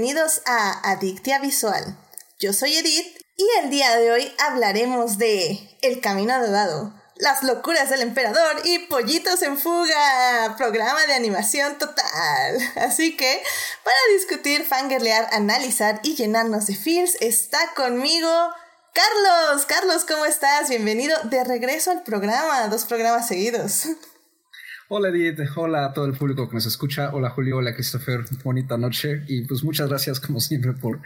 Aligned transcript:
Bienvenidos 0.00 0.40
a 0.46 0.92
Adictia 0.92 1.40
Visual. 1.40 1.94
Yo 2.38 2.54
soy 2.54 2.74
Edith 2.74 3.20
y 3.36 3.46
el 3.62 3.68
día 3.68 3.98
de 3.98 4.10
hoy 4.10 4.34
hablaremos 4.38 5.18
de 5.18 5.76
El 5.82 6.00
Camino 6.00 6.40
Dado, 6.50 6.94
Las 7.16 7.42
locuras 7.42 7.90
del 7.90 8.00
emperador 8.00 8.62
y 8.64 8.78
Pollitos 8.78 9.42
en 9.42 9.58
fuga, 9.58 10.54
programa 10.56 11.04
de 11.04 11.12
animación 11.12 11.76
total. 11.76 12.72
Así 12.76 13.14
que, 13.14 13.42
para 13.84 13.96
discutir, 14.14 14.64
fangirlear, 14.64 15.28
analizar 15.32 16.00
y 16.02 16.16
llenarnos 16.16 16.66
de 16.68 16.76
feels, 16.76 17.16
está 17.20 17.58
conmigo 17.74 18.30
Carlos. 18.94 19.66
Carlos, 19.66 20.06
¿cómo 20.08 20.24
estás? 20.24 20.70
Bienvenido 20.70 21.14
de 21.24 21.44
regreso 21.44 21.90
al 21.90 22.04
programa, 22.04 22.68
dos 22.68 22.86
programas 22.86 23.28
seguidos. 23.28 23.84
Hola 24.92 25.10
Edith, 25.10 25.38
hola 25.54 25.84
a 25.84 25.92
todo 25.92 26.04
el 26.06 26.14
público 26.14 26.48
que 26.48 26.56
nos 26.56 26.66
escucha, 26.66 27.14
hola 27.14 27.30
Julio, 27.30 27.58
hola 27.58 27.72
Christopher, 27.72 28.24
bonita 28.42 28.76
noche. 28.76 29.22
Y 29.28 29.42
pues 29.42 29.62
muchas 29.62 29.88
gracias 29.88 30.18
como 30.18 30.40
siempre 30.40 30.72
por, 30.72 30.98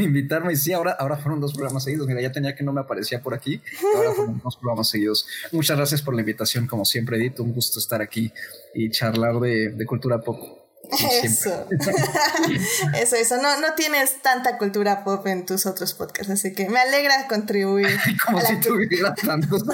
invitarme. 0.00 0.54
Y 0.54 0.56
sí, 0.56 0.72
ahora, 0.72 0.96
ahora 0.98 1.16
fueron 1.18 1.40
dos 1.40 1.52
programas 1.52 1.84
seguidos, 1.84 2.08
mira, 2.08 2.20
ya 2.20 2.32
tenía 2.32 2.56
que 2.56 2.64
no 2.64 2.72
me 2.72 2.80
aparecía 2.80 3.22
por 3.22 3.34
aquí, 3.34 3.62
ahora 3.94 4.10
fueron 4.10 4.40
dos 4.42 4.56
programas 4.56 4.88
seguidos. 4.88 5.28
Muchas 5.52 5.76
gracias 5.76 6.02
por 6.02 6.16
la 6.16 6.22
invitación 6.22 6.66
como 6.66 6.84
siempre 6.84 7.16
Edith, 7.16 7.38
un 7.38 7.52
gusto 7.52 7.78
estar 7.78 8.02
aquí 8.02 8.32
y 8.74 8.90
charlar 8.90 9.38
de, 9.38 9.86
cultura 9.86 10.20
pop. 10.20 10.57
Eso. 11.22 11.66
eso, 12.94 13.16
eso. 13.16 13.36
No, 13.42 13.60
no 13.60 13.74
tienes 13.74 14.22
tanta 14.22 14.58
cultura 14.58 15.04
pop 15.04 15.26
en 15.26 15.44
tus 15.46 15.66
otros 15.66 15.94
podcasts, 15.94 16.32
así 16.32 16.54
que 16.54 16.68
me 16.68 16.80
alegra 16.80 17.26
contribuir. 17.28 17.88
como 18.26 18.40
si 18.40 18.60
tuviera 18.60 19.14
tantos 19.14 19.64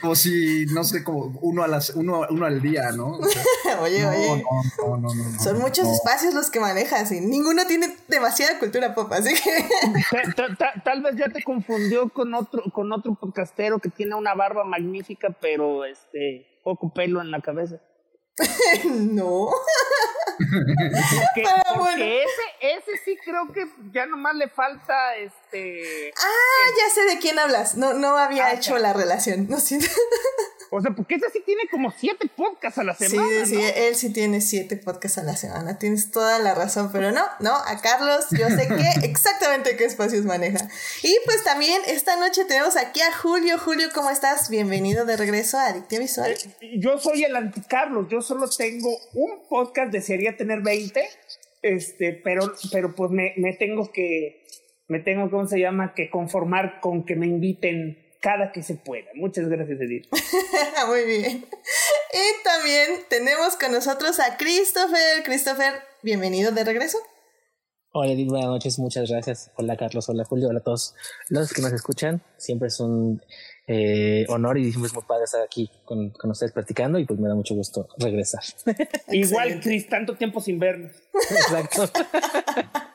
como 0.00 0.14
si, 0.14 0.66
no 0.66 0.84
sé, 0.84 1.04
como 1.04 1.38
uno, 1.42 1.62
a 1.62 1.68
las, 1.68 1.90
uno, 1.90 2.22
uno 2.30 2.46
al 2.46 2.60
día, 2.60 2.90
¿no? 2.92 3.18
oye, 3.80 4.06
oye. 4.06 4.44
No, 4.78 4.96
no, 4.96 5.14
no, 5.14 5.40
Son 5.40 5.58
muchos 5.60 5.88
espacios 5.88 6.34
los 6.34 6.50
que 6.50 6.60
manejas 6.60 7.12
y 7.12 7.20
ninguno 7.20 7.66
tiene 7.66 7.96
demasiada 8.08 8.58
cultura 8.58 8.94
pop, 8.94 9.12
así 9.12 9.34
que. 9.34 9.64
tal, 10.84 11.02
vez 11.02 11.16
ya 11.16 11.28
te 11.28 11.42
confundió 11.42 12.08
con 12.10 12.34
otro, 12.34 12.62
con 12.72 12.92
otro 12.92 13.14
podcastero 13.14 13.78
que 13.78 13.88
tiene 13.88 14.14
una 14.14 14.34
barba 14.34 14.64
magnífica, 14.64 15.30
pero 15.40 15.84
este 15.84 16.46
poco 16.62 16.92
pelo 16.92 17.20
en 17.20 17.30
la 17.30 17.40
cabeza. 17.40 17.80
no. 18.84 19.50
porque, 21.76 22.24
ese, 22.24 22.42
ese 22.60 23.04
sí 23.04 23.16
creo 23.24 23.52
que 23.52 23.68
ya 23.92 24.06
nomás 24.06 24.34
le 24.34 24.48
falta 24.48 25.16
este. 25.16 26.12
Ah, 26.16 26.66
ya 26.76 26.94
sé 26.94 27.04
de 27.04 27.18
quién 27.18 27.38
hablas. 27.38 27.76
No, 27.76 27.94
no 27.94 28.16
había 28.16 28.46
ah, 28.46 28.52
hecho 28.54 28.76
la 28.78 28.92
relación. 28.92 29.48
No 29.48 29.60
siento. 29.60 29.86
O 30.76 30.80
sea, 30.80 30.90
porque 30.90 31.14
ese 31.14 31.30
sí 31.32 31.40
tiene 31.46 31.62
como 31.70 31.92
siete 31.92 32.28
podcasts 32.36 32.80
a 32.80 32.82
la 32.82 32.94
semana. 32.94 33.46
Sí, 33.46 33.54
sí, 33.54 33.62
él 33.76 33.94
sí 33.94 34.12
tiene 34.12 34.40
siete 34.40 34.76
podcasts 34.76 35.18
a 35.18 35.22
la 35.22 35.36
semana. 35.36 35.78
Tienes 35.78 36.10
toda 36.10 36.40
la 36.40 36.52
razón, 36.52 36.90
pero 36.92 37.12
no, 37.12 37.22
no, 37.38 37.54
a 37.54 37.80
Carlos 37.80 38.26
yo 38.32 38.48
sé 38.48 38.66
que 38.66 39.06
exactamente 39.06 39.76
qué 39.76 39.84
espacios 39.84 40.24
maneja. 40.24 40.68
Y 41.04 41.16
pues 41.26 41.44
también 41.44 41.80
esta 41.86 42.16
noche 42.18 42.44
tenemos 42.44 42.76
aquí 42.76 43.00
a 43.02 43.12
Julio. 43.12 43.56
Julio, 43.56 43.86
¿cómo 43.94 44.10
estás? 44.10 44.50
Bienvenido 44.50 45.04
de 45.04 45.16
regreso 45.16 45.58
a 45.58 45.66
Adictia 45.66 46.00
Visual. 46.00 46.32
Eh, 46.60 46.80
yo 46.80 46.98
soy 46.98 47.22
el 47.22 47.36
anti-Carlos, 47.36 48.08
yo 48.10 48.20
solo 48.20 48.48
tengo 48.50 48.98
un 49.12 49.46
podcast, 49.48 49.92
desearía 49.92 50.36
tener 50.36 50.60
20, 50.60 51.08
este, 51.62 52.20
pero, 52.24 52.52
pero 52.72 52.96
pues 52.96 53.12
me, 53.12 53.32
me 53.36 53.52
tengo 53.52 53.92
que, 53.92 54.44
me 54.88 54.98
tengo, 54.98 55.30
¿cómo 55.30 55.46
se 55.46 55.60
llama? 55.60 55.94
Que 55.94 56.10
conformar 56.10 56.80
con 56.80 57.04
que 57.04 57.14
me 57.14 57.28
inviten 57.28 58.03
cada 58.24 58.52
que 58.52 58.62
se 58.62 58.76
pueda. 58.76 59.10
Muchas 59.14 59.50
gracias, 59.50 59.78
Edith. 59.82 60.06
Muy 60.88 61.04
bien. 61.04 61.44
Y 61.44 62.42
también 62.42 63.00
tenemos 63.10 63.54
con 63.56 63.70
nosotros 63.70 64.18
a 64.18 64.38
Christopher. 64.38 65.22
Christopher, 65.24 65.74
bienvenido 66.02 66.50
de 66.50 66.64
regreso. 66.64 66.96
Hola 67.92 68.12
Edith, 68.12 68.30
buenas 68.30 68.48
noches, 68.48 68.78
muchas 68.78 69.10
gracias. 69.10 69.52
Hola 69.56 69.76
Carlos, 69.76 70.08
hola 70.08 70.24
Julio, 70.24 70.48
hola 70.48 70.60
a 70.60 70.62
todos 70.62 70.94
los 71.28 71.52
que 71.52 71.60
nos 71.60 71.72
escuchan. 71.74 72.22
Siempre 72.38 72.68
es 72.68 72.80
un 72.80 73.20
eh, 73.66 74.24
honor 74.30 74.56
y 74.56 74.70
siempre 74.70 74.88
es 74.88 74.94
muy 74.94 75.04
padre 75.04 75.24
estar 75.24 75.42
aquí 75.42 75.70
con, 75.84 76.10
con, 76.10 76.30
ustedes 76.30 76.52
platicando 76.52 76.98
y 76.98 77.04
pues 77.04 77.20
me 77.20 77.28
da 77.28 77.34
mucho 77.34 77.54
gusto 77.54 77.88
regresar. 77.98 78.42
Igual, 79.12 79.60
Chris, 79.60 79.86
tanto 79.86 80.16
tiempo 80.16 80.40
sin 80.40 80.58
vernos. 80.58 80.92
Exacto. 81.30 81.82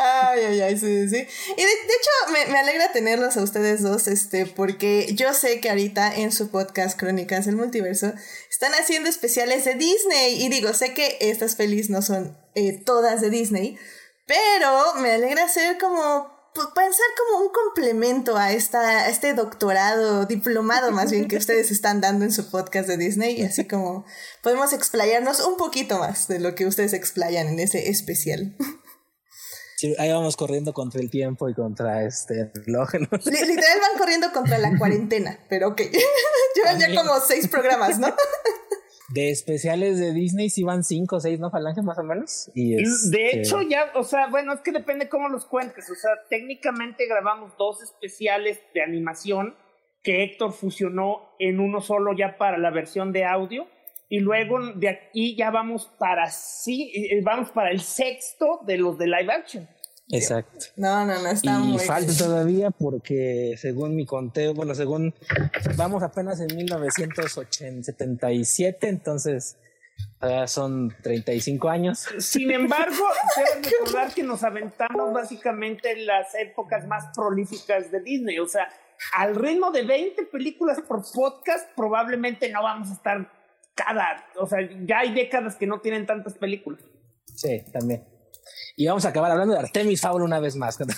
Ay, 0.00 0.44
ay, 0.44 0.60
ay, 0.60 0.78
sí, 0.78 1.08
sí. 1.08 1.16
Y 1.16 1.62
de, 1.62 1.72
hecho, 1.72 2.32
me, 2.32 2.52
me, 2.52 2.58
alegra 2.58 2.92
tenerlos 2.92 3.36
a 3.36 3.42
ustedes 3.42 3.82
dos, 3.82 4.06
este, 4.06 4.46
porque 4.46 5.12
yo 5.14 5.34
sé 5.34 5.60
que 5.60 5.70
ahorita 5.70 6.14
en 6.14 6.30
su 6.30 6.50
podcast 6.50 6.98
Crónicas 6.98 7.46
del 7.46 7.56
Multiverso 7.56 8.12
están 8.50 8.72
haciendo 8.74 9.08
especiales 9.08 9.64
de 9.64 9.74
Disney. 9.74 10.42
Y 10.42 10.48
digo, 10.48 10.72
sé 10.72 10.94
que 10.94 11.18
estas 11.20 11.56
pelis 11.56 11.90
no 11.90 12.02
son 12.02 12.38
eh, 12.54 12.80
todas 12.84 13.20
de 13.20 13.30
Disney, 13.30 13.78
pero 14.26 14.94
me 14.96 15.12
alegra 15.12 15.48
ser 15.48 15.78
como 15.78 16.38
pensar 16.74 17.06
como 17.16 17.44
un 17.44 17.52
complemento 17.52 18.36
a, 18.36 18.52
esta, 18.52 18.80
a 18.80 19.08
este 19.08 19.34
doctorado, 19.34 20.26
diplomado 20.26 20.90
más 20.90 21.10
bien 21.10 21.28
que 21.28 21.36
ustedes 21.38 21.70
están 21.70 22.00
dando 22.00 22.24
en 22.24 22.32
su 22.32 22.50
podcast 22.50 22.88
de 22.88 22.96
Disney 22.96 23.40
y 23.40 23.44
así 23.44 23.66
como 23.66 24.04
podemos 24.42 24.72
explayarnos 24.72 25.40
un 25.40 25.56
poquito 25.56 25.98
más 25.98 26.28
de 26.28 26.40
lo 26.40 26.54
que 26.54 26.66
ustedes 26.66 26.92
explayan 26.92 27.48
en 27.48 27.60
ese 27.60 27.90
especial. 27.90 28.56
Ahí 29.98 30.12
vamos 30.12 30.36
corriendo 30.36 30.72
contra 30.72 31.00
el 31.00 31.10
tiempo 31.10 31.48
y 31.48 31.54
contra 31.54 32.04
este 32.04 32.50
reloj. 32.54 32.94
Literal 32.94 33.80
van 33.80 33.98
corriendo 33.98 34.32
contra 34.32 34.58
la 34.58 34.76
cuarentena, 34.78 35.38
pero 35.48 35.68
ok. 35.68 35.82
Llevan 36.56 36.80
ya 36.80 36.94
como 36.94 37.18
seis 37.20 37.48
programas, 37.48 37.98
¿no? 37.98 38.08
De 39.08 39.30
especiales 39.30 39.98
de 39.98 40.12
Disney 40.12 40.50
sí 40.50 40.64
van 40.64 40.84
cinco 40.84 41.16
o 41.16 41.20
seis, 41.20 41.40
¿no? 41.40 41.50
Falange 41.50 41.80
más 41.80 41.98
o 41.98 42.02
menos. 42.02 42.50
Y 42.54 42.74
de 42.74 42.82
este 42.82 43.38
hecho, 43.38 43.62
ya, 43.62 43.90
o 43.94 44.04
sea, 44.04 44.28
bueno, 44.28 44.52
es 44.52 44.60
que 44.60 44.70
depende 44.70 45.08
cómo 45.08 45.30
los 45.30 45.46
cuentes. 45.46 45.88
O 45.90 45.94
sea, 45.94 46.10
técnicamente 46.28 47.06
grabamos 47.06 47.56
dos 47.56 47.82
especiales 47.82 48.60
de 48.74 48.82
animación 48.82 49.54
que 50.02 50.24
Héctor 50.24 50.52
fusionó 50.52 51.30
en 51.38 51.58
uno 51.58 51.80
solo 51.80 52.12
ya 52.14 52.36
para 52.36 52.58
la 52.58 52.70
versión 52.70 53.12
de 53.12 53.24
audio. 53.24 53.66
Y 54.08 54.20
luego 54.20 54.58
de 54.74 54.88
aquí 54.88 55.36
ya 55.36 55.50
vamos 55.50 55.90
para 55.98 56.30
sí, 56.30 56.92
vamos 57.22 57.50
para 57.50 57.70
el 57.70 57.80
sexto 57.80 58.60
de 58.64 58.78
los 58.78 58.96
de 58.98 59.06
live 59.06 59.32
action. 59.32 59.68
Exacto. 60.10 60.66
No, 60.76 61.04
no, 61.04 61.22
no 61.22 61.28
está 61.28 61.60
y 61.60 61.78
falta 61.78 62.16
todavía 62.16 62.70
porque 62.70 63.56
según 63.58 63.94
mi 63.94 64.06
conteo, 64.06 64.54
bueno, 64.54 64.74
según 64.74 65.14
vamos 65.76 66.02
apenas 66.02 66.40
en 66.40 66.56
1977, 66.56 68.88
entonces 68.88 69.58
son 70.46 70.96
35 71.02 71.68
años. 71.68 72.08
Sin 72.18 72.50
embargo, 72.50 72.96
deben 73.36 73.64
recordar 73.64 74.14
que 74.14 74.22
nos 74.22 74.42
aventamos 74.42 75.12
básicamente 75.12 75.92
en 75.92 76.06
las 76.06 76.34
épocas 76.34 76.86
más 76.86 77.14
prolíficas 77.14 77.90
de 77.90 78.00
Disney, 78.00 78.38
o 78.38 78.46
sea, 78.46 78.66
al 79.14 79.36
ritmo 79.36 79.70
de 79.70 79.84
20 79.84 80.22
películas 80.24 80.80
por 80.80 81.02
podcast, 81.12 81.68
probablemente 81.76 82.50
no 82.50 82.62
vamos 82.62 82.88
a 82.90 82.94
estar 82.94 83.37
cada, 83.78 84.26
o 84.36 84.46
sea, 84.46 84.58
ya 84.84 85.00
hay 85.00 85.14
décadas 85.14 85.56
que 85.56 85.66
no 85.66 85.80
tienen 85.80 86.06
tantas 86.06 86.34
películas. 86.34 86.82
Sí, 87.34 87.62
también. 87.72 88.04
Y 88.76 88.86
vamos 88.86 89.04
a 89.04 89.08
acabar 89.08 89.30
hablando 89.30 89.54
de 89.54 89.60
Artemis 89.60 90.00
Fowl 90.00 90.22
una 90.22 90.40
vez 90.40 90.56
más. 90.56 90.78
no, 90.80 90.86
no 90.86 90.90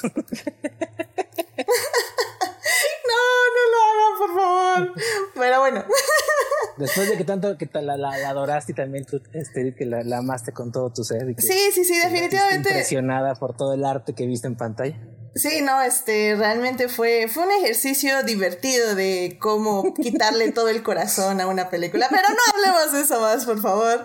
lo 3.70 3.78
hagan, 3.88 4.09
por 4.20 4.34
favor. 4.34 4.94
Pero 5.34 5.60
bueno. 5.60 5.84
Después 6.76 7.08
de 7.08 7.16
que 7.16 7.24
tanto 7.24 7.56
que 7.58 7.68
la, 7.74 7.96
la, 7.96 8.10
adoraste 8.28 8.72
y 8.72 8.74
también 8.74 9.04
tú, 9.04 9.20
este, 9.32 9.74
que 9.74 9.84
la, 9.84 10.18
amaste 10.18 10.52
con 10.52 10.72
todo 10.72 10.92
tu 10.92 11.04
ser. 11.04 11.34
sí, 11.38 11.70
sí, 11.72 11.84
sí, 11.84 11.98
definitivamente. 11.98 12.70
Impresionada 12.70 13.34
por 13.34 13.56
todo 13.56 13.74
el 13.74 13.84
arte 13.84 14.14
que 14.14 14.26
viste 14.26 14.46
en 14.46 14.56
pantalla. 14.56 14.96
Sí, 15.34 15.60
no, 15.62 15.80
este, 15.80 16.34
realmente 16.36 16.88
fue, 16.88 17.28
fue 17.28 17.44
un 17.44 17.52
ejercicio 17.52 18.24
divertido 18.24 18.96
de 18.96 19.38
cómo 19.40 19.94
quitarle 19.94 20.50
todo 20.50 20.68
el 20.68 20.82
corazón 20.82 21.40
a 21.40 21.46
una 21.46 21.70
película. 21.70 22.08
Pero 22.10 22.28
no 22.28 22.38
hablemos 22.52 22.92
de 22.92 23.02
eso 23.02 23.20
más, 23.20 23.44
por 23.44 23.60
favor. 23.60 24.04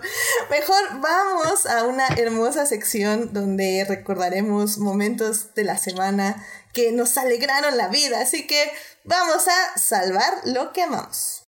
Mejor 0.50 1.00
vamos 1.00 1.66
a 1.66 1.82
una 1.84 2.06
hermosa 2.16 2.64
sección 2.66 3.32
donde 3.32 3.84
recordaremos 3.88 4.78
momentos 4.78 5.52
de 5.54 5.64
la 5.64 5.78
semana 5.78 6.44
que 6.72 6.92
nos 6.92 7.16
alegraron 7.16 7.76
la 7.76 7.88
vida. 7.88 8.20
Así 8.20 8.46
que 8.46 8.70
vamos 9.06 9.46
a 9.48 9.78
salvar 9.78 10.42
lo 10.44 10.72
que 10.72 10.82
amamos. 10.82 11.44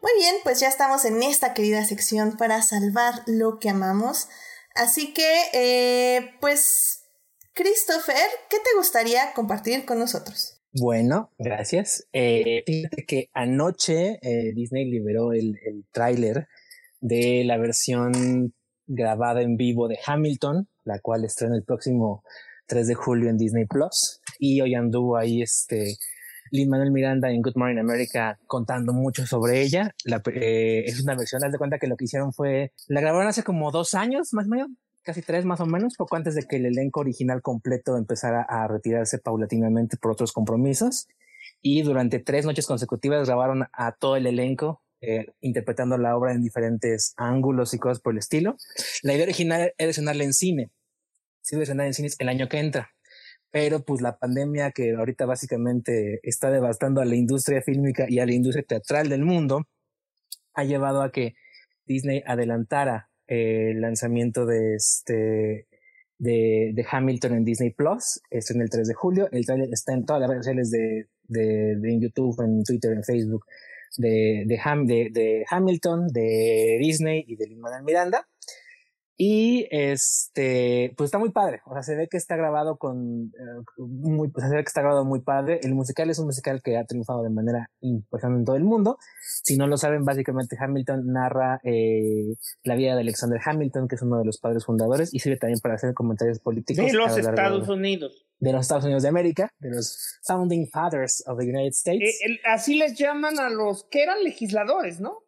Muy 0.00 0.12
bien, 0.16 0.36
pues 0.42 0.60
ya 0.60 0.68
estamos 0.68 1.04
en 1.04 1.22
esta 1.22 1.54
querida 1.54 1.84
sección 1.84 2.36
para 2.36 2.62
salvar 2.62 3.22
lo 3.26 3.58
que 3.58 3.70
amamos. 3.70 4.28
Así 4.74 5.12
que, 5.12 5.42
eh, 5.52 6.36
pues, 6.40 6.97
Christopher, 7.58 8.14
¿qué 8.48 8.58
te 8.58 8.76
gustaría 8.76 9.32
compartir 9.34 9.84
con 9.84 9.98
nosotros? 9.98 10.60
Bueno, 10.72 11.32
gracias. 11.38 12.06
Eh, 12.12 12.62
fíjate 12.64 13.04
que 13.04 13.30
anoche 13.34 14.20
eh, 14.22 14.52
Disney 14.54 14.88
liberó 14.88 15.32
el, 15.32 15.58
el 15.66 15.84
tráiler 15.90 16.46
de 17.00 17.42
la 17.44 17.56
versión 17.56 18.54
grabada 18.86 19.42
en 19.42 19.56
vivo 19.56 19.88
de 19.88 19.98
Hamilton, 20.06 20.68
la 20.84 21.00
cual 21.00 21.24
estrena 21.24 21.56
el 21.56 21.64
próximo 21.64 22.22
3 22.68 22.86
de 22.86 22.94
julio 22.94 23.28
en 23.28 23.36
Disney 23.36 23.66
Plus. 23.66 24.20
Y 24.38 24.60
hoy 24.60 24.76
anduvo 24.76 25.16
ahí 25.16 25.42
este 25.42 25.96
Lin 26.52 26.70
Manuel 26.70 26.92
Miranda 26.92 27.28
en 27.28 27.42
Good 27.42 27.56
Morning 27.56 27.80
America 27.80 28.38
contando 28.46 28.92
mucho 28.92 29.26
sobre 29.26 29.62
ella. 29.62 29.96
La, 30.04 30.22
eh, 30.32 30.84
es 30.86 31.02
una 31.02 31.16
versión, 31.16 31.42
haz 31.42 31.50
de 31.50 31.58
cuenta 31.58 31.80
que 31.80 31.88
lo 31.88 31.96
que 31.96 32.04
hicieron 32.04 32.32
fue, 32.32 32.72
la 32.86 33.00
grabaron 33.00 33.26
hace 33.26 33.42
como 33.42 33.72
dos 33.72 33.94
años, 33.94 34.32
más 34.32 34.46
o 34.46 34.48
menos, 34.48 34.68
casi 35.08 35.22
tres 35.22 35.46
más 35.46 35.58
o 35.60 35.64
menos, 35.64 35.94
poco 35.96 36.16
antes 36.16 36.34
de 36.34 36.42
que 36.42 36.56
el 36.56 36.66
elenco 36.66 37.00
original 37.00 37.40
completo 37.40 37.96
empezara 37.96 38.42
a 38.42 38.68
retirarse 38.68 39.18
paulatinamente 39.18 39.96
por 39.96 40.10
otros 40.12 40.34
compromisos. 40.34 41.08
Y 41.62 41.80
durante 41.80 42.18
tres 42.18 42.44
noches 42.44 42.66
consecutivas 42.66 43.26
grabaron 43.26 43.64
a 43.72 43.92
todo 43.92 44.16
el 44.16 44.26
elenco 44.26 44.82
eh, 45.00 45.28
interpretando 45.40 45.96
la 45.96 46.14
obra 46.14 46.32
en 46.32 46.42
diferentes 46.42 47.14
ángulos 47.16 47.72
y 47.72 47.78
cosas 47.78 48.00
por 48.00 48.12
el 48.12 48.18
estilo. 48.18 48.58
La 49.02 49.14
idea 49.14 49.24
original 49.24 49.72
era 49.78 49.88
estrenarla 49.88 50.24
en 50.24 50.34
cine, 50.34 50.70
sí, 51.40 51.56
estrenar 51.58 51.86
en 51.86 51.94
cines 51.94 52.16
el 52.18 52.28
año 52.28 52.50
que 52.50 52.58
entra, 52.58 52.90
pero 53.50 53.82
pues 53.86 54.02
la 54.02 54.18
pandemia 54.18 54.72
que 54.72 54.94
ahorita 54.94 55.24
básicamente 55.24 56.20
está 56.22 56.50
devastando 56.50 57.00
a 57.00 57.06
la 57.06 57.16
industria 57.16 57.62
fílmica 57.62 58.04
y 58.10 58.18
a 58.18 58.26
la 58.26 58.34
industria 58.34 58.66
teatral 58.68 59.08
del 59.08 59.24
mundo, 59.24 59.66
ha 60.52 60.64
llevado 60.64 61.00
a 61.00 61.12
que 61.12 61.34
Disney 61.86 62.22
adelantara 62.26 63.07
el 63.28 63.80
lanzamiento 63.80 64.46
de 64.46 64.74
este 64.74 65.66
de, 66.18 66.72
de, 66.74 66.86
Hamilton 66.90 67.34
en 67.34 67.44
Disney 67.44 67.70
Plus, 67.70 68.20
esto 68.30 68.54
en 68.54 68.62
el 68.62 68.70
3 68.70 68.88
de 68.88 68.94
julio, 68.94 69.28
el 69.30 69.46
trailer 69.46 69.68
está 69.72 69.92
en 69.92 70.04
todas 70.04 70.20
las 70.20 70.30
redes 70.30 70.46
sociales 70.46 70.70
de, 70.70 71.06
de, 71.28 71.76
de 71.76 71.92
en 71.92 72.00
YouTube, 72.00 72.42
en 72.42 72.64
Twitter, 72.64 72.92
en 72.92 73.04
Facebook, 73.04 73.44
de, 73.98 74.44
de, 74.46 74.60
Ham, 74.64 74.86
de, 74.86 75.10
de 75.12 75.44
Hamilton, 75.48 76.08
de 76.08 76.78
Disney 76.80 77.24
y 77.26 77.36
de 77.36 77.46
Lin 77.46 77.60
Manuel 77.60 77.84
Miranda. 77.84 78.26
Y 79.20 79.66
este, 79.72 80.94
pues 80.96 81.08
está 81.08 81.18
muy 81.18 81.32
padre. 81.32 81.60
O 81.66 81.72
sea, 81.72 81.82
se 81.82 81.96
ve 81.96 82.06
que 82.08 82.16
está 82.16 82.36
grabado 82.36 82.76
con 82.76 83.32
eh, 83.36 83.64
muy, 83.76 84.28
pues 84.30 84.46
se 84.48 84.54
ve 84.54 84.62
que 84.62 84.68
está 84.68 84.80
grabado 84.80 85.04
muy 85.04 85.20
padre. 85.22 85.58
El 85.64 85.74
musical 85.74 86.08
es 86.08 86.20
un 86.20 86.26
musical 86.26 86.62
que 86.62 86.76
ha 86.76 86.84
triunfado 86.84 87.24
de 87.24 87.30
manera 87.30 87.68
importante 87.80 88.38
en 88.38 88.44
todo 88.44 88.54
el 88.54 88.62
mundo. 88.62 88.96
Si 89.42 89.56
no 89.56 89.66
lo 89.66 89.76
saben, 89.76 90.04
básicamente 90.04 90.56
Hamilton 90.56 91.12
narra 91.12 91.60
eh, 91.64 92.36
la 92.62 92.76
vida 92.76 92.94
de 92.94 93.00
Alexander 93.00 93.40
Hamilton, 93.44 93.88
que 93.88 93.96
es 93.96 94.02
uno 94.02 94.20
de 94.20 94.24
los 94.24 94.38
padres 94.38 94.64
fundadores, 94.64 95.12
y 95.12 95.18
sirve 95.18 95.36
también 95.36 95.58
para 95.58 95.74
hacer 95.74 95.94
comentarios 95.94 96.38
políticos. 96.38 96.86
De 96.86 96.92
los 96.92 97.18
Estados 97.18 97.68
Unidos. 97.68 98.24
De 98.38 98.52
los 98.52 98.60
Estados 98.60 98.84
Unidos 98.84 99.02
de 99.02 99.08
América, 99.08 99.50
de 99.58 99.70
los 99.70 100.20
Founding 100.28 100.68
Fathers 100.68 101.24
of 101.26 101.40
the 101.40 101.44
United 101.44 101.72
States. 101.72 102.20
Eh, 102.24 102.38
así 102.44 102.78
les 102.78 102.96
llaman 102.96 103.40
a 103.40 103.50
los 103.50 103.82
que 103.90 104.04
eran 104.04 104.22
legisladores, 104.22 105.00
¿no? 105.00 105.24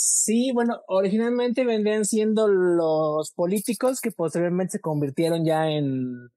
Sí, 0.00 0.52
bueno, 0.54 0.80
originalmente 0.86 1.64
vendrían 1.64 2.04
siendo 2.04 2.46
los 2.46 3.32
políticos 3.32 4.00
que 4.00 4.12
posteriormente 4.12 4.74
se 4.74 4.80
convirtieron 4.80 5.44
ya 5.44 5.66
en, 5.66 6.30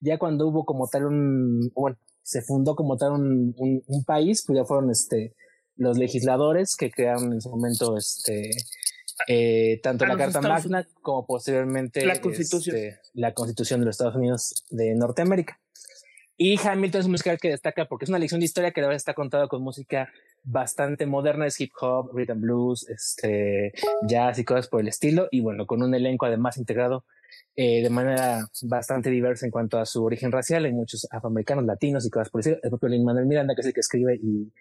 ya 0.00 0.16
cuando 0.16 0.48
hubo 0.48 0.64
como 0.64 0.88
tal 0.88 1.04
un, 1.04 1.70
bueno, 1.74 1.98
se 2.22 2.40
fundó 2.40 2.74
como 2.74 2.96
tal 2.96 3.12
un, 3.12 3.54
un, 3.54 4.04
país, 4.04 4.42
pues 4.46 4.56
ya 4.56 4.64
fueron 4.64 4.90
este, 4.90 5.34
los 5.76 5.98
legisladores 5.98 6.74
que 6.74 6.90
crearon 6.90 7.34
en 7.34 7.42
su 7.42 7.50
momento 7.50 7.98
este, 7.98 8.48
eh, 9.28 9.78
tanto 9.82 10.06
la 10.06 10.16
Carta 10.16 10.40
Magna 10.40 10.88
como 11.02 11.26
posteriormente 11.26 12.06
la 12.06 12.18
Constitución. 12.18 12.76
Este, 12.76 12.98
la 13.12 13.34
Constitución 13.34 13.80
de 13.80 13.86
los 13.86 13.96
Estados 13.96 14.16
Unidos 14.16 14.64
de 14.70 14.94
Norteamérica. 14.94 15.60
Y 16.38 16.58
Hamilton 16.58 17.00
es 17.00 17.04
un 17.04 17.12
musical 17.12 17.38
que 17.38 17.50
destaca 17.50 17.84
porque 17.84 18.06
es 18.06 18.08
una 18.08 18.18
lección 18.18 18.40
de 18.40 18.46
historia 18.46 18.72
que 18.72 18.80
ahora 18.80 18.96
está 18.96 19.12
contada 19.12 19.48
con 19.48 19.62
música 19.62 20.08
bastante 20.44 21.06
moderna, 21.06 21.46
es 21.46 21.60
hip 21.60 21.72
hop, 21.80 22.10
rhythm 22.14 22.40
blues, 22.40 22.88
este, 22.88 23.72
jazz 24.06 24.38
y 24.38 24.44
cosas 24.44 24.68
por 24.68 24.80
el 24.80 24.88
estilo. 24.88 25.28
Y 25.30 25.40
bueno, 25.40 25.66
con 25.66 25.82
un 25.82 25.94
elenco 25.94 26.26
además 26.26 26.56
integrado 26.56 27.04
eh, 27.54 27.82
de 27.82 27.90
manera 27.90 28.48
bastante 28.62 29.10
diversa 29.10 29.46
en 29.46 29.52
cuanto 29.52 29.78
a 29.78 29.86
su 29.86 30.04
origen 30.04 30.32
racial. 30.32 30.64
Hay 30.64 30.72
muchos 30.72 31.06
afroamericanos, 31.10 31.64
latinos 31.64 32.06
y 32.06 32.10
cosas 32.10 32.30
por 32.30 32.40
el 32.40 32.42
estilo. 32.42 32.60
El 32.62 32.70
propio 32.70 32.88
Lin 32.88 33.04
Manuel 33.04 33.26
Miranda, 33.26 33.54
que 33.54 33.60
es 33.60 33.66
el 33.66 33.74
que 33.74 33.80
escribe 33.80 34.18
y 34.22 34.52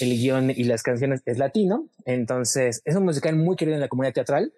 el 0.00 0.10
guion 0.10 0.50
y 0.50 0.64
las 0.64 0.82
canciones, 0.82 1.22
es 1.24 1.38
latino. 1.38 1.88
Entonces, 2.04 2.82
es 2.84 2.96
un 2.96 3.04
musical 3.04 3.36
muy 3.36 3.56
querido 3.56 3.76
en 3.76 3.80
la 3.80 3.88
comunidad 3.88 4.14
teatral. 4.14 4.52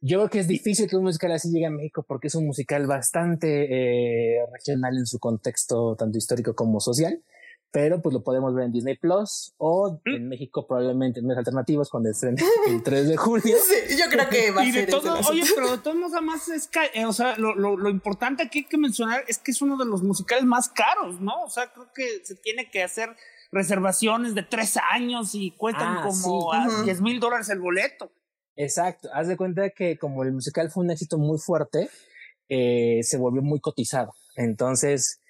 Yo 0.00 0.18
creo 0.18 0.30
que 0.30 0.38
es 0.38 0.46
difícil 0.46 0.88
que 0.88 0.96
un 0.96 1.02
musical 1.02 1.32
así 1.32 1.50
llegue 1.50 1.66
a 1.66 1.70
México 1.70 2.04
porque 2.06 2.28
es 2.28 2.34
un 2.36 2.46
musical 2.46 2.86
bastante 2.86 4.36
eh, 4.36 4.46
regional 4.52 4.96
en 4.96 5.06
su 5.06 5.18
contexto, 5.18 5.96
tanto 5.96 6.18
histórico 6.18 6.54
como 6.54 6.78
social 6.78 7.20
pero 7.70 8.00
pues 8.00 8.14
lo 8.14 8.22
podemos 8.22 8.54
ver 8.54 8.64
en 8.64 8.72
Disney 8.72 8.96
Plus 8.96 9.52
o 9.58 10.00
mm. 10.04 10.14
en 10.14 10.28
México 10.28 10.66
probablemente 10.66 11.20
en 11.20 11.26
medios 11.26 11.38
alternativos 11.38 11.90
cuando 11.90 12.10
estrenen 12.10 12.42
el 12.68 12.82
3 12.82 13.08
de 13.08 13.16
julio. 13.16 13.56
Sí, 13.58 13.96
yo 13.96 14.06
creo 14.10 14.28
que 14.28 14.50
va 14.50 14.62
a 14.62 14.72
ser. 14.72 14.88
Todo, 14.88 15.18
oye, 15.28 15.42
pero 15.54 15.72
de 15.72 15.78
todos 15.78 15.96
modos, 15.96 16.12
además 16.14 16.48
es 16.48 16.70
eh, 16.94 17.04
o 17.04 17.12
sea, 17.12 17.36
lo, 17.36 17.54
lo, 17.54 17.76
lo, 17.76 17.90
importante 17.90 18.42
aquí 18.42 18.60
hay 18.60 18.64
que 18.64 18.78
mencionar 18.78 19.24
es 19.28 19.38
que 19.38 19.50
es 19.50 19.60
uno 19.60 19.76
de 19.76 19.84
los 19.84 20.02
musicales 20.02 20.44
más 20.44 20.68
caros, 20.68 21.20
¿no? 21.20 21.42
O 21.44 21.50
sea, 21.50 21.72
creo 21.72 21.88
que 21.94 22.24
se 22.24 22.34
tiene 22.36 22.70
que 22.70 22.82
hacer 22.82 23.14
reservaciones 23.50 24.34
de 24.34 24.42
tres 24.42 24.76
años 24.90 25.34
y 25.34 25.52
cuestan 25.52 25.98
ah, 25.98 26.02
como 26.02 26.50
10 26.84 27.00
mil 27.00 27.20
dólares 27.20 27.48
el 27.50 27.60
boleto. 27.60 28.10
Exacto, 28.56 29.08
haz 29.12 29.28
de 29.28 29.36
cuenta 29.36 29.70
que 29.70 29.96
como 29.98 30.24
el 30.24 30.32
musical 30.32 30.70
fue 30.70 30.84
un 30.84 30.90
éxito 30.90 31.16
muy 31.16 31.38
fuerte, 31.38 31.88
eh, 32.48 33.00
se 33.02 33.16
volvió 33.16 33.40
muy 33.40 33.60
cotizado. 33.60 34.14
Entonces, 34.36 35.20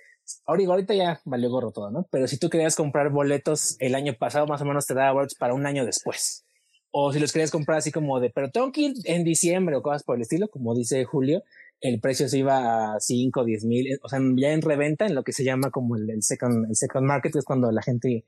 ahorita 0.47 0.95
ya 0.95 1.21
valió 1.25 1.51
gorro 1.51 1.73
todo, 1.73 1.91
¿no? 1.91 2.07
Pero 2.11 2.27
si 2.27 2.39
tú 2.39 2.51
querías 2.51 2.77
comprar 2.77 3.11
boletos 3.11 3.77
el 3.81 3.95
año 3.95 4.15
pasado, 4.15 4.47
más 4.47 4.61
o 4.63 4.65
menos 4.65 4.87
te 4.87 4.95
daba 4.95 5.13
boletos 5.13 5.37
para 5.37 5.55
un 5.55 5.67
año 5.67 5.85
después. 5.85 6.45
O 6.91 7.13
si 7.13 7.21
los 7.21 7.33
querías 7.33 7.51
comprar 7.51 7.79
así 7.79 7.93
como 7.93 8.19
de, 8.21 8.31
pero 8.31 8.51
tengo 8.51 8.73
que 8.73 8.81
ir 8.81 8.95
en 9.05 9.25
diciembre 9.25 9.77
o 9.77 9.83
cosas 9.83 10.03
por 10.03 10.17
el 10.17 10.23
estilo, 10.23 10.49
como 10.49 10.75
dice 10.75 11.05
Julio, 11.05 11.43
el 11.81 12.01
precio 12.01 12.29
se 12.29 12.39
iba 12.39 12.95
a 12.95 13.01
5, 13.01 13.45
10 13.45 13.65
mil, 13.65 13.99
o 14.03 14.09
sea, 14.09 14.19
ya 14.37 14.53
en 14.53 14.63
reventa, 14.63 15.07
en 15.07 15.15
lo 15.15 15.23
que 15.23 15.33
se 15.33 15.45
llama 15.45 15.71
como 15.71 15.97
el, 15.97 16.11
el, 16.11 16.23
second, 16.23 16.67
el 16.69 16.77
second 16.77 17.07
market, 17.07 17.37
es 17.37 17.45
cuando 17.45 17.71
la 17.71 17.83
gente 17.83 18.25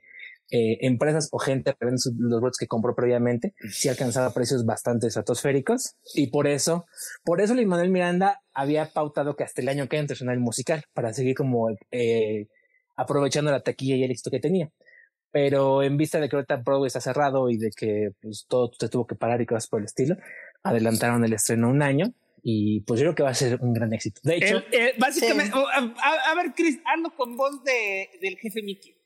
eh, 0.50 0.78
empresas 0.80 1.28
o 1.30 1.38
gente 1.38 1.74
que 1.78 1.86
vende 1.86 2.00
los 2.18 2.40
bots 2.40 2.58
que 2.58 2.66
compró 2.66 2.94
previamente, 2.94 3.54
sí 3.70 3.88
alcanzaba 3.88 4.32
precios 4.34 4.64
bastante 4.64 5.06
estratosféricos. 5.06 5.94
Y 6.14 6.28
por 6.28 6.46
eso, 6.46 6.86
por 7.24 7.40
eso 7.40 7.54
Luis 7.54 7.66
Manuel 7.66 7.90
Miranda 7.90 8.42
había 8.52 8.86
pautado 8.86 9.36
que 9.36 9.44
hasta 9.44 9.60
el 9.62 9.68
año 9.68 9.88
que 9.88 9.98
entra 9.98 10.16
en 10.20 10.30
el 10.30 10.40
musical, 10.40 10.84
para 10.92 11.12
seguir 11.12 11.34
como 11.34 11.68
eh, 11.90 12.48
aprovechando 12.96 13.50
la 13.50 13.62
taquilla 13.62 13.96
y 13.96 14.04
el 14.04 14.10
éxito 14.10 14.30
que 14.30 14.40
tenía. 14.40 14.70
Pero 15.32 15.82
en 15.82 15.96
vista 15.96 16.18
de 16.18 16.28
que 16.28 16.36
ahorita 16.36 16.56
Broadway 16.56 16.88
está 16.88 17.00
cerrado 17.00 17.48
y 17.50 17.56
de 17.56 17.70
que 17.70 18.10
pues, 18.20 18.46
todo 18.48 18.72
se 18.78 18.88
tuvo 18.88 19.06
que 19.06 19.14
parar 19.14 19.40
y 19.40 19.46
cosas 19.46 19.68
por 19.68 19.80
el 19.80 19.86
estilo, 19.86 20.16
adelantaron 20.62 21.24
el 21.24 21.32
estreno 21.32 21.68
un 21.68 21.82
año 21.82 22.12
y 22.42 22.80
pues 22.80 23.00
yo 23.00 23.04
creo 23.04 23.14
que 23.14 23.22
va 23.22 23.30
a 23.30 23.34
ser 23.34 23.58
un 23.60 23.72
gran 23.72 23.92
éxito. 23.92 24.20
De 24.24 24.36
hecho, 24.36 24.62
eh, 24.72 24.94
básicamente, 24.98 25.52
a, 25.54 26.34
ver, 26.34 26.52
Chris, 26.54 26.80
ando 26.84 27.14
con 27.14 27.36
voz 27.36 27.62
de, 27.64 28.10
del 28.20 28.36
jefe 28.38 28.62
Mickey. 28.62 28.99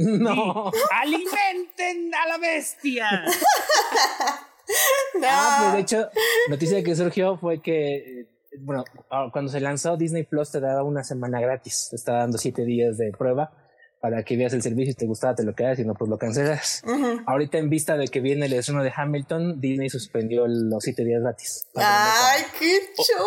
No. 0.00 0.70
Alimenten 0.90 2.14
a 2.14 2.28
la 2.28 2.38
bestia. 2.38 3.06
no. 5.20 5.28
Ah, 5.28 5.58
pues 5.60 5.72
de 5.74 5.80
hecho, 5.80 6.08
noticia 6.48 6.82
que 6.82 6.96
surgió 6.96 7.36
fue 7.36 7.60
que, 7.60 8.26
bueno, 8.60 8.84
ah, 9.10 9.28
cuando 9.30 9.50
se 9.50 9.60
lanzó 9.60 9.98
Disney 9.98 10.22
Plus 10.22 10.52
te 10.52 10.60
daba 10.60 10.84
una 10.84 11.04
semana 11.04 11.38
gratis, 11.40 11.88
te 11.90 11.96
estaba 11.96 12.20
dando 12.20 12.38
siete 12.38 12.64
días 12.64 12.96
de 12.96 13.12
prueba 13.12 13.52
para 14.00 14.22
que 14.22 14.36
veas 14.36 14.54
el 14.54 14.62
servicio 14.62 14.92
y 14.92 14.94
te 14.94 15.04
gustaba, 15.04 15.34
te 15.34 15.42
lo 15.42 15.54
quedas 15.54 15.78
y 15.78 15.84
no, 15.84 15.92
pues 15.94 16.08
lo 16.08 16.16
cancelas. 16.16 16.82
Ahorita 17.26 17.58
en 17.58 17.68
vista 17.68 17.98
de 17.98 18.08
que 18.08 18.20
viene 18.20 18.46
el 18.46 18.54
estreno 18.54 18.82
de 18.82 18.90
Hamilton, 18.94 19.60
Disney 19.60 19.90
suspendió 19.90 20.46
los 20.48 20.82
siete 20.82 21.04
días 21.04 21.20
gratis. 21.20 21.66
¡Ay, 21.74 22.42
qué 22.58 22.80
chufas! 22.96 23.24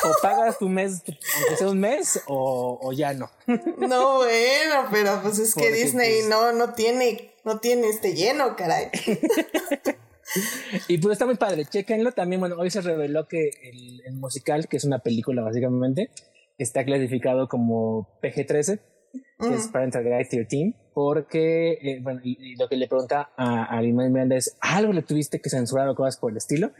o 0.04 0.22
pagas 0.22 0.58
tu 0.58 0.70
mes, 0.70 1.02
aunque 1.36 1.56
sea 1.56 1.68
un 1.68 1.80
mes, 1.80 2.22
o, 2.28 2.78
o 2.80 2.92
ya 2.92 3.12
no. 3.12 3.30
no, 3.76 4.16
bueno, 4.18 4.88
pero 4.90 5.20
pues 5.22 5.38
es 5.38 5.54
que 5.54 5.70
Disney 5.70 6.20
pues, 6.20 6.28
no, 6.30 6.52
no 6.52 6.72
tiene, 6.72 7.34
no 7.44 7.58
tiene 7.58 7.90
este 7.90 8.14
lleno, 8.14 8.56
caray. 8.56 8.88
y 10.88 10.96
pues 10.96 11.12
está 11.12 11.26
muy 11.26 11.36
padre, 11.36 11.66
chequenlo 11.66 12.12
también. 12.12 12.40
Bueno, 12.40 12.56
hoy 12.58 12.70
se 12.70 12.80
reveló 12.80 13.28
que 13.28 13.50
el, 13.64 14.00
el 14.06 14.14
musical, 14.14 14.66
que 14.66 14.78
es 14.78 14.84
una 14.84 15.00
película 15.00 15.42
básicamente, 15.42 16.08
está 16.56 16.86
clasificado 16.86 17.48
como 17.48 18.08
PG-13 18.22 18.80
que 19.12 19.54
es 19.54 19.68
Parental 19.68 20.04
Guide 20.04 20.24
13, 20.24 20.74
porque, 20.92 21.78
eh, 21.80 22.00
bueno, 22.02 22.20
y, 22.22 22.56
lo 22.56 22.68
que 22.68 22.76
le 22.76 22.88
pregunta 22.88 23.30
a, 23.36 23.64
a 23.64 23.80
Lin 23.80 23.96
Manuel 23.96 24.32
es, 24.32 24.56
¿algo 24.60 24.92
le 24.92 25.02
tuviste 25.02 25.40
que 25.40 25.48
censurar 25.48 25.88
o 25.88 25.94
cosas 25.94 26.16
por 26.16 26.30
el 26.30 26.36
estilo? 26.36 26.72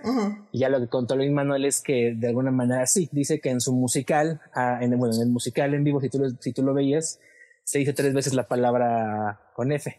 Y 0.52 0.60
ya 0.60 0.68
lo 0.68 0.80
que 0.80 0.88
contó 0.88 1.16
Lin 1.16 1.32
Manuel 1.32 1.64
es 1.64 1.80
que 1.80 2.14
de 2.14 2.28
alguna 2.28 2.50
manera 2.50 2.86
sí, 2.86 3.08
dice 3.12 3.40
que 3.40 3.50
en 3.50 3.60
su 3.60 3.72
musical, 3.72 4.40
ah, 4.54 4.78
en, 4.80 4.98
bueno, 4.98 5.14
en 5.14 5.22
el 5.22 5.28
musical 5.28 5.74
en 5.74 5.84
vivo, 5.84 6.00
si 6.00 6.08
tú, 6.08 6.18
lo, 6.18 6.28
si 6.28 6.52
tú 6.52 6.62
lo 6.62 6.74
veías, 6.74 7.18
se 7.64 7.78
dice 7.78 7.92
tres 7.92 8.12
veces 8.12 8.34
la 8.34 8.48
palabra 8.48 9.40
con 9.54 9.72
F. 9.72 9.96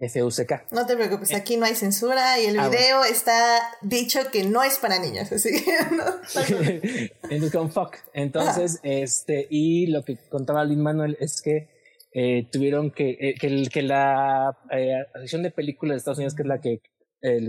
FUCK. 0.00 0.70
No 0.70 0.86
te 0.86 0.96
preocupes, 0.96 1.34
aquí 1.34 1.56
no 1.56 1.66
hay 1.66 1.74
censura 1.74 2.38
y 2.38 2.46
el 2.46 2.58
ah, 2.58 2.68
video 2.68 3.04
está 3.04 3.58
dicho 3.82 4.20
que 4.30 4.44
no 4.44 4.62
es 4.62 4.78
para 4.78 5.00
niños, 5.00 5.32
así 5.32 5.50
que 5.64 5.72
no. 7.52 7.68
fuck. 7.68 7.96
Entonces, 8.12 8.78
este, 8.84 9.48
y 9.50 9.88
lo 9.88 10.04
que 10.04 10.16
contaba 10.28 10.64
Lin 10.64 10.82
Manuel 10.82 11.16
es 11.20 11.42
que 11.42 11.68
eh, 12.12 12.46
tuvieron 12.50 12.92
que, 12.92 13.16
eh, 13.20 13.34
que, 13.40 13.64
que, 13.72 13.82
la 13.82 14.56
eh, 14.70 15.04
Asociación 15.14 15.42
de 15.42 15.50
Películas 15.50 15.94
de 15.94 15.98
Estados 15.98 16.18
Unidos, 16.18 16.34
que 16.34 16.42
es 16.42 16.48
la 16.48 16.60
que 16.60 16.80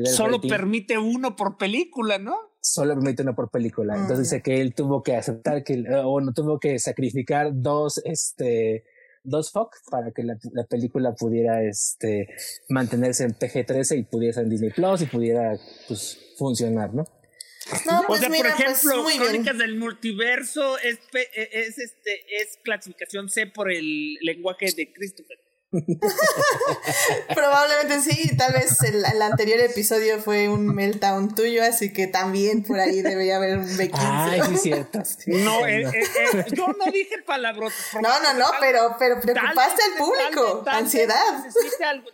Solo 0.06 0.42
permite 0.42 0.98
uno 0.98 1.36
por 1.36 1.58
película, 1.58 2.18
¿no? 2.18 2.36
Solo 2.60 2.96
permite 2.96 3.22
uno 3.22 3.36
por 3.36 3.52
película. 3.52 3.94
Ah, 3.94 3.98
Entonces 3.98 4.30
dice 4.30 4.42
que 4.42 4.60
él 4.62 4.74
tuvo 4.74 5.04
que 5.04 5.16
aceptar 5.16 5.64
que, 5.64 5.84
o 6.04 6.20
no 6.22 6.34
tuvo 6.34 6.60
que 6.60 6.80
sacrificar 6.80 7.52
dos, 7.54 8.02
este, 8.04 8.84
dos 9.24 9.52
Fox 9.52 9.82
para 9.90 10.12
que 10.12 10.24
la, 10.24 10.38
película 10.70 11.14
pudiera 11.14 11.64
este, 11.64 12.28
mantenerse 12.70 13.24
en 13.24 13.34
PG-13 13.34 14.00
y 14.00 14.04
pudiera 14.04 14.42
en 14.42 14.50
Disney 14.50 14.72
Plus 14.72 15.02
y 15.02 15.06
pudiera 15.06 15.58
pues, 15.88 16.34
funcionar, 16.38 16.94
¿no? 16.94 17.06
No, 17.86 18.04
pues 18.08 18.20
o 18.20 18.22
sea, 18.22 18.30
mira, 18.30 18.50
por 18.50 18.66
pues, 18.66 18.80
ejemplo, 18.80 19.04
muy 19.04 19.18
Crónicas 19.18 19.58
del 19.58 19.78
Multiverso 19.78 20.78
es, 20.80 20.98
es, 21.34 21.78
este, 21.78 22.42
es 22.42 22.58
clasificación 22.64 23.30
C 23.30 23.46
por 23.48 23.72
el 23.72 24.16
lenguaje 24.22 24.72
de 24.76 24.92
Christopher. 24.92 25.38
Probablemente 27.36 28.02
sí, 28.02 28.36
tal 28.36 28.54
vez 28.54 28.82
el, 28.82 29.22
anterior 29.22 29.60
episodio 29.60 30.20
fue 30.20 30.50
un 30.50 30.66
meltdown 30.74 31.36
tuyo, 31.36 31.64
así 31.64 31.94
que 31.94 32.08
también 32.08 32.64
por 32.64 32.80
ahí 32.80 33.04
debería 33.04 33.36
haber 33.36 33.60
un 33.60 33.68
B15. 33.68 33.92
Ay, 33.94 34.42
sí, 34.50 34.58
cierto. 34.58 35.00
No, 35.28 35.66
eh, 35.68 35.84
eh, 35.84 35.92
eh, 36.34 36.46
yo 36.54 36.68
no 36.68 36.92
dije 36.92 37.22
palabrotas. 37.26 37.94
No, 38.02 38.20
no, 38.20 38.34
no, 38.34 38.48
pero, 38.60 38.96
pero 38.98 39.22
preocupaste 39.22 39.82
al 39.84 39.98
público, 39.98 40.64
ansiedad. 40.68 41.16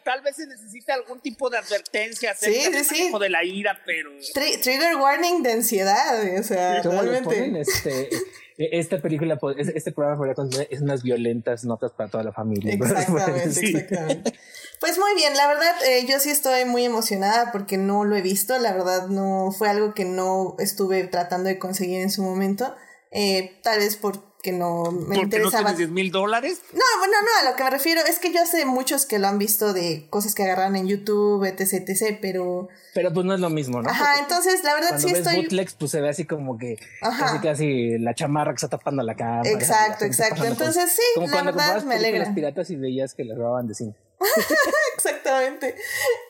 tal 0.03 0.21
vez 0.21 0.35
se 0.35 0.47
necesite 0.47 0.91
algún 0.91 1.21
tipo 1.21 1.49
de 1.49 1.57
advertencia 1.57 2.31
acerca 2.31 2.83
sí, 2.83 2.95
sí, 2.95 3.11
de 3.17 3.29
la 3.29 3.43
ira, 3.43 3.79
pero... 3.85 4.11
trigger 4.33 4.97
warning 4.97 5.43
de 5.43 5.53
ansiedad, 5.53 6.39
o 6.39 6.43
sea, 6.43 6.81
realmente. 6.81 7.61
Este, 7.61 8.09
esta 8.57 9.01
película, 9.01 9.37
este 9.57 9.91
programa 9.91 10.17
podría 10.17 10.35
contener 10.35 10.67
unas 10.81 11.03
violentas 11.03 11.65
notas 11.65 11.91
para 11.91 12.09
toda 12.09 12.23
la 12.23 12.31
familia. 12.31 12.73
Exactamente, 12.73 13.59
exactamente. 13.65 14.33
Pues 14.79 14.97
muy 14.97 15.13
bien, 15.15 15.35
la 15.35 15.47
verdad 15.47 15.73
eh, 15.87 16.05
yo 16.07 16.19
sí 16.19 16.29
estoy 16.29 16.65
muy 16.65 16.85
emocionada 16.85 17.51
porque 17.51 17.77
no 17.77 18.05
lo 18.05 18.15
he 18.15 18.21
visto, 18.21 18.57
la 18.59 18.73
verdad 18.73 19.07
no 19.07 19.51
fue 19.51 19.69
algo 19.69 19.93
que 19.93 20.05
no 20.05 20.55
estuve 20.59 21.03
tratando 21.07 21.49
de 21.49 21.59
conseguir 21.59 22.01
en 22.01 22.11
su 22.11 22.23
momento, 22.23 22.73
eh, 23.11 23.59
tal 23.61 23.79
vez 23.79 23.97
por 23.97 24.34
que 24.45 24.51
no 24.51 24.91
me 24.91 25.17
interesaba. 25.17 25.71
¿No 25.71 25.77
10 25.77 25.89
mil 25.89 26.11
dólares? 26.11 26.61
No, 26.71 26.83
bueno, 26.99 27.15
no, 27.23 27.29
a 27.41 27.49
lo 27.49 27.57
que 27.57 27.63
me 27.63 27.71
refiero 27.71 28.01
es 28.07 28.19
que 28.19 28.31
yo 28.31 28.45
sé 28.45 28.63
muchos 28.65 29.07
que 29.07 29.17
lo 29.17 29.27
han 29.27 29.39
visto 29.39 29.73
de 29.73 30.05
cosas 30.11 30.35
que 30.35 30.43
agarran 30.43 30.75
en 30.75 30.87
YouTube, 30.87 31.43
etc, 31.45 31.89
etc, 31.89 32.19
pero... 32.21 32.67
Pero 32.93 33.11
pues 33.11 33.25
no 33.25 33.33
es 33.33 33.39
lo 33.39 33.49
mismo, 33.49 33.81
¿no? 33.81 33.89
Ajá, 33.89 34.19
entonces 34.19 34.63
la 34.63 34.75
verdad 34.75 34.99
sí 34.99 35.07
ves 35.07 35.21
estoy... 35.21 35.37
bootlegs, 35.37 35.73
pues 35.73 35.89
se 35.89 35.99
ve 35.99 36.09
así 36.09 36.25
como 36.25 36.59
que 36.59 36.77
casi 37.01 37.39
casi 37.39 37.97
la 37.97 38.13
chamarra 38.13 38.51
que 38.51 38.57
está 38.57 38.69
tapando 38.69 39.01
la 39.01 39.15
cámara. 39.15 39.49
Exacto, 39.49 40.05
exacto. 40.05 40.45
Entonces 40.45 40.91
sí, 40.91 41.01
como 41.15 41.27
la 41.27 41.41
verdad 41.41 41.83
me 41.83 41.95
alegra. 41.95 42.25
las 42.25 42.35
piratas 42.35 42.69
y 42.69 42.75
veías 42.75 43.15
que 43.15 43.23
las 43.23 43.35
robaban 43.35 43.67
de 43.67 43.73
cine. 43.73 43.95
Exactamente. 44.95 45.75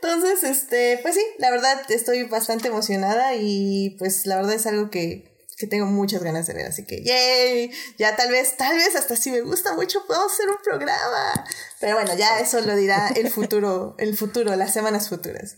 Entonces, 0.01 0.43
este, 0.43 0.99
pues 1.01 1.15
sí, 1.15 1.25
la 1.37 1.51
verdad 1.51 1.81
estoy 1.89 2.23
bastante 2.23 2.69
emocionada 2.69 3.35
y 3.35 3.95
pues 3.99 4.25
la 4.25 4.37
verdad 4.37 4.53
es 4.53 4.65
algo 4.65 4.89
que 4.89 5.34
que 5.57 5.67
tengo 5.67 5.85
muchas 5.85 6.21
ganas 6.21 6.47
de 6.47 6.53
ver, 6.53 6.67
así 6.67 6.85
que 6.85 7.03
yay, 7.03 7.71
ya 7.97 8.15
tal 8.15 8.29
vez, 8.29 8.57
tal 8.57 8.75
vez 8.75 8.95
hasta 8.95 9.15
si 9.15 9.31
me 9.31 9.41
gusta 9.41 9.73
mucho 9.73 10.05
puedo 10.05 10.25
hacer 10.25 10.49
un 10.49 10.57
programa. 10.63 11.45
Pero 11.79 11.95
bueno, 11.95 12.15
ya 12.17 12.39
eso 12.39 12.59
lo 12.61 12.75
dirá 12.75 13.09
el 13.09 13.29
futuro, 13.29 13.95
el 13.97 14.17
futuro, 14.17 14.55
las 14.55 14.73
semanas 14.73 15.09
futuras. 15.09 15.57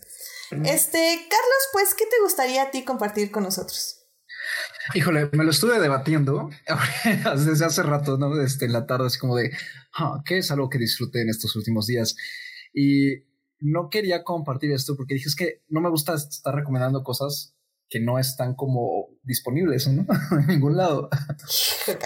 Este, 0.50 0.98
Carlos, 0.98 1.62
pues, 1.72 1.94
¿qué 1.94 2.04
te 2.06 2.22
gustaría 2.22 2.62
a 2.62 2.70
ti 2.70 2.84
compartir 2.84 3.30
con 3.30 3.42
nosotros? 3.42 3.96
Híjole, 4.94 5.28
me 5.32 5.44
lo 5.44 5.50
estuve 5.50 5.78
debatiendo 5.78 6.48
desde 7.46 7.64
hace 7.64 7.82
rato, 7.82 8.16
¿no? 8.16 8.40
Este, 8.40 8.64
en 8.64 8.72
la 8.72 8.86
tarde, 8.86 9.08
así 9.08 9.18
como 9.18 9.36
de, 9.36 9.50
ah, 9.94 10.22
¿qué 10.24 10.38
es 10.38 10.50
algo 10.50 10.70
que 10.70 10.78
disfruté 10.78 11.20
en 11.20 11.28
estos 11.28 11.54
últimos 11.56 11.86
días? 11.86 12.16
Y 12.72 13.26
no 13.60 13.90
quería 13.90 14.24
compartir 14.24 14.70
esto 14.70 14.96
porque 14.96 15.14
dije, 15.14 15.28
es 15.28 15.36
que 15.36 15.62
no 15.68 15.80
me 15.80 15.90
gusta 15.90 16.14
estar 16.14 16.54
recomendando 16.54 17.02
cosas 17.02 17.54
que 17.90 18.00
no 18.00 18.18
están 18.18 18.54
como 18.54 19.08
disponibles, 19.22 19.88
¿no? 19.88 20.06
en 20.38 20.46
ningún 20.46 20.76
lado. 20.76 21.08
Pues, 21.86 21.98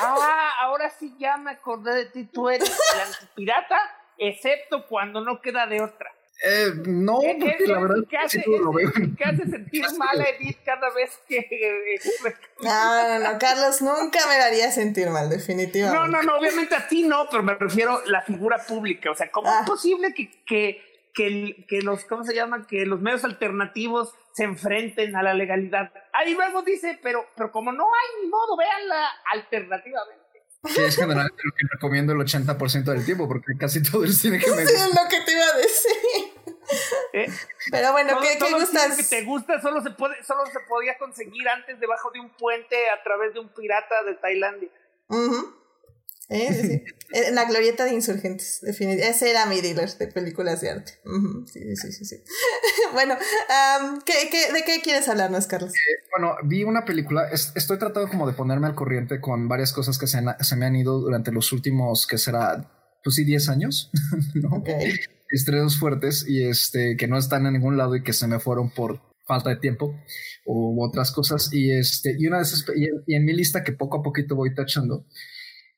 ah, 0.00 0.50
ahora 0.62 0.90
sí 0.98 1.14
ya 1.18 1.36
me 1.36 1.52
acordé 1.52 1.94
de 1.94 2.06
ti, 2.06 2.24
tú 2.24 2.48
eres 2.50 2.70
el 2.94 3.00
antipirata, 3.00 3.76
excepto 4.18 4.86
cuando 4.86 5.20
no 5.22 5.40
queda 5.40 5.66
de 5.66 5.82
otra. 5.82 6.10
Eh, 6.40 6.72
no, 6.86 7.14
porque 7.14 7.66
la 7.66 7.80
verdad 7.80 7.96
¿qué 8.08 8.16
hace, 8.16 8.44
lo 8.46 8.72
veo. 8.72 8.92
¿Qué 9.16 9.24
hace 9.24 9.44
sentir 9.48 9.84
mal 9.98 10.20
a 10.20 10.24
Edith 10.28 10.58
cada 10.64 10.88
vez 10.94 11.18
que... 11.26 11.44
no, 12.62 13.08
no, 13.08 13.32
no, 13.32 13.38
Carlos, 13.40 13.82
nunca 13.82 14.20
me 14.28 14.38
daría 14.38 14.70
sentir 14.70 15.10
mal, 15.10 15.28
definitivamente. 15.28 15.98
No, 15.98 16.06
no, 16.06 16.22
no, 16.22 16.38
obviamente 16.38 16.76
a 16.76 16.86
ti 16.86 17.02
no, 17.02 17.26
pero 17.28 17.42
me 17.42 17.54
refiero 17.54 17.94
a 17.94 18.02
la 18.06 18.22
figura 18.22 18.58
pública. 18.58 19.10
O 19.10 19.16
sea, 19.16 19.30
¿cómo 19.32 19.48
es 19.48 19.54
ah. 19.62 19.64
posible 19.66 20.14
que, 20.14 20.30
que, 20.46 20.80
que, 21.12 21.66
que 21.68 21.82
los, 21.82 22.04
¿cómo 22.04 22.22
se 22.22 22.36
llama? 22.36 22.68
Que 22.68 22.86
los 22.86 23.00
medios 23.00 23.24
alternativos 23.24 24.14
se 24.38 24.44
enfrenten 24.44 25.16
a 25.16 25.22
la 25.24 25.34
legalidad. 25.34 25.92
Ahí 26.12 26.32
luego 26.32 26.62
dice, 26.62 26.96
pero, 27.02 27.26
pero 27.34 27.50
como 27.50 27.72
no 27.72 27.86
hay 27.86 28.22
ni 28.22 28.28
modo, 28.28 28.56
véanla 28.56 29.08
alternativamente. 29.32 30.44
Que 30.62 30.86
es 30.86 30.94
generalmente 30.94 31.42
lo 31.44 31.52
que 31.56 31.66
recomiendo 31.72 32.12
el 32.12 32.20
80% 32.20 32.84
del 32.84 33.04
tiempo, 33.04 33.26
porque 33.26 33.54
casi 33.58 33.82
todo 33.82 34.04
el 34.04 34.12
cine 34.12 34.38
que 34.38 34.48
me 34.52 34.62
gusta. 34.62 34.84
es 34.84 34.94
lo 34.94 35.08
que 35.08 35.20
te 35.22 35.32
iba 35.32 35.44
a 35.44 35.56
decir. 35.56 35.92
¿Eh? 37.14 37.26
Pero 37.72 37.90
bueno, 37.90 38.20
¿qué, 38.20 38.38
¿qué 38.38 38.52
gustas? 38.52 38.96
que 38.96 39.16
te 39.16 39.24
gusta 39.24 39.60
solo 39.60 39.82
se, 39.82 39.90
puede, 39.90 40.22
solo 40.22 40.46
se 40.46 40.60
podía 40.68 40.96
conseguir 40.98 41.48
antes 41.48 41.80
debajo 41.80 42.12
de 42.12 42.20
un 42.20 42.30
puente 42.30 42.76
a 42.90 43.02
través 43.02 43.34
de 43.34 43.40
un 43.40 43.48
pirata 43.48 44.04
de 44.04 44.14
Tailandia. 44.14 44.70
¿Eh? 46.28 46.84
En 47.10 47.34
la 47.34 47.46
glorieta 47.46 47.86
de 47.86 47.94
insurgentes, 47.94 48.60
definitivamente. 48.60 49.08
Ese 49.08 49.30
era 49.30 49.46
mi 49.46 49.62
dealer 49.62 49.88
de 49.96 50.08
películas 50.08 50.60
de 50.60 50.68
arte. 50.68 50.92
Sí, 51.50 51.74
sí, 51.74 51.90
sí, 51.90 52.04
sí. 52.04 52.16
bueno, 52.92 53.14
de 53.14 54.62
qué 54.66 54.80
quieres 54.82 55.08
hablarnos, 55.08 55.46
Carlos? 55.46 55.72
Eh, 55.72 56.04
bueno, 56.14 56.36
vi 56.44 56.64
una 56.64 56.84
película. 56.84 57.30
estoy 57.30 57.78
tratando 57.78 58.10
como 58.10 58.26
de 58.26 58.34
ponerme 58.34 58.66
al 58.66 58.74
corriente 58.74 59.22
con 59.22 59.48
varias 59.48 59.72
cosas 59.72 59.96
que 59.96 60.06
se, 60.06 60.20
me 60.20 60.66
han 60.66 60.76
ido 60.76 61.00
durante 61.00 61.32
los 61.32 61.50
últimos, 61.50 62.06
que 62.06 62.18
será, 62.18 62.70
pues 63.02 63.16
sí, 63.16 63.24
10 63.24 63.48
años. 63.48 63.90
¿no? 64.34 64.62
Estrenos 65.30 65.78
fuertes 65.78 66.26
y 66.28 66.44
este, 66.44 66.98
que 66.98 67.08
no 67.08 67.16
están 67.16 67.46
en 67.46 67.54
ningún 67.54 67.78
lado 67.78 67.96
y 67.96 68.02
que 68.02 68.12
se 68.12 68.26
me 68.26 68.38
fueron 68.38 68.68
por 68.68 69.00
falta 69.26 69.48
de 69.48 69.56
tiempo 69.56 69.98
u 70.44 70.84
otras 70.84 71.10
cosas. 71.10 71.54
Y, 71.54 71.72
este, 71.72 72.16
y, 72.18 72.26
una 72.26 72.36
de 72.36 72.42
esas, 72.42 72.66
y 73.06 73.14
en 73.14 73.24
mi 73.24 73.32
lista 73.32 73.64
que 73.64 73.72
poco 73.72 74.00
a 74.00 74.02
poquito 74.02 74.36
voy 74.36 74.54
tachando 74.54 75.06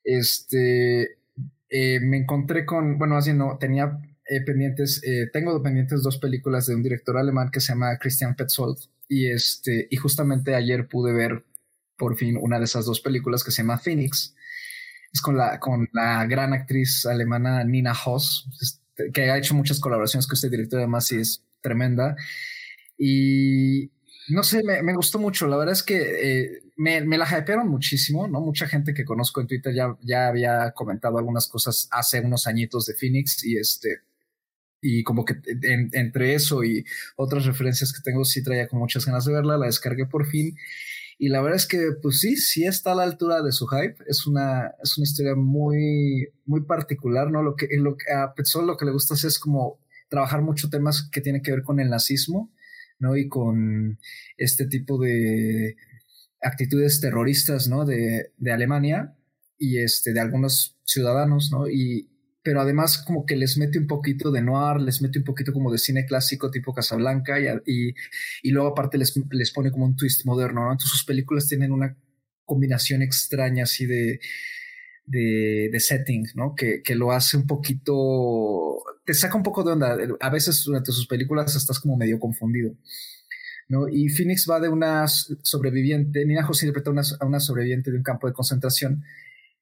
este, 0.03 1.17
eh, 1.69 1.99
me 2.01 2.17
encontré 2.17 2.65
con, 2.65 2.97
bueno, 2.97 3.17
así 3.17 3.33
no, 3.33 3.57
tenía 3.59 3.99
eh, 4.27 4.41
pendientes, 4.41 5.01
eh, 5.03 5.29
tengo 5.31 5.61
pendientes 5.61 6.03
dos 6.03 6.17
películas 6.17 6.67
de 6.67 6.75
un 6.75 6.83
director 6.83 7.17
alemán 7.17 7.49
que 7.51 7.59
se 7.59 7.73
llama 7.73 7.97
Christian 7.97 8.35
Petzold 8.35 8.77
y 9.07 9.27
este, 9.27 9.87
y 9.89 9.95
justamente 9.97 10.55
ayer 10.55 10.87
pude 10.87 11.13
ver 11.13 11.43
por 11.97 12.17
fin 12.17 12.37
una 12.41 12.57
de 12.57 12.65
esas 12.65 12.85
dos 12.85 13.01
películas 13.01 13.43
que 13.43 13.51
se 13.51 13.61
llama 13.61 13.77
Phoenix. 13.77 14.35
Es 15.13 15.21
con 15.21 15.37
la, 15.37 15.59
con 15.59 15.89
la 15.93 16.25
gran 16.25 16.53
actriz 16.53 17.05
alemana 17.05 17.63
Nina 17.63 17.93
Hoss, 17.93 18.47
este, 18.61 19.11
que 19.11 19.29
ha 19.29 19.37
hecho 19.37 19.55
muchas 19.55 19.79
colaboraciones 19.79 20.27
con 20.27 20.35
este 20.35 20.49
director, 20.49 20.79
además 20.79 21.11
y 21.11 21.19
es 21.19 21.43
tremenda. 21.61 22.15
Y 22.97 23.91
no 24.29 24.43
sé, 24.43 24.63
me, 24.63 24.81
me, 24.83 24.93
gustó 24.93 25.19
mucho. 25.19 25.47
La 25.47 25.57
verdad 25.57 25.73
es 25.73 25.83
que 25.83 25.97
eh, 25.97 26.60
me, 26.77 27.01
la 27.17 27.25
hypearon 27.25 27.67
muchísimo, 27.69 28.27
¿no? 28.27 28.41
Mucha 28.41 28.67
gente 28.67 28.93
que 28.93 29.05
conozco 29.05 29.41
en 29.41 29.47
Twitter 29.47 29.73
ya, 29.73 29.97
ya 30.01 30.27
había 30.27 30.71
comentado 30.71 31.17
algunas 31.17 31.47
cosas 31.47 31.87
hace 31.91 32.21
unos 32.21 32.47
añitos 32.47 32.85
de 32.85 32.95
Phoenix 32.95 33.43
y 33.45 33.57
este. 33.57 34.01
Y 34.81 35.03
como 35.03 35.25
que 35.25 35.35
entre 35.93 36.33
eso 36.33 36.63
y 36.63 36.83
otras 37.15 37.45
referencias 37.45 37.93
que 37.93 38.01
tengo, 38.01 38.25
sí 38.25 38.43
traía 38.43 38.67
con 38.67 38.79
muchas 38.79 39.05
ganas 39.05 39.25
de 39.25 39.33
verla. 39.33 39.57
La 39.57 39.67
descargué 39.67 40.07
por 40.07 40.25
fin. 40.25 40.57
Y 41.19 41.29
la 41.29 41.41
verdad 41.41 41.57
es 41.57 41.67
que, 41.67 41.91
pues 42.01 42.19
sí, 42.19 42.35
sí 42.35 42.65
está 42.65 42.93
a 42.93 42.95
la 42.95 43.03
altura 43.03 43.43
de 43.43 43.51
su 43.51 43.67
hype. 43.67 44.03
Es 44.07 44.25
una, 44.25 44.71
es 44.83 44.97
una 44.97 45.03
historia 45.03 45.35
muy, 45.35 46.29
muy 46.45 46.61
particular, 46.61 47.29
¿no? 47.29 47.43
Lo 47.43 47.55
que, 47.55 47.67
lo, 47.77 47.95
a 48.15 48.33
Petzol 48.33 48.65
lo 48.65 48.75
que 48.77 48.85
le 48.85 48.91
gusta 48.91 49.13
es 49.13 49.37
como 49.37 49.79
trabajar 50.09 50.41
mucho 50.41 50.69
temas 50.69 51.07
que 51.11 51.21
tienen 51.21 51.43
que 51.43 51.51
ver 51.51 51.63
con 51.63 51.79
el 51.79 51.89
nazismo 51.89 52.51
¿no? 53.01 53.17
Y 53.17 53.27
con 53.27 53.99
este 54.37 54.67
tipo 54.67 54.97
de 54.99 55.75
actitudes 56.41 56.99
terroristas, 57.01 57.67
¿no? 57.67 57.85
De, 57.85 58.33
de 58.37 58.51
Alemania 58.51 59.15
y 59.57 59.79
este, 59.79 60.13
de 60.13 60.19
algunos 60.19 60.79
ciudadanos, 60.85 61.51
¿no? 61.51 61.69
Y, 61.69 62.09
pero 62.43 62.61
además 62.61 62.97
como 62.97 63.25
que 63.25 63.35
les 63.35 63.57
mete 63.57 63.77
un 63.77 63.87
poquito 63.87 64.31
de 64.31 64.41
noir, 64.41 64.81
les 64.81 65.01
mete 65.01 65.19
un 65.19 65.25
poquito 65.25 65.53
como 65.53 65.71
de 65.71 65.77
cine 65.77 66.05
clásico 66.05 66.49
tipo 66.49 66.73
Casablanca 66.73 67.39
y, 67.39 67.45
y, 67.65 67.93
y 68.41 68.51
luego 68.51 68.69
aparte 68.69 68.97
les, 68.97 69.13
les, 69.29 69.51
pone 69.51 69.71
como 69.71 69.85
un 69.85 69.95
twist 69.95 70.25
moderno, 70.25 70.65
¿no? 70.65 70.71
Entonces 70.71 70.89
sus 70.91 71.05
películas 71.05 71.47
tienen 71.47 71.71
una 71.71 71.95
combinación 72.45 73.01
extraña 73.01 73.63
así 73.63 73.85
de, 73.85 74.19
de, 75.05 75.69
de 75.71 75.79
setting, 75.79 76.25
¿no? 76.35 76.55
Que, 76.55 76.81
que, 76.81 76.95
lo 76.95 77.11
hace 77.11 77.37
un 77.37 77.45
poquito, 77.45 78.83
te 79.05 79.13
saca 79.13 79.37
un 79.37 79.43
poco 79.43 79.63
de 79.63 79.73
onda. 79.73 79.97
A 80.19 80.29
veces 80.29 80.63
durante 80.65 80.91
sus 80.91 81.07
películas 81.07 81.55
estás 81.55 81.79
como 81.79 81.97
medio 81.97 82.19
confundido, 82.19 82.75
¿no? 83.71 83.87
Y 83.87 84.09
Phoenix 84.09 84.45
va 84.49 84.59
de 84.59 84.67
una 84.67 85.07
sobreviviente, 85.07 86.25
Nina 86.25 86.43
José 86.43 86.65
interpreta 86.65 86.91
una, 86.91 87.03
a 87.19 87.25
una 87.25 87.39
sobreviviente 87.39 87.89
de 87.89 87.97
un 87.97 88.03
campo 88.03 88.27
de 88.27 88.33
concentración 88.33 89.03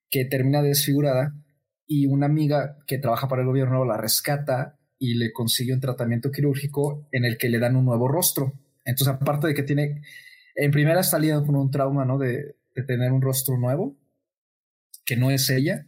que 0.10 0.26
termina 0.26 0.64
desfigurada 0.64 1.36
y 1.86 2.08
una 2.08 2.26
amiga 2.26 2.78
que 2.88 2.98
trabaja 2.98 3.28
para 3.28 3.44
el 3.44 3.48
gobierno 3.48 3.86
la 3.86 3.98
rescata 3.98 4.80
y 4.98 5.14
le 5.14 5.32
consigue 5.32 5.74
un 5.74 5.80
tratamiento 5.80 6.32
quirúrgico 6.32 7.08
en 7.12 7.24
el 7.24 7.38
que 7.38 7.50
le 7.50 7.60
dan 7.60 7.76
un 7.76 7.86
nuevo 7.86 8.08
rostro. 8.08 8.60
Entonces, 8.84 9.14
aparte 9.14 9.48
de 9.48 9.54
que 9.54 9.64
tiene, 9.64 10.02
en 10.56 10.72
primera 10.72 11.02
está 11.02 11.20
lidiando 11.20 11.46
con 11.46 11.56
un 11.56 11.70
trauma, 11.70 12.04
¿no? 12.04 12.18
De, 12.18 12.56
de 12.76 12.84
tener 12.84 13.12
un 13.12 13.22
rostro 13.22 13.60
nuevo, 13.60 13.96
que 15.06 15.18
no 15.18 15.30
es 15.30 15.50
ella, 15.52 15.86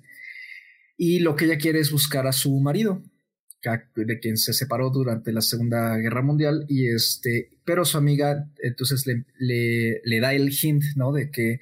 y 0.96 1.20
lo 1.20 1.36
que 1.36 1.46
ella 1.46 1.58
quiere 1.58 1.80
es 1.80 1.92
buscar 1.92 2.28
a 2.28 2.34
su 2.34 2.60
marido, 2.60 3.02
de 3.96 4.20
quien 4.20 4.38
se 4.38 4.54
separó 4.54 4.90
durante 4.92 5.32
la 5.32 5.42
Segunda 5.42 5.98
Guerra 5.98 6.22
Mundial, 6.22 6.66
y 6.70 6.88
este, 6.88 7.51
pero 7.66 7.86
su 7.86 7.98
amiga 7.98 8.50
entonces 8.62 9.06
le, 9.06 9.26
le, 9.38 10.02
le 10.04 10.20
da 10.20 10.34
el 10.34 10.52
hint, 10.52 10.84
¿no? 10.96 11.12
De 11.12 11.32
que 11.32 11.60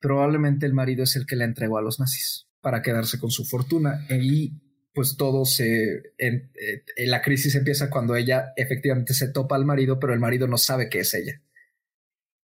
probablemente 0.00 0.66
el 0.66 0.74
marido 0.74 1.04
es 1.04 1.16
el 1.16 1.26
que 1.26 1.36
la 1.36 1.44
entregó 1.44 1.78
a 1.78 1.82
los 1.82 2.00
nazis 2.00 2.46
para 2.60 2.82
quedarse 2.82 3.18
con 3.18 3.30
su 3.30 3.44
fortuna. 3.44 4.06
Y 4.10 4.52
pues 4.94 5.16
todo 5.16 5.44
se 5.44 6.02
en, 6.18 6.50
en 6.96 7.10
la 7.10 7.22
crisis 7.22 7.54
empieza 7.54 7.90
cuando 7.90 8.16
ella 8.16 8.52
efectivamente 8.56 9.14
se 9.14 9.28
topa 9.28 9.54
al 9.54 9.64
marido 9.64 10.00
pero 10.00 10.12
el 10.12 10.18
marido 10.18 10.48
no 10.48 10.58
sabe 10.58 10.88
que 10.88 11.00
es 11.00 11.14
ella. 11.14 11.42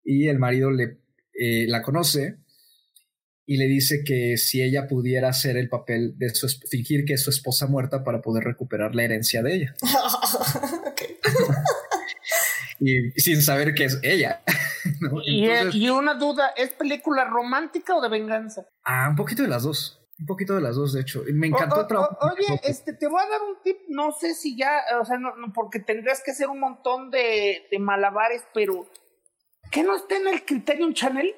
Y 0.04 0.28
el 0.28 0.40
marido 0.40 0.70
le 0.70 1.04
eh, 1.34 1.66
la 1.68 1.82
conoce 1.82 2.38
y 3.46 3.58
le 3.58 3.68
dice 3.68 4.04
que 4.06 4.38
si 4.38 4.62
ella 4.62 4.88
pudiera 4.88 5.30
hacer 5.30 5.58
el 5.58 5.68
papel 5.68 6.14
de 6.18 6.30
su 6.30 6.48
fingir 6.48 7.06
que 7.06 7.14
es 7.14 7.24
su 7.24 7.32
esposa 7.32 7.66
muerta 7.66 8.04
para 8.04 8.22
poder 8.22 8.44
recuperar 8.44 8.94
la 8.94 9.04
herencia 9.04 9.42
de 9.42 9.56
ella 9.56 9.76
y 12.84 13.12
sin 13.20 13.42
saber 13.42 13.74
que 13.74 13.86
es 13.86 14.00
ella 14.04 14.44
¿no? 15.02 15.22
y, 15.26 15.46
Entonces, 15.46 15.76
y 15.76 15.90
una 15.90 16.16
duda 16.16 16.54
es 16.56 16.72
película 16.72 17.26
romántica 17.26 17.96
o 17.96 18.02
de 18.02 18.10
venganza 18.10 18.66
ah 18.84 19.08
un 19.10 19.16
poquito 19.16 19.44
de 19.44 19.50
las 19.50 19.64
dos 19.64 20.04
un 20.20 20.28
poquito 20.28 20.56
de 20.56 20.62
las 20.62 20.76
dos, 20.76 20.94
de 20.94 21.02
hecho. 21.02 21.24
Me 21.34 21.48
encantó 21.48 21.82
o, 21.82 22.02
o, 22.02 22.32
Oye, 22.32 22.62
este, 22.64 22.94
te 22.94 23.08
voy 23.08 23.22
a 23.22 23.28
dar 23.28 23.42
un 23.42 23.62
tip, 23.64 23.78
no 23.90 24.12
sé 24.12 24.34
si 24.36 24.56
ya, 24.56 24.82
o 25.02 25.06
sea, 25.06 25.18
no, 25.18 25.36
no, 25.36 25.52
porque 25.52 25.80
tendrías 25.80 26.22
que 26.24 26.32
hacer 26.32 26.48
un 26.48 26.60
montón 26.60 27.10
de, 27.10 27.68
de 27.70 27.80
malabares, 27.80 28.44
pero 28.54 28.88
¿qué 29.72 29.84
no 29.84 29.96
está 29.96 30.18
en 30.18 30.28
el 30.28 30.46
Criterion 30.46 30.94
Channel? 30.94 31.36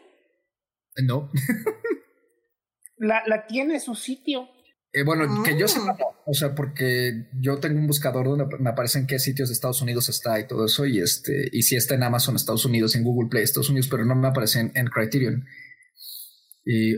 No. 1.04 1.32
la, 2.98 3.24
la 3.26 3.48
tiene 3.48 3.80
su 3.80 3.96
sitio. 3.96 4.50
Eh, 4.96 5.04
bueno, 5.04 5.44
que 5.44 5.60
yo 5.60 5.68
sepa, 5.68 5.98
o 6.26 6.34
sea, 6.34 6.56
porque 6.56 7.28
yo 7.34 7.58
tengo 7.60 7.78
un 7.78 7.86
buscador 7.86 8.28
donde 8.28 8.46
me 8.60 8.70
aparecen 8.70 9.08
qué 9.08 9.20
sitios 9.20 9.50
de 9.50 9.54
Estados 9.54 9.82
Unidos 9.82 10.08
está 10.08 10.40
y 10.40 10.48
todo 10.48 10.68
eso, 10.68 10.86
y 10.86 11.02
este, 11.02 11.50
y 11.52 11.64
si 11.64 11.76
está 11.76 11.96
en 11.96 12.04
Amazon 12.04 12.38
Estados 12.38 12.64
Unidos, 12.64 12.96
en 12.96 13.04
Google 13.04 13.28
Play 13.30 13.44
Estados 13.44 13.70
Unidos, 13.70 13.90
pero 13.92 14.06
no 14.06 14.16
me 14.16 14.30
aparece 14.30 14.62
en, 14.62 14.72
en 14.74 14.88
Criterion. 14.88 15.46
Y 16.64 16.96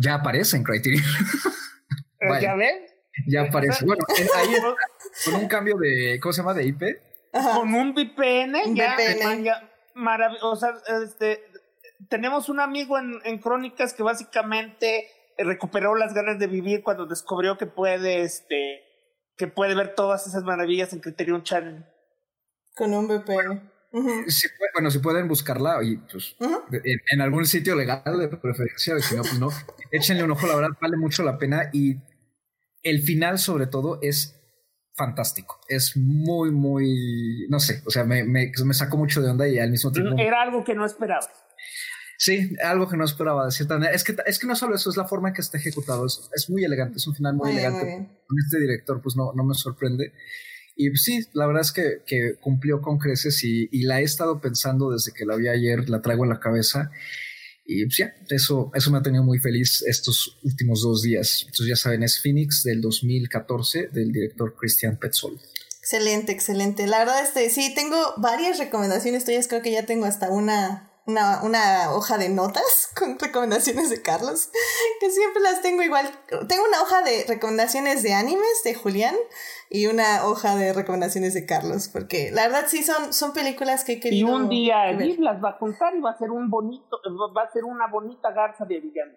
ya 0.00 0.14
aparece 0.14 0.56
en 0.56 0.62
Criterion. 0.62 1.02
¿Ya 2.40 2.54
ven? 2.54 2.86
Ya 3.26 3.42
aparece. 3.42 3.84
Bueno, 3.84 4.04
ahí 4.36 4.48
con 5.24 5.34
un 5.34 5.48
cambio 5.48 5.76
de, 5.78 6.20
¿cómo 6.20 6.32
se 6.32 6.42
llama? 6.42 6.54
De 6.54 6.64
IP. 6.64 6.82
Ajá. 7.32 7.56
Con 7.56 7.74
un 7.74 7.92
VPN, 7.92 8.54
un 8.66 8.76
ya, 8.76 8.94
VPN. 8.94 9.42
ya 9.42 9.68
maravilloso. 9.96 10.48
O 10.48 10.54
sea, 10.54 10.74
este, 11.04 11.42
tenemos 12.08 12.48
un 12.48 12.60
amigo 12.60 13.00
en, 13.00 13.14
en, 13.24 13.38
Crónicas 13.38 13.94
que 13.94 14.04
básicamente 14.04 15.08
recuperó 15.44 15.94
las 15.94 16.14
ganas 16.14 16.38
de 16.38 16.46
vivir 16.46 16.82
cuando 16.82 17.06
descubrió 17.06 17.56
que 17.56 17.66
puede, 17.66 18.22
este, 18.22 18.82
que 19.36 19.46
puede 19.46 19.74
ver 19.74 19.94
todas 19.94 20.26
esas 20.26 20.42
maravillas 20.44 20.92
en 20.92 21.00
Criterion 21.00 21.42
Channel. 21.42 21.84
Con 22.74 22.94
un 22.94 23.06
VPN. 23.06 23.70
Uh 23.94 24.00
-huh. 24.00 24.30
si, 24.30 24.48
bueno, 24.74 24.90
si 24.90 25.00
pueden 25.00 25.28
buscarla 25.28 25.82
y 25.82 25.96
pues 25.98 26.34
uh 26.38 26.46
-huh. 26.46 26.80
en, 26.82 27.00
en, 27.12 27.20
algún 27.20 27.44
sitio 27.44 27.76
legal 27.76 28.02
de 28.18 28.28
preferencia, 28.28 28.98
si 29.00 29.14
no, 29.14 29.20
pues 29.20 29.38
no, 29.38 29.50
échenle 29.90 30.24
un 30.24 30.30
ojo, 30.30 30.46
la 30.46 30.56
verdad 30.56 30.70
vale 30.80 30.96
mucho 30.96 31.22
la 31.22 31.36
pena 31.36 31.68
y 31.74 31.96
el 32.82 33.02
final 33.02 33.38
sobre 33.38 33.66
todo 33.66 33.98
es 34.00 34.34
fantástico, 34.94 35.60
es 35.68 35.94
muy, 35.94 36.50
muy, 36.50 37.46
no 37.50 37.60
sé, 37.60 37.82
o 37.86 37.90
sea, 37.90 38.04
me, 38.04 38.24
me, 38.24 38.50
me 38.64 38.74
sacó 38.74 38.96
mucho 38.96 39.20
de 39.20 39.30
onda 39.30 39.46
y 39.46 39.58
al 39.58 39.70
mismo 39.70 39.92
tiempo... 39.92 40.14
Era 40.18 40.40
algo 40.40 40.64
que 40.64 40.74
no 40.74 40.86
esperaba. 40.86 41.28
Sí, 42.22 42.54
algo 42.62 42.88
que 42.88 42.96
no 42.96 43.04
esperaba 43.04 43.46
de 43.46 43.50
cierta 43.50 43.74
manera. 43.74 43.92
Es 43.92 44.04
que, 44.04 44.14
es 44.26 44.38
que 44.38 44.46
no 44.46 44.54
solo 44.54 44.76
eso, 44.76 44.88
es 44.88 44.96
la 44.96 45.08
forma 45.08 45.30
en 45.30 45.34
que 45.34 45.40
está 45.40 45.58
ejecutado. 45.58 46.06
Es, 46.06 46.30
es 46.32 46.48
muy 46.48 46.62
elegante, 46.62 46.98
es 46.98 47.06
un 47.08 47.16
final 47.16 47.34
muy, 47.34 47.48
muy 47.48 47.58
elegante. 47.58 47.84
Muy 47.84 48.06
Con 48.28 48.38
este 48.38 48.60
director, 48.60 49.02
pues 49.02 49.16
no, 49.16 49.32
no 49.34 49.42
me 49.42 49.54
sorprende. 49.54 50.12
Y 50.76 50.90
pues, 50.90 51.02
sí, 51.02 51.26
la 51.32 51.48
verdad 51.48 51.62
es 51.62 51.72
que, 51.72 52.02
que 52.06 52.36
cumplió 52.40 52.80
con 52.80 52.98
creces 52.98 53.42
y, 53.42 53.68
y, 53.72 53.82
la 53.86 54.00
he 54.00 54.04
estado 54.04 54.40
pensando 54.40 54.92
desde 54.92 55.12
que 55.12 55.26
la 55.26 55.34
vi 55.34 55.48
ayer, 55.48 55.90
la 55.90 56.00
traigo 56.00 56.22
en 56.22 56.30
la 56.30 56.38
cabeza. 56.38 56.92
Y 57.66 57.86
pues 57.86 57.96
ya, 57.96 58.14
eso, 58.28 58.70
eso 58.72 58.92
me 58.92 58.98
ha 58.98 59.02
tenido 59.02 59.24
muy 59.24 59.40
feliz 59.40 59.82
estos 59.88 60.38
últimos 60.44 60.84
dos 60.84 61.02
días. 61.02 61.40
Entonces 61.40 61.66
ya 61.66 61.76
saben, 61.76 62.04
es 62.04 62.22
Phoenix 62.22 62.62
del 62.62 62.82
2014 62.82 63.88
del 63.88 64.12
director 64.12 64.54
Christian 64.56 64.96
Petzold. 64.96 65.40
Excelente, 65.80 66.30
excelente. 66.30 66.86
La 66.86 67.00
verdad, 67.00 67.24
este, 67.24 67.50
sí, 67.50 67.74
tengo 67.74 67.96
varias 68.18 68.60
recomendaciones 68.60 69.24
tuyas, 69.24 69.48
creo 69.48 69.60
que 69.60 69.72
ya 69.72 69.86
tengo 69.86 70.04
hasta 70.04 70.30
una 70.30 70.91
una, 71.06 71.42
una, 71.42 71.92
hoja 71.92 72.18
de 72.18 72.28
notas 72.28 72.90
con 72.98 73.18
recomendaciones 73.18 73.90
de 73.90 74.02
Carlos, 74.02 74.50
que 75.00 75.10
siempre 75.10 75.42
las 75.42 75.62
tengo 75.62 75.82
igual. 75.82 76.10
Tengo 76.48 76.64
una 76.64 76.82
hoja 76.82 77.02
de 77.02 77.24
recomendaciones 77.28 78.02
de 78.02 78.14
animes 78.14 78.62
de 78.64 78.74
Julián 78.74 79.16
y 79.68 79.86
una 79.86 80.26
hoja 80.26 80.54
de 80.56 80.72
recomendaciones 80.72 81.34
de 81.34 81.46
Carlos, 81.46 81.88
porque 81.88 82.30
la 82.30 82.42
verdad 82.48 82.66
sí 82.68 82.82
son, 82.82 83.12
son 83.12 83.32
películas 83.32 83.84
que 83.84 83.94
he 83.94 84.00
querido. 84.00 84.28
Y 84.28 84.30
un 84.30 84.48
día 84.48 84.90
Edith 84.90 85.18
las 85.18 85.42
va 85.42 85.50
a 85.50 85.58
contar 85.58 85.94
y 85.96 86.00
va 86.00 86.10
a 86.10 86.18
ser 86.18 86.30
un 86.30 86.50
bonito, 86.50 87.00
va 87.36 87.42
a 87.42 87.52
ser 87.52 87.64
una 87.64 87.86
bonita 87.88 88.30
garza 88.32 88.64
de 88.64 88.80
villano. 88.80 89.12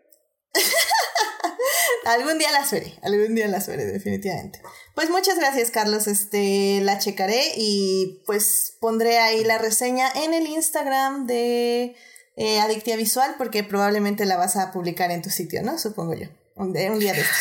algún 2.05 2.37
día 2.37 2.51
las 2.51 2.71
veré, 2.71 2.93
algún 3.03 3.35
día 3.35 3.47
las 3.47 3.67
veré, 3.67 3.85
definitivamente. 3.85 4.61
Pues 4.95 5.09
muchas 5.09 5.37
gracias, 5.37 5.71
Carlos. 5.71 6.07
Este, 6.07 6.79
la 6.81 6.97
checaré 6.97 7.51
y 7.57 8.23
pues 8.25 8.77
pondré 8.79 9.19
ahí 9.19 9.43
la 9.43 9.57
reseña 9.57 10.09
en 10.09 10.33
el 10.33 10.47
Instagram 10.47 11.27
de 11.27 11.95
eh, 12.37 12.59
Adictia 12.61 12.95
Visual, 12.95 13.35
porque 13.37 13.63
probablemente 13.63 14.25
la 14.25 14.37
vas 14.37 14.55
a 14.55 14.71
publicar 14.71 15.11
en 15.11 15.21
tu 15.21 15.29
sitio, 15.29 15.61
¿no? 15.63 15.77
Supongo 15.77 16.13
yo. 16.13 16.27
Un, 16.55 16.69
un 16.69 16.99
día 16.99 17.13
de 17.13 17.21
estos. 17.21 17.37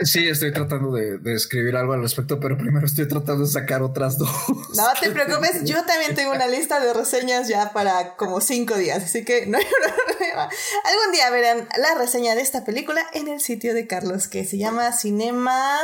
Sí, 0.00 0.28
estoy 0.28 0.52
tratando 0.52 0.92
de, 0.92 1.18
de, 1.18 1.34
escribir 1.34 1.74
algo 1.74 1.92
al 1.92 2.02
respecto, 2.02 2.38
pero 2.38 2.56
primero 2.56 2.86
estoy 2.86 3.08
tratando 3.08 3.44
de 3.44 3.50
sacar 3.50 3.82
otras 3.82 4.16
dos. 4.16 4.30
No 4.76 4.86
te 5.00 5.10
preocupes, 5.10 5.64
yo 5.64 5.84
también 5.84 6.14
tengo 6.14 6.30
una 6.30 6.46
lista 6.46 6.78
de 6.78 6.94
reseñas 6.94 7.48
ya 7.48 7.72
para 7.72 8.14
como 8.14 8.40
cinco 8.40 8.76
días, 8.76 9.02
así 9.02 9.24
que 9.24 9.46
no 9.46 9.58
hay 9.58 9.64
problema. 10.06 10.42
Algún 10.44 11.12
día 11.12 11.30
verán 11.30 11.68
la 11.76 11.96
reseña 11.98 12.36
de 12.36 12.42
esta 12.42 12.64
película 12.64 13.04
en 13.12 13.26
el 13.26 13.40
sitio 13.40 13.74
de 13.74 13.88
Carlos, 13.88 14.28
que 14.28 14.44
se 14.44 14.56
llama 14.56 14.92
Cinema... 14.92 15.80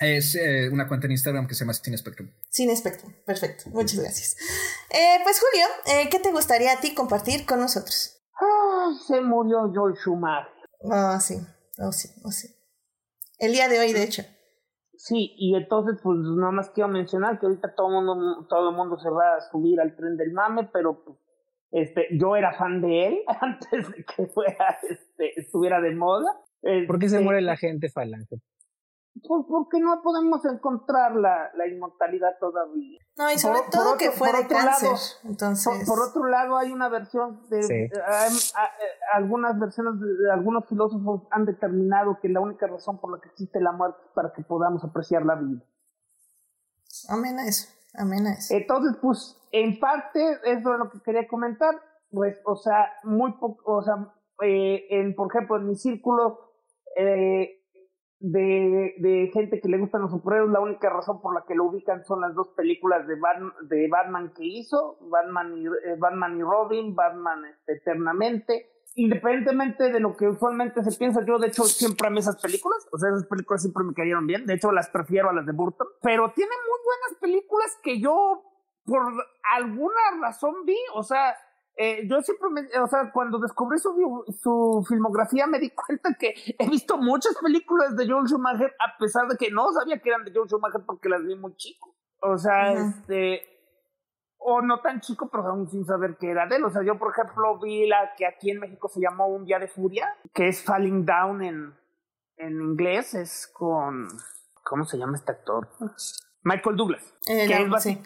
Es 0.00 0.36
eh, 0.36 0.68
una 0.70 0.86
cuenta 0.86 1.06
en 1.06 1.12
Instagram 1.12 1.48
que 1.48 1.54
se 1.54 1.64
llama 1.64 1.74
Cine 1.74 1.98
Spectrum. 1.98 2.30
Cine 2.50 2.76
Spectrum, 2.76 3.12
perfecto, 3.26 3.68
muchas 3.70 3.98
gracias. 3.98 4.36
Eh, 4.90 5.18
pues 5.24 5.40
Julio, 5.40 5.66
eh, 5.86 6.08
¿qué 6.08 6.20
te 6.20 6.30
gustaría 6.30 6.72
a 6.72 6.80
ti 6.80 6.94
compartir 6.94 7.44
con 7.44 7.58
nosotros? 7.58 8.16
Oh, 8.40 8.94
se 9.06 9.20
murió 9.20 9.72
Joel 9.74 9.96
Schumacher. 9.96 10.52
Oh, 10.80 11.18
sí, 11.18 11.34
oh, 11.78 11.90
sí, 11.90 12.08
oh, 12.22 12.30
sí. 12.30 12.48
El 13.40 13.52
día 13.52 13.68
de 13.68 13.80
hoy, 13.80 13.92
de 13.92 14.04
hecho. 14.04 14.22
Sí, 14.94 15.34
y 15.36 15.56
entonces, 15.56 15.98
pues 16.02 16.18
nada 16.18 16.52
más 16.52 16.70
quiero 16.70 16.88
mencionar 16.88 17.38
que 17.40 17.46
ahorita 17.46 17.74
todo 17.74 17.88
el 17.88 18.04
mundo, 18.04 18.46
todo 18.48 18.70
el 18.70 18.76
mundo 18.76 18.98
se 18.98 19.10
va 19.10 19.36
a 19.36 19.50
subir 19.50 19.80
al 19.80 19.96
tren 19.96 20.16
del 20.16 20.32
mame, 20.32 20.68
pero 20.72 21.04
pues, 21.04 21.18
este, 21.70 22.06
yo 22.12 22.36
era 22.36 22.56
fan 22.56 22.80
de 22.80 23.06
él 23.06 23.18
antes 23.40 23.90
de 23.90 24.04
que 24.04 24.26
fuera, 24.26 24.78
este, 24.88 25.40
estuviera 25.40 25.80
de 25.80 25.94
moda. 25.94 26.40
¿Por 26.86 26.98
qué 26.98 27.08
se 27.08 27.20
muere 27.20 27.40
la 27.40 27.56
gente, 27.56 27.88
Falange? 27.88 28.40
Pues 29.26 29.44
porque 29.48 29.80
no 29.80 30.02
podemos 30.02 30.44
encontrar 30.44 31.16
la, 31.16 31.50
la 31.54 31.66
inmortalidad 31.66 32.38
todavía. 32.38 33.00
No, 33.16 33.30
y 33.32 33.38
sobre 33.38 33.60
por, 33.60 33.70
todo 33.70 33.88
por 33.90 33.98
que 33.98 34.08
otro, 34.08 34.18
fue 34.18 34.32
de 34.32 34.46
cáncer. 34.46 34.90
Lado, 34.90 35.02
entonces... 35.24 35.64
Por, 35.64 35.96
por, 35.96 36.08
otro 36.08 36.26
lado, 36.26 36.58
hay 36.58 36.72
una 36.72 36.88
versión 36.88 37.40
de... 37.48 37.62
Sí. 37.62 37.74
Eh, 37.74 37.90
hay, 38.06 38.32
algunas 39.14 39.58
versiones, 39.58 40.00
de, 40.00 40.30
algunos 40.30 40.66
filósofos 40.68 41.22
han 41.30 41.46
determinado 41.46 42.18
que 42.20 42.28
la 42.28 42.40
única 42.40 42.66
razón 42.66 43.00
por 43.00 43.12
la 43.12 43.20
que 43.20 43.28
existe 43.28 43.60
la 43.60 43.72
muerte 43.72 43.98
es 44.04 44.12
para 44.12 44.32
que 44.32 44.42
podamos 44.42 44.84
apreciar 44.84 45.24
la 45.24 45.36
vida. 45.36 45.62
Amén 47.08 47.38
a 47.38 47.46
eso, 47.46 47.68
amén 47.94 48.26
a 48.26 48.34
eso. 48.34 48.54
Entonces, 48.54 48.96
pues, 49.00 49.36
en 49.52 49.80
parte, 49.80 50.38
eso 50.44 50.72
es 50.74 50.78
lo 50.78 50.90
que 50.90 51.00
quería 51.00 51.26
comentar. 51.26 51.74
Pues, 52.10 52.38
o 52.44 52.56
sea, 52.56 52.92
muy 53.04 53.32
poco, 53.32 53.76
o 53.76 53.82
sea, 53.82 54.12
eh, 54.42 54.86
en, 54.90 55.14
por 55.14 55.28
ejemplo, 55.28 55.56
en 55.56 55.66
mi 55.66 55.76
círculo... 55.76 56.44
Eh, 56.96 57.57
de, 58.20 58.94
de 58.98 59.30
gente 59.32 59.60
que 59.60 59.68
le 59.68 59.78
gustan 59.78 60.02
los 60.02 60.10
superhéroes, 60.10 60.50
la 60.50 60.60
única 60.60 60.90
razón 60.90 61.20
por 61.20 61.34
la 61.34 61.44
que 61.46 61.54
lo 61.54 61.64
ubican 61.64 62.04
son 62.04 62.20
las 62.20 62.34
dos 62.34 62.48
películas 62.56 63.06
de, 63.06 63.14
Batman, 63.14 63.52
de 63.62 63.88
Batman 63.88 64.32
que 64.34 64.44
hizo, 64.44 64.98
Batman 65.02 65.56
y, 65.56 65.66
eh, 65.66 65.96
Batman 65.98 66.36
y 66.36 66.42
Robin, 66.42 66.94
Batman 66.94 67.44
este, 67.44 67.74
eternamente. 67.74 68.72
Independientemente 68.94 69.92
de 69.92 70.00
lo 70.00 70.16
que 70.16 70.26
usualmente 70.26 70.82
se 70.82 70.98
piensa, 70.98 71.24
yo 71.24 71.38
de 71.38 71.48
hecho 71.48 71.62
siempre 71.64 72.08
amé 72.08 72.18
esas 72.18 72.40
películas, 72.42 72.88
o 72.90 72.98
sea, 72.98 73.10
esas 73.10 73.26
películas 73.26 73.62
siempre 73.62 73.84
me 73.84 73.94
cayeron 73.94 74.26
bien, 74.26 74.44
de 74.44 74.54
hecho 74.54 74.72
las 74.72 74.88
prefiero 74.88 75.30
a 75.30 75.32
las 75.32 75.46
de 75.46 75.52
Burton, 75.52 75.86
pero 76.02 76.32
tiene 76.32 76.50
muy 76.50 76.78
buenas 76.84 77.20
películas 77.20 77.78
que 77.84 78.00
yo 78.00 78.42
por 78.84 79.02
alguna 79.54 80.00
razón 80.20 80.64
vi, 80.64 80.78
o 80.94 81.04
sea, 81.04 81.36
eh, 81.80 82.08
yo 82.08 82.20
siempre, 82.22 82.48
me, 82.50 82.80
o 82.80 82.88
sea, 82.88 83.12
cuando 83.12 83.38
descubrí 83.38 83.78
su, 83.78 84.24
su 84.42 84.84
filmografía 84.88 85.46
me 85.46 85.60
di 85.60 85.70
cuenta 85.86 86.12
que 86.18 86.34
he 86.58 86.68
visto 86.68 86.98
muchas 86.98 87.36
películas 87.40 87.96
de 87.96 88.08
Joel 88.08 88.26
Schumacher 88.26 88.74
a 88.80 88.98
pesar 88.98 89.28
de 89.28 89.36
que 89.36 89.52
no 89.52 89.72
sabía 89.72 90.00
que 90.00 90.08
eran 90.08 90.24
de 90.24 90.32
Joel 90.34 90.48
Schumacher 90.48 90.82
porque 90.84 91.08
las 91.08 91.24
vi 91.24 91.36
muy 91.36 91.54
chico. 91.54 91.94
O 92.20 92.36
sea, 92.36 92.72
este, 92.72 93.42
o 94.38 94.60
no 94.60 94.80
tan 94.80 95.00
chico, 95.00 95.28
pero 95.30 95.46
aún 95.46 95.70
sin 95.70 95.84
saber 95.84 96.16
que 96.18 96.32
era 96.32 96.48
de 96.48 96.56
él. 96.56 96.64
O 96.64 96.70
sea, 96.70 96.82
yo 96.82 96.98
por 96.98 97.12
ejemplo 97.12 97.60
vi 97.60 97.86
la 97.86 98.12
que 98.16 98.26
aquí 98.26 98.50
en 98.50 98.58
México 98.58 98.88
se 98.88 99.00
llamó 99.00 99.28
Un 99.28 99.44
Día 99.44 99.60
de 99.60 99.68
Furia, 99.68 100.16
que 100.34 100.48
es 100.48 100.64
Falling 100.64 101.06
Down 101.06 101.42
en, 101.42 101.74
en 102.38 102.60
inglés, 102.60 103.14
es 103.14 103.46
con, 103.54 104.08
¿cómo 104.64 104.84
se 104.84 104.98
llama 104.98 105.16
este 105.16 105.30
actor? 105.30 105.68
Michael 106.42 106.76
Douglas. 106.76 107.14
Eh, 107.28 107.46
que, 107.46 107.66
no, 107.66 107.76
es 107.76 107.84
sí. 107.84 108.02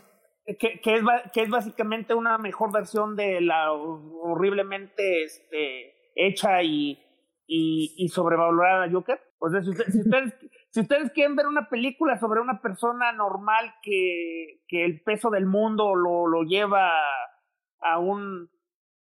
Que, 0.58 0.80
que, 0.80 0.94
es, 0.94 1.02
que 1.32 1.42
es 1.42 1.50
básicamente 1.50 2.14
una 2.14 2.38
mejor 2.38 2.72
versión 2.72 3.16
de 3.16 3.40
la 3.40 3.72
horriblemente 3.72 5.24
este, 5.24 5.94
hecha 6.14 6.62
y, 6.62 6.98
y, 7.46 7.94
y 7.96 8.08
sobrevalorada 8.08 8.90
Joker. 8.90 9.20
O 9.38 9.50
sea, 9.50 9.62
si, 9.62 9.70
usted, 9.70 9.84
si, 9.86 10.00
ustedes, 10.00 10.34
si 10.70 10.80
ustedes 10.80 11.10
quieren 11.12 11.34
ver 11.36 11.46
una 11.46 11.68
película 11.68 12.18
sobre 12.18 12.40
una 12.40 12.60
persona 12.60 13.12
normal 13.12 13.74
que, 13.82 14.62
que 14.68 14.84
el 14.84 15.02
peso 15.02 15.30
del 15.30 15.46
mundo 15.46 15.94
lo, 15.94 16.26
lo 16.26 16.42
lleva 16.42 16.90
a 17.80 17.98
un, 17.98 18.48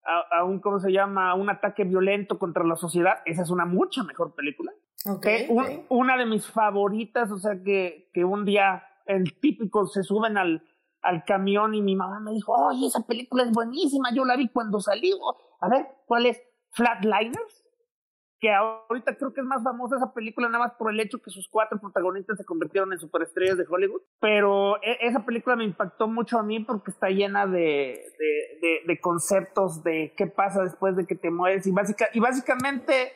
a, 0.04 0.38
a, 0.38 0.44
un, 0.44 0.60
¿cómo 0.60 0.78
se 0.78 0.92
llama? 0.92 1.30
A 1.30 1.34
un 1.34 1.50
ataque 1.50 1.84
violento 1.84 2.38
contra 2.38 2.64
la 2.64 2.76
sociedad, 2.76 3.20
esa 3.24 3.42
es 3.42 3.50
una 3.50 3.66
mucha 3.66 4.04
mejor 4.04 4.34
película. 4.34 4.72
Okay, 5.04 5.46
un, 5.48 5.64
okay. 5.64 5.86
Una 5.88 6.16
de 6.16 6.26
mis 6.26 6.46
favoritas, 6.46 7.30
o 7.30 7.38
sea, 7.38 7.62
que, 7.64 8.10
que 8.12 8.24
un 8.24 8.44
día 8.44 8.84
el 9.06 9.38
típico 9.40 9.86
se 9.86 10.02
suben 10.02 10.36
al, 10.36 10.62
al 11.02 11.24
camión 11.24 11.74
y 11.74 11.82
mi 11.82 11.96
mamá 11.96 12.20
me 12.20 12.32
dijo, 12.32 12.52
oye, 12.52 12.86
esa 12.86 13.06
película 13.06 13.44
es 13.44 13.52
buenísima, 13.52 14.12
yo 14.14 14.24
la 14.24 14.36
vi 14.36 14.48
cuando 14.48 14.80
salió. 14.80 15.16
A 15.60 15.68
ver, 15.68 15.86
¿cuál 16.06 16.26
es? 16.26 16.42
Flatliners, 16.72 17.64
que 18.40 18.52
ahorita 18.52 19.16
creo 19.16 19.32
que 19.32 19.40
es 19.40 19.46
más 19.46 19.62
famosa 19.64 19.96
esa 19.96 20.12
película 20.12 20.48
nada 20.48 20.66
más 20.66 20.74
por 20.74 20.92
el 20.92 21.00
hecho 21.00 21.18
que 21.18 21.30
sus 21.30 21.48
cuatro 21.48 21.80
protagonistas 21.80 22.38
se 22.38 22.44
convirtieron 22.44 22.92
en 22.92 23.00
superestrellas 23.00 23.56
de 23.56 23.66
Hollywood. 23.68 24.02
Pero 24.20 24.76
e 24.82 24.98
esa 25.00 25.24
película 25.24 25.56
me 25.56 25.64
impactó 25.64 26.06
mucho 26.06 26.38
a 26.38 26.42
mí 26.42 26.60
porque 26.60 26.90
está 26.90 27.08
llena 27.08 27.46
de, 27.46 28.00
de, 28.18 28.58
de, 28.60 28.80
de 28.86 29.00
conceptos 29.00 29.82
de 29.82 30.14
qué 30.16 30.26
pasa 30.26 30.62
después 30.62 30.96
de 30.96 31.06
que 31.06 31.16
te 31.16 31.30
mueres 31.30 31.66
y, 31.66 31.72
básica, 31.72 32.08
y 32.12 32.20
básicamente 32.20 33.12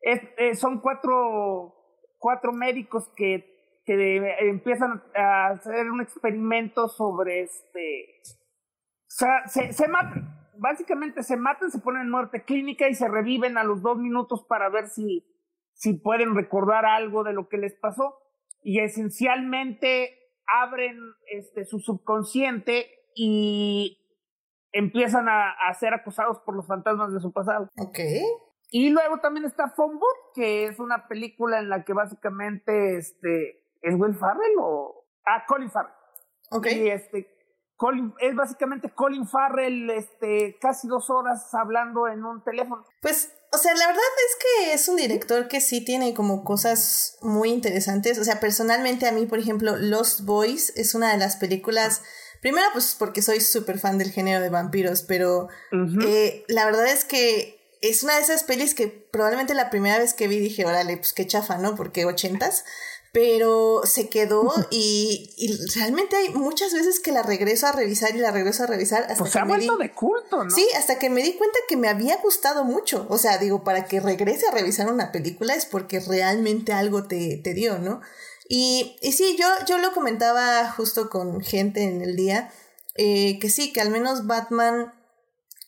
es, 0.00 0.20
eh, 0.36 0.54
son 0.54 0.80
cuatro, 0.80 1.74
cuatro 2.18 2.52
médicos 2.52 3.08
que 3.16 3.53
que 3.84 4.48
empiezan 4.48 5.02
a 5.14 5.48
hacer 5.48 5.90
un 5.90 6.00
experimento 6.00 6.88
sobre 6.88 7.42
este. 7.42 8.20
O 8.24 9.16
sea, 9.16 9.46
se, 9.46 9.72
se 9.72 9.88
matan. 9.88 10.40
Básicamente 10.56 11.22
se 11.22 11.36
matan, 11.36 11.70
se 11.70 11.80
ponen 11.80 12.02
en 12.02 12.10
muerte 12.10 12.44
clínica 12.44 12.88
y 12.88 12.94
se 12.94 13.08
reviven 13.08 13.58
a 13.58 13.64
los 13.64 13.82
dos 13.82 13.98
minutos 13.98 14.44
para 14.48 14.68
ver 14.68 14.88
si, 14.88 15.26
si 15.72 15.94
pueden 15.94 16.34
recordar 16.34 16.86
algo 16.86 17.24
de 17.24 17.32
lo 17.32 17.48
que 17.48 17.58
les 17.58 17.74
pasó. 17.74 18.16
Y 18.62 18.80
esencialmente 18.80 20.18
abren 20.46 20.98
este, 21.26 21.64
su 21.64 21.80
subconsciente 21.80 22.86
y 23.14 23.98
empiezan 24.72 25.28
a, 25.28 25.50
a 25.50 25.74
ser 25.74 25.92
acosados 25.92 26.38
por 26.40 26.56
los 26.56 26.66
fantasmas 26.66 27.12
de 27.12 27.20
su 27.20 27.32
pasado. 27.32 27.68
Ok. 27.76 27.98
Y 28.70 28.90
luego 28.90 29.18
también 29.18 29.46
está 29.46 29.70
Phone 29.70 30.00
que 30.34 30.66
es 30.66 30.80
una 30.80 31.06
película 31.06 31.60
en 31.60 31.68
la 31.68 31.84
que 31.84 31.92
básicamente 31.92 32.96
este, 32.96 33.63
¿Es 33.84 33.94
Will 33.98 34.14
Farrell 34.14 34.56
o.? 34.60 35.04
Ah, 35.26 35.44
Colin 35.46 35.70
Farrell. 35.70 35.94
Ok. 36.50 36.66
Y 36.72 36.88
este. 36.88 37.30
Colin, 37.76 38.14
es 38.20 38.34
básicamente 38.36 38.94
Colin 38.94 39.26
Farrell, 39.26 39.90
este, 39.90 40.56
casi 40.60 40.86
dos 40.86 41.10
horas 41.10 41.52
hablando 41.52 42.06
en 42.06 42.24
un 42.24 42.42
teléfono. 42.44 42.84
Pues, 43.02 43.32
o 43.52 43.58
sea, 43.58 43.74
la 43.74 43.86
verdad 43.88 44.02
es 44.28 44.36
que 44.36 44.72
es 44.74 44.88
un 44.88 44.96
director 44.96 45.48
que 45.48 45.60
sí 45.60 45.84
tiene 45.84 46.14
como 46.14 46.44
cosas 46.44 47.18
muy 47.20 47.50
interesantes. 47.50 48.18
O 48.18 48.24
sea, 48.24 48.38
personalmente 48.38 49.08
a 49.08 49.12
mí, 49.12 49.26
por 49.26 49.40
ejemplo, 49.40 49.76
Lost 49.76 50.20
Boys 50.22 50.72
es 50.76 50.94
una 50.94 51.10
de 51.10 51.18
las 51.18 51.36
películas. 51.36 52.02
Primero, 52.40 52.66
pues 52.72 52.94
porque 52.96 53.22
soy 53.22 53.40
súper 53.40 53.78
fan 53.78 53.98
del 53.98 54.12
género 54.12 54.40
de 54.40 54.50
vampiros, 54.50 55.02
pero 55.02 55.48
uh 55.72 55.76
-huh. 55.76 56.04
eh, 56.06 56.44
la 56.48 56.64
verdad 56.66 56.86
es 56.86 57.04
que 57.04 57.60
es 57.80 58.02
una 58.02 58.14
de 58.14 58.22
esas 58.22 58.44
pelis 58.44 58.74
que 58.74 58.88
probablemente 58.88 59.52
la 59.52 59.68
primera 59.68 59.98
vez 59.98 60.14
que 60.14 60.26
vi 60.28 60.38
dije, 60.38 60.64
órale, 60.64 60.96
pues 60.96 61.12
qué 61.12 61.26
chafa, 61.26 61.58
¿no? 61.58 61.74
Porque 61.74 62.06
ochentas 62.06 62.64
pero 63.14 63.82
se 63.84 64.08
quedó 64.08 64.52
y, 64.72 65.32
y, 65.36 65.56
realmente 65.76 66.16
hay 66.16 66.30
muchas 66.30 66.72
veces 66.72 66.98
que 66.98 67.12
la 67.12 67.22
regreso 67.22 67.68
a 67.68 67.70
revisar 67.70 68.16
y 68.16 68.18
la 68.18 68.32
regreso 68.32 68.64
a 68.64 68.66
revisar 68.66 69.02
hasta 69.02 69.14
pues 69.14 69.30
que 69.30 69.32
se 69.34 69.38
ha 69.38 69.44
vuelto 69.44 69.76
di... 69.76 69.84
de 69.84 69.92
culto, 69.92 70.42
¿no? 70.42 70.50
Sí, 70.50 70.66
hasta 70.76 70.98
que 70.98 71.10
me 71.10 71.22
di 71.22 71.34
cuenta 71.34 71.56
que 71.68 71.76
me 71.76 71.88
había 71.88 72.16
gustado 72.16 72.64
mucho. 72.64 73.06
O 73.08 73.16
sea, 73.16 73.38
digo, 73.38 73.62
para 73.62 73.84
que 73.84 74.00
regrese 74.00 74.48
a 74.48 74.50
revisar 74.50 74.92
una 74.92 75.12
película 75.12 75.54
es 75.54 75.64
porque 75.64 76.00
realmente 76.00 76.72
algo 76.72 77.04
te, 77.04 77.36
te 77.36 77.54
dio, 77.54 77.78
¿no? 77.78 78.00
Y, 78.48 78.96
y 79.00 79.12
sí, 79.12 79.36
yo, 79.38 79.46
yo 79.64 79.78
lo 79.78 79.92
comentaba 79.92 80.68
justo 80.72 81.08
con 81.08 81.40
gente 81.40 81.84
en 81.84 82.02
el 82.02 82.16
día, 82.16 82.50
eh, 82.96 83.38
que 83.38 83.48
sí, 83.48 83.72
que 83.72 83.80
al 83.80 83.90
menos 83.90 84.26
Batman, 84.26 84.92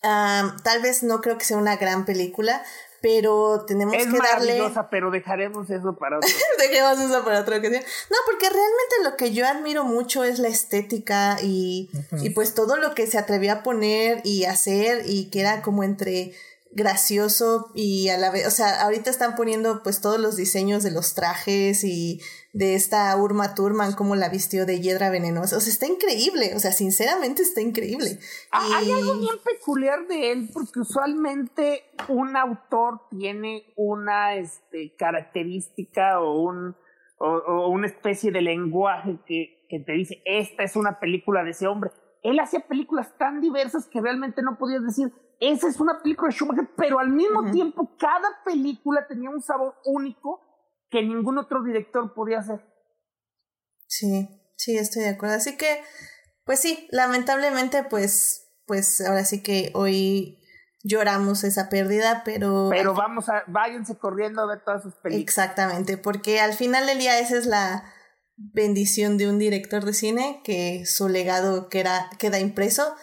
um, 0.02 0.56
tal 0.64 0.82
vez 0.82 1.04
no 1.04 1.20
creo 1.20 1.38
que 1.38 1.44
sea 1.44 1.58
una 1.58 1.76
gran 1.76 2.06
película, 2.06 2.64
pero 3.00 3.64
tenemos 3.66 3.94
es 3.94 4.06
que 4.06 4.18
darle. 4.18 4.60
pero 4.90 5.10
dejaremos 5.10 5.70
eso 5.70 5.96
para 5.96 6.18
otro. 6.18 6.28
Dejemos 6.58 6.98
eso 7.00 7.24
para 7.24 7.40
otra 7.40 7.58
ocasión. 7.58 7.82
No, 8.10 8.16
porque 8.26 8.48
realmente 8.48 8.94
lo 9.04 9.16
que 9.16 9.32
yo 9.32 9.46
admiro 9.46 9.84
mucho 9.84 10.24
es 10.24 10.38
la 10.38 10.48
estética 10.48 11.38
y, 11.42 11.90
uh 11.92 12.16
-huh. 12.16 12.26
y 12.26 12.30
pues 12.30 12.54
todo 12.54 12.76
lo 12.76 12.94
que 12.94 13.06
se 13.06 13.18
atrevió 13.18 13.52
a 13.52 13.62
poner 13.62 14.20
y 14.24 14.44
hacer 14.44 15.02
y 15.06 15.30
que 15.30 15.40
era 15.40 15.62
como 15.62 15.84
entre 15.84 16.34
gracioso 16.72 17.70
y 17.74 18.10
a 18.10 18.18
la 18.18 18.30
vez, 18.30 18.46
o 18.46 18.50
sea, 18.50 18.82
ahorita 18.82 19.08
están 19.08 19.34
poniendo 19.34 19.82
pues 19.82 20.00
todos 20.02 20.20
los 20.20 20.36
diseños 20.36 20.82
de 20.82 20.90
los 20.90 21.14
trajes 21.14 21.84
y 21.84 22.20
de 22.56 22.74
esta 22.74 23.14
Urma 23.18 23.54
Thurman, 23.54 23.92
cómo 23.92 24.16
la 24.16 24.30
vistió 24.30 24.64
de 24.64 24.80
hiedra 24.80 25.10
venenosa, 25.10 25.58
o 25.58 25.60
sea, 25.60 25.70
está 25.70 25.86
increíble, 25.86 26.52
o 26.56 26.58
sea, 26.58 26.72
sinceramente 26.72 27.42
está 27.42 27.60
increíble. 27.60 28.18
Ah, 28.50 28.66
y... 28.66 28.72
Hay 28.72 28.92
algo 28.92 29.18
bien 29.18 29.34
peculiar 29.44 30.06
de 30.06 30.32
él, 30.32 30.48
porque 30.54 30.80
usualmente 30.80 31.82
un 32.08 32.34
autor 32.34 33.02
tiene 33.10 33.74
una 33.76 34.36
este, 34.36 34.96
característica 34.96 36.18
o, 36.18 36.40
un, 36.40 36.74
o, 37.18 37.26
o 37.26 37.68
una 37.68 37.88
especie 37.88 38.32
de 38.32 38.40
lenguaje 38.40 39.18
que, 39.26 39.66
que 39.68 39.80
te 39.80 39.92
dice, 39.92 40.22
esta 40.24 40.62
es 40.62 40.76
una 40.76 40.98
película 40.98 41.44
de 41.44 41.50
ese 41.50 41.66
hombre. 41.66 41.90
Él 42.22 42.40
hacía 42.40 42.60
películas 42.60 43.18
tan 43.18 43.42
diversas 43.42 43.84
que 43.84 44.00
realmente 44.00 44.40
no 44.40 44.56
podías 44.56 44.82
decir, 44.82 45.12
esa 45.40 45.68
es 45.68 45.78
una 45.78 46.00
película 46.00 46.30
de 46.30 46.34
Schumacher, 46.34 46.70
pero 46.74 47.00
al 47.00 47.10
mismo 47.10 47.40
uh 47.40 47.44
-huh. 47.44 47.52
tiempo 47.52 47.90
cada 47.98 48.42
película 48.46 49.06
tenía 49.06 49.28
un 49.28 49.42
sabor 49.42 49.74
único 49.84 50.40
que 50.96 51.02
ningún 51.02 51.36
otro 51.36 51.62
director 51.62 52.14
podía 52.14 52.38
hacer. 52.38 52.64
Sí, 53.86 54.28
sí, 54.56 54.78
estoy 54.78 55.02
de 55.02 55.10
acuerdo. 55.10 55.36
Así 55.36 55.58
que, 55.58 55.82
pues 56.44 56.60
sí, 56.60 56.88
lamentablemente, 56.90 57.84
pues, 57.84 58.48
pues 58.66 59.02
ahora 59.02 59.26
sí 59.26 59.42
que 59.42 59.72
hoy 59.74 60.40
lloramos 60.84 61.44
esa 61.44 61.68
pérdida, 61.68 62.22
pero... 62.24 62.68
Pero 62.70 62.94
vamos 62.94 63.28
a, 63.28 63.44
váyanse 63.46 63.98
corriendo 63.98 64.40
a 64.40 64.46
ver 64.46 64.64
todas 64.64 64.82
sus 64.82 64.94
películas. 64.94 65.22
Exactamente, 65.22 65.98
porque 65.98 66.40
al 66.40 66.54
final 66.54 66.86
del 66.86 66.98
día 66.98 67.18
esa 67.18 67.36
es 67.36 67.44
la 67.44 67.92
bendición 68.36 69.18
de 69.18 69.28
un 69.28 69.38
director 69.38 69.84
de 69.84 69.92
cine, 69.92 70.40
que 70.44 70.86
su 70.86 71.10
legado 71.10 71.68
queda, 71.68 72.08
queda 72.18 72.38
impreso 72.38 72.96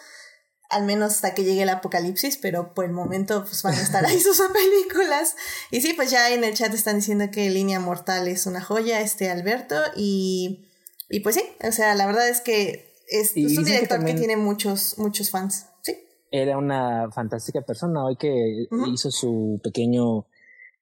al 0.74 0.84
menos 0.84 1.12
hasta 1.12 1.34
que 1.34 1.44
llegue 1.44 1.62
el 1.62 1.68
apocalipsis, 1.68 2.36
pero 2.36 2.74
por 2.74 2.84
el 2.84 2.90
momento 2.90 3.44
pues 3.44 3.62
van 3.62 3.74
a 3.74 3.80
estar 3.80 4.04
ahí 4.04 4.18
sus 4.18 4.38
películas. 4.52 5.36
Y 5.70 5.80
sí, 5.80 5.94
pues 5.94 6.10
ya 6.10 6.32
en 6.34 6.42
el 6.42 6.54
chat 6.54 6.74
están 6.74 6.96
diciendo 6.96 7.26
que 7.30 7.48
Línea 7.48 7.78
Mortal 7.78 8.26
es 8.26 8.46
una 8.46 8.60
joya, 8.60 9.00
este 9.00 9.30
Alberto, 9.30 9.76
y, 9.96 10.66
y 11.08 11.20
pues 11.20 11.36
sí, 11.36 11.42
o 11.66 11.70
sea, 11.70 11.94
la 11.94 12.06
verdad 12.06 12.28
es 12.28 12.40
que 12.40 12.92
es, 13.08 13.36
es 13.36 13.56
un 13.56 13.64
director 13.64 14.04
que, 14.04 14.14
tiene 14.14 14.36
muchos, 14.36 14.98
muchos 14.98 15.30
fans, 15.30 15.66
sí. 15.82 15.96
Era 16.30 16.58
una 16.58 17.10
fantástica 17.12 17.60
persona, 17.60 18.04
hoy 18.04 18.16
que 18.16 18.66
uh 18.70 18.76
-huh. 18.76 18.92
hizo 18.92 19.10
su 19.12 19.60
pequeño 19.62 20.26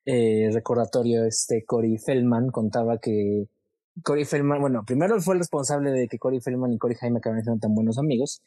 eh, 0.06 0.48
recordatorio, 0.52 1.24
este 1.26 1.64
Cory 1.66 1.98
Feldman 1.98 2.50
contaba 2.50 2.98
que 2.98 3.48
Corey 4.02 4.24
Feldman, 4.24 4.60
bueno, 4.60 4.84
primero 4.86 5.20
fue 5.20 5.34
el 5.34 5.40
responsable 5.40 5.90
de 5.90 6.08
que 6.08 6.18
Corey 6.18 6.40
Feldman 6.40 6.72
y 6.72 6.78
Corey 6.78 6.96
Jaime 6.96 7.18
acabaran 7.18 7.44
siendo 7.44 7.60
tan 7.60 7.74
buenos 7.74 7.98
amigos 7.98 8.40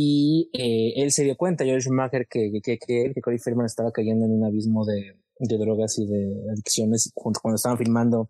y 0.00 0.48
eh, 0.52 1.02
él 1.02 1.10
se 1.10 1.24
dio 1.24 1.36
cuenta, 1.36 1.64
George 1.64 1.88
Schumacher, 1.88 2.28
que, 2.30 2.52
que, 2.62 2.78
que, 2.78 3.10
que 3.12 3.20
Corey 3.20 3.40
Feldman 3.40 3.66
estaba 3.66 3.90
cayendo 3.90 4.26
en 4.26 4.30
un 4.30 4.44
abismo 4.44 4.84
de, 4.84 5.16
de 5.40 5.58
drogas 5.58 5.98
y 5.98 6.06
de 6.06 6.36
adicciones 6.52 7.10
cuando 7.16 7.56
estaban 7.56 7.78
filmando 7.78 8.28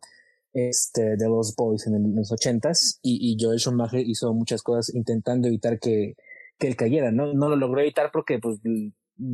este, 0.55 1.19
The 1.19 1.27
Lost 1.27 1.59
Boys 1.59 1.87
en, 1.87 1.97
el, 1.97 2.15
los 2.15 2.33
ochentas 2.33 2.99
y, 3.03 3.19
y 3.21 3.37
Joel 3.39 3.59
Schumacher 3.59 4.01
hizo 4.01 4.33
muchas 4.33 4.63
cosas 4.63 4.95
intentando 4.95 5.47
evitar 5.47 5.79
que, 5.79 6.15
que 6.59 6.69
él 6.69 6.75
cayera, 6.75 7.13
¿no? 7.13 7.35
No 7.35 7.51
lo 7.51 7.57
logró 7.57 7.83
evitar 7.83 8.09
porque 8.15 8.39
pues 8.39 8.61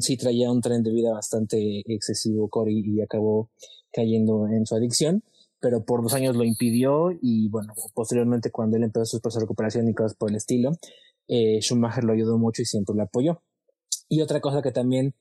sí 0.01 0.16
traía 0.16 0.51
un 0.51 0.61
tren 0.61 0.83
de 0.83 0.90
vida 0.90 1.12
bastante 1.12 1.85
excesivo 1.87 2.49
Corey 2.49 2.83
y 2.85 3.01
acabó 3.01 3.53
cayendo 3.92 4.49
en 4.49 4.66
su 4.66 4.75
adicción 4.75 5.23
pero 5.64 5.83
por 5.83 6.03
dos 6.03 6.12
años 6.12 6.37
lo 6.37 6.44
impidió 6.44 7.11
y 7.23 7.49
bueno, 7.49 7.73
posteriormente 7.94 8.51
cuando 8.51 8.77
él 8.77 8.83
empezó 8.83 9.07
su 9.07 9.20
proceso 9.23 9.40
de 9.40 9.44
recuperación 9.44 9.88
y 9.88 9.94
cosas 9.94 10.14
por 10.14 10.29
el 10.29 10.37
estilo, 10.37 10.73
eh, 11.29 11.61
Schumacher 11.61 12.05
lo 12.05 12.13
ayudó 12.13 12.39
mucho 12.39 12.63
y 12.63 12.67
siempre 12.67 12.95
lo 12.97 13.03
apoyó. 13.03 13.43
Y 14.09 14.21
otra 14.21 14.41
cosa 14.41 14.63
que 14.63 14.73
también 14.73 15.15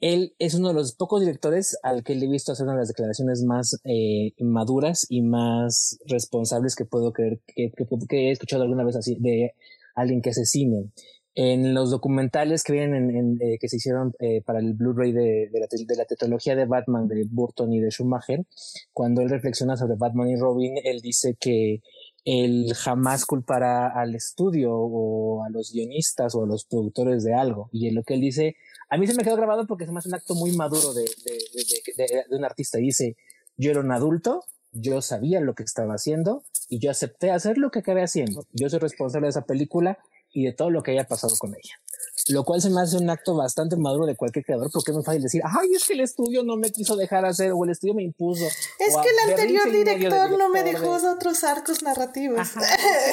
él 0.00 0.34
es 0.38 0.54
uno 0.54 0.68
de 0.68 0.74
los 0.74 0.94
pocos 0.94 1.20
directores 1.20 1.78
al 1.82 2.02
que 2.02 2.14
le 2.14 2.26
he 2.26 2.30
visto 2.30 2.52
hacer 2.52 2.64
una 2.64 2.74
de 2.74 2.80
las 2.80 2.88
declaraciones 2.88 3.44
más 3.44 3.80
eh, 3.84 4.32
maduras 4.38 5.06
y 5.08 5.22
más 5.22 5.98
responsables 6.06 6.74
que 6.74 6.86
puedo 6.86 7.12
creer 7.12 7.40
que, 7.46 7.72
he 8.10 8.30
escuchado 8.30 8.62
alguna 8.62 8.84
vez 8.84 8.96
así 8.96 9.16
de 9.20 9.54
alguien 9.94 10.22
que 10.22 10.30
hace 10.30 10.46
cine. 10.46 10.90
En 11.34 11.74
los 11.74 11.90
documentales 11.90 12.64
que 12.64 12.72
vienen 12.72 13.10
en, 13.10 13.38
eh, 13.40 13.58
que 13.60 13.68
se 13.68 13.76
hicieron 13.76 14.12
eh, 14.18 14.42
para 14.44 14.58
el 14.58 14.74
Blu-ray 14.74 15.12
de, 15.12 15.48
la, 15.52 15.68
de 15.70 16.04
tetralogía 16.06 16.56
de 16.56 16.64
Batman 16.64 17.06
de 17.06 17.26
Burton 17.30 17.72
y 17.72 17.80
de 17.80 17.90
Schumacher, 17.90 18.44
cuando 18.92 19.20
él 19.20 19.28
reflexiona 19.28 19.76
sobre 19.76 19.96
Batman 19.96 20.28
y 20.28 20.36
Robin, 20.36 20.74
él 20.82 21.00
dice 21.02 21.36
que 21.38 21.82
él 22.24 22.72
jamás 22.74 23.24
culpará 23.24 23.88
al 23.88 24.14
estudio 24.14 24.72
o 24.72 25.44
a 25.44 25.50
los 25.50 25.72
guionistas 25.72 26.34
o 26.34 26.44
a 26.44 26.46
los 26.46 26.64
productores 26.64 27.24
de 27.24 27.34
algo. 27.34 27.68
Y 27.72 27.88
en 27.88 27.94
lo 27.94 28.02
que 28.02 28.14
él 28.14 28.20
dice, 28.20 28.56
a 28.88 28.96
mí 28.96 29.06
se 29.06 29.14
me 29.14 29.22
quedó 29.22 29.36
grabado 29.36 29.66
porque 29.66 29.86
se 29.86 29.92
me 29.92 29.98
hace 29.98 30.08
un 30.08 30.14
acto 30.14 30.34
muy 30.34 30.52
maduro 30.52 30.92
de, 30.92 31.02
de, 31.02 31.38
de, 31.96 32.24
de, 32.28 32.36
un 32.36 32.44
artista. 32.44 32.78
Dice, 32.78 33.16
yo 33.56 33.70
era 33.70 33.80
un 33.80 33.92
adulto, 33.92 34.44
yo 34.72 35.02
sabía 35.02 35.40
lo 35.40 35.54
que 35.54 35.62
estaba 35.62 35.94
haciendo 35.94 36.44
y 36.68 36.78
yo 36.78 36.90
acepté 36.90 37.30
hacer 37.30 37.58
lo 37.58 37.70
que 37.70 37.80
acabé 37.80 38.02
haciendo. 38.02 38.46
Yo 38.52 38.68
soy 38.68 38.78
responsable 38.78 39.26
de 39.26 39.30
esa 39.30 39.46
película 39.46 39.98
y 40.32 40.44
de 40.44 40.52
todo 40.52 40.70
lo 40.70 40.82
que 40.82 40.92
haya 40.92 41.04
pasado 41.04 41.34
con 41.38 41.50
ella 41.50 41.74
lo 42.30 42.44
cual 42.44 42.60
se 42.60 42.70
me 42.70 42.80
hace 42.80 42.96
un 42.96 43.08
acto 43.10 43.34
bastante 43.34 43.76
maduro 43.76 44.06
de 44.06 44.16
cualquier 44.16 44.44
creador, 44.44 44.70
porque 44.72 44.90
es 44.90 44.96
muy 44.96 45.04
fácil 45.04 45.22
decir, 45.22 45.42
ay, 45.44 45.68
es 45.74 45.86
que 45.86 45.94
el 45.94 46.00
estudio 46.00 46.42
no 46.42 46.56
me 46.56 46.70
quiso 46.70 46.96
dejar 46.96 47.24
hacer, 47.24 47.52
o 47.52 47.64
el 47.64 47.70
estudio 47.70 47.94
me 47.94 48.02
impuso. 48.02 48.44
Es 48.44 48.96
que 48.96 49.08
el 49.08 49.30
anterior 49.30 49.70
director, 49.70 50.38
no 50.38 50.48
me 50.48 50.62
dejó 50.62 50.90
otros 50.90 51.44
arcos 51.44 51.82
narrativos. 51.82 52.48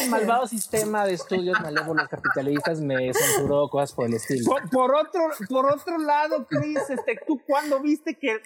el 0.01 0.09
malvado 0.09 0.47
sistema 0.47 1.05
de 1.05 1.13
estudios 1.13 1.59
malévolos 1.61 2.07
capitalistas 2.07 2.81
me 2.81 3.13
censuró 3.13 3.69
cosas 3.69 3.93
por 3.93 4.07
el 4.07 4.15
estilo. 4.15 4.55
Por, 4.71 4.95
otro, 4.95 5.21
por 5.49 5.71
otro 5.71 5.97
lado, 5.97 6.45
Chris, 6.47 6.79
este, 6.89 7.19
¿tú 7.25 7.41
cuando 7.45 7.81
viste 7.81 8.15
que, 8.15 8.41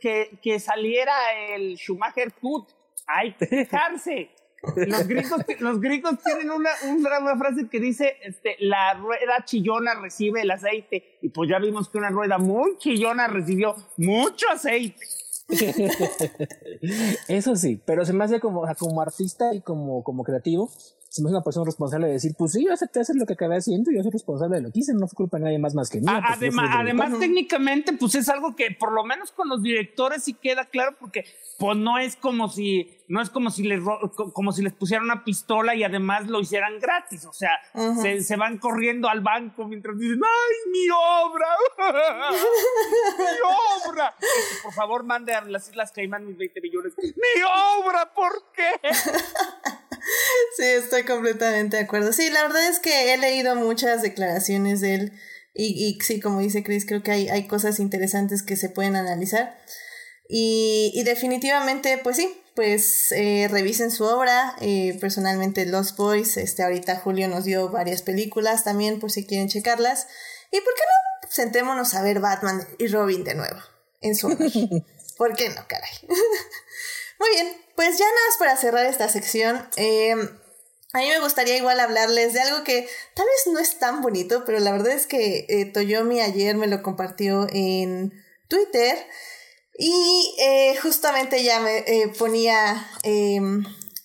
que, 0.00 0.38
que 0.42 0.60
saliera 0.60 1.14
el 1.54 1.76
Schumacher 1.76 2.32
Cut? 2.34 2.68
Hay 3.06 3.34
que 3.36 3.46
dejarse. 3.46 4.30
Los 4.62 5.06
gringos, 5.06 5.40
los 5.60 5.80
gringos 5.80 6.14
tienen 6.24 6.50
una, 6.50 6.70
una, 7.20 7.36
frase 7.36 7.68
que 7.68 7.78
dice, 7.78 8.16
este, 8.22 8.56
la 8.58 8.94
rueda 8.94 9.44
chillona 9.44 9.94
recibe 9.94 10.42
el 10.42 10.50
aceite. 10.50 11.18
Y 11.22 11.28
pues 11.28 11.48
ya 11.48 11.58
vimos 11.58 11.88
que 11.88 11.98
una 11.98 12.10
rueda 12.10 12.38
muy 12.38 12.76
chillona 12.78 13.28
recibió 13.28 13.76
mucho 13.96 14.46
aceite. 14.50 15.06
Eso 17.28 17.54
sí, 17.54 17.80
pero 17.84 18.04
se 18.04 18.12
me 18.12 18.24
hace 18.24 18.40
como, 18.40 18.66
como 18.78 19.00
artista 19.00 19.54
y 19.54 19.60
como, 19.60 20.02
como 20.02 20.24
creativo, 20.24 20.70
se 21.08 21.22
me 21.22 21.28
hace 21.28 21.36
una 21.36 21.44
persona 21.44 21.64
responsable 21.64 22.06
de 22.08 22.14
decir, 22.14 22.32
pues 22.36 22.52
sí, 22.52 22.64
yo 22.64 22.72
acepté 22.72 23.00
hacer 23.00 23.16
lo 23.16 23.26
que 23.26 23.34
acabé 23.34 23.56
haciendo 23.56 23.90
y 23.90 23.96
yo 23.96 24.02
soy 24.02 24.12
responsable 24.12 24.56
de 24.56 24.62
lo 24.62 24.70
que 24.70 24.80
hice, 24.80 24.92
no 24.94 25.06
fue 25.06 25.16
culpa 25.16 25.38
de 25.38 25.44
nadie 25.44 25.58
más 25.58 25.74
más 25.74 25.90
que 25.90 26.00
mí. 26.00 26.06
además, 26.06 26.70
además 26.72 27.18
técnicamente, 27.18 27.92
pues 27.92 28.14
es 28.14 28.28
algo 28.28 28.54
que 28.54 28.70
por 28.78 28.92
lo 28.92 29.04
menos 29.04 29.32
con 29.32 29.48
los 29.48 29.62
directores 29.62 30.24
sí 30.24 30.34
queda 30.34 30.66
claro, 30.66 30.96
porque 30.98 31.24
pues 31.58 31.76
no 31.76 31.98
es 31.98 32.16
como 32.16 32.48
si 32.48 32.92
no 33.08 33.22
es 33.22 33.30
como 33.30 33.50
si 33.50 33.62
les 33.62 33.80
como 34.32 34.52
si 34.52 34.62
les 34.62 34.72
pusieran 34.72 35.04
una 35.04 35.24
pistola 35.24 35.74
y 35.74 35.84
además 35.84 36.26
lo 36.26 36.40
hicieran 36.40 36.78
gratis 36.80 37.24
o 37.24 37.32
sea 37.32 37.50
se, 38.02 38.20
se, 38.20 38.36
van 38.36 38.58
corriendo 38.58 39.08
al 39.08 39.20
banco 39.20 39.66
mientras 39.68 39.96
dicen 39.96 40.20
ay 40.24 40.70
mi 40.72 40.88
obra 40.90 41.46
mi 43.18 43.88
obra 43.88 44.14
por 44.62 44.72
favor 44.72 45.04
mande 45.04 45.34
a 45.34 45.42
las 45.42 45.68
Islas 45.68 45.92
Caimán 45.92 46.26
mis 46.26 46.36
20 46.36 46.60
millones. 46.60 46.94
Mi 46.98 47.42
obra 47.80 48.12
¿por 48.12 48.32
qué? 48.52 48.70
sí 50.56 50.64
estoy 50.64 51.04
completamente 51.04 51.76
de 51.76 51.82
acuerdo 51.84 52.12
sí 52.12 52.30
la 52.30 52.42
verdad 52.42 52.68
es 52.68 52.78
que 52.78 53.12
he 53.12 53.18
leído 53.18 53.54
muchas 53.56 54.02
declaraciones 54.02 54.80
de 54.80 54.94
él 54.94 55.12
y, 55.54 55.86
y 55.86 55.98
sí 56.02 56.20
como 56.20 56.40
dice 56.40 56.62
Chris 56.62 56.86
creo 56.86 57.02
que 57.02 57.12
hay, 57.12 57.28
hay 57.28 57.46
cosas 57.46 57.80
interesantes 57.80 58.42
que 58.42 58.56
se 58.56 58.68
pueden 58.68 58.96
analizar 58.96 59.56
y, 60.28 60.92
y 60.94 61.04
definitivamente, 61.04 61.98
pues 62.02 62.16
sí, 62.16 62.42
pues 62.54 63.12
eh, 63.12 63.48
revisen 63.50 63.90
su 63.90 64.04
obra. 64.04 64.56
Eh, 64.60 64.96
personalmente, 65.00 65.66
Los 65.66 65.96
Boys, 65.96 66.36
este, 66.36 66.62
ahorita 66.62 66.96
Julio 66.96 67.28
nos 67.28 67.44
dio 67.44 67.68
varias 67.68 68.02
películas 68.02 68.64
también 68.64 68.98
por 68.98 69.10
si 69.10 69.24
quieren 69.24 69.48
checarlas. 69.48 70.08
Y 70.50 70.60
por 70.60 70.74
qué 70.74 70.82
no, 70.82 71.28
sentémonos 71.30 71.94
a 71.94 72.02
ver 72.02 72.20
Batman 72.20 72.66
y 72.78 72.88
Robin 72.88 73.24
de 73.24 73.34
nuevo 73.34 73.58
en 74.00 74.16
su 74.16 74.28
honor. 74.28 74.38
¿Por 75.16 75.34
qué 75.34 75.48
no, 75.50 75.66
caray? 75.68 75.90
Muy 77.18 77.30
bien, 77.30 77.48
pues 77.74 77.98
ya 77.98 78.04
nada 78.04 78.26
más 78.28 78.38
para 78.38 78.56
cerrar 78.56 78.86
esta 78.86 79.08
sección. 79.08 79.68
Eh, 79.76 80.14
a 80.92 80.98
mí 80.98 81.08
me 81.08 81.20
gustaría 81.20 81.56
igual 81.56 81.80
hablarles 81.80 82.32
de 82.32 82.40
algo 82.40 82.64
que 82.64 82.88
tal 83.14 83.26
vez 83.26 83.52
no 83.52 83.58
es 83.58 83.78
tan 83.78 84.02
bonito, 84.02 84.44
pero 84.44 84.58
la 84.60 84.72
verdad 84.72 84.92
es 84.92 85.06
que 85.06 85.46
eh, 85.48 85.66
Toyomi 85.66 86.20
ayer 86.20 86.56
me 86.56 86.66
lo 86.66 86.82
compartió 86.82 87.46
en 87.52 88.12
Twitter. 88.48 88.96
Y 89.78 90.34
eh, 90.38 90.76
justamente 90.80 91.42
ya 91.42 91.60
me 91.60 91.78
eh, 91.78 92.08
ponía, 92.18 92.88
eh, 93.02 93.40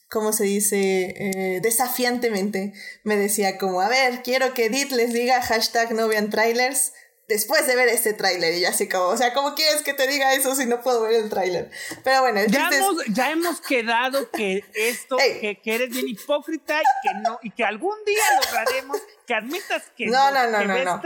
¿cómo 0.10 0.34
se 0.34 0.44
dice? 0.44 1.60
Desafiantemente 1.62 2.74
me 3.04 3.16
decía 3.16 3.58
como, 3.58 3.80
a 3.80 3.88
ver, 3.88 4.22
quiero 4.22 4.54
que 4.54 4.66
Edith 4.66 4.92
les 4.92 5.14
diga 5.14 5.42
hashtag 5.42 5.94
no 5.94 6.10
trailers 6.30 6.92
después 7.32 7.66
de 7.66 7.76
ver 7.76 7.88
este 7.88 8.14
tráiler 8.14 8.54
y 8.56 8.66
así 8.66 8.90
como, 8.90 9.06
o 9.06 9.18
sea, 9.18 9.34
¿cómo 9.34 9.56
quieres 9.56 9.82
que 9.84 9.94
te 9.94 10.06
diga 10.06 10.34
eso 10.34 10.54
si 10.54 10.66
no 10.66 10.82
puedo 10.82 11.02
ver 11.04 11.14
el 11.14 11.30
tráiler? 11.30 11.72
Pero 12.04 12.22
bueno, 12.22 12.42
ya, 12.48 12.70
hemos, 12.70 13.06
ya 13.08 13.32
hemos 13.32 13.62
quedado 13.62 14.30
que 14.32 14.66
esto, 14.74 15.16
que, 15.18 15.60
que, 15.64 15.76
eres 15.76 15.90
bien 15.90 16.10
hipócrita 16.10 16.82
y 16.82 17.08
que 17.08 17.14
no, 17.22 17.40
y 17.42 17.52
que 17.52 17.64
algún 17.64 17.96
día 18.06 18.24
lograremos 18.44 19.02
que 19.26 19.34
admitas 19.34 19.84
que 19.96 20.08
no, 20.08 20.32
no, 20.32 20.48
no, 20.48 20.66
no, 20.66 20.84
no. 20.84 21.02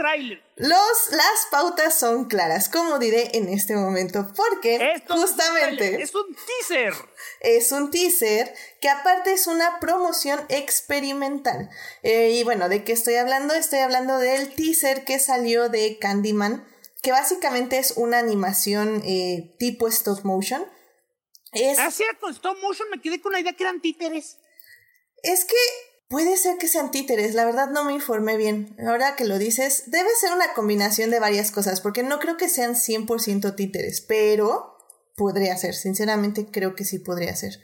Los, 0.56 1.10
las 1.10 1.46
pautas 1.50 1.98
son 1.98 2.24
claras, 2.24 2.68
como 2.68 2.98
diré 2.98 3.30
en 3.34 3.48
este 3.48 3.76
momento, 3.76 4.32
porque 4.34 5.02
justamente 5.06 6.02
es 6.02 6.14
un 6.14 6.34
teaser. 6.34 6.94
Es 7.40 7.72
un 7.72 7.90
teaser 7.90 8.54
que 8.80 8.88
aparte 8.88 9.32
es 9.32 9.46
una 9.46 9.78
promoción 9.80 10.40
experimental. 10.48 11.70
Eh, 12.02 12.30
y 12.30 12.44
bueno, 12.44 12.68
¿de 12.68 12.84
qué 12.84 12.92
estoy 12.92 13.14
hablando? 13.14 13.54
Estoy 13.54 13.80
hablando 13.80 14.18
del 14.18 14.54
teaser 14.54 15.04
que 15.04 15.18
salió 15.18 15.68
de 15.68 15.98
Candyman, 15.98 16.66
que 17.02 17.12
básicamente 17.12 17.78
es 17.78 17.92
una 17.92 18.18
animación 18.18 19.02
eh, 19.04 19.54
tipo 19.58 19.88
stop 19.88 20.24
motion. 20.24 20.64
Es... 21.52 21.78
Ah, 21.78 21.90
cierto, 21.90 22.28
stop 22.30 22.58
motion 22.60 22.88
me 22.90 23.00
quedé 23.00 23.20
con 23.20 23.32
la 23.32 23.40
idea 23.40 23.52
que 23.52 23.64
eran 23.64 23.80
títeres. 23.80 24.38
Es 25.22 25.44
que 25.44 25.56
Puede 26.08 26.36
ser 26.36 26.56
que 26.56 26.68
sean 26.68 26.92
títeres, 26.92 27.34
la 27.34 27.44
verdad 27.44 27.68
no 27.70 27.84
me 27.84 27.92
informé 27.92 28.36
bien. 28.36 28.76
Ahora 28.86 29.16
que 29.16 29.24
lo 29.24 29.38
dices, 29.38 29.84
debe 29.86 30.08
ser 30.20 30.32
una 30.32 30.54
combinación 30.54 31.10
de 31.10 31.18
varias 31.18 31.50
cosas, 31.50 31.80
porque 31.80 32.04
no 32.04 32.20
creo 32.20 32.36
que 32.36 32.48
sean 32.48 32.76
100% 32.76 33.56
títeres, 33.56 34.02
pero 34.02 34.75
podría 35.16 35.56
ser, 35.56 35.74
sinceramente 35.74 36.46
creo 36.52 36.74
que 36.74 36.84
sí 36.84 36.98
podría 36.98 37.34
ser. 37.34 37.58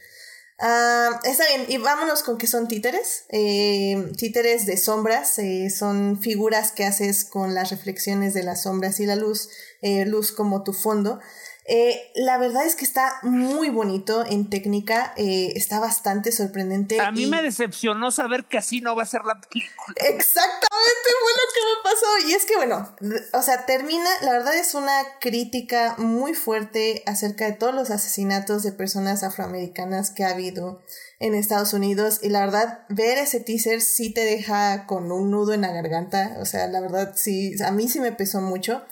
Ah, 0.65 1.21
está 1.25 1.45
bien, 1.49 1.67
y 1.69 1.79
vámonos 1.79 2.23
con 2.23 2.39
que 2.39 2.47
son 2.47 2.69
títeres. 2.69 3.25
Eh, 3.31 4.13
títeres 4.17 4.65
de 4.65 4.77
sombras, 4.77 5.39
eh, 5.39 5.71
son 5.71 6.21
figuras 6.21 6.71
que 6.73 6.85
haces 6.85 7.25
con 7.25 7.55
las 7.55 7.71
reflexiones 7.71 8.33
de 8.33 8.45
las 8.45 8.63
sombras 8.63 9.01
y 9.01 9.07
la 9.07 9.17
luz, 9.17 9.49
eh, 9.81 10.07
luz 10.07 10.31
como 10.31 10.63
tu 10.63 10.73
fondo. 10.73 11.21
Eh, 11.65 12.11
la 12.17 12.39
verdad 12.39 12.67
es 12.67 12.75
que 12.75 12.85
está 12.85 13.21
muy 13.23 13.71
bonito 13.71 14.27
en 14.27 14.51
técnica, 14.51 15.15
eh, 15.17 15.53
está 15.55 15.79
bastante 15.79 16.33
sorprendente. 16.33 17.01
A 17.01 17.13
mí 17.13 17.27
me 17.27 17.41
decepcionó 17.41 18.11
saber 18.11 18.47
que 18.47 18.59
así 18.59 18.81
no 18.81 18.97
va 18.97 19.05
a 19.05 19.07
ser 19.07 19.23
la 19.25 19.41
película. 19.41 19.95
Exactamente, 19.97 21.09
fue 21.21 21.33
lo 21.33 21.53
que 21.55 21.61
me 21.69 21.83
pasó. 21.85 22.29
Y 22.29 22.33
es 22.33 22.47
que 22.47 22.57
bueno, 22.57 22.97
o 23.33 23.43
sea, 23.43 23.65
termina, 23.65 24.11
la 24.23 24.33
verdad 24.33 24.57
es 24.57 24.75
una 24.75 24.93
crítica 25.21 25.95
muy 25.99 26.35
fuerte 26.35 27.05
acerca 27.07 27.45
de 27.45 27.53
todos 27.53 27.75
los 27.75 27.91
asesinatos 27.91 28.65
de 28.65 28.73
personas 28.73 29.23
afroamericanas 29.23 30.11
que 30.11 30.25
ha 30.25 30.31
habido 30.31 30.83
en 31.21 31.35
Estados 31.37 31.75
Unidos. 31.75 32.19
Y 32.23 32.31
la 32.31 32.41
verdad, 32.41 32.87
ver 32.89 33.19
ese 33.19 33.39
teaser 33.39 33.81
sí 33.81 34.13
te 34.13 34.25
deja 34.25 34.87
con 34.87 35.13
un 35.13 35.31
nudo 35.31 35.53
en 35.53 35.61
la 35.61 35.71
garganta. 35.71 36.37
O 36.41 36.45
sea, 36.45 36.67
la 36.67 36.81
verdad 36.81 37.13
sí, 37.15 37.55
a 37.65 37.71
mí 37.71 37.89
sí 37.89 38.01
me 38.01 38.11
pesó 38.11 38.41
mucho. 38.41 38.83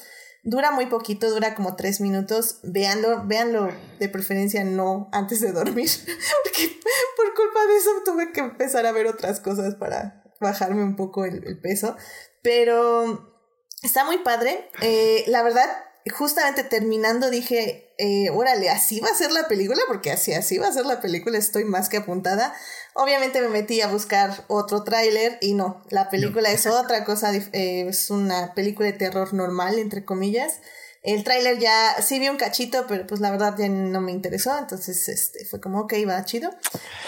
Dura 0.42 0.70
muy 0.70 0.86
poquito, 0.86 1.30
dura 1.30 1.54
como 1.54 1.76
tres 1.76 2.00
minutos. 2.00 2.60
Véanlo, 2.62 3.26
véanlo 3.26 3.68
de 3.98 4.08
preferencia 4.08 4.64
no 4.64 5.08
antes 5.12 5.40
de 5.40 5.52
dormir. 5.52 5.90
Porque 6.44 6.80
por 7.16 7.34
culpa 7.34 7.66
de 7.66 7.76
eso 7.76 7.90
tuve 8.04 8.32
que 8.32 8.40
empezar 8.40 8.86
a 8.86 8.92
ver 8.92 9.06
otras 9.06 9.40
cosas 9.40 9.74
para 9.74 10.24
bajarme 10.40 10.82
un 10.82 10.96
poco 10.96 11.24
el, 11.24 11.60
peso. 11.60 11.96
Pero 12.42 13.34
está 13.82 14.04
muy 14.04 14.18
padre. 14.18 14.70
Eh, 14.80 15.24
la 15.26 15.42
verdad, 15.42 15.68
justamente 16.08 16.64
terminando 16.64 17.28
dije, 17.28 17.94
eh, 17.98 18.30
órale, 18.30 18.70
así 18.70 19.00
va 19.00 19.08
a 19.08 19.14
ser 19.14 19.30
la 19.32 19.46
película, 19.48 19.80
porque 19.86 20.10
así, 20.10 20.32
así 20.32 20.56
va 20.56 20.68
a 20.68 20.72
ser 20.72 20.86
la 20.86 21.00
película, 21.00 21.36
estoy 21.36 21.64
más 21.64 21.90
que 21.90 21.98
apuntada. 21.98 22.54
Obviamente 22.94 23.40
me 23.42 23.48
metí 23.48 23.82
a 23.82 23.88
buscar 23.88 24.44
otro 24.48 24.82
tráiler 24.82 25.38
y 25.42 25.52
no, 25.52 25.82
la 25.90 26.08
película 26.08 26.50
es 26.50 26.66
otra 26.66 27.04
cosa, 27.04 27.34
eh, 27.34 27.86
es 27.88 28.10
una 28.10 28.54
película 28.54 28.86
de 28.86 28.94
terror 28.94 29.34
normal, 29.34 29.78
entre 29.78 30.04
comillas. 30.04 30.60
El 31.02 31.24
tráiler 31.24 31.58
ya 31.58 31.96
sí 32.02 32.18
vi 32.18 32.28
un 32.28 32.36
cachito, 32.36 32.86
pero 32.86 33.06
pues 33.06 33.20
la 33.20 33.30
verdad 33.30 33.54
ya 33.58 33.68
no 33.68 34.00
me 34.00 34.12
interesó, 34.12 34.58
entonces 34.58 35.08
este 35.08 35.44
fue 35.44 35.60
como, 35.60 35.80
ok, 35.80 35.94
va 36.08 36.24
chido. 36.24 36.50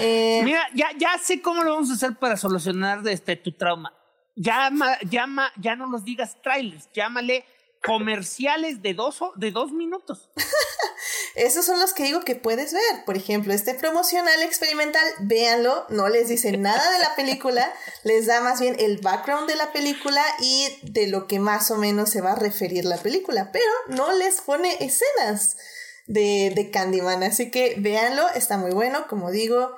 Eh, 0.00 0.42
Mira, 0.44 0.66
ya, 0.74 0.90
ya 0.98 1.18
sé 1.22 1.42
cómo 1.42 1.62
lo 1.62 1.74
vamos 1.74 1.90
a 1.90 1.94
hacer 1.94 2.18
para 2.18 2.37
solucionar 2.37 3.07
este, 3.09 3.37
tu 3.37 3.52
trauma. 3.52 3.92
llama, 4.35 4.98
llama, 5.11 5.52
ya 5.61 5.76
no 5.76 5.87
los 5.87 6.05
digas 6.05 6.37
trailers, 6.42 6.88
llámale 6.94 7.44
comerciales 7.83 8.83
de 8.83 8.95
dos, 8.95 9.21
de 9.37 9.51
dos 9.51 9.73
minutos. 9.73 10.31
Esos 11.35 11.64
son 11.64 11.81
los 11.81 11.92
que 11.95 12.05
digo 12.05 12.21
que 12.21 12.37
puedes 12.37 12.73
ver. 12.73 13.05
Por 13.05 13.16
ejemplo, 13.16 13.53
este 13.53 13.75
promocional 13.75 14.42
experimental, 14.42 15.05
véanlo, 15.21 15.87
no 15.88 16.09
les 16.09 16.29
dice 16.29 16.57
nada 16.57 16.90
de 16.92 16.99
la 16.99 17.14
película, 17.16 17.73
les 18.05 18.27
da 18.27 18.40
más 18.40 18.61
bien 18.61 18.77
el 18.79 18.99
background 18.99 19.49
de 19.49 19.57
la 19.57 19.73
película 19.73 20.23
y 20.40 20.68
de 20.83 21.07
lo 21.09 21.27
que 21.27 21.38
más 21.38 21.71
o 21.71 21.77
menos 21.77 22.11
se 22.11 22.21
va 22.21 22.33
a 22.33 22.37
referir 22.37 22.85
la 22.85 22.99
película, 22.99 23.51
pero 23.53 23.64
no 23.88 24.12
les 24.12 24.40
pone 24.40 24.77
escenas 24.81 25.57
de, 26.07 26.53
de 26.55 26.71
Candyman. 26.71 27.23
Así 27.23 27.51
que 27.51 27.75
véanlo, 27.79 28.29
está 28.31 28.59
muy 28.59 28.73
bueno, 28.73 29.07
como 29.09 29.31
digo, 29.31 29.75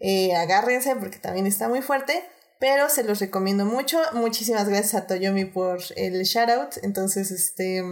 eh, 0.00 0.34
agárrense 0.36 0.94
porque 0.96 1.18
también 1.18 1.46
está 1.46 1.68
muy 1.68 1.82
fuerte. 1.82 2.28
Pero 2.60 2.88
se 2.88 3.04
los 3.04 3.20
recomiendo 3.20 3.64
mucho. 3.64 4.00
Muchísimas 4.12 4.68
gracias 4.68 4.94
a 4.94 5.06
Toyomi 5.06 5.44
por 5.44 5.80
el 5.96 6.22
shoutout. 6.24 6.78
Entonces, 6.82 7.30
este 7.30 7.82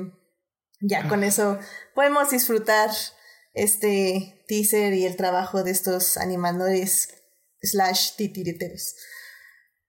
ya 0.80 1.08
con 1.08 1.24
eso 1.24 1.58
podemos 1.94 2.30
disfrutar 2.30 2.90
este 3.54 4.44
teaser 4.46 4.92
y 4.92 5.06
el 5.06 5.16
trabajo 5.16 5.62
de 5.62 5.70
estos 5.70 6.16
animadores 6.16 7.08
slash 7.62 8.16
titiriteros. 8.16 8.94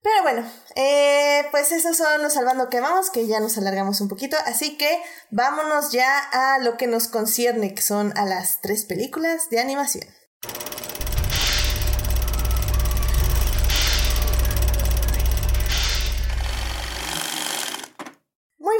Pero 0.02 0.24
bueno, 0.24 0.50
eh, 0.76 1.46
pues 1.52 1.72
esos 1.74 1.98
son 1.98 2.22
los 2.22 2.34
salvando 2.34 2.70
que 2.70 2.80
vamos, 2.80 3.10
que 3.10 3.28
ya 3.28 3.42
nos 3.42 3.58
alargamos 3.58 4.00
un 4.00 4.08
poquito, 4.08 4.38
así 4.46 4.78
que 4.78 5.02
vámonos 5.32 5.92
ya 5.92 6.18
a 6.32 6.60
lo 6.60 6.78
que 6.78 6.88
nos 6.88 7.10
concierne, 7.10 7.74
que 7.74 7.82
son 7.82 8.18
a 8.18 8.26
las 8.26 8.62
tres 8.62 8.86
películas 8.86 9.50
de 9.50 9.60
animación. 9.60 10.08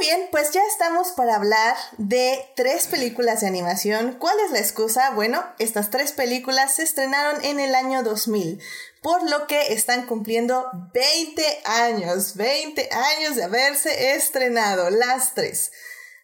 Bien, 0.08 0.28
pues 0.30 0.52
ya 0.52 0.62
estamos 0.66 1.08
para 1.08 1.36
hablar 1.36 1.76
de 1.98 2.42
tres 2.56 2.86
películas 2.86 3.42
de 3.42 3.46
animación. 3.46 4.16
¿Cuál 4.18 4.36
es 4.40 4.52
la 4.52 4.58
excusa? 4.58 5.10
Bueno, 5.10 5.44
estas 5.58 5.90
tres 5.90 6.12
películas 6.12 6.76
se 6.76 6.82
estrenaron 6.82 7.44
en 7.44 7.60
el 7.60 7.74
año 7.74 8.02
2000, 8.02 8.58
por 9.02 9.28
lo 9.28 9.46
que 9.46 9.74
están 9.74 10.06
cumpliendo 10.06 10.70
20 10.94 11.60
años, 11.66 12.36
20 12.36 12.88
años 12.90 13.36
de 13.36 13.44
haberse 13.44 14.14
estrenado 14.14 14.88
las 14.88 15.34
tres. 15.34 15.72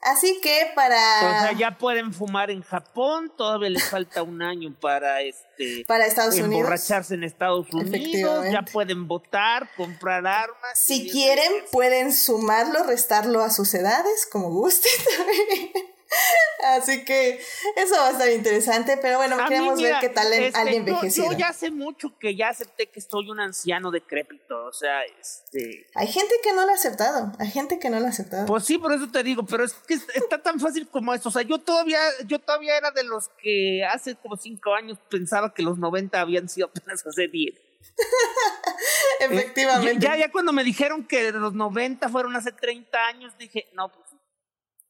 Así 0.04 0.38
que 0.42 0.70
para. 0.74 0.96
O 0.96 1.40
sea, 1.40 1.52
ya 1.52 1.78
pueden 1.78 2.12
fumar 2.12 2.50
en 2.50 2.62
Japón, 2.62 3.32
todavía 3.36 3.70
les 3.70 3.88
falta 3.88 4.22
un 4.22 4.42
año 4.42 4.74
para 4.78 5.22
este. 5.22 5.84
Para 5.86 6.06
Estados 6.06 6.34
Unidos. 6.34 6.52
Emborracharse 6.52 7.14
en 7.14 7.24
Estados 7.24 7.72
Unidos, 7.72 8.46
ya 8.52 8.62
pueden 8.62 9.08
votar, 9.08 9.68
comprar 9.76 10.26
armas. 10.26 10.58
Si 10.74 11.10
quieren, 11.10 11.50
pueden 11.72 12.12
sumarlo, 12.12 12.82
restarlo 12.82 13.42
a 13.42 13.48
sus 13.48 13.72
edades, 13.72 14.28
como 14.30 14.50
gusten 14.50 14.92
Así 16.64 17.04
que 17.04 17.40
eso 17.76 17.94
va 17.96 18.08
a 18.08 18.10
estar 18.12 18.30
interesante, 18.30 18.98
pero 19.00 19.18
bueno, 19.18 19.36
queremos 19.46 19.80
ver 19.80 19.96
qué 20.00 20.08
tal 20.08 20.32
este, 20.32 20.76
envejecido. 20.76 21.32
Yo, 21.32 21.38
ya 21.38 21.48
hace 21.48 21.70
mucho 21.70 22.18
que 22.18 22.34
ya 22.36 22.48
acepté 22.48 22.86
que 22.86 23.00
soy 23.00 23.30
un 23.30 23.40
anciano 23.40 23.90
decrépito, 23.90 24.64
o 24.64 24.72
sea, 24.72 25.02
este... 25.04 25.86
Hay 25.94 26.06
gente 26.06 26.34
que 26.42 26.52
no 26.52 26.64
lo 26.64 26.70
ha 26.70 26.74
aceptado, 26.74 27.32
hay 27.38 27.50
gente 27.50 27.78
que 27.78 27.90
no 27.90 28.00
lo 28.00 28.06
ha 28.06 28.10
aceptado. 28.10 28.46
Pues 28.46 28.64
sí, 28.64 28.78
por 28.78 28.92
eso 28.92 29.10
te 29.10 29.22
digo, 29.22 29.44
pero 29.44 29.64
es 29.64 29.74
que 29.74 29.94
está 29.94 30.42
tan 30.42 30.58
fácil 30.58 30.88
como 30.88 31.12
eso, 31.12 31.28
o 31.28 31.32
sea, 31.32 31.42
yo 31.42 31.58
todavía, 31.58 32.00
yo 32.26 32.38
todavía 32.38 32.76
era 32.76 32.90
de 32.90 33.04
los 33.04 33.28
que 33.42 33.84
hace 33.84 34.14
como 34.16 34.36
cinco 34.36 34.74
años 34.74 34.98
pensaba 35.10 35.52
que 35.52 35.62
los 35.62 35.78
90 35.78 36.20
habían 36.20 36.48
sido 36.48 36.68
apenas 36.68 37.06
hace 37.06 37.28
10. 37.28 37.54
Efectivamente. 39.20 39.98
ya, 40.00 40.16
ya 40.16 40.30
cuando 40.30 40.52
me 40.52 40.64
dijeron 40.64 41.06
que 41.06 41.30
los 41.32 41.52
90 41.52 42.08
fueron 42.08 42.34
hace 42.36 42.52
30 42.52 43.06
años, 43.06 43.36
dije, 43.38 43.68
no, 43.74 43.92
pues 43.92 44.06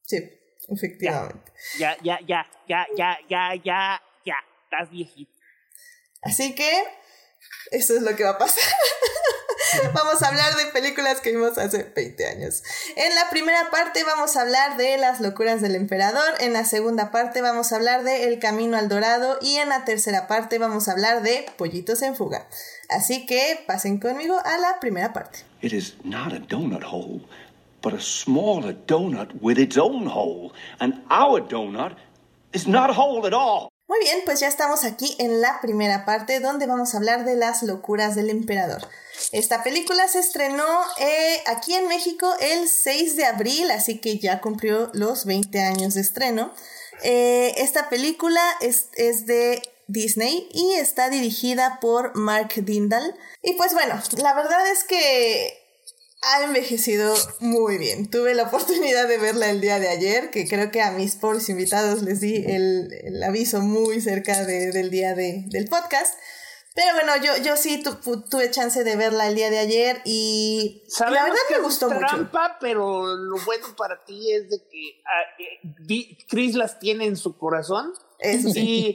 sí. 0.03 0.19
Efectivamente. 0.68 1.53
Ya, 1.79 1.96
ya, 2.03 2.18
ya, 2.27 2.46
ya, 2.68 2.87
ya, 2.96 3.18
ya, 3.29 3.55
ya, 3.62 4.03
ya, 4.24 4.37
estás 4.64 4.90
viejito. 4.90 5.33
Así 6.22 6.55
que 6.55 6.70
eso 7.70 7.94
es 7.94 8.03
lo 8.03 8.16
que 8.16 8.24
va 8.24 8.31
a 8.31 8.38
pasar. 8.38 8.64
vamos 9.94 10.22
a 10.22 10.29
hablar 10.29 10.55
de 10.57 10.66
películas 10.66 11.20
que 11.20 11.33
vimos 11.33 11.59
hace 11.59 11.83
20 11.94 12.27
años. 12.27 12.62
En 12.96 13.14
la 13.14 13.29
primera 13.31 13.70
parte 13.70 14.05
vamos 14.05 14.37
a 14.37 14.42
hablar 14.42 14.77
de 14.77 14.96
Las 14.98 15.20
locuras 15.20 15.61
del 15.61 15.74
emperador, 15.74 16.35
en 16.40 16.53
la 16.53 16.64
segunda 16.64 17.11
parte 17.11 17.40
vamos 17.40 17.72
a 17.72 17.77
hablar 17.77 18.05
de 18.05 18.24
El 18.24 18.38
camino 18.38 18.77
al 18.77 18.88
dorado 18.88 19.38
y 19.40 19.57
en 19.57 19.68
la 19.68 19.85
tercera 19.85 20.27
parte 20.27 20.59
vamos 20.59 20.88
a 20.88 20.92
hablar 20.92 21.22
de 21.22 21.46
Pollitos 21.57 22.03
en 22.03 22.16
fuga. 22.16 22.48
Así 22.88 23.27
que 23.27 23.62
pasen 23.66 23.98
conmigo 23.98 24.38
a 24.44 24.59
la 24.59 24.81
primera 24.81 25.12
parte. 25.12 25.40
It 25.62 25.72
is 25.72 25.94
not 26.05 26.33
a 26.33 26.38
donut 26.38 26.85
hole 26.85 27.22
but 27.85 27.92
a 27.92 28.01
smaller 28.01 28.73
donut 28.87 29.31
with 29.40 29.59
its 29.59 29.77
own 29.77 30.07
hole. 30.07 30.53
And 30.81 30.94
our 31.11 31.40
donut 31.40 31.94
is 32.53 32.66
not 32.66 32.90
whole 32.97 33.27
at 33.27 33.35
all. 33.35 33.68
Muy 33.87 33.99
bien, 34.01 34.23
pues 34.25 34.40
ya 34.40 34.49
estamos 34.49 34.83
aquí 34.85 35.14
en 35.18 35.42
la 35.42 35.61
primera 35.61 36.07
parte 36.07 36.40
donde 36.40 36.66
vamos 36.66 36.94
a 36.94 36.97
hablar 36.97 37.27
de 37.27 37.37
las 37.37 37.62
locuras 37.62 38.14
del 38.14 38.31
emperador. 38.31 38.81
Esta 39.31 39.62
película 39.62 40.09
se 40.09 40.20
estrenó 40.20 40.64
eh, 40.99 41.42
aquí 41.47 41.75
en 41.75 41.87
México 41.88 42.27
el 42.40 42.66
6 42.66 43.16
de 43.16 43.27
abril, 43.27 43.70
así 43.70 44.01
que 44.01 44.18
ya 44.18 44.40
cumplió 44.40 44.90
los 44.94 45.27
20 45.27 45.61
años 45.61 45.94
de 45.94 46.01
estreno. 46.01 46.53
Eh, 47.03 47.53
esta 47.59 47.90
película 47.90 48.40
es, 48.62 48.88
es 48.94 49.27
de 49.27 49.61
Disney 49.87 50.49
y 50.53 50.73
está 50.73 51.11
dirigida 51.11 51.79
por 51.81 52.16
Mark 52.16 52.55
Dindal. 52.57 53.14
Y 53.42 53.53
pues 53.53 53.75
bueno, 53.75 54.01
la 54.16 54.35
verdad 54.35 54.66
es 54.70 54.85
que 54.85 55.63
ha 56.25 56.45
envejecido 56.45 57.15
muy 57.41 57.79
bien. 57.79 58.11
Tuve 58.11 58.35
la 58.35 58.45
oportunidad 58.45 59.07
de 59.09 59.19
verla 59.19 59.51
el 59.51 59.61
día 59.61 59.79
de 59.79 59.89
ayer, 59.89 60.31
que 60.31 60.49
creo 60.49 60.71
que 60.71 60.81
a 60.81 60.93
mis 60.93 61.17
pobres 61.17 61.49
invitados 61.49 62.03
les 62.03 62.21
di 62.21 62.45
el, 62.47 63.23
aviso 63.27 63.61
muy 63.61 64.01
cerca 64.01 64.45
del 64.45 64.91
día 64.91 65.15
del 65.15 65.69
podcast. 65.69 66.19
Pero 66.75 66.93
bueno, 66.95 67.13
yo, 67.23 67.37
yo 67.45 67.57
sí 67.57 67.85
tuve 67.85 68.51
chance 68.51 68.83
de 68.83 68.97
verla 68.97 69.29
el 69.29 69.37
día 69.37 69.49
de 69.49 69.59
ayer 69.59 70.03
y 70.05 70.83
la 70.99 71.11
verdad 71.11 71.37
me 71.51 71.61
gustó 71.61 71.89
mucho. 71.89 72.01
trampa, 72.01 72.59
pero 72.61 73.15
lo 73.15 73.37
bueno 73.45 73.67
para 73.77 74.05
ti 74.05 74.33
es 74.33 74.51
de 74.51 74.59
que 74.69 75.01
ah, 75.07 76.25
Chris 76.29 76.57
las 76.57 76.81
tiene 76.81 77.05
en 77.05 77.17
su 77.17 77.39
corazón. 77.39 77.93
Eso 78.19 78.51
sí. 78.51 78.93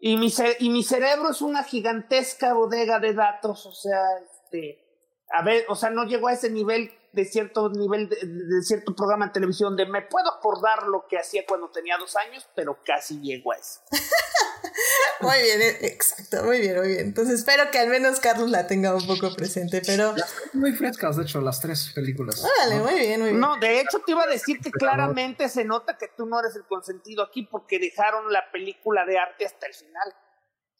Y, 0.00 0.12
y, 0.12 0.16
mi, 0.16 0.32
y 0.60 0.70
mi 0.70 0.82
cerebro 0.82 1.30
es 1.30 1.42
una 1.42 1.64
gigantesca 1.64 2.54
bodega 2.54 2.98
de 2.98 3.12
datos, 3.12 3.66
o 3.66 3.72
sea, 3.72 4.00
este 4.32 4.87
a 5.30 5.42
ver, 5.42 5.64
o 5.68 5.76
sea, 5.76 5.90
no 5.90 6.04
llegó 6.04 6.28
a 6.28 6.32
ese 6.32 6.50
nivel 6.50 6.92
de 7.12 7.24
cierto 7.24 7.70
nivel 7.70 8.08
de, 8.08 8.62
cierto 8.62 8.94
programa 8.94 9.26
de 9.26 9.32
televisión 9.32 9.76
de 9.76 9.86
me 9.86 10.02
puedo 10.02 10.30
acordar 10.30 10.86
lo 10.86 11.06
que 11.08 11.18
hacía 11.18 11.44
cuando 11.46 11.70
tenía 11.70 11.96
dos 11.98 12.16
años, 12.16 12.48
pero 12.54 12.78
casi 12.84 13.20
llegó 13.20 13.52
a 13.52 13.56
eso. 13.56 13.80
muy 15.20 15.42
bien, 15.42 15.62
eh, 15.62 15.78
exacto, 15.82 16.44
muy 16.44 16.60
bien, 16.60 16.76
muy 16.78 16.88
bien. 16.88 17.00
Entonces 17.00 17.40
espero 17.40 17.70
que 17.70 17.78
al 17.78 17.88
menos 17.88 18.20
Carlos 18.20 18.50
la 18.50 18.66
tenga 18.66 18.94
un 18.94 19.06
poco 19.06 19.34
presente, 19.34 19.82
pero... 19.84 20.14
Muy 20.52 20.72
frescas, 20.72 21.16
de 21.16 21.22
hecho, 21.24 21.40
las 21.40 21.60
tres 21.60 21.92
películas. 21.94 22.44
Órale, 22.44 22.80
muy 22.80 22.94
bien, 22.94 23.20
muy 23.20 23.30
bien. 23.30 23.40
No, 23.40 23.56
de 23.58 23.80
hecho 23.80 24.00
te 24.04 24.12
iba 24.12 24.24
a 24.24 24.28
decir 24.28 24.60
que 24.60 24.70
claramente 24.70 25.48
se 25.48 25.64
nota 25.64 25.96
que 25.96 26.08
tú 26.08 26.26
no 26.26 26.38
eres 26.40 26.56
el 26.56 26.64
consentido 26.64 27.22
aquí 27.22 27.42
porque 27.42 27.78
dejaron 27.78 28.32
la 28.32 28.50
película 28.52 29.04
de 29.06 29.18
arte 29.18 29.46
hasta 29.46 29.66
el 29.66 29.74
final. 29.74 30.14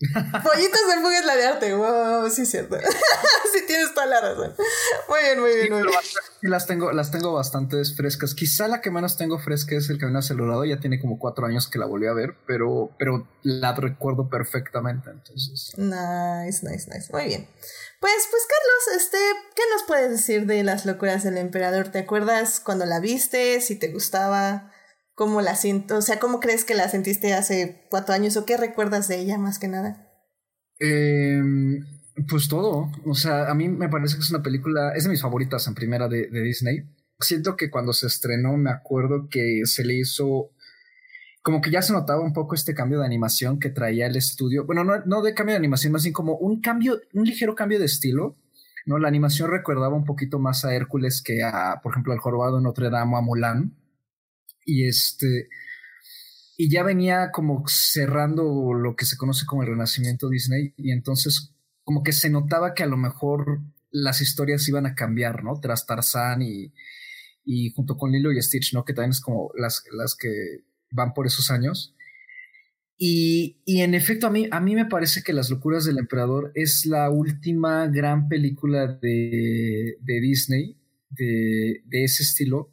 Pollitos 0.00 0.80
de 0.88 1.02
fuga 1.02 1.18
es 1.18 1.24
la 1.24 1.34
de 1.34 1.46
arte, 1.46 1.74
wow, 1.74 2.30
sí 2.30 2.42
es 2.42 2.50
cierto. 2.50 2.76
sí 3.52 3.64
tienes 3.66 3.92
toda 3.94 4.06
la 4.06 4.20
razón. 4.20 4.54
Muy 5.08 5.20
bien, 5.22 5.40
muy 5.40 5.54
bien, 5.56 5.72
muy 5.72 5.82
bien. 5.82 6.00
Las 6.42 6.66
tengo, 6.66 6.92
las 6.92 7.10
tengo 7.10 7.32
bastantes 7.32 7.96
frescas. 7.96 8.34
Quizá 8.34 8.68
la 8.68 8.80
que 8.80 8.92
menos 8.92 9.16
tengo 9.16 9.40
fresca 9.40 9.74
es 9.74 9.90
el 9.90 9.98
camino 9.98 10.20
acelerado. 10.20 10.64
Ya 10.64 10.78
tiene 10.78 11.00
como 11.00 11.18
cuatro 11.18 11.46
años 11.46 11.66
que 11.66 11.80
la 11.80 11.86
volví 11.86 12.06
a 12.06 12.12
ver, 12.12 12.36
pero, 12.46 12.94
pero 12.96 13.28
la 13.42 13.74
recuerdo 13.74 14.28
perfectamente. 14.28 15.10
Entonces. 15.10 15.72
Nice, 15.76 16.64
nice, 16.64 16.88
nice. 16.94 17.12
Muy 17.12 17.24
bien. 17.24 17.48
Pues, 17.98 18.28
pues, 18.30 18.42
Carlos, 18.46 19.02
este, 19.02 19.18
¿qué 19.56 19.62
nos 19.72 19.82
puedes 19.82 20.10
decir 20.10 20.46
de 20.46 20.62
las 20.62 20.86
locuras 20.86 21.24
del 21.24 21.38
emperador? 21.38 21.88
¿Te 21.88 21.98
acuerdas 21.98 22.60
cuando 22.60 22.86
la 22.86 23.00
viste? 23.00 23.60
Si 23.60 23.74
te 23.74 23.88
gustaba. 23.88 24.70
¿Cómo 25.18 25.40
la 25.40 25.56
siento? 25.56 25.96
O 25.96 26.00
sea, 26.00 26.20
¿cómo 26.20 26.38
crees 26.38 26.64
que 26.64 26.76
la 26.76 26.88
sentiste 26.88 27.34
hace 27.34 27.84
cuatro 27.90 28.14
años 28.14 28.36
o 28.36 28.46
qué 28.46 28.56
recuerdas 28.56 29.08
de 29.08 29.18
ella 29.18 29.36
más 29.36 29.58
que 29.58 29.66
nada? 29.66 30.08
Em, 30.78 31.84
pues 32.28 32.46
todo. 32.46 32.88
O 33.04 33.14
sea, 33.14 33.50
a 33.50 33.54
mí 33.54 33.66
me 33.66 33.88
parece 33.88 34.14
que 34.14 34.20
es 34.20 34.30
una 34.30 34.44
película, 34.44 34.92
es 34.94 35.02
de 35.02 35.10
mis 35.10 35.20
favoritas 35.20 35.66
en 35.66 35.74
primera 35.74 36.06
de, 36.06 36.28
Disney. 36.30 36.84
Siento 37.18 37.56
que 37.56 37.68
cuando 37.68 37.92
se 37.92 38.06
estrenó 38.06 38.56
me 38.56 38.70
acuerdo 38.70 39.26
que 39.28 39.62
se 39.64 39.84
le 39.84 39.94
hizo 39.94 40.52
como 41.42 41.62
que 41.62 41.72
ya 41.72 41.82
se 41.82 41.94
notaba 41.94 42.22
un 42.22 42.32
poco 42.32 42.54
este 42.54 42.72
cambio 42.72 43.00
de 43.00 43.06
animación 43.06 43.58
que 43.58 43.70
traía 43.70 44.06
el 44.06 44.14
estudio. 44.14 44.66
Bueno, 44.66 44.84
no, 44.84 45.04
no 45.04 45.22
de 45.22 45.34
cambio 45.34 45.54
de 45.54 45.58
animación, 45.58 45.92
más 45.92 46.04
bien 46.04 46.12
como 46.12 46.36
un 46.36 46.60
cambio, 46.60 47.00
un 47.12 47.24
ligero 47.24 47.56
cambio 47.56 47.80
de 47.80 47.86
estilo. 47.86 48.36
¿no? 48.86 49.00
La 49.00 49.08
animación 49.08 49.50
recordaba 49.50 49.96
un 49.96 50.04
poquito 50.04 50.38
más 50.38 50.64
a 50.64 50.76
Hércules 50.76 51.22
que 51.22 51.42
a, 51.42 51.80
por 51.82 51.90
ejemplo, 51.90 52.12
al 52.12 52.20
Jorobado 52.20 52.60
Notre 52.60 52.88
Dame 52.88 53.16
o 53.16 53.18
a 53.18 53.20
Mulan. 53.20 53.74
Y 54.68 54.86
este. 54.86 55.48
Y 56.58 56.68
ya 56.70 56.82
venía 56.82 57.30
como 57.32 57.64
cerrando 57.66 58.74
lo 58.74 58.96
que 58.96 59.06
se 59.06 59.16
conoce 59.16 59.46
como 59.46 59.62
el 59.62 59.70
renacimiento 59.70 60.28
Disney. 60.28 60.74
Y 60.76 60.92
entonces, 60.92 61.54
como 61.84 62.02
que 62.02 62.12
se 62.12 62.28
notaba 62.28 62.74
que 62.74 62.82
a 62.82 62.86
lo 62.86 62.98
mejor 62.98 63.62
las 63.90 64.20
historias 64.20 64.68
iban 64.68 64.84
a 64.84 64.94
cambiar, 64.94 65.42
¿no? 65.42 65.58
Tras 65.58 65.86
Tarzán 65.86 66.42
y, 66.42 66.74
y 67.44 67.70
junto 67.70 67.96
con 67.96 68.12
Lilo 68.12 68.30
y 68.30 68.42
Stitch, 68.42 68.74
¿no? 68.74 68.84
Que 68.84 68.92
también 68.92 69.12
es 69.12 69.20
como 69.22 69.50
las, 69.56 69.84
las 69.92 70.14
que 70.14 70.64
van 70.90 71.14
por 71.14 71.26
esos 71.26 71.50
años. 71.50 71.94
Y, 72.98 73.62
y, 73.64 73.80
en 73.80 73.94
efecto, 73.94 74.26
a 74.26 74.30
mí, 74.30 74.48
a 74.50 74.60
mí 74.60 74.74
me 74.74 74.84
parece 74.84 75.22
que 75.22 75.32
Las 75.32 75.48
locuras 75.48 75.86
del 75.86 75.98
emperador 75.98 76.52
es 76.54 76.84
la 76.84 77.08
última 77.08 77.86
gran 77.86 78.28
película 78.28 78.86
de, 78.88 79.96
de 80.00 80.20
Disney 80.20 80.76
de, 81.10 81.82
de, 81.86 82.04
ese 82.04 82.22
estilo. 82.22 82.70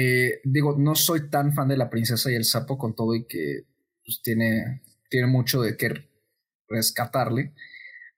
Eh, 0.00 0.40
digo, 0.44 0.76
no 0.78 0.94
soy 0.94 1.28
tan 1.28 1.52
fan 1.52 1.66
de 1.66 1.76
La 1.76 1.90
princesa 1.90 2.30
y 2.30 2.36
el 2.36 2.44
sapo 2.44 2.78
con 2.78 2.94
todo 2.94 3.16
y 3.16 3.26
que 3.26 3.64
pues, 4.04 4.22
tiene, 4.22 4.82
tiene 5.10 5.26
mucho 5.26 5.60
de 5.60 5.76
qué 5.76 6.08
rescatarle, 6.68 7.52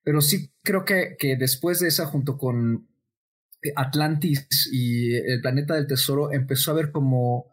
pero 0.02 0.20
sí 0.20 0.52
creo 0.62 0.84
que, 0.84 1.16
que 1.18 1.36
después 1.36 1.80
de 1.80 1.88
esa, 1.88 2.04
junto 2.04 2.36
con 2.36 2.86
Atlantis 3.76 4.68
y 4.70 5.14
el 5.14 5.40
planeta 5.40 5.72
del 5.74 5.86
tesoro, 5.86 6.34
empezó 6.34 6.72
a 6.72 6.74
ver 6.74 6.90
como 6.90 7.50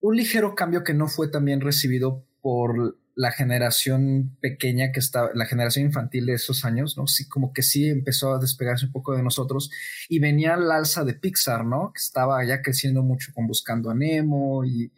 un 0.00 0.16
ligero 0.16 0.54
cambio 0.54 0.82
que 0.82 0.94
no 0.94 1.06
fue 1.06 1.28
también 1.28 1.60
recibido 1.60 2.26
por 2.40 2.98
la 3.14 3.32
generación 3.32 4.36
pequeña 4.40 4.92
que 4.92 5.00
estaba, 5.00 5.30
la 5.34 5.46
generación 5.46 5.86
infantil 5.86 6.26
de 6.26 6.34
esos 6.34 6.64
años, 6.64 6.96
¿no? 6.96 7.06
Sí, 7.06 7.28
como 7.28 7.52
que 7.52 7.62
sí 7.62 7.88
empezó 7.88 8.34
a 8.34 8.38
despegarse 8.38 8.86
un 8.86 8.92
poco 8.92 9.14
de 9.14 9.22
nosotros 9.22 9.70
y 10.08 10.18
venía 10.18 10.56
la 10.56 10.76
alza 10.76 11.04
de 11.04 11.14
Pixar, 11.14 11.64
¿no? 11.64 11.92
Que 11.94 12.00
estaba 12.00 12.44
ya 12.44 12.62
creciendo 12.62 13.02
mucho 13.02 13.32
con 13.34 13.46
Buscando 13.46 13.90
a 13.90 13.94
Nemo 13.94 14.64
y 14.64 14.92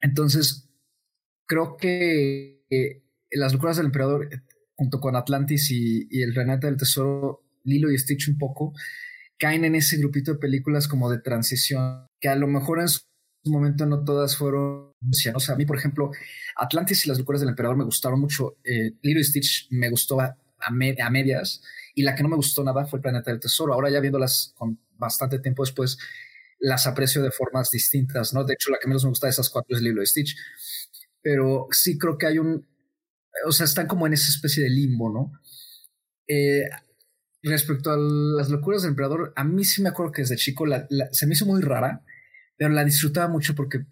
entonces 0.00 0.68
creo 1.46 1.76
que 1.76 2.62
Las 3.30 3.52
locuras 3.52 3.76
del 3.76 3.86
emperador 3.86 4.28
junto 4.76 5.00
con 5.00 5.16
Atlantis 5.16 5.70
y, 5.70 6.06
y 6.10 6.22
el 6.22 6.34
Renata 6.34 6.66
del 6.66 6.76
Tesoro, 6.76 7.44
Lilo 7.64 7.90
y 7.90 7.98
Stitch 7.98 8.28
un 8.28 8.38
poco, 8.38 8.72
caen 9.38 9.64
en 9.64 9.74
ese 9.74 9.96
grupito 9.98 10.32
de 10.32 10.38
películas 10.38 10.88
como 10.88 11.10
de 11.10 11.18
transición, 11.18 12.06
que 12.20 12.28
a 12.28 12.36
lo 12.36 12.46
mejor 12.46 12.80
en 12.80 12.88
su 12.88 13.02
momento 13.52 13.86
no 13.86 14.04
todas 14.04 14.36
fueron 14.36 14.94
o 15.34 15.40
sea, 15.40 15.54
a 15.54 15.58
mí, 15.58 15.66
por 15.66 15.76
ejemplo, 15.76 16.10
Atlantis 16.56 17.04
y 17.04 17.08
las 17.08 17.18
locuras 17.18 17.40
del 17.40 17.50
emperador 17.50 17.76
me 17.76 17.84
gustaron 17.84 18.20
mucho. 18.20 18.56
Eh, 18.64 18.92
y 19.02 19.24
Stitch 19.24 19.68
me 19.70 19.90
gustó 19.90 20.20
a, 20.20 20.36
a, 20.60 20.70
medias. 20.70 21.62
Y 21.94 22.02
la 22.02 22.14
que 22.14 22.22
no 22.22 22.28
me 22.28 22.36
gustó 22.36 22.64
nada 22.64 22.86
fue 22.86 22.98
el 22.98 23.02
Planeta 23.02 23.30
del 23.30 23.40
Tesoro. 23.40 23.74
Ahora 23.74 23.90
ya 23.90 24.00
viéndolas 24.00 24.54
con 24.56 24.78
bastante 24.96 25.38
tiempo 25.38 25.64
después, 25.64 25.98
las 26.58 26.86
aprecio 26.86 27.22
de 27.22 27.30
formas 27.30 27.70
distintas, 27.70 28.32
¿no? 28.32 28.44
De 28.44 28.54
hecho, 28.54 28.70
la 28.70 28.78
que 28.80 28.88
menos 28.88 29.04
me 29.04 29.10
gusta 29.10 29.26
de 29.26 29.32
esas 29.32 29.50
cuatro 29.50 29.76
es 29.76 29.82
Lilo 29.82 30.04
Stitch. 30.04 30.36
Pero 31.20 31.68
sí 31.70 31.98
creo 31.98 32.16
que 32.16 32.26
hay 32.26 32.38
un... 32.38 32.66
O 33.46 33.52
sea, 33.52 33.64
están 33.64 33.86
como 33.86 34.06
en 34.06 34.12
esa 34.12 34.30
especie 34.30 34.62
de 34.62 34.70
limbo, 34.70 35.10
¿no? 35.10 35.32
Eh, 36.28 36.64
respecto 37.42 37.90
a 37.90 37.96
las 37.98 38.48
locuras 38.48 38.82
del 38.82 38.90
emperador, 38.90 39.32
a 39.36 39.44
mí 39.44 39.64
sí 39.64 39.82
me 39.82 39.90
acuerdo 39.90 40.12
que 40.12 40.22
desde 40.22 40.36
chico 40.36 40.64
la, 40.64 40.86
se 41.12 41.26
me 41.26 41.34
hizo 41.34 41.44
muy 41.44 41.60
rara, 41.60 42.02
pero 42.56 42.70
la 42.70 42.84
disfrutaba 42.84 43.28
mucho 43.28 43.54
porque 43.54 43.84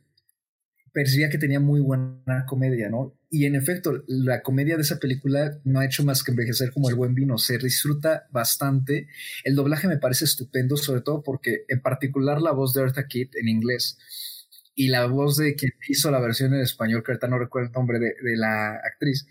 percibía 0.93 1.31
que 1.31 1.39
tenía 1.39 1.59
muy 1.59 1.81
buena 1.81 2.45
comedia, 2.47 2.91
¿no? 2.91 3.19
Y 3.31 3.47
en 3.47 3.55
efecto, 3.55 4.05
la 4.07 4.43
comedia 4.43 4.77
de 4.77 4.83
esa 4.83 4.99
película 4.99 5.59
no 5.65 5.81
ha 5.81 5.87
hecho 5.87 6.05
más 6.05 6.23
que 6.23 6.33
envejecer 6.33 6.71
como 6.71 6.91
el 6.91 6.95
buen 6.95 7.15
vino, 7.15 7.39
se 7.39 7.57
disfruta 7.59 8.27
bastante. 8.31 9.09
El 9.43 9.55
doblaje 9.55 9.89
me 9.89 9.97
parece 9.97 10.27
estupendo, 10.27 10.77
sobre 10.77 11.01
todo 11.01 11.23
porque 11.23 11.65
en 11.69 11.81
particular 11.81 12.43
la 12.43 12.53
voz 12.53 12.75
de 12.75 12.83
Eartha 12.83 13.07
Kitt 13.07 13.35
en 13.37 13.49
inglés 13.49 13.97
y 14.75 14.89
la 14.89 15.07
voz 15.07 15.37
de 15.37 15.55
quien 15.55 15.73
hizo 15.89 16.11
la 16.11 16.21
versión 16.21 16.55
en 16.55 16.61
español, 16.61 17.03
que 17.03 17.13
ahorita 17.13 17.29
no 17.29 17.39
recuerdo 17.39 17.69
el 17.69 17.73
nombre 17.73 17.99
de, 17.99 18.37
la 18.37 18.75
actriz, 18.77 19.27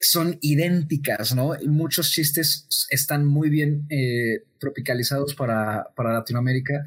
son 0.00 0.38
idénticas, 0.40 1.34
¿no? 1.34 1.54
Y 1.60 1.68
muchos 1.68 2.10
chistes 2.10 2.66
están 2.90 3.24
muy 3.24 3.50
bien 3.50 3.86
eh, 3.88 4.44
tropicalizados 4.58 5.34
para, 5.34 5.86
para 5.94 6.12
Latinoamérica 6.12 6.84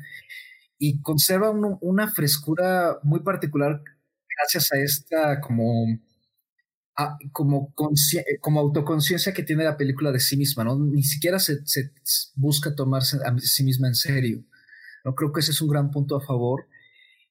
y 0.77 1.01
conserva 1.01 1.49
un, 1.49 1.77
una 1.81 2.11
frescura 2.11 2.99
muy 3.03 3.21
particular 3.21 3.81
gracias 4.37 4.71
a 4.71 4.77
esta 4.77 5.41
como, 5.41 5.85
a, 6.97 7.17
como, 7.31 7.71
autoconciencia 8.59 9.33
que 9.33 9.43
tiene 9.43 9.63
la 9.63 9.77
película 9.77 10.11
de 10.11 10.19
sí 10.19 10.37
misma, 10.37 10.63
¿no? 10.63 10.77
Ni 10.77 11.03
siquiera 11.03 11.39
se, 11.39 11.59
busca 12.35 12.75
tomarse 12.75 13.17
a 13.25 13.37
sí 13.39 13.63
misma 13.63 13.87
en 13.87 13.95
serio. 13.95 14.43
¿no? 15.03 15.15
Creo 15.15 15.31
que 15.31 15.41
ese 15.41 15.51
es 15.51 15.61
un 15.61 15.69
gran 15.69 15.91
punto 15.91 16.15
a 16.15 16.25
favor 16.25 16.67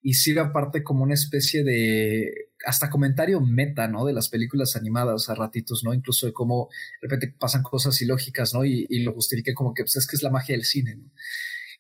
y 0.03 0.15
sigue 0.15 0.41
aparte 0.41 0.83
como 0.83 1.03
una 1.03 1.15
especie 1.15 1.65
de 1.65 2.51
hasta 2.67 2.91
comentario 2.91 3.41
meta, 3.41 3.89
¿no? 3.89 4.05
De 4.07 4.13
las 4.13 4.29
películas 4.29 4.77
animadas 4.77 5.29
a 5.29 5.35
ratitos, 5.35 5.83
¿no? 5.85 5.93
Incluso 5.95 6.27
de 6.27 6.33
cómo 6.33 6.69
de 7.01 7.09
repente 7.09 7.35
pasan 7.39 7.63
cosas 7.63 8.01
ilógicas, 8.01 8.55
¿no? 8.55 8.65
Y, 8.65 8.87
y 8.89 9.03
lo 9.03 9.13
justifique 9.13 9.55
como 9.55 9.75
que 9.75 9.83
pues, 9.83 9.97
es 9.97 10.07
que 10.07 10.17
es 10.17 10.23
la 10.23 10.31
magia 10.31 10.55
del 10.55 10.65
cine, 10.65 10.97
¿no? 10.97 11.11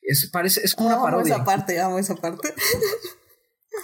Es, 0.05 0.29
parece, 0.31 0.61
es 0.63 0.75
como 0.75 0.89
una 0.89 1.01
parodia. 1.01 1.35
Amo 1.35 1.43
esa 1.43 1.45
parte, 1.45 1.81
amo 1.81 1.99
esa 1.99 2.15
parte. 2.15 2.53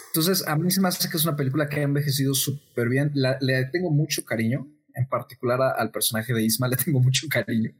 Entonces, 0.08 0.46
a 0.46 0.56
mí 0.56 0.70
se 0.70 0.80
me 0.80 0.88
hace 0.88 1.08
que 1.08 1.16
es 1.16 1.24
una 1.24 1.36
película 1.36 1.68
que 1.68 1.80
ha 1.80 1.82
envejecido 1.82 2.34
súper 2.34 2.88
bien. 2.88 3.10
La, 3.14 3.38
le 3.40 3.64
tengo 3.66 3.90
mucho 3.90 4.24
cariño, 4.24 4.68
en 4.94 5.08
particular 5.08 5.60
a, 5.62 5.70
al 5.70 5.90
personaje 5.90 6.34
de 6.34 6.42
Isma, 6.42 6.68
le 6.68 6.76
tengo 6.76 7.00
mucho 7.00 7.26
cariño. 7.28 7.72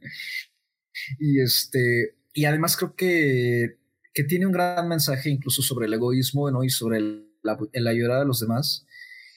Y 1.19 1.39
este, 1.39 2.17
y 2.33 2.45
además 2.45 2.75
creo 2.75 2.95
que, 2.95 3.77
que 4.13 4.23
tiene 4.23 4.45
un 4.45 4.51
gran 4.51 4.87
mensaje 4.87 5.29
incluso 5.29 5.61
sobre 5.61 5.85
el 5.85 5.93
egoísmo 5.93 6.49
¿no? 6.51 6.63
y 6.63 6.69
sobre 6.69 6.97
el, 6.97 7.31
la, 7.43 7.57
el 7.73 7.87
ayudar 7.87 8.21
a 8.21 8.25
los 8.25 8.39
demás. 8.39 8.85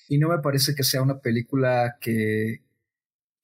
Y 0.08 0.18
no 0.18 0.28
me 0.28 0.38
parece 0.38 0.74
que 0.74 0.82
sea 0.82 1.02
una 1.02 1.20
película 1.20 1.96
que, 2.00 2.63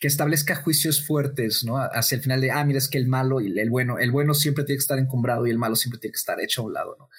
que 0.00 0.08
establezca 0.08 0.56
juicios 0.56 1.06
fuertes, 1.06 1.62
¿no? 1.62 1.76
Hacia 1.76 2.16
el 2.16 2.22
final 2.22 2.40
de, 2.40 2.50
ah, 2.50 2.64
mira, 2.64 2.78
es 2.78 2.88
que 2.88 2.96
el 2.96 3.06
malo 3.06 3.42
y 3.42 3.58
el 3.58 3.68
bueno, 3.68 3.98
el 3.98 4.10
bueno 4.10 4.32
siempre 4.32 4.64
tiene 4.64 4.78
que 4.78 4.82
estar 4.82 4.98
encumbrado 4.98 5.46
y 5.46 5.50
el 5.50 5.58
malo 5.58 5.76
siempre 5.76 6.00
tiene 6.00 6.12
que 6.12 6.18
estar 6.18 6.40
hecho 6.40 6.62
a 6.62 6.64
un 6.64 6.72
lado, 6.72 6.96
¿no? 6.98 7.10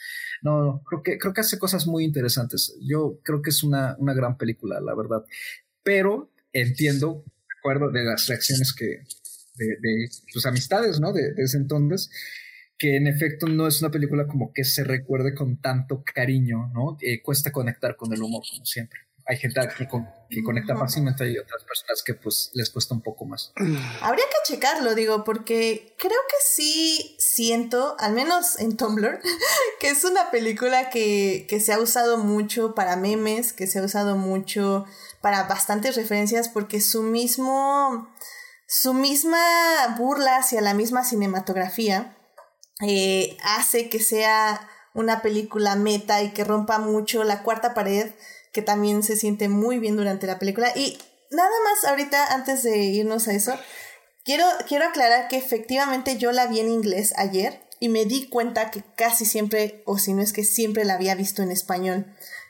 No, 0.41 0.65
no 0.65 0.83
creo 0.83 1.03
que, 1.03 1.19
creo 1.19 1.31
que 1.31 1.41
hace 1.41 1.59
cosas 1.59 1.85
muy 1.85 2.03
interesantes. 2.03 2.75
Yo 2.81 3.19
creo 3.23 3.43
que 3.43 3.51
es 3.51 3.61
una, 3.61 3.95
una 3.99 4.15
gran 4.15 4.35
película, 4.35 4.81
la 4.81 4.95
verdad. 4.95 5.23
Pero 5.83 6.31
entiendo, 6.53 7.23
de 7.23 7.59
acuerdo, 7.59 7.91
de 7.91 8.03
las 8.03 8.25
reacciones 8.25 8.73
que, 8.73 9.03
de, 9.55 10.09
sus 10.29 10.47
amistades, 10.47 10.99
¿no? 10.99 11.13
De, 11.13 11.33
de 11.33 11.43
ese 11.43 11.57
entonces, 11.57 12.09
que 12.79 12.97
en 12.97 13.05
efecto 13.05 13.47
no 13.47 13.67
es 13.67 13.79
una 13.83 13.91
película 13.91 14.25
como 14.25 14.51
que 14.53 14.63
se 14.63 14.83
recuerde 14.83 15.35
con 15.35 15.61
tanto 15.61 16.03
cariño, 16.03 16.71
¿no? 16.73 16.97
Eh, 16.99 17.21
cuesta 17.21 17.51
conectar 17.51 17.95
con 17.95 18.11
el 18.11 18.23
humor, 18.23 18.41
como 18.49 18.65
siempre 18.65 19.01
hay 19.25 19.37
gente 19.37 19.59
que, 19.77 19.87
con, 19.87 20.07
que 20.29 20.43
conecta 20.43 20.75
fácilmente 20.75 21.29
y 21.29 21.37
otras 21.37 21.63
personas 21.63 22.03
que 22.03 22.13
pues 22.13 22.51
les 22.53 22.69
cuesta 22.69 22.93
un 22.93 23.01
poco 23.01 23.25
más. 23.25 23.53
Habría 24.01 24.25
que 24.25 24.53
checarlo, 24.53 24.95
digo, 24.95 25.23
porque 25.23 25.95
creo 25.97 26.19
que 26.29 26.35
sí 26.43 27.15
siento, 27.19 27.95
al 27.99 28.13
menos 28.13 28.59
en 28.59 28.77
Tumblr, 28.77 29.19
que 29.79 29.89
es 29.89 30.03
una 30.03 30.31
película 30.31 30.89
que, 30.89 31.45
que 31.49 31.59
se 31.59 31.73
ha 31.73 31.79
usado 31.79 32.17
mucho 32.17 32.75
para 32.75 32.95
memes, 32.95 33.53
que 33.53 33.67
se 33.67 33.79
ha 33.79 33.83
usado 33.83 34.15
mucho 34.15 34.85
para 35.21 35.43
bastantes 35.43 35.95
referencias, 35.95 36.49
porque 36.49 36.81
su 36.81 37.03
mismo, 37.03 38.09
su 38.67 38.93
misma 38.93 39.95
burla 39.97 40.37
hacia 40.37 40.61
la 40.61 40.73
misma 40.73 41.03
cinematografía 41.03 42.17
eh, 42.81 43.37
hace 43.43 43.89
que 43.89 43.99
sea 43.99 44.67
una 44.93 45.21
película 45.21 45.75
meta 45.75 46.21
y 46.21 46.31
que 46.31 46.43
rompa 46.43 46.79
mucho 46.79 47.23
la 47.23 47.43
cuarta 47.43 47.73
pared 47.73 48.11
que 48.51 48.61
también 48.61 49.03
se 49.03 49.15
siente 49.15 49.49
muy 49.49 49.79
bien 49.79 49.95
durante 49.95 50.27
la 50.27 50.39
película. 50.39 50.71
Y 50.75 50.97
nada 51.31 51.49
más 51.63 51.89
ahorita, 51.89 52.33
antes 52.33 52.63
de 52.63 52.77
irnos 52.77 53.27
a 53.27 53.33
eso, 53.33 53.53
quiero, 54.23 54.45
quiero 54.67 54.85
aclarar 54.85 55.27
que 55.27 55.37
efectivamente 55.37 56.17
yo 56.17 56.31
la 56.31 56.47
vi 56.47 56.59
en 56.59 56.69
inglés 56.69 57.13
ayer 57.17 57.61
y 57.79 57.89
me 57.89 58.05
di 58.05 58.27
cuenta 58.27 58.69
que 58.71 58.83
casi 58.95 59.25
siempre, 59.25 59.81
o 59.85 59.97
si 59.97 60.13
no 60.13 60.21
es 60.21 60.33
que 60.33 60.43
siempre 60.43 60.85
la 60.85 60.95
había 60.95 61.15
visto 61.15 61.41
en 61.41 61.51
español. 61.51 62.05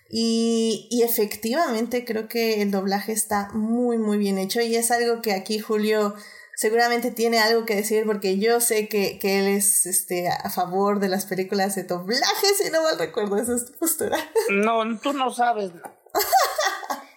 Y, 0.10 0.90
y, 0.92 1.04
efectivamente 1.04 2.04
creo 2.04 2.28
que 2.28 2.62
el 2.62 2.70
doblaje 2.70 3.14
está 3.14 3.50
muy, 3.54 3.98
muy 3.98 4.18
bien 4.18 4.38
hecho 4.38 4.60
y 4.60 4.76
es 4.76 4.92
algo 4.92 5.22
que 5.22 5.32
aquí 5.32 5.60
Julio 5.60 6.16
seguramente 6.62 7.10
tiene 7.10 7.40
algo 7.40 7.66
que 7.66 7.76
decir 7.76 8.06
porque 8.06 8.38
yo 8.38 8.62
sé 8.62 8.88
que, 8.88 9.18
que 9.18 9.40
él 9.40 9.48
es 9.48 9.88
este, 9.88 10.30
a 10.30 10.48
favor 10.52 11.00
de 11.00 11.10
las 11.10 11.26
películas 11.26 11.74
de 11.74 11.86
doblaje, 11.86 12.48
si 12.56 12.70
no 12.70 12.84
mal 12.84 13.00
recuerdo, 13.00 13.38
esa 13.38 13.56
es 13.56 13.66
tu 13.66 13.80
postura. 13.80 14.20
No, 14.52 14.84
tú 15.00 15.12
no 15.12 15.32
sabes. 15.32 15.72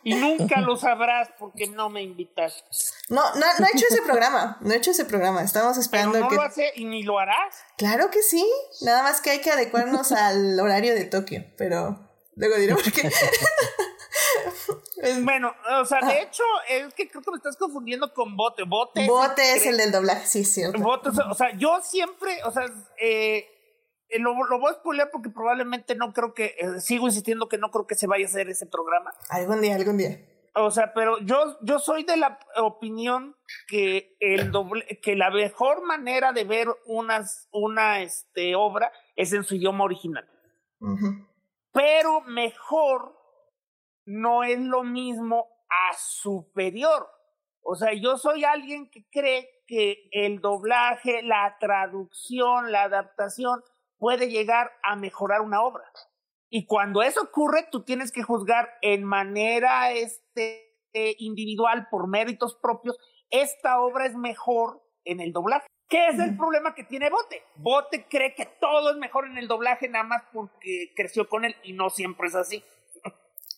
Y 0.03 0.14
nunca 0.14 0.62
lo 0.62 0.76
sabrás 0.76 1.28
porque 1.38 1.66
no 1.66 1.90
me 1.90 2.03
invitas. 2.03 2.64
No, 3.11 3.22
no, 3.34 3.47
no 3.59 3.66
he 3.66 3.70
hecho 3.76 3.86
ese 3.90 4.01
programa. 4.01 4.57
No 4.62 4.72
he 4.72 4.76
hecho 4.76 4.92
ese 4.92 5.05
programa. 5.05 5.42
Estamos 5.42 5.76
esperando 5.76 6.12
Pero 6.12 6.24
no 6.24 6.30
que. 6.30 6.36
lo 6.36 6.42
hace 6.42 6.72
y 6.76 6.86
ni 6.86 7.03
lo 7.03 7.18
harás. 7.18 7.55
Claro 7.76 8.11
que 8.11 8.22
sí. 8.22 8.47
Nada 8.80 9.03
más 9.03 9.20
que 9.20 9.30
hay 9.30 9.40
que 9.40 9.51
adecuarnos 9.51 10.12
al 10.12 10.59
horario 10.59 10.95
de 10.95 11.05
Tokio. 11.05 11.45
Pero 11.59 11.99
luego 12.34 12.57
diré 12.57 12.74
por 12.74 12.92
qué. 12.92 13.11
Bueno, 15.22 15.55
o 15.80 15.84
sea, 15.84 16.00
de 16.00 16.22
hecho, 16.22 16.42
es 16.68 16.94
que 16.94 17.09
creo 17.09 17.22
que 17.22 17.30
me 17.30 17.36
estás 17.36 17.57
confundiendo 17.57 18.12
con 18.12 18.36
Bote. 18.36 18.64
Bote, 18.64 19.07
Bote 19.07 19.55
es 19.55 19.66
el 19.66 19.76
del 19.76 19.92
doblaje, 19.92 20.44
sí. 20.44 20.62
Bote, 20.78 21.11
o 21.11 21.34
sea, 21.34 21.57
yo 21.57 21.80
siempre, 21.82 22.38
o 22.44 22.50
sea, 22.50 22.66
eh, 22.98 23.46
lo, 24.18 24.34
lo, 24.44 24.59
voy 24.59 24.70
a 24.70 24.74
spoilear 24.74 25.11
porque 25.11 25.30
probablemente 25.30 25.94
no 25.94 26.12
creo 26.12 26.34
que, 26.34 26.57
eh, 26.59 26.80
sigo 26.80 27.07
insistiendo 27.07 27.48
que 27.48 27.59
no 27.59 27.70
creo 27.70 27.86
que 27.86 27.94
se 27.94 28.07
vaya 28.07 28.24
a 28.24 28.28
hacer 28.28 28.48
ese 28.48 28.66
programa. 28.66 29.12
Algún 29.28 29.61
día, 29.61 29.74
algún 29.74 29.96
día. 29.96 30.18
o 30.55 30.70
sea, 30.70 30.92
pero 30.94 31.18
yo, 31.20 31.59
yo 31.62 31.78
soy 31.78 32.05
de 32.05 32.16
la 32.16 32.38
opinión 32.57 33.36
que 33.68 34.16
el 34.20 34.50
doble, 34.50 35.00
que 35.02 35.16
la 35.16 35.30
mejor 35.30 35.84
manera 35.84 36.32
de 36.32 36.44
ver 36.44 36.68
unas, 36.86 37.48
una 37.50 38.02
este, 38.02 38.55
obra 38.55 38.92
es 39.16 39.32
en 39.32 39.44
su 39.44 39.57
idioma 39.57 39.84
original. 39.84 40.28
Pero 41.72 42.20
mejor 42.22 43.24
no 44.05 44.42
es 44.44 44.59
lo 44.59 44.82
mismo 44.84 45.48
a 45.68 45.96
superior. 45.96 47.09
O 47.62 47.74
sea, 47.74 47.92
yo 47.94 48.16
soy 48.18 48.44
alguien 48.44 48.90
que 48.90 49.09
cree 49.11 49.62
que 49.66 50.09
el 50.12 50.40
doblaje, 50.40 51.22
la 51.22 51.57
traducción, 51.59 52.70
la 52.70 52.82
adaptación 52.82 53.62
puede 53.98 54.28
llegar 54.28 54.70
a 54.82 54.96
mejorar 54.96 55.40
una 55.40 55.62
obra. 55.62 55.84
Y 56.50 56.66
cuando 56.66 57.02
eso 57.02 57.22
ocurre, 57.22 57.66
tú 57.70 57.82
tienes 57.82 58.12
que 58.12 58.22
juzgar 58.22 58.68
en 58.82 59.02
manera 59.02 59.92
este, 59.92 60.70
individual, 61.18 61.88
por 61.90 62.07
méritos 62.07 62.55
propios, 62.55 62.96
esta 63.30 63.80
obra 63.80 64.07
es 64.07 64.14
mejor 64.14 64.82
en 65.05 65.20
el 65.20 65.32
doblaje. 65.32 65.66
¿Qué 65.88 66.09
es 66.09 66.18
el 66.18 66.36
problema 66.36 66.74
que 66.74 66.84
tiene 66.84 67.11
Bote? 67.11 67.42
Bote 67.57 68.07
cree 68.09 68.34
que 68.34 68.46
todo 68.46 68.90
es 68.90 68.96
mejor 68.96 69.26
en 69.26 69.38
el 69.38 69.48
doblaje 69.48 69.88
nada 69.88 70.05
más 70.05 70.22
porque 70.32 70.92
creció 70.94 71.28
con 71.28 71.44
él 71.44 71.57
y 71.62 71.72
no 71.72 71.90
siempre 71.90 72.28
es 72.28 72.34
así. 72.34 72.62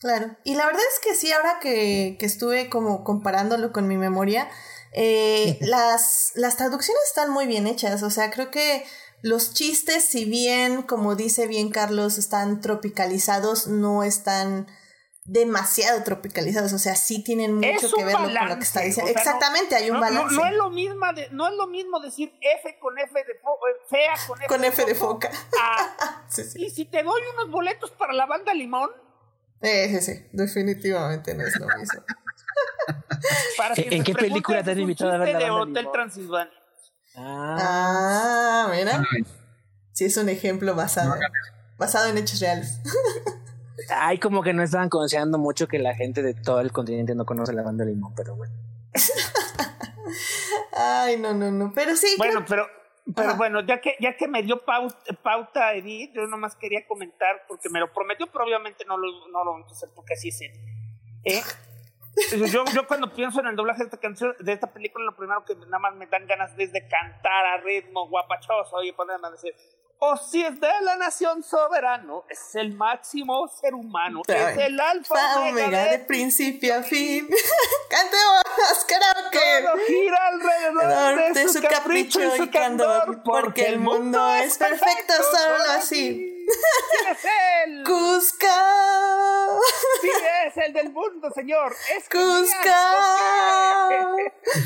Claro, 0.07 0.37
y 0.45 0.55
la 0.55 0.67
verdad 0.67 0.83
es 0.95 1.01
que 1.01 1.17
sí, 1.17 1.33
ahora 1.33 1.59
que, 1.61 2.17
que 2.21 2.27
estuve 2.27 2.71
como 2.71 3.03
comparándolo 3.03 3.73
con 3.73 3.89
mi 3.89 3.97
memoria, 3.97 4.49
eh, 4.93 5.59
las, 5.63 6.31
las 6.37 6.57
traducciones 6.57 7.03
están 7.09 7.33
muy 7.33 7.49
bien 7.49 7.67
hechas, 7.67 8.05
o 8.05 8.11
sea, 8.11 8.31
creo 8.31 8.53
que 8.53 8.85
los 9.23 9.53
chistes, 9.53 10.05
si 10.05 10.25
bien, 10.25 10.83
como 10.83 11.17
dice 11.17 11.49
bien 11.49 11.71
Carlos, 11.71 12.19
están 12.19 12.61
tropicalizados, 12.61 13.67
no 13.67 14.05
están 14.05 14.69
demasiado 15.25 16.05
tropicalizados, 16.05 16.73
o 16.73 16.79
sea, 16.79 16.95
sí 16.95 17.25
tienen 17.25 17.57
mucho 17.57 17.91
que 17.91 18.05
ver 18.05 18.15
con 18.15 18.33
lo 18.33 18.57
que 18.59 18.63
está 18.63 18.83
diciendo. 18.83 19.11
Exactamente, 19.11 19.75
hay 19.75 19.91
un 19.91 19.99
balance. 19.99 20.37
No, 20.37 20.47
es 20.47 20.55
lo 20.55 20.71
mismo 20.71 21.05
no 21.33 21.49
es 21.49 21.55
lo 21.55 21.67
mismo 21.67 21.99
decir 21.99 22.33
F 22.41 22.79
con 22.79 22.97
F 22.97 23.13
de 23.13 23.35
foca, 23.43 23.71
eh, 23.71 23.87
fea 23.91 24.15
con 24.29 24.39
F, 24.39 24.47
con 24.47 24.61
de, 24.61 24.69
F 24.69 24.85
de 24.85 24.95
foca. 24.95 25.31
Y 26.55 26.71
si 26.71 26.85
te 26.85 27.03
doy 27.03 27.23
unos 27.35 27.51
boletos 27.51 27.91
para 27.91 28.13
la 28.13 28.27
banda 28.27 28.55
Limón. 28.55 28.91
Eh, 29.63 29.89
sí, 29.89 30.01
sí, 30.01 30.27
definitivamente 30.33 31.35
no 31.35 31.47
es 31.47 31.59
lo 31.59 31.67
mismo. 31.79 32.03
¿En 33.77 34.05
qué 34.05 34.15
película 34.15 34.63
te 34.63 34.73
han 34.73 34.79
invitado 34.79 35.13
a 35.13 35.19
ver 35.19 35.33
la 35.33 35.39
de 35.39 35.51
Hotel 35.51 35.89
Transilvania. 35.93 36.53
Ah, 37.17 38.71
mira. 38.71 39.03
Sí, 39.93 40.05
es 40.05 40.17
un 40.19 40.29
ejemplo 40.29 40.75
basado, 40.75 41.15
basado 41.79 42.11
en 42.11 42.19
hechos 42.19 42.41
reales. 42.41 42.81
Ay, 43.91 44.19
como 44.19 44.43
que 44.43 44.53
no 44.53 44.63
estaban 44.63 44.89
conociendo 44.89 45.39
mucho 45.39 45.69
que 45.69 45.79
la 45.79 45.95
gente 45.95 46.23
de 46.23 46.35
todo 46.35 46.61
el 46.61 46.73
continente 46.73 47.15
no 47.15 47.25
conoce 47.25 47.53
la 47.53 47.63
banda 47.63 47.85
Limón, 47.85 48.15
pero 48.15 48.37
bueno. 48.37 48.55
Ay, 50.77 51.19
no, 51.19 51.35
no, 51.35 51.51
no. 51.51 51.73
Pero 51.75 51.97
sí. 51.97 52.15
Bueno, 52.19 52.45
pero, 52.47 52.67
pero 53.15 53.37
bueno, 53.37 53.61
ya 53.61 53.81
que, 53.81 53.97
ya 54.01 54.17
que 54.17 54.27
me 54.27 54.43
dio 54.43 54.65
pauta, 54.65 54.99
pauta 55.23 55.75
Edith, 55.75 56.13
yo 56.13 56.27
nomás 56.27 56.57
quería 56.57 56.87
comentar, 56.87 57.45
porque 57.47 57.69
me 57.69 57.79
lo 57.79 57.93
prometió, 57.93 58.27
pero 58.27 58.45
obviamente 58.45 58.85
no 58.85 58.97
lo, 58.97 59.29
no 59.29 59.45
lo 59.45 59.53
vamos 59.53 59.69
a 59.69 59.73
hacer 59.73 59.91
porque 59.95 60.15
así 60.15 60.29
es 60.29 60.41
¿Eh? 61.25 61.43
Yo, 62.51 62.65
yo 62.73 62.87
cuando 62.87 63.13
pienso 63.13 63.41
en 63.41 63.49
el 63.49 63.57
doblaje 63.57 63.81
de 63.81 63.85
esta 63.85 63.99
canción, 63.99 64.35
de 64.39 64.51
esta 64.51 64.73
película, 64.73 65.05
lo 65.05 65.15
primero 65.15 65.45
que 65.45 65.55
nada 65.55 65.79
más 65.79 65.95
me 65.97 66.07
dan 66.07 66.27
ganas 66.27 66.51
es 66.57 66.73
de 66.73 66.89
cantar 66.89 67.45
a 67.45 67.59
ritmo 67.59 68.09
guapachoso 68.09 68.83
y 68.83 68.93
ponerme 68.93 69.29
a 69.29 69.33
decir, 69.33 69.55
o 69.99 70.17
si 70.17 70.43
es 70.43 70.61
de 70.61 70.69
la 70.83 70.97
nación 70.97 71.43
soberano, 71.43 72.25
es 72.29 72.55
el 72.55 72.75
máximo 72.75 73.49
ser 73.49 73.75
humano, 73.75 74.23
es 74.27 74.59
el 74.59 74.79
alfa 74.79 75.41
omega 75.41 75.85
de, 75.85 75.99
principio 76.01 76.77
a 76.77 76.83
fin. 76.83 77.29
Cantemos, 77.91 78.85
que 78.87 79.63
Todo 79.63 79.77
gira 79.87 80.27
alrededor 80.29 81.35
de, 81.35 81.49
su, 81.49 81.63
capricho, 81.63 82.21
y 82.23 82.39
su 82.39 82.51
candor, 82.51 83.23
porque 83.25 83.67
el 83.67 83.79
mundo 83.79 84.35
es 84.37 84.59
perfecto 84.59 85.15
solo 85.15 85.71
así. 85.77 86.36
¿Quién 86.47 87.13
es 87.13 87.25
él? 87.65 87.85
Cusca. 87.85 89.59
Sí, 90.01 90.11
es 90.47 90.57
el 90.57 90.73
del 90.73 90.93
mundo, 90.93 91.31
señor. 91.35 91.75
Es 91.97 92.09
Cusca. 92.09 92.93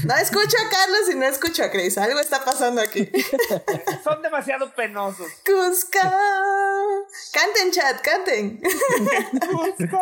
No 0.05 0.17
escucho 0.17 0.57
a 0.59 0.71
Carlos 0.71 1.11
y 1.11 1.15
no 1.15 1.27
escucho 1.27 1.65
a 1.65 1.71
Chris. 1.71 1.97
Algo 1.99 2.21
está 2.21 2.45
pasando 2.45 2.81
aquí. 2.81 3.11
Son 4.05 4.23
demasiado 4.23 4.73
penosos. 4.75 5.31
Cusca. 5.45 6.13
Canten, 7.33 7.71
chat, 7.73 8.01
canten. 8.03 8.61
Cusca. 9.51 9.99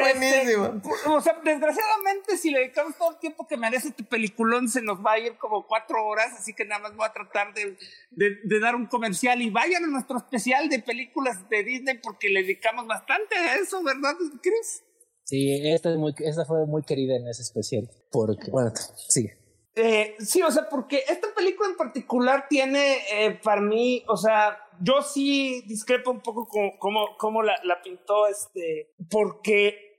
Buenísimo. 0.00 0.66
Este, 0.66 1.08
o 1.08 1.20
sea, 1.20 1.40
desgraciadamente, 1.44 2.36
si 2.36 2.50
le 2.50 2.60
dedicamos 2.60 2.96
todo 2.96 3.12
el 3.12 3.18
tiempo 3.18 3.46
que 3.46 3.56
merece 3.56 3.88
este 3.88 4.04
peliculón, 4.04 4.68
se 4.68 4.82
nos 4.82 4.98
va 5.04 5.12
a 5.12 5.18
ir 5.18 5.36
como 5.36 5.66
cuatro 5.66 6.04
horas, 6.06 6.32
así 6.38 6.54
que 6.54 6.64
nada 6.64 6.82
más 6.82 6.96
voy 6.96 7.06
a 7.06 7.12
tratar 7.12 7.54
de, 7.54 7.76
de, 8.10 8.60
dar 8.60 8.74
un 8.74 8.86
comercial 8.86 9.40
y 9.42 9.50
vayan 9.50 9.84
a 9.84 9.88
nuestro 9.88 10.18
especial 10.18 10.68
de 10.68 10.80
películas 10.80 11.48
de 11.48 11.62
Disney 11.64 11.98
porque 12.02 12.28
le 12.28 12.42
dedicamos 12.42 12.86
bastante 12.86 13.36
a 13.36 13.56
eso, 13.56 13.82
¿verdad, 13.82 14.14
Chris? 14.42 14.82
Sí, 15.24 15.60
esta, 15.68 15.90
es 15.90 15.96
muy, 15.96 16.14
esta 16.18 16.44
fue 16.44 16.66
muy 16.66 16.82
querida 16.82 17.16
en 17.16 17.28
ese 17.28 17.42
especial, 17.42 17.88
porque, 18.10 18.50
bueno, 18.50 18.72
sigue. 19.08 19.40
Eh, 19.76 20.16
sí, 20.18 20.42
o 20.42 20.50
sea, 20.50 20.68
porque 20.68 21.04
esta 21.08 21.28
película 21.34 21.68
en 21.68 21.76
particular 21.76 22.46
tiene 22.48 22.98
eh, 23.12 23.38
para 23.42 23.60
mí, 23.60 24.04
o 24.08 24.16
sea, 24.16 24.58
yo 24.80 25.02
sí 25.02 25.62
discrepo 25.66 26.10
un 26.10 26.20
poco 26.20 26.48
con 26.48 26.72
cómo, 27.16 27.42
la, 27.42 27.54
la, 27.64 27.80
pintó, 27.80 28.26
este, 28.26 28.92
porque 29.08 29.89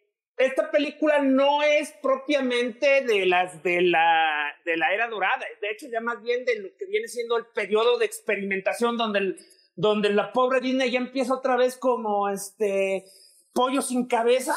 esta 0.46 0.72
película 0.72 1.20
no 1.22 1.64
es 1.64 1.92
propiamente 2.02 3.02
de 3.02 3.26
las 3.26 3.62
de 3.64 3.82
la, 3.82 4.54
de 4.66 4.78
la 4.78 4.94
era 4.94 5.08
dorada, 5.08 5.46
de 5.62 5.70
hecho 5.70 5.88
ya 5.92 6.02
más 6.02 6.22
bien 6.22 6.46
de 6.46 6.60
lo 6.60 6.70
que 6.78 6.86
viene 6.86 7.08
siendo 7.08 7.38
el 7.38 7.46
periodo 7.48 7.98
de 7.98 8.06
experimentación 8.06 8.98
donde, 8.98 9.38
donde 9.76 10.10
la 10.10 10.32
pobre 10.32 10.60
Disney 10.60 10.92
ya 10.92 11.00
empieza 11.00 11.34
otra 11.34 11.56
vez 11.56 11.78
como 11.78 12.30
este 12.30 13.06
pollo 13.54 13.82
sin 13.82 14.08
cabeza. 14.08 14.56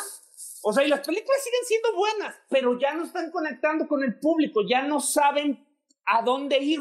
O 0.63 0.73
sea, 0.73 0.85
y 0.85 0.89
las 0.89 1.07
películas 1.07 1.43
siguen 1.43 1.65
siendo 1.67 1.95
buenas, 1.95 2.37
pero 2.49 2.79
ya 2.79 2.95
no 2.95 3.05
están 3.05 3.31
conectando 3.31 3.87
con 3.87 4.03
el 4.03 4.19
público, 4.19 4.63
ya 4.67 4.83
no 4.83 5.01
saben 5.01 5.67
a 6.07 6.23
dónde 6.23 6.59
ir 6.59 6.81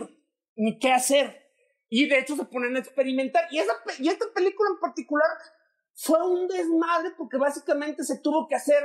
ni 0.56 0.80
qué 0.80 0.92
hacer. 0.92 1.44
Y 1.90 2.08
de 2.08 2.20
hecho 2.20 2.36
se 2.36 2.46
ponen 2.46 2.76
a 2.76 2.80
experimentar. 2.80 3.46
Y, 3.52 3.60
esa, 3.60 3.74
y 4.00 4.08
esta 4.08 4.26
película 4.34 4.70
en 4.74 4.80
particular 4.80 5.28
fue 5.96 6.22
un 6.28 6.48
desmadre 6.48 7.12
porque 7.18 7.38
básicamente 7.38 8.04
se 8.04 8.20
tuvo 8.20 8.48
que 8.48 8.56
hacer 8.56 8.84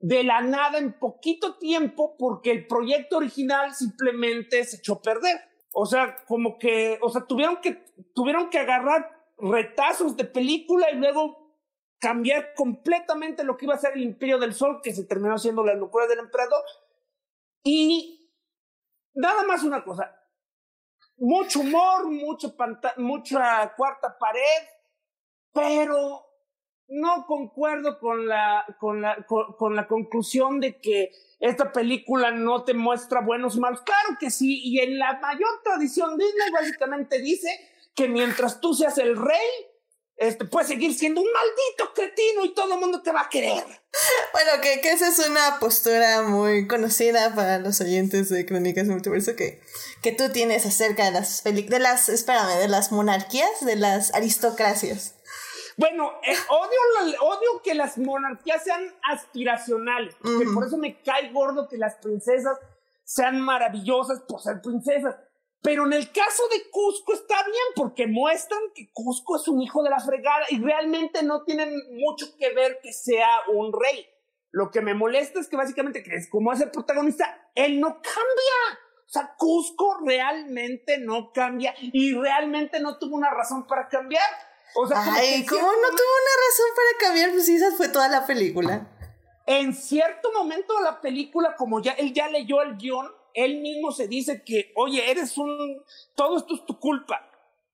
de 0.00 0.22
la 0.22 0.40
nada 0.40 0.78
en 0.78 0.98
poquito 0.98 1.58
tiempo 1.58 2.16
porque 2.18 2.50
el 2.50 2.66
proyecto 2.66 3.16
original 3.16 3.74
simplemente 3.74 4.64
se 4.64 4.76
echó 4.76 4.94
a 4.94 5.02
perder. 5.02 5.40
O 5.72 5.86
sea, 5.86 6.16
como 6.26 6.58
que, 6.58 6.98
o 7.02 7.10
sea, 7.10 7.26
tuvieron 7.26 7.60
que, 7.60 7.84
tuvieron 8.14 8.48
que 8.50 8.58
agarrar 8.58 9.10
retazos 9.36 10.16
de 10.16 10.24
película 10.24 10.90
y 10.90 10.96
luego 10.96 11.48
cambiar 12.00 12.54
completamente 12.54 13.44
lo 13.44 13.56
que 13.56 13.66
iba 13.66 13.74
a 13.74 13.78
ser 13.78 13.94
el 13.94 14.02
Imperio 14.02 14.38
del 14.38 14.54
Sol, 14.54 14.80
que 14.82 14.92
se 14.92 15.04
terminó 15.04 15.36
siendo 15.38 15.64
la 15.64 15.74
locura 15.74 16.06
del 16.06 16.20
emperador. 16.20 16.62
Y 17.64 18.32
nada 19.14 19.42
más 19.44 19.62
una 19.64 19.84
cosa, 19.84 20.14
mucho 21.16 21.60
humor, 21.60 22.08
mucha, 22.08 22.54
mucha 22.96 23.74
cuarta 23.76 24.16
pared, 24.18 24.68
pero 25.52 26.27
no 26.88 27.26
concuerdo 27.26 27.98
con 27.98 28.26
la, 28.26 28.64
con, 28.80 29.02
la, 29.02 29.26
con, 29.26 29.76
la 29.76 29.86
conclusión 29.86 30.58
de 30.60 30.80
que 30.80 31.12
esta 31.38 31.72
película 31.72 32.30
no 32.30 32.64
te 32.64 32.74
muestra 32.74 33.20
buenos 33.20 33.56
malos. 33.56 33.82
Claro 33.82 34.16
que 34.18 34.30
sí, 34.30 34.60
y 34.64 34.80
en 34.80 34.98
la 34.98 35.18
mayor 35.20 35.62
tradición 35.62 36.16
Disney 36.16 36.50
básicamente 36.52 37.20
dice 37.20 37.48
que 37.94 38.08
mientras 38.08 38.60
tú 38.60 38.74
seas 38.74 38.96
el 38.98 39.16
rey, 39.16 39.48
este, 40.16 40.46
puedes 40.46 40.68
seguir 40.68 40.94
siendo 40.94 41.20
un 41.20 41.28
maldito 41.32 41.94
cretino 41.94 42.44
y 42.44 42.52
todo 42.52 42.74
el 42.74 42.80
mundo 42.80 43.02
te 43.02 43.12
va 43.12 43.22
a 43.22 43.28
querer. 43.28 43.62
Bueno, 44.32 44.50
que, 44.60 44.80
que, 44.80 44.90
esa 44.90 45.08
es 45.08 45.18
una 45.28 45.58
postura 45.60 46.22
muy 46.22 46.66
conocida 46.66 47.34
para 47.34 47.58
los 47.60 47.80
oyentes 47.80 48.28
de 48.28 48.44
Crónicas 48.44 48.88
Multiverso 48.88 49.36
que, 49.36 49.60
que 50.02 50.10
tú 50.10 50.30
tienes 50.32 50.66
acerca 50.66 51.04
de 51.04 51.12
las 51.12 51.44
de 51.44 51.78
las, 51.78 52.08
espérame, 52.08 52.58
de 52.58 52.68
las 52.68 52.90
monarquías, 52.90 53.64
de 53.64 53.76
las 53.76 54.12
aristocracias. 54.12 55.14
Bueno, 55.78 56.10
eh, 56.24 56.34
odio, 56.48 57.16
odio 57.20 57.62
que 57.62 57.72
las 57.72 57.98
monarquías 57.98 58.64
sean 58.64 58.82
aspiracionales, 59.04 60.16
por 60.52 60.66
eso 60.66 60.76
me 60.76 61.00
cae 61.02 61.30
gordo 61.30 61.68
que 61.68 61.78
las 61.78 61.94
princesas 61.96 62.58
sean 63.04 63.40
maravillosas 63.40 64.20
por 64.22 64.40
ser 64.40 64.60
princesas. 64.60 65.14
Pero 65.62 65.86
en 65.86 65.92
el 65.92 66.10
caso 66.10 66.42
de 66.48 66.68
Cusco 66.70 67.14
está 67.14 67.44
bien 67.44 67.64
porque 67.76 68.08
muestran 68.08 68.60
que 68.74 68.90
Cusco 68.92 69.36
es 69.36 69.46
un 69.46 69.62
hijo 69.62 69.84
de 69.84 69.90
la 69.90 70.00
fregada 70.00 70.46
y 70.50 70.60
realmente 70.60 71.22
no 71.22 71.44
tienen 71.44 71.72
mucho 71.92 72.26
que 72.36 72.52
ver 72.52 72.80
que 72.82 72.92
sea 72.92 73.28
un 73.46 73.72
rey. 73.72 74.04
Lo 74.50 74.72
que 74.72 74.80
me 74.80 74.94
molesta 74.94 75.38
es 75.38 75.48
que 75.48 75.56
básicamente, 75.56 76.02
que 76.02 76.16
es 76.16 76.28
como 76.28 76.52
es 76.52 76.60
el 76.60 76.72
protagonista, 76.72 77.50
él 77.54 77.78
no 77.78 77.94
cambia. 77.94 78.80
O 79.06 79.10
sea, 79.10 79.34
Cusco 79.36 80.00
realmente 80.04 80.98
no 80.98 81.32
cambia 81.32 81.72
y 81.80 82.14
realmente 82.14 82.80
no 82.80 82.98
tuvo 82.98 83.14
una 83.14 83.30
razón 83.30 83.66
para 83.66 83.88
cambiar. 83.88 84.47
O 84.74 84.86
sea, 84.86 85.02
Ay, 85.02 85.44
¿cómo 85.46 85.62
no 85.62 85.68
tuvo 85.68 86.14
una 86.22 86.34
razón 86.46 86.66
para 86.76 86.98
cambiar? 87.00 87.30
Pues 87.32 87.48
esa 87.48 87.72
fue 87.76 87.88
toda 87.88 88.08
la 88.08 88.26
película. 88.26 88.86
En 89.46 89.74
cierto 89.74 90.30
momento 90.32 90.76
de 90.76 90.84
la 90.84 91.00
película, 91.00 91.56
como 91.56 91.80
ya 91.80 91.92
él 91.92 92.12
ya 92.12 92.28
leyó 92.28 92.60
el 92.62 92.76
guion, 92.76 93.10
él 93.34 93.60
mismo 93.60 93.92
se 93.92 94.06
dice 94.06 94.42
que, 94.44 94.72
oye, 94.76 95.10
eres 95.10 95.38
un, 95.38 95.82
todo 96.14 96.38
esto 96.38 96.54
es 96.54 96.66
tu 96.66 96.78
culpa. 96.78 97.28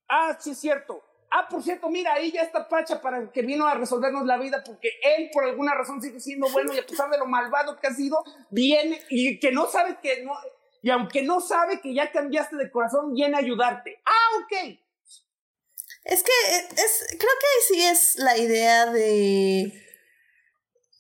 Ah, 0.09 0.37
sí 0.39 0.51
es 0.51 0.59
cierto. 0.59 1.03
Ah, 1.31 1.49
por 1.49 1.63
cierto, 1.63 1.89
mira, 1.89 2.13
ahí 2.13 2.31
ya 2.31 2.43
está 2.43 2.69
Pacha 2.69 3.01
para 3.01 3.33
que 3.33 3.43
vino 3.43 3.67
a 3.67 3.75
resolvernos 3.75 4.25
la 4.25 4.37
vida 4.37 4.63
porque 4.65 4.91
él 5.03 5.31
por 5.33 5.45
alguna 5.45 5.75
razón 5.75 6.01
sigue 6.01 6.21
siendo 6.21 6.49
bueno 6.51 6.73
y 6.73 6.79
a 6.79 6.87
pesar 6.87 7.11
de 7.11 7.19
lo 7.19 7.27
malvado 7.27 7.77
que 7.81 7.89
ha 7.89 7.93
sido, 7.93 8.23
viene 8.51 9.03
y 9.11 9.41
que 9.41 9.51
no 9.51 9.67
sabe 9.67 9.99
que 10.01 10.23
no, 10.23 10.33
y 10.85 10.91
aunque 10.91 11.23
no 11.23 11.41
sabe 11.41 11.81
que 11.81 11.95
ya 11.95 12.13
cambiaste 12.13 12.57
de 12.57 12.71
corazón, 12.71 13.15
viene 13.15 13.37
a 13.37 13.41
ayudarte. 13.41 14.03
Ah, 14.05 14.39
ok. 14.39 14.79
Es 16.05 16.23
que 16.23 16.33
es, 16.57 17.05
creo 17.09 17.19
que 17.19 17.75
sí 17.75 17.83
es 17.83 18.17
la 18.17 18.37
idea 18.37 18.87
de 18.87 19.73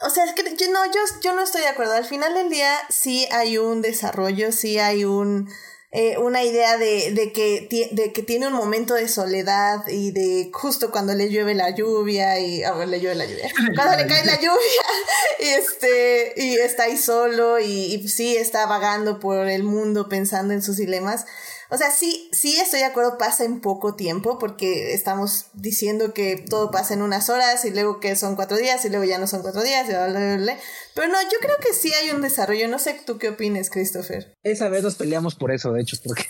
o 0.00 0.11
sea, 0.11 0.24
es 0.24 0.32
que 0.32 0.42
yo 0.57 0.70
no, 0.70 0.84
yo, 0.86 1.00
yo 1.22 1.34
no 1.34 1.42
estoy 1.42 1.62
de 1.62 1.68
acuerdo. 1.68 1.94
Al 1.94 2.05
final 2.05 2.34
del 2.34 2.50
día 2.50 2.76
sí 2.90 3.26
hay 3.30 3.59
un 3.59 3.80
desarrollo, 3.80 4.52
sí 4.52 4.78
hay 4.78 5.05
un, 5.05 5.48
eh, 5.92 6.18
una 6.18 6.42
idea 6.42 6.76
de, 6.76 7.12
de, 7.12 7.32
que, 7.32 7.68
de 7.92 8.12
que 8.12 8.22
tiene 8.22 8.48
un 8.48 8.52
momento 8.52 8.94
de 8.94 9.09
soledad 9.09 9.86
y 9.86 10.11
de 10.11 10.50
justo 10.52 10.90
cuando 10.90 11.14
le 11.14 11.30
llueve 11.30 11.55
la 11.55 11.70
lluvia 11.70 12.38
y 12.40 12.64
ah, 12.64 12.84
le 12.84 13.00
llueve 13.00 13.14
la 13.14 13.26
lluvia 13.26 13.48
cuando 13.76 13.96
le 13.96 14.07
cae 14.07 14.24
la 14.26 14.36
lluvia 14.40 14.82
y 15.40 15.44
este 15.44 16.34
y 16.36 16.57
está 16.57 16.84
ahí 16.84 16.98
solo 16.98 17.61
y, 17.61 17.94
y 17.94 18.09
sí 18.09 18.36
está 18.36 18.66
vagando 18.66 19.20
por 19.20 19.48
el 19.48 19.62
mundo 19.62 20.09
pensando 20.09 20.52
en 20.52 20.62
sus 20.62 20.76
dilemas 20.76 21.26
o 21.71 21.77
sea, 21.77 21.91
sí, 21.91 22.29
sí 22.33 22.57
estoy 22.57 22.81
de 22.81 22.87
acuerdo, 22.87 23.19
pasa 23.19 23.45
en 23.45 23.61
poco 23.61 23.95
tiempo, 23.95 24.39
porque 24.39 24.93
estamos 24.93 25.47
diciendo 25.55 26.12
que 26.12 26.37
todo 26.37 26.71
pasa 26.71 26.95
en 26.95 27.03
unas 27.03 27.29
horas 27.31 27.65
y 27.65 27.71
luego 27.71 28.01
que 28.01 28.17
son 28.17 28.37
cuatro 28.37 28.57
días 28.57 28.85
y 28.85 28.91
luego 28.91 29.05
ya 29.05 29.19
no 29.19 29.27
son 29.27 29.43
cuatro 29.43 29.62
días, 29.62 29.89
y 29.89 29.93
bla, 29.93 30.09
bla, 30.09 30.37
bla, 30.37 30.59
pero 30.95 31.09
no, 31.09 31.15
yo 31.23 31.39
creo 31.41 31.57
que 31.61 31.73
sí 31.73 31.93
hay 31.93 32.11
un 32.11 32.23
desarrollo. 32.23 32.69
No 32.69 32.79
sé 32.79 33.01
tú 33.05 33.19
qué 33.19 33.31
opines, 33.31 33.69
Christopher. 33.69 34.37
Esa 34.43 34.69
vez 34.69 34.85
nos 34.85 34.95
peleamos 34.95 35.35
por 35.35 35.51
eso, 35.51 35.73
de 35.73 35.83
hecho, 35.83 35.97
porque 36.05 36.25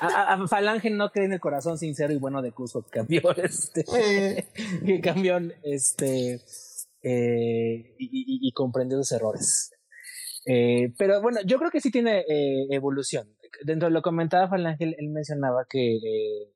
ah, 0.00 0.34
a, 0.42 0.48
Falange 0.48 0.90
no 0.90 1.10
cree 1.10 1.26
en 1.26 1.34
el 1.34 1.40
corazón 1.40 1.78
sincero 1.78 2.12
y 2.12 2.18
bueno 2.18 2.42
de 2.42 2.52
Cusco, 2.52 2.82
que 2.82 2.90
cambió 2.90 3.22
este, 3.36 3.84
que 4.84 5.00
cambió 5.00 5.38
este, 5.62 6.42
eh, 7.02 7.94
y, 7.98 8.48
y, 8.48 8.52
comprendió 8.52 8.98
sus 8.98 9.12
errores. 9.12 9.70
Eh, 10.46 10.92
pero 10.98 11.22
bueno, 11.22 11.40
yo 11.46 11.58
creo 11.58 11.70
que 11.70 11.80
sí 11.80 11.90
tiene 11.90 12.20
eh, 12.20 12.66
evolución 12.70 13.33
dentro 13.62 13.88
de 13.88 13.94
lo 13.94 14.02
comentaba 14.02 14.48
Falangel, 14.48 14.94
él 14.98 15.10
mencionaba 15.10 15.66
que 15.68 15.96
eh, 15.96 16.52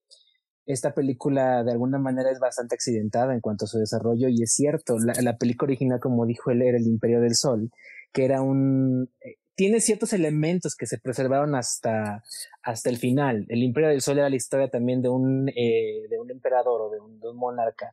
esta 0.66 0.92
película 0.92 1.64
de 1.64 1.72
alguna 1.72 1.99
manera 1.99 2.30
es 2.30 2.38
bastante 2.38 2.74
accidentada 2.74 3.34
en 3.34 3.40
cuanto 3.40 3.64
a 3.64 3.68
su 3.68 3.78
desarrollo 3.78 4.28
y 4.28 4.42
es 4.42 4.53
cierto, 4.55 4.96
la, 4.99 5.14
la 5.22 5.36
película 5.36 5.70
original, 5.70 6.01
como 6.01 6.26
dijo 6.26 6.51
él, 6.51 6.62
era 6.62 6.78
El 6.78 6.86
Imperio 6.86 7.20
del 7.20 7.34
Sol, 7.34 7.70
que 8.12 8.24
era 8.24 8.42
un... 8.42 9.11
Eh, 9.20 9.36
tiene 9.55 9.80
ciertos 9.80 10.12
elementos 10.12 10.76
que 10.76 10.86
se 10.86 10.99
preservaron 10.99 11.57
hasta, 11.57 12.22
hasta 12.62 12.90
el 12.90 12.96
final. 12.96 13.44
El 13.49 13.64
Imperio 13.64 13.88
del 13.88 14.03
Sol 14.03 14.18
era 14.18 14.30
la 14.30 14.36
historia 14.36 14.68
también 14.68 15.03
de 15.03 15.09
un, 15.09 15.49
eh, 15.49 16.07
de 16.09 16.20
un 16.20 16.30
emperador 16.30 16.82
o 16.82 16.90
de 16.90 17.01
un, 17.01 17.36
monarca 17.36 17.92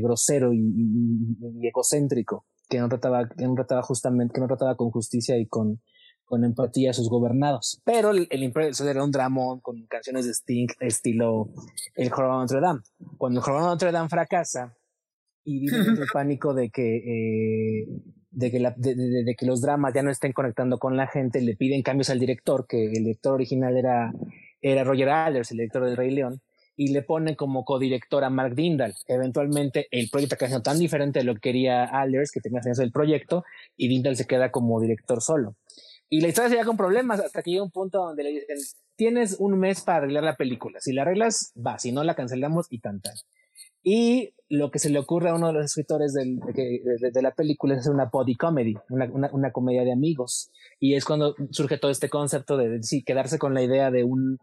grosero 0.00 0.52
y, 0.52 0.60
y, 0.60 1.66
egocéntrico, 1.66 2.46
que 2.68 2.78
no 2.78 2.88
trataba, 2.88 3.28
que 3.28 3.46
no 3.46 3.54
trataba 3.56 3.82
justamente, 3.82 4.32
que 4.32 4.40
no 4.40 4.46
trataba 4.46 4.76
con 4.76 4.92
justicia 4.92 5.36
y 5.36 5.46
con, 5.46 5.80
con 6.28 6.44
empatía 6.44 6.90
a 6.90 6.94
sus 6.94 7.08
gobernados. 7.08 7.80
Pero 7.84 8.10
el, 8.10 8.42
Imperio 8.42 8.66
del 8.66 8.74
Sol 8.74 8.88
era 8.88 9.02
un 9.02 9.10
dramón 9.10 9.60
con 9.60 9.86
canciones 9.86 10.26
de 10.26 10.32
Sting 10.32 10.68
estilo 10.80 11.48
El 11.94 12.10
Jorobado 12.10 12.40
de 12.40 12.44
Notre 12.44 12.60
Dame. 12.60 12.80
Cuando 13.16 13.40
el 13.40 13.44
Jorobado 13.44 13.68
de 13.68 13.72
Notre 13.72 13.92
Dame 13.92 14.08
fracasa 14.08 14.76
y 15.44 15.60
vive 15.60 15.76
el 15.76 16.06
pánico 16.12 16.52
de 16.52 16.70
que, 16.70 16.96
eh, 16.96 17.88
de, 18.30 18.50
que 18.50 18.58
de, 18.76 19.34
que 19.36 19.46
los 19.46 19.62
dramas 19.62 19.94
ya 19.94 20.02
no 20.02 20.10
estén 20.10 20.32
conectando 20.32 20.78
con 20.78 20.96
la 20.96 21.06
gente, 21.06 21.40
le 21.40 21.56
piden 21.56 21.82
cambios 21.82 22.10
al 22.10 22.20
director, 22.20 22.66
que 22.68 22.84
el 22.84 23.04
director 23.04 23.32
original 23.32 23.76
era, 23.76 24.12
era 24.60 24.84
Roger 24.84 25.08
Alders, 25.08 25.50
el 25.50 25.58
director 25.58 25.84
del 25.86 25.96
Rey 25.96 26.10
León, 26.10 26.42
y 26.76 26.92
le 26.92 27.02
ponen 27.02 27.34
como 27.34 27.64
codirector 27.64 28.22
a 28.22 28.30
Mark 28.30 28.54
Dindal. 28.54 28.94
Eventualmente 29.06 29.88
el 29.90 30.10
proyecto 30.10 30.36
ha 30.44 30.48
sido 30.48 30.62
tan 30.62 30.78
diferente 30.78 31.20
de 31.20 31.24
lo 31.24 31.34
que 31.34 31.40
quería 31.40 31.84
Alders, 31.84 32.30
que 32.30 32.40
tenía 32.40 32.62
sentido 32.62 32.84
el 32.84 32.92
proyecto, 32.92 33.44
y 33.76 33.88
Dindal 33.88 34.16
se 34.16 34.26
queda 34.26 34.50
como 34.50 34.80
director 34.80 35.22
solo. 35.22 35.56
Y 36.10 36.20
la 36.20 36.28
historia 36.28 36.50
se 36.50 36.64
con 36.64 36.76
problemas 36.76 37.20
hasta 37.20 37.42
que 37.42 37.50
llega 37.50 37.62
un 37.62 37.70
punto 37.70 37.98
donde 37.98 38.22
le 38.22 38.30
dicen, 38.30 38.56
tienes 38.96 39.36
un 39.38 39.58
mes 39.58 39.82
para 39.82 39.98
arreglar 39.98 40.24
la 40.24 40.36
película. 40.36 40.80
Si 40.80 40.92
la 40.92 41.02
arreglas, 41.02 41.52
va, 41.54 41.78
si 41.78 41.92
no 41.92 42.02
la 42.02 42.14
cancelamos 42.14 42.66
y 42.70 42.80
tan 42.80 43.00
Y 43.82 44.34
lo 44.48 44.70
que 44.70 44.78
se 44.78 44.88
le 44.88 44.98
ocurre 44.98 45.28
a 45.28 45.34
uno 45.34 45.48
de 45.48 45.52
los 45.52 45.66
escritores 45.66 46.14
del, 46.14 46.38
de, 46.40 47.22
la 47.22 47.32
película 47.32 47.74
es 47.74 47.80
hacer 47.80 47.92
una 47.92 48.06
body 48.06 48.36
comedy, 48.36 48.74
una, 48.88 49.10
una, 49.32 49.52
comedia 49.52 49.84
de 49.84 49.92
amigos. 49.92 50.50
Y 50.80 50.94
es 50.94 51.04
cuando 51.04 51.34
surge 51.50 51.76
todo 51.76 51.90
este 51.90 52.08
concepto 52.08 52.56
de, 52.56 52.82
sí, 52.82 53.04
quedarse 53.04 53.38
con 53.38 53.52
la 53.52 53.62
idea 53.62 53.90
de 53.90 54.04
un 54.04 54.38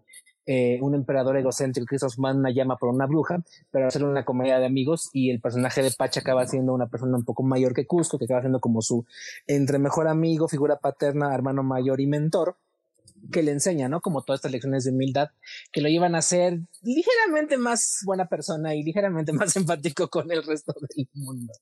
eh, 0.45 0.79
un 0.81 0.95
emperador 0.95 1.37
egocéntrico 1.37 1.87
que 1.87 1.95
es 1.95 2.17
una 2.17 2.51
llama 2.51 2.77
por 2.77 2.89
una 2.89 3.05
bruja, 3.05 3.43
pero 3.71 3.87
hacer 3.87 4.03
una 4.03 4.25
comedia 4.25 4.59
de 4.59 4.65
amigos 4.65 5.09
y 5.13 5.31
el 5.31 5.41
personaje 5.41 5.81
de 5.81 5.91
Pacha 5.91 6.19
acaba 6.19 6.45
siendo 6.45 6.73
una 6.73 6.87
persona 6.87 7.17
un 7.17 7.25
poco 7.25 7.43
mayor 7.43 7.73
que 7.73 7.87
Cusco, 7.87 8.17
que 8.17 8.25
acaba 8.25 8.41
siendo 8.41 8.59
como 8.59 8.81
su 8.81 9.05
entre 9.47 9.79
mejor 9.79 10.07
amigo, 10.07 10.47
figura 10.47 10.77
paterna, 10.77 11.33
hermano 11.33 11.63
mayor 11.63 11.99
y 11.99 12.07
mentor 12.07 12.57
que 13.31 13.43
le 13.43 13.51
enseña, 13.51 13.89
¿no? 13.89 14.01
Como 14.01 14.23
todas 14.23 14.39
estas 14.39 14.51
lecciones 14.51 14.83
de 14.83 14.91
humildad 14.91 15.29
que 15.71 15.81
lo 15.81 15.89
llevan 15.89 16.15
a 16.15 16.21
ser 16.21 16.59
ligeramente 16.83 17.57
más 17.57 18.01
buena 18.05 18.27
persona 18.27 18.75
y 18.75 18.83
ligeramente 18.83 19.33
más 19.33 19.55
empático 19.55 20.09
con 20.09 20.31
el 20.31 20.43
resto 20.43 20.73
del 20.95 21.07
mundo. 21.13 21.53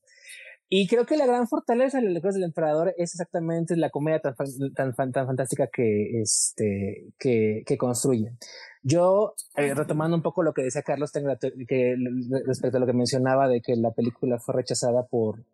Y 0.69 0.87
creo 0.87 1.05
que 1.05 1.17
la 1.17 1.25
gran 1.25 1.47
fortaleza 1.47 1.99
de 1.99 2.05
las 2.05 2.13
lecturas 2.13 2.35
del 2.35 2.45
emperador 2.45 2.93
es 2.97 3.13
exactamente 3.13 3.75
la 3.77 3.89
comedia 3.89 4.19
tan, 4.19 4.33
tan, 4.73 5.11
tan, 5.11 5.27
fantástica 5.27 5.67
que, 5.71 6.19
este, 6.21 7.13
que, 7.19 7.63
que 7.65 7.77
construye. 7.77 8.35
Yo, 8.81 9.35
eh, 9.55 9.73
retomando 9.73 10.17
un 10.17 10.23
poco 10.23 10.43
lo 10.43 10.53
que 10.53 10.63
decía 10.63 10.81
Carlos, 10.81 11.11
que, 11.11 11.95
respecto 12.45 12.77
a 12.77 12.79
lo 12.79 12.85
que 12.85 12.93
mencionaba 12.93 13.47
de 13.47 13.61
que 13.61 13.75
la 13.75 13.91
película 13.91 14.39
fue 14.39 14.55
rechazada 14.55 15.05
por, 15.05 15.45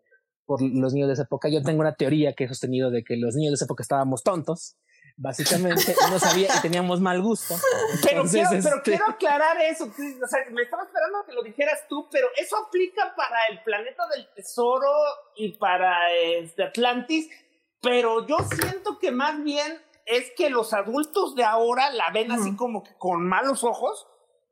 por 0.46 0.62
los 0.62 0.94
niños 0.94 1.08
de 1.08 1.14
esa 1.14 1.24
época, 1.24 1.50
yo 1.50 1.62
tengo 1.62 1.82
una 1.82 1.96
teoría 1.96 2.34
que 2.34 2.46
he 2.46 2.48
sostenido 2.48 2.90
de 2.90 3.04
que 3.04 3.18
los 3.18 3.36
niños 3.36 3.52
de 3.52 3.56
esa 3.56 3.66
época 3.66 3.84
estábamos 3.84 4.24
tontos 4.24 4.78
básicamente 5.20 5.96
no 6.10 6.18
sabía 6.18 6.48
y 6.58 6.62
teníamos 6.62 7.02
mal 7.02 7.22
gusto. 7.22 7.56
Pero, 8.02 8.24
quiero, 8.24 8.50
pero 8.50 8.78
este 8.78 8.82
quiero 8.84 9.06
aclarar 9.10 9.62
eso. 9.62 9.86
O 9.86 10.28
sea, 10.28 10.40
me 10.52 10.62
estaba 10.62 10.84
esperando 10.84 11.26
que 11.26 11.34
lo 11.34 11.44
dijeras 11.44 11.82
tú, 11.90 12.08
pero 12.10 12.28
eso 12.38 12.58
aplica 12.58 13.14
para 13.16 13.38
el 13.52 13.62
planeta 13.64 14.04
del 14.16 14.28
tesoro 14.34 14.90
y 15.36 15.58
para 15.58 16.12
este 16.14 16.64
Atlantis. 16.64 17.30
Pero 17.82 18.26
yo 18.28 18.38
siento 18.56 18.98
que 18.98 19.12
más 19.12 19.44
bien 19.44 19.82
es 20.06 20.32
que 20.36 20.50
los 20.50 20.74
adultos 20.74 21.36
de 21.36 21.44
ahora 21.44 21.92
la 21.92 22.10
ven 22.12 22.32
así 22.32 22.56
como 22.56 22.84
que 22.84 22.96
con 22.98 23.26
malos 23.26 23.64
ojos, 23.64 24.08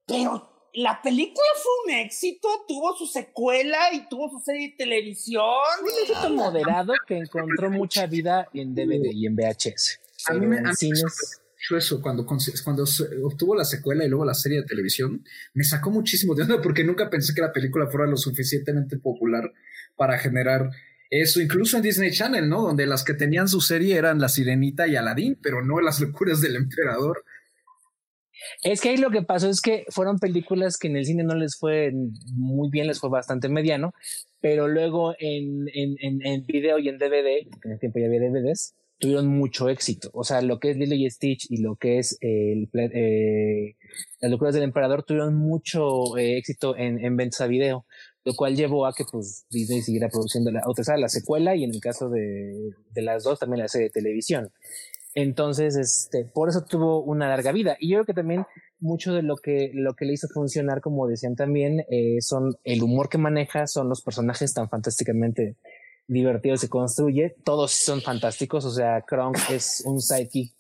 pero 0.06 0.70
la 0.74 1.02
película 1.02 1.48
fue 1.56 1.72
un 1.86 2.00
éxito, 2.02 2.48
tuvo 2.68 2.96
su 2.96 3.08
secuela 3.08 3.92
y 3.94 4.08
tuvo 4.08 4.30
su 4.30 4.40
serie 4.40 4.70
de 4.70 4.76
televisión. 4.78 5.44
Un 5.82 5.90
éxito 6.04 6.30
moderado 6.30 6.94
que 7.08 7.18
encontró 7.18 7.72
mucha 7.72 8.06
vida 8.06 8.48
en 8.54 8.76
DVD 8.76 9.12
y 9.12 9.26
en 9.26 9.36
VHS. 9.36 10.07
A 10.30 10.34
mí 10.34 10.46
me, 10.46 10.62
eso 11.76 12.02
cuando, 12.02 12.26
cuando 12.26 12.84
obtuvo 13.24 13.56
la 13.56 13.66
secuela 13.66 14.06
y 14.06 14.10
luego 14.10 14.26
la 14.26 14.34
serie 14.34 14.62
de 14.62 14.68
televisión, 14.68 15.24
me 15.54 15.64
sacó 15.64 15.90
muchísimo 15.90 16.36
de 16.36 16.44
onda 16.44 16.62
porque 16.62 16.84
nunca 16.84 17.10
pensé 17.10 17.34
que 17.34 17.42
la 17.42 17.52
película 17.52 17.88
fuera 17.88 18.08
lo 18.08 18.18
suficientemente 18.18 18.98
popular 18.98 19.52
para 19.96 20.18
generar 20.18 20.70
eso, 21.10 21.42
incluso 21.42 21.78
en 21.78 21.84
Disney 21.84 22.12
Channel, 22.12 22.48
¿no? 22.48 22.62
Donde 22.62 22.86
las 22.86 23.04
que 23.04 23.14
tenían 23.14 23.48
su 23.48 23.62
serie 23.62 23.96
eran 23.96 24.20
La 24.20 24.30
Sirenita 24.30 24.88
y 24.88 24.96
Aladdin, 24.96 25.38
pero 25.42 25.64
no 25.64 25.80
las 25.80 26.00
locuras 26.00 26.42
del 26.42 26.58
emperador. 26.58 27.24
Es 28.62 28.82
que 28.82 28.90
ahí 28.90 28.98
lo 28.98 29.10
que 29.10 29.24
pasó 29.24 29.50
es 29.50 29.62
que 29.62 29.86
fueron 29.90 30.20
películas 30.20 30.78
que 30.78 30.88
en 30.88 30.98
el 30.98 31.06
cine 31.06 31.24
no 31.24 31.36
les 31.36 31.58
fue 31.58 31.92
muy 32.34 32.70
bien, 32.70 32.88
les 32.88 33.00
fue 33.00 33.10
bastante 33.10 33.50
mediano, 33.50 33.94
pero 34.42 34.68
luego 34.68 35.16
en, 35.18 35.68
en, 35.74 35.96
en, 36.00 36.26
en 36.26 36.46
video 36.46 36.78
y 36.78 36.90
en 36.90 36.98
DVD, 36.98 37.48
en 37.64 37.72
el 37.72 37.80
tiempo 37.80 38.00
ya 38.00 38.06
había 38.06 38.20
DVDs, 38.20 38.76
tuvieron 39.00 39.28
mucho 39.28 39.70
éxito. 39.70 40.10
O 40.14 40.24
sea, 40.24 40.42
lo 40.42 40.60
que 40.60 40.72
es 40.72 40.78
Lilo 40.78 40.96
y 40.96 41.10
Stitch 41.10 41.48
y 41.50 41.58
lo 41.62 41.76
que 41.76 42.00
es 42.00 42.18
eh, 42.22 42.68
Las 44.22 44.32
locuras 44.32 44.54
del 44.54 44.64
emperador 44.64 45.04
tuvieron 45.04 45.36
mucho 45.36 46.18
eh, 46.18 46.38
éxito 46.38 46.76
en, 46.78 47.04
en 47.04 47.16
ventas 47.16 47.42
a 47.42 47.48
video, 47.48 47.86
lo 48.24 48.34
cual 48.34 48.56
llevó 48.56 48.86
a 48.86 48.94
que 48.94 49.06
pues 49.10 49.46
Disney 49.50 49.82
siguiera 49.82 50.10
produciendo 50.10 50.52
la 50.52 50.64
otra, 50.66 50.98
la 50.98 51.10
secuela 51.10 51.56
y 51.56 51.64
en 51.64 51.74
el 51.74 51.80
caso 51.80 52.10
de, 52.10 52.72
de 52.92 53.02
las 53.02 53.24
dos 53.24 53.40
también 53.40 53.62
la 53.62 53.68
serie 53.68 53.88
de 53.88 53.94
televisión. 53.94 54.52
Entonces, 55.14 55.76
este, 55.76 56.26
por 56.26 56.48
eso 56.48 56.64
tuvo 56.64 57.02
una 57.02 57.28
larga 57.28 57.52
vida. 57.52 57.76
Y 57.80 57.90
yo 57.90 57.98
creo 57.98 58.06
que 58.06 58.14
también 58.14 58.46
mucho 58.80 59.14
de 59.14 59.24
lo 59.24 59.38
que, 59.38 59.72
lo 59.74 59.96
que 59.96 60.06
le 60.06 60.14
hizo 60.14 60.28
funcionar, 60.28 60.80
como 60.80 61.08
decían 61.08 61.36
también, 61.36 61.84
eh, 61.90 62.22
son 62.22 62.56
el 62.64 62.84
humor 62.84 63.10
que 63.10 63.18
maneja, 63.18 63.66
son 63.66 63.90
los 63.90 64.04
personajes 64.04 64.54
tan 64.54 64.70
fantásticamente 64.70 65.56
divertido 66.08 66.58
se 66.58 66.70
construye. 66.70 67.36
Todos 67.44 67.72
son 67.72 68.02
fantásticos. 68.02 68.66
O 68.66 68.72
sea, 68.72 69.02
Kronk 69.02 69.38
es 69.50 69.84
un 69.86 70.02
sidekick 70.02 70.54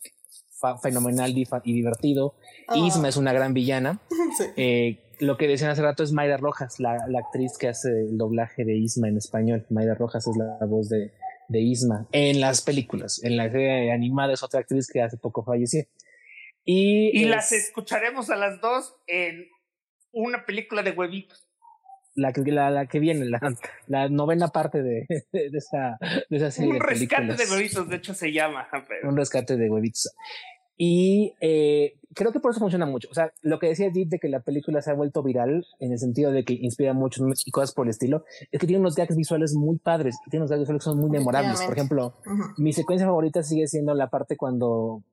fenomenal 0.81 1.33
y 1.37 1.73
divertido. 1.73 2.35
Ah. 2.67 2.77
Isma 2.77 3.09
es 3.09 3.17
una 3.17 3.33
gran 3.33 3.53
villana. 3.53 3.99
Eh, 4.55 4.99
lo 5.19 5.37
que 5.37 5.47
decían 5.47 5.71
hace 5.71 5.81
rato 5.81 6.03
es 6.03 6.11
Mayra 6.11 6.37
Rojas, 6.37 6.79
la, 6.79 7.07
la, 7.07 7.19
actriz 7.19 7.57
que 7.57 7.67
hace 7.67 7.89
el 7.89 8.17
doblaje 8.17 8.65
de 8.65 8.75
Isma 8.75 9.07
en 9.07 9.17
español. 9.17 9.65
Mayra 9.69 9.95
Rojas 9.95 10.27
es 10.27 10.37
la 10.37 10.63
voz 10.67 10.89
de, 10.89 11.11
de 11.47 11.59
Isma 11.59 12.07
en 12.11 12.39
las 12.39 12.61
películas. 12.61 13.23
En 13.23 13.35
la 13.35 13.49
serie 13.49 13.91
animada 13.91 14.33
es 14.33 14.43
otra 14.43 14.59
actriz 14.59 14.87
que 14.91 15.01
hace 15.01 15.17
poco 15.17 15.43
falleció. 15.43 15.83
Y, 16.63 17.17
y 17.19 17.25
las 17.25 17.51
escucharemos 17.51 18.29
a 18.29 18.35
las 18.35 18.61
dos 18.61 18.95
en 19.07 19.47
una 20.11 20.45
película 20.45 20.83
de 20.83 20.91
huevitos. 20.91 21.46
La 22.17 22.33
que, 22.33 22.41
la, 22.51 22.71
la 22.71 22.87
que 22.87 22.99
viene, 22.99 23.25
la, 23.25 23.39
la, 23.85 24.09
novena 24.09 24.47
parte 24.47 24.81
de, 24.81 25.05
de, 25.31 25.49
esa, 25.53 25.97
de 26.29 26.37
esa 26.37 26.49
serie. 26.49 26.73
Un 26.73 26.79
rescate 26.79 27.35
de 27.35 27.51
huevitos, 27.51 27.87
de 27.87 27.95
hecho 27.95 28.13
se 28.13 28.33
llama. 28.33 28.67
Un 29.03 29.15
rescate 29.15 29.55
de 29.55 29.69
huevitos. 29.69 30.09
Y 30.77 31.33
eh, 31.41 31.99
creo 32.13 32.31
que 32.31 32.39
por 32.39 32.51
eso 32.51 32.59
funciona 32.59 32.85
mucho. 32.85 33.07
O 33.11 33.13
sea, 33.13 33.31
lo 33.41 33.59
que 33.59 33.67
decía 33.67 33.87
Edith 33.87 34.09
de 34.09 34.19
que 34.19 34.29
la 34.29 34.41
película 34.41 34.81
se 34.81 34.91
ha 34.91 34.93
vuelto 34.93 35.23
viral 35.23 35.65
en 35.79 35.91
el 35.91 35.99
sentido 35.99 36.31
de 36.31 36.43
que 36.43 36.53
inspira 36.53 36.93
mucho 36.93 37.23
y 37.45 37.51
cosas 37.51 37.73
por 37.73 37.87
el 37.87 37.91
estilo, 37.91 38.25
es 38.51 38.59
que 38.59 38.67
tiene 38.67 38.79
unos 38.79 38.95
gags 38.95 39.15
visuales 39.15 39.55
muy 39.55 39.77
padres, 39.77 40.17
tiene 40.29 40.41
unos 40.41 40.51
gags 40.51 40.61
visuales 40.61 40.83
que 40.83 40.89
son 40.89 40.99
muy 40.99 41.09
memorables. 41.09 41.61
Por 41.61 41.73
ejemplo, 41.73 42.15
mi 42.57 42.73
secuencia 42.73 43.07
favorita 43.07 43.41
sigue 43.43 43.67
siendo 43.67 43.93
la 43.95 44.09
parte 44.09 44.37
cuando 44.37 45.03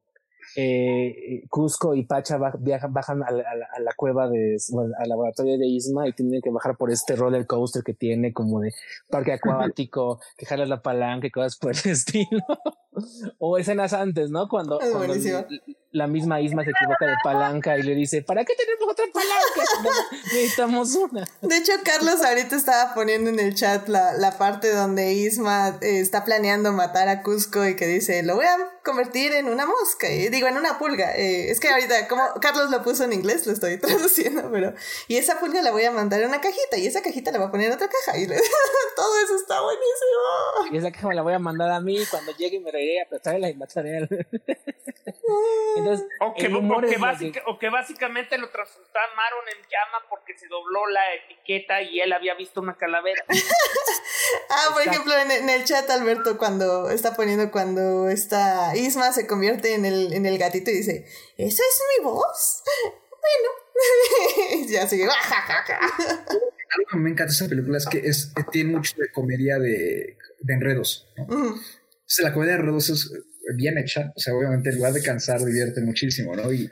eh, 0.57 1.45
Cusco 1.49 1.95
y 1.95 2.05
Pacha 2.05 2.39
viajan, 2.59 2.93
bajan 2.93 3.23
a 3.23 3.31
la, 3.31 3.93
cueva 3.97 4.29
de, 4.29 4.57
al 4.99 5.09
laboratorio 5.09 5.59
de 5.59 5.67
Isma 5.67 6.09
y 6.09 6.13
tienen 6.13 6.41
que 6.43 6.51
bajar 6.51 6.77
por 6.77 6.91
este 6.91 7.17
roller 7.17 7.47
coaster 7.47 7.83
que 7.83 7.95
tiene 7.95 8.33
como 8.33 8.61
de 8.61 8.73
parque 9.09 9.33
acuático, 9.75 10.21
que 10.37 10.47
jalas 10.47 10.69
la 10.69 10.83
palanca 10.83 11.27
y 11.27 11.31
cosas 11.31 11.57
por 11.57 11.73
el 11.73 11.79
estilo. 11.93 12.45
O 13.39 13.59
escenas 13.59 13.93
antes, 13.93 14.31
¿no? 14.31 14.49
Cuando, 14.49 14.79
la 15.95 16.09
misma 16.09 16.41
Isma 16.41 16.65
se 16.65 16.71
equivoca 16.71 17.07
de 17.07 17.15
palanca 17.23 17.79
y 17.79 17.83
le 17.83 17.95
dice, 17.95 18.21
¿para 18.21 18.45
qué 18.45 18.55
tenemos 18.57 18.93
otra 18.93 19.05
palanca? 19.13 20.11
Necesitamos 20.25 20.95
una. 20.97 21.25
De 21.41 21.57
hecho, 21.57 21.73
Carlos 21.85 22.21
ahorita 22.23 22.57
estaba 22.57 22.95
poniendo 22.95 23.31
en 23.31 23.39
el 23.39 23.55
chat 23.55 23.89
la, 23.89 24.13
la 24.15 24.37
parte 24.37 24.73
donde 24.73 25.13
Isma 25.13 25.79
eh, 25.81 26.01
está 26.01 26.25
planeando 26.25 26.73
matar 26.73 27.09
a 27.09 27.23
Cusco 27.23 27.65
y 27.65 27.77
que 27.77 27.87
dice, 27.87 28.25
lo 28.25 28.35
voy 28.35 28.47
a 28.47 28.57
convertir 28.85 29.33
en 29.33 29.47
una 29.47 29.67
mosca, 29.67 30.11
y 30.11 30.29
digo, 30.29 30.47
en 30.47 30.57
una 30.57 30.79
pulga. 30.79 31.17
Eh, 31.17 31.51
es 31.51 31.59
que 31.61 31.69
ahorita, 31.69 32.09
como 32.09 32.23
Carlos 32.41 32.71
lo 32.71 32.83
puso 32.83 33.05
en 33.05 33.13
inglés, 33.13 33.47
lo 33.47 33.53
estoy 33.53 33.79
traduciendo, 33.81 34.51
pero... 34.51 34.75
Y 35.07 35.17
esa 35.17 35.39
pulga 35.39 35.63
la 35.63 35.71
voy 35.71 35.85
a 35.85 35.93
mandar 35.93 36.21
en 36.21 36.29
una 36.29 36.41
cajita 36.41 36.77
y 36.77 36.87
esa 36.87 37.03
cajita 37.03 37.31
la 37.31 37.39
voy 37.39 37.49
a 37.49 37.51
poner 37.51 37.69
en 37.69 37.75
otra 37.75 37.89
caja 37.89 38.19
y 38.19 38.27
todo 38.97 39.19
eso 39.25 39.37
está 39.37 39.61
buenísimo. 39.63 40.73
Y 40.73 40.77
esa 40.77 40.91
caja 40.91 41.09
me 41.09 41.15
la 41.15 41.23
voy 41.23 41.35
a 41.35 41.39
mandar 41.39 41.71
a 41.71 41.81
mí 41.81 41.99
cuando 42.11 42.33
llegue 42.37 42.57
y 42.57 42.61
me 42.61 42.73
a 43.01 43.09
prestarla 43.09 43.51
y 43.51 43.55
mataré 43.55 43.99
a 43.99 44.01
Entonces, 45.77 46.07
o 46.21 46.35
que, 46.35 46.47
o, 47.47 47.59
que 47.59 47.69
básicamente 47.69 48.39
lo 48.39 48.51
transformaron 48.51 49.49
en 49.49 49.63
llama 49.63 50.07
porque 50.09 50.37
se 50.37 50.47
dobló 50.49 50.87
la 50.89 51.15
etiqueta 51.15 51.83
y 51.83 52.01
él 52.01 52.13
había 52.13 52.35
visto 52.35 52.61
una 52.61 52.77
calavera. 52.77 53.25
ah, 54.51 54.71
por 54.73 54.83
ejemplo, 54.83 55.17
en, 55.17 55.31
en, 55.31 55.49
el 55.49 55.65
chat 55.65 55.89
Alberto 55.91 56.39
cuando 56.39 56.91
está 56.91 57.15
poniendo 57.15 57.51
cuando 57.51 58.09
está 58.09 58.77
Isma 58.77 59.13
se 59.13 59.27
convierte 59.27 59.75
en 59.75 59.85
el, 59.85 60.13
en 60.13 60.27
el 60.27 60.39
gatito 60.39 60.71
y 60.71 60.75
dice, 60.75 61.07
¿esa 61.37 61.63
es 61.63 61.83
mi 61.99 62.05
voz? 62.05 62.63
Bueno, 63.25 64.67
ya 64.69 64.87
sigue. 64.87 65.05
Algo 65.05 66.89
que 66.91 66.97
me 66.99 67.11
encanta 67.11 67.33
esa 67.33 67.49
película 67.49 67.79
es 67.79 67.87
que 67.87 67.99
es, 67.99 68.35
tiene 68.53 68.73
mucho 68.73 68.95
de 68.99 69.11
comedia 69.13 69.59
de, 69.59 70.19
de 70.41 70.55
enredos. 70.55 71.09
¿no? 71.17 71.57
La 72.23 72.33
comedia 72.33 72.55
de 72.55 72.61
enredos 72.61 72.91
es 72.91 73.11
bien 73.57 73.79
hecha, 73.79 74.13
o 74.15 74.21
sea, 74.21 74.35
obviamente 74.35 74.71
en 74.71 74.77
lugar 74.77 74.93
de 74.93 75.03
cansar, 75.03 75.45
divierte 75.45 75.81
muchísimo, 75.81 76.35
¿no? 76.35 76.53
Y, 76.53 76.71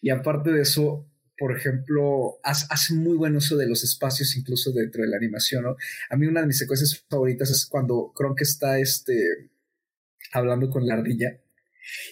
y 0.00 0.10
aparte 0.10 0.50
de 0.50 0.62
eso, 0.62 1.08
por 1.38 1.56
ejemplo, 1.56 2.38
hace, 2.42 2.94
muy 2.94 3.16
buen 3.16 3.34
uso 3.36 3.56
de 3.56 3.66
los 3.66 3.82
espacios 3.82 4.36
incluso 4.36 4.72
dentro 4.72 5.02
de 5.02 5.08
la 5.08 5.16
animación, 5.16 5.64
¿no? 5.64 5.76
A 6.10 6.16
mí 6.16 6.26
una 6.26 6.40
de 6.40 6.46
mis 6.46 6.58
secuencias 6.58 7.04
favoritas 7.08 7.50
es 7.50 7.66
cuando 7.66 8.12
Kronk 8.14 8.40
está 8.40 8.78
este, 8.78 9.50
hablando 10.32 10.70
con 10.70 10.86
la 10.86 10.94
ardilla 10.94 11.40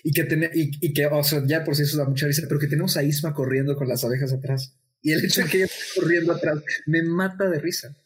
y 0.02 0.12
que, 0.12 0.24
tiene, 0.24 0.50
y, 0.52 0.92
que, 0.92 1.06
o 1.06 1.22
sea, 1.22 1.42
ya 1.46 1.64
por 1.64 1.76
si 1.76 1.82
eso 1.82 1.96
da 1.96 2.04
mucha 2.04 2.26
risa, 2.26 2.42
pero 2.48 2.60
que 2.60 2.66
tenemos 2.66 2.96
a 2.96 3.02
Isma 3.02 3.34
corriendo 3.34 3.76
con 3.76 3.88
las 3.88 4.04
abejas 4.04 4.32
atrás. 4.32 4.76
Y 5.00 5.12
el 5.12 5.24
hecho 5.24 5.42
de 5.42 5.48
que 5.48 5.56
ella 5.58 5.66
esté 5.66 6.00
corriendo 6.00 6.32
atrás 6.32 6.58
me 6.86 7.02
mata 7.02 7.48
de 7.48 7.58
risa. 7.58 7.96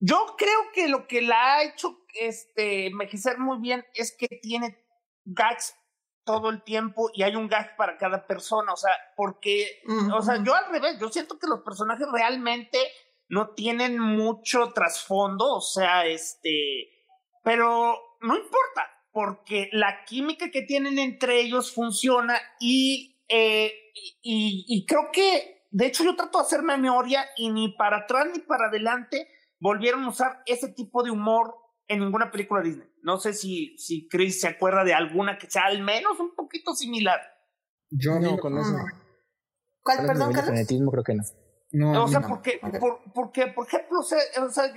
Yo 0.00 0.34
creo 0.36 0.70
que 0.72 0.88
lo 0.88 1.06
que 1.06 1.22
la 1.22 1.54
ha 1.54 1.64
hecho 1.64 2.04
este, 2.14 2.86
envejecer 2.86 3.38
muy 3.38 3.58
bien 3.60 3.84
es 3.94 4.16
que 4.16 4.28
tiene 4.28 4.78
gags 5.24 5.74
todo 6.24 6.50
el 6.50 6.62
tiempo 6.62 7.10
y 7.14 7.22
hay 7.22 7.34
un 7.36 7.48
gag 7.48 7.74
para 7.76 7.96
cada 7.96 8.26
persona. 8.26 8.72
O 8.72 8.76
sea, 8.76 8.92
porque, 9.16 9.82
o 10.12 10.22
sea, 10.22 10.42
yo 10.44 10.54
al 10.54 10.70
revés, 10.70 10.98
yo 11.00 11.08
siento 11.08 11.38
que 11.38 11.46
los 11.46 11.62
personajes 11.62 12.06
realmente 12.12 12.78
no 13.28 13.54
tienen 13.54 13.98
mucho 13.98 14.72
trasfondo, 14.72 15.54
o 15.54 15.60
sea, 15.60 16.06
este, 16.06 16.88
pero 17.42 17.98
no 18.20 18.36
importa 18.36 18.90
porque 19.10 19.68
la 19.72 20.04
química 20.04 20.50
que 20.50 20.62
tienen 20.62 20.98
entre 20.98 21.40
ellos 21.40 21.74
funciona 21.74 22.38
y, 22.60 23.22
eh, 23.28 23.72
y, 24.22 24.64
y, 24.68 24.86
creo 24.86 25.10
que, 25.12 25.66
de 25.70 25.86
hecho, 25.86 26.04
yo 26.04 26.14
trato 26.14 26.38
de 26.38 26.44
hacer 26.44 26.62
memoria 26.62 27.26
y 27.36 27.50
ni 27.50 27.72
para 27.72 27.98
atrás 27.98 28.26
ni 28.32 28.40
para 28.40 28.68
adelante 28.68 29.28
volvieron 29.60 30.04
a 30.04 30.08
usar 30.08 30.42
ese 30.46 30.68
tipo 30.68 31.02
de 31.02 31.10
humor 31.10 31.54
en 31.86 32.00
ninguna 32.00 32.30
película 32.30 32.62
Disney. 32.62 32.88
No 33.02 33.18
sé 33.18 33.32
si, 33.32 33.76
si 33.78 34.08
Chris 34.08 34.40
se 34.40 34.48
acuerda 34.48 34.84
de 34.84 34.94
alguna 34.94 35.38
que 35.38 35.50
sea 35.50 35.64
al 35.64 35.82
menos 35.82 36.20
un 36.20 36.34
poquito 36.34 36.74
similar. 36.74 37.20
Yo 37.90 38.18
no, 38.20 38.38
con 38.38 38.58
eso. 38.58 38.76
¿Cuál, 39.82 40.06
perdón, 40.06 40.32
Carlos? 40.32 40.66
creo 40.68 41.04
que 41.04 41.14
no. 41.14 41.22
No, 41.70 42.04
o 42.04 42.08
sea, 42.08 42.22
porque, 42.22 42.60
por, 42.80 43.00
porque, 43.12 43.48
por 43.48 43.66
ejemplo, 43.66 44.00
o 44.00 44.02
sea, 44.02 44.18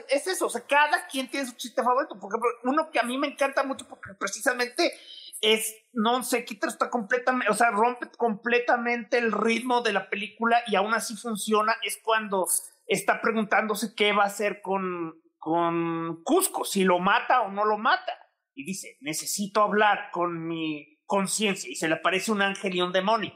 es 0.10 0.28
eso, 0.28 0.48
o 0.48 0.50
sea, 0.50 0.62
cada 0.62 1.08
quien 1.08 1.30
tiene 1.30 1.48
su 1.48 1.56
chiste 1.56 1.82
favorito. 1.82 2.20
Por 2.20 2.30
ejemplo, 2.30 2.50
uno 2.64 2.90
que 2.92 3.00
a 3.00 3.04
mí 3.04 3.18
me 3.18 3.28
encanta 3.28 3.64
mucho 3.64 3.88
porque 3.88 4.14
precisamente 4.14 4.92
es, 5.40 5.74
no 5.94 6.22
sé, 6.24 6.44
quita 6.44 6.68
está 6.68 6.90
completamente, 6.90 7.52
o 7.52 7.56
sea, 7.56 7.72
rompe 7.72 8.10
completamente 8.18 9.18
el 9.18 9.32
ritmo 9.32 9.82
de 9.82 9.94
la 9.94 10.10
película 10.10 10.62
y 10.68 10.76
aún 10.76 10.94
así 10.94 11.16
funciona, 11.16 11.76
es 11.84 11.98
cuando 12.04 12.46
está 12.94 13.22
preguntándose 13.22 13.96
qué 13.96 14.14
va 14.14 14.24
a 14.24 14.28
hacer 14.28 14.62
con, 14.62 15.14
con 15.38 16.22
Cusco, 16.24 16.66
si 16.66 16.84
lo 16.84 17.00
mata 17.00 17.42
o 17.42 17.52
no 17.52 17.66
lo 17.66 17.78
mata. 17.78 18.14
Y 18.54 18.66
dice, 18.66 18.98
necesito 19.00 19.62
hablar 19.62 20.10
con 20.12 20.46
mi 20.46 21.00
conciencia 21.06 21.70
y 21.70 21.76
se 21.76 21.88
le 21.88 21.96
aparece 21.96 22.32
un 22.32 22.42
ángel 22.42 22.76
y 22.76 22.82
un 22.82 22.92
demonio. 22.92 23.34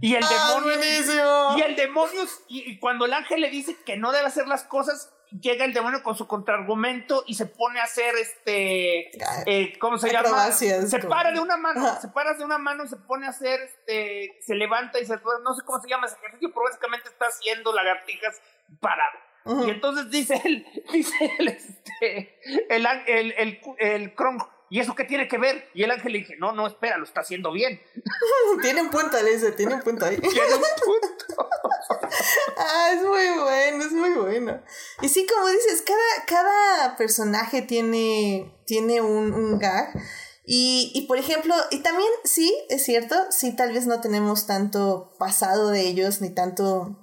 Y 0.00 0.14
el 0.14 0.24
¡Ah, 0.30 0.54
demonio. 0.54 1.58
y 1.58 1.60
el 1.62 1.76
demonio, 1.76 2.22
y, 2.48 2.78
cuando 2.78 3.06
el 3.06 3.14
ángel 3.14 3.40
le 3.40 3.50
dice 3.50 3.76
que 3.84 3.96
no 3.96 4.12
debe 4.12 4.26
hacer 4.26 4.46
las 4.46 4.64
cosas, 4.64 5.12
llega 5.40 5.64
el 5.64 5.72
demonio 5.72 6.02
con 6.02 6.16
su 6.16 6.26
contraargumento 6.26 7.24
y 7.26 7.34
se 7.34 7.46
pone 7.46 7.80
a 7.80 7.84
hacer 7.84 8.14
este. 8.16 9.10
Eh, 9.46 9.78
¿Cómo 9.78 9.98
se 9.98 10.10
llama? 10.10 10.50
Se 10.52 10.98
para 11.08 11.32
de 11.32 11.40
una 11.40 11.56
mano, 11.56 12.00
se 12.00 12.08
para 12.08 12.34
de 12.34 12.44
una 12.44 12.58
mano, 12.58 12.86
se 12.86 12.96
pone 12.96 13.26
a 13.26 13.30
hacer 13.30 13.60
este. 13.60 14.38
Se 14.40 14.54
levanta 14.54 15.00
y 15.00 15.06
se. 15.06 15.14
No 15.42 15.54
sé 15.54 15.64
cómo 15.64 15.80
se 15.80 15.88
llama 15.88 16.06
ese 16.06 16.16
ejercicio, 16.16 16.50
pero 16.50 16.64
básicamente 16.64 17.08
está 17.08 17.26
haciendo 17.26 17.72
lagartijas 17.72 18.40
parado. 18.80 19.18
Y 19.44 19.70
entonces 19.70 20.08
dice 20.10 20.40
él, 20.44 20.64
dice 20.92 21.32
él, 21.38 21.48
este, 21.48 22.38
el, 22.68 22.86
el, 23.06 23.34
el, 23.36 23.60
el, 23.78 24.14
¿y 24.70 24.80
eso 24.80 24.94
qué 24.94 25.04
tiene 25.04 25.26
que 25.26 25.36
ver? 25.36 25.68
Y 25.74 25.82
el 25.82 25.90
ángel 25.90 26.12
le 26.12 26.18
dije, 26.20 26.36
no, 26.38 26.52
no, 26.52 26.66
espera, 26.66 26.96
lo 26.96 27.04
está 27.04 27.22
haciendo 27.22 27.50
bien. 27.50 27.82
tiene 28.62 28.82
un 28.82 28.90
punto, 28.90 29.20
le 29.20 29.32
dice, 29.32 29.52
tiene 29.52 29.74
un 29.74 29.82
punto 29.82 30.06
ahí. 30.06 30.16
tiene 30.16 30.54
un 30.54 30.62
punto. 30.84 31.48
ah, 32.62 32.92
es 32.92 33.02
muy 33.02 33.42
bueno, 33.42 33.84
es 33.84 33.92
muy 33.92 34.10
bueno. 34.14 34.62
Y 35.00 35.08
sí, 35.08 35.26
como 35.26 35.48
dices, 35.48 35.82
cada, 35.82 36.26
cada 36.26 36.96
personaje 36.96 37.62
tiene, 37.62 38.56
tiene 38.66 39.00
un, 39.00 39.32
un 39.32 39.58
gag. 39.58 39.92
Y, 40.44 40.90
y, 40.94 41.06
por 41.06 41.18
ejemplo, 41.18 41.54
y 41.70 41.78
también 41.78 42.10
sí, 42.24 42.52
es 42.68 42.84
cierto, 42.84 43.16
sí, 43.30 43.54
tal 43.54 43.72
vez 43.72 43.86
no 43.86 44.00
tenemos 44.00 44.46
tanto 44.46 45.12
pasado 45.18 45.70
de 45.70 45.82
ellos, 45.82 46.20
ni 46.20 46.30
tanto 46.30 46.98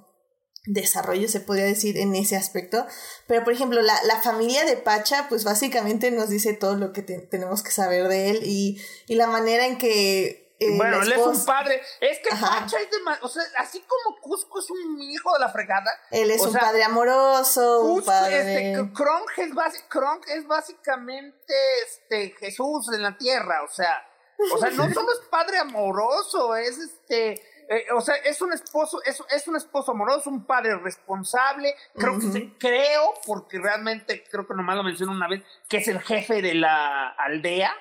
desarrollo, 0.66 1.26
se 1.28 1.40
podría 1.40 1.64
decir, 1.64 1.96
en 1.96 2.14
ese 2.14 2.36
aspecto. 2.36 2.86
Pero, 3.26 3.42
por 3.44 3.52
ejemplo, 3.52 3.80
la, 3.80 3.98
la 4.04 4.20
familia 4.20 4.64
de 4.64 4.76
Pacha, 4.76 5.26
pues 5.28 5.44
básicamente 5.44 6.10
nos 6.10 6.28
dice 6.28 6.52
todo 6.52 6.76
lo 6.76 6.92
que 6.92 7.02
tenemos 7.02 7.62
que 7.62 7.70
saber 7.70 8.08
de 8.08 8.30
él 8.30 8.40
y, 8.44 8.80
y 9.06 9.14
la 9.14 9.26
manera 9.26 9.66
en 9.66 9.78
que... 9.78 10.39
Eh, 10.60 10.76
bueno, 10.76 11.02
él 11.02 11.10
es 11.10 11.18
un 11.18 11.44
padre. 11.46 11.80
Es 12.00 12.18
que 12.18 12.28
Pacha 12.28 12.78
es 12.78 12.90
de... 12.90 12.98
O 13.22 13.28
sea, 13.28 13.42
así 13.58 13.80
como 13.80 14.20
Cusco 14.20 14.60
es 14.60 14.70
un 14.70 15.00
hijo 15.00 15.32
de 15.32 15.38
la 15.38 15.48
fregada. 15.48 15.90
Él 16.10 16.30
es 16.30 16.42
un 16.42 16.52
padre 16.52 16.84
amoroso, 16.84 17.80
un 17.80 18.04
padre... 18.04 18.72
Este, 18.72 18.92
Kronk 18.92 19.30
es, 19.38 19.82
Kronk 19.88 20.28
es 20.28 20.46
básicamente 20.46 21.54
este, 21.86 22.34
Jesús 22.38 22.92
en 22.92 23.02
la 23.02 23.16
tierra, 23.16 23.62
o 23.62 23.68
sea... 23.72 24.06
O 24.54 24.58
sea, 24.58 24.70
no 24.70 24.84
solo 24.94 25.12
es 25.12 25.28
padre 25.30 25.58
amoroso, 25.58 26.54
es 26.56 26.78
este 26.78 27.42
eh, 27.70 27.86
o 27.94 28.00
sea, 28.00 28.16
es 28.16 28.42
un 28.42 28.52
esposo, 28.52 29.00
es, 29.04 29.22
es, 29.30 29.46
un 29.46 29.54
esposo 29.54 29.92
amoroso, 29.92 30.28
un 30.28 30.44
padre 30.44 30.76
responsable. 30.76 31.72
Creo 31.94 32.18
que 32.18 32.56
creo, 32.58 33.14
porque 33.24 33.60
realmente 33.60 34.24
creo 34.28 34.44
que 34.44 34.54
nomás 34.54 34.76
lo 34.76 34.82
menciono 34.82 35.12
una 35.12 35.28
vez, 35.28 35.44
que 35.68 35.76
es 35.76 35.86
el 35.86 36.00
jefe 36.00 36.42
de 36.42 36.54
la 36.54 37.10
aldea. 37.10 37.72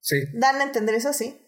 Sí. 0.00 0.16
Dan 0.34 0.60
a 0.60 0.64
entender 0.64 0.96
eso, 0.96 1.14
sí. 1.14 1.45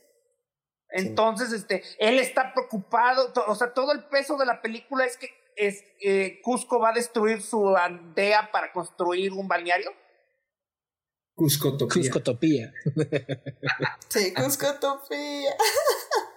Entonces, 0.91 1.53
este, 1.53 1.82
él 1.99 2.18
está 2.18 2.53
preocupado, 2.55 3.32
o 3.47 3.55
sea, 3.55 3.72
todo 3.74 3.93
el 3.93 4.05
peso 4.05 4.36
de 4.36 4.47
la 4.47 4.62
película 4.62 5.05
es 5.05 5.16
que 5.16 5.28
es, 5.57 5.84
eh, 6.01 6.41
Cusco 6.43 6.78
va 6.78 6.91
a 6.91 6.93
destruir 6.93 7.43
su 7.43 7.76
aldea 7.76 8.51
para 8.53 8.72
construir 8.72 9.32
un 9.32 9.49
balneario. 9.49 9.93
Cuscotopía. 11.34 12.03
Cuscotopía. 12.03 12.72
sí, 14.09 14.32
Cuscotopía. 14.36 15.55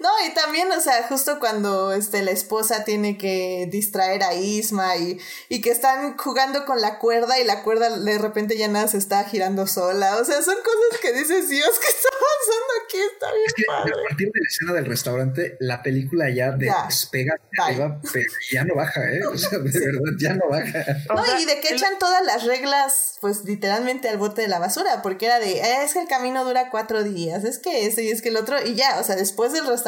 No, 0.00 0.08
y 0.26 0.34
también, 0.34 0.70
o 0.72 0.80
sea, 0.80 1.06
justo 1.08 1.38
cuando 1.38 1.92
este, 1.92 2.22
la 2.22 2.30
esposa 2.30 2.84
tiene 2.84 3.16
que 3.18 3.68
distraer 3.70 4.22
a 4.22 4.34
Isma 4.34 4.96
y, 4.96 5.18
y 5.48 5.60
que 5.60 5.70
están 5.70 6.16
jugando 6.16 6.64
con 6.64 6.80
la 6.80 6.98
cuerda 6.98 7.38
y 7.38 7.44
la 7.44 7.62
cuerda 7.62 7.96
de 7.98 8.18
repente 8.18 8.56
ya 8.56 8.68
nada 8.68 8.88
se 8.88 8.98
está 8.98 9.24
girando 9.24 9.66
sola. 9.66 10.16
O 10.16 10.24
sea, 10.24 10.42
son 10.42 10.56
cosas 10.56 11.00
que 11.00 11.12
dices, 11.12 11.48
Dios, 11.48 11.70
¿qué 11.80 11.88
está 11.88 12.08
pasando 12.10 12.72
aquí? 12.84 12.98
Está 13.12 13.32
bien 13.32 13.44
Es 13.46 13.54
que 13.54 13.62
padre. 13.66 13.92
a 13.92 14.08
partir 14.08 14.26
de 14.32 14.40
la 14.40 14.48
escena 14.48 14.72
del 14.72 14.86
restaurante, 14.86 15.56
la 15.60 15.82
película 15.82 16.28
ya 16.30 16.56
Ya. 16.58 16.86
despega, 16.88 17.34
arriba, 17.58 18.00
pero 18.12 18.26
ya 18.50 18.64
no 18.64 18.74
baja, 18.74 19.00
¿eh? 19.12 19.20
O 19.26 19.36
sea, 19.38 19.58
de 19.58 19.70
verdad, 19.80 20.12
ya 20.18 20.34
no 20.34 20.48
baja. 20.48 20.84
O 21.10 21.14
No, 21.14 21.24
sea, 21.24 21.40
y 21.40 21.44
de 21.44 21.60
que 21.60 21.68
el- 21.68 21.74
echan 21.74 21.98
todas 21.98 22.24
las 22.24 22.44
reglas, 22.44 23.18
pues 23.20 23.44
literalmente 23.44 24.08
al 24.08 24.18
bote 24.18 24.42
de 24.42 24.48
la 24.48 24.58
basura, 24.58 25.02
porque 25.02 25.26
era 25.26 25.38
de, 25.38 25.52
"Eh, 25.60 25.84
es 25.84 25.92
que 25.92 26.00
el 26.00 26.08
camino 26.08 26.44
dura 26.44 26.70
cuatro 26.70 27.02
días, 27.04 27.44
es 27.44 27.58
que 27.58 27.86
ese 27.86 28.02
y 28.04 28.10
es 28.10 28.22
que 28.22 28.30
el 28.30 28.36
otro, 28.36 28.56
y 28.64 28.74
ya, 28.74 28.98
o 29.00 29.04
sea, 29.04 29.16
después 29.16 29.52
del 29.52 29.66
restaurante 29.66 29.81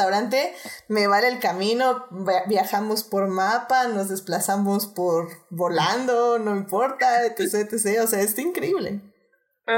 me 0.87 1.07
vale 1.07 1.27
el 1.27 1.39
camino, 1.39 2.05
via- 2.11 2.43
viajamos 2.47 3.03
por 3.03 3.27
mapa, 3.27 3.87
nos 3.87 4.09
desplazamos 4.09 4.87
por 4.87 5.29
volando, 5.49 6.39
no 6.39 6.55
importa, 6.55 7.25
etc, 7.25 7.39
etc, 7.71 8.01
o 8.03 8.07
sea, 8.07 8.21
está 8.21 8.41
increíble. 8.41 9.01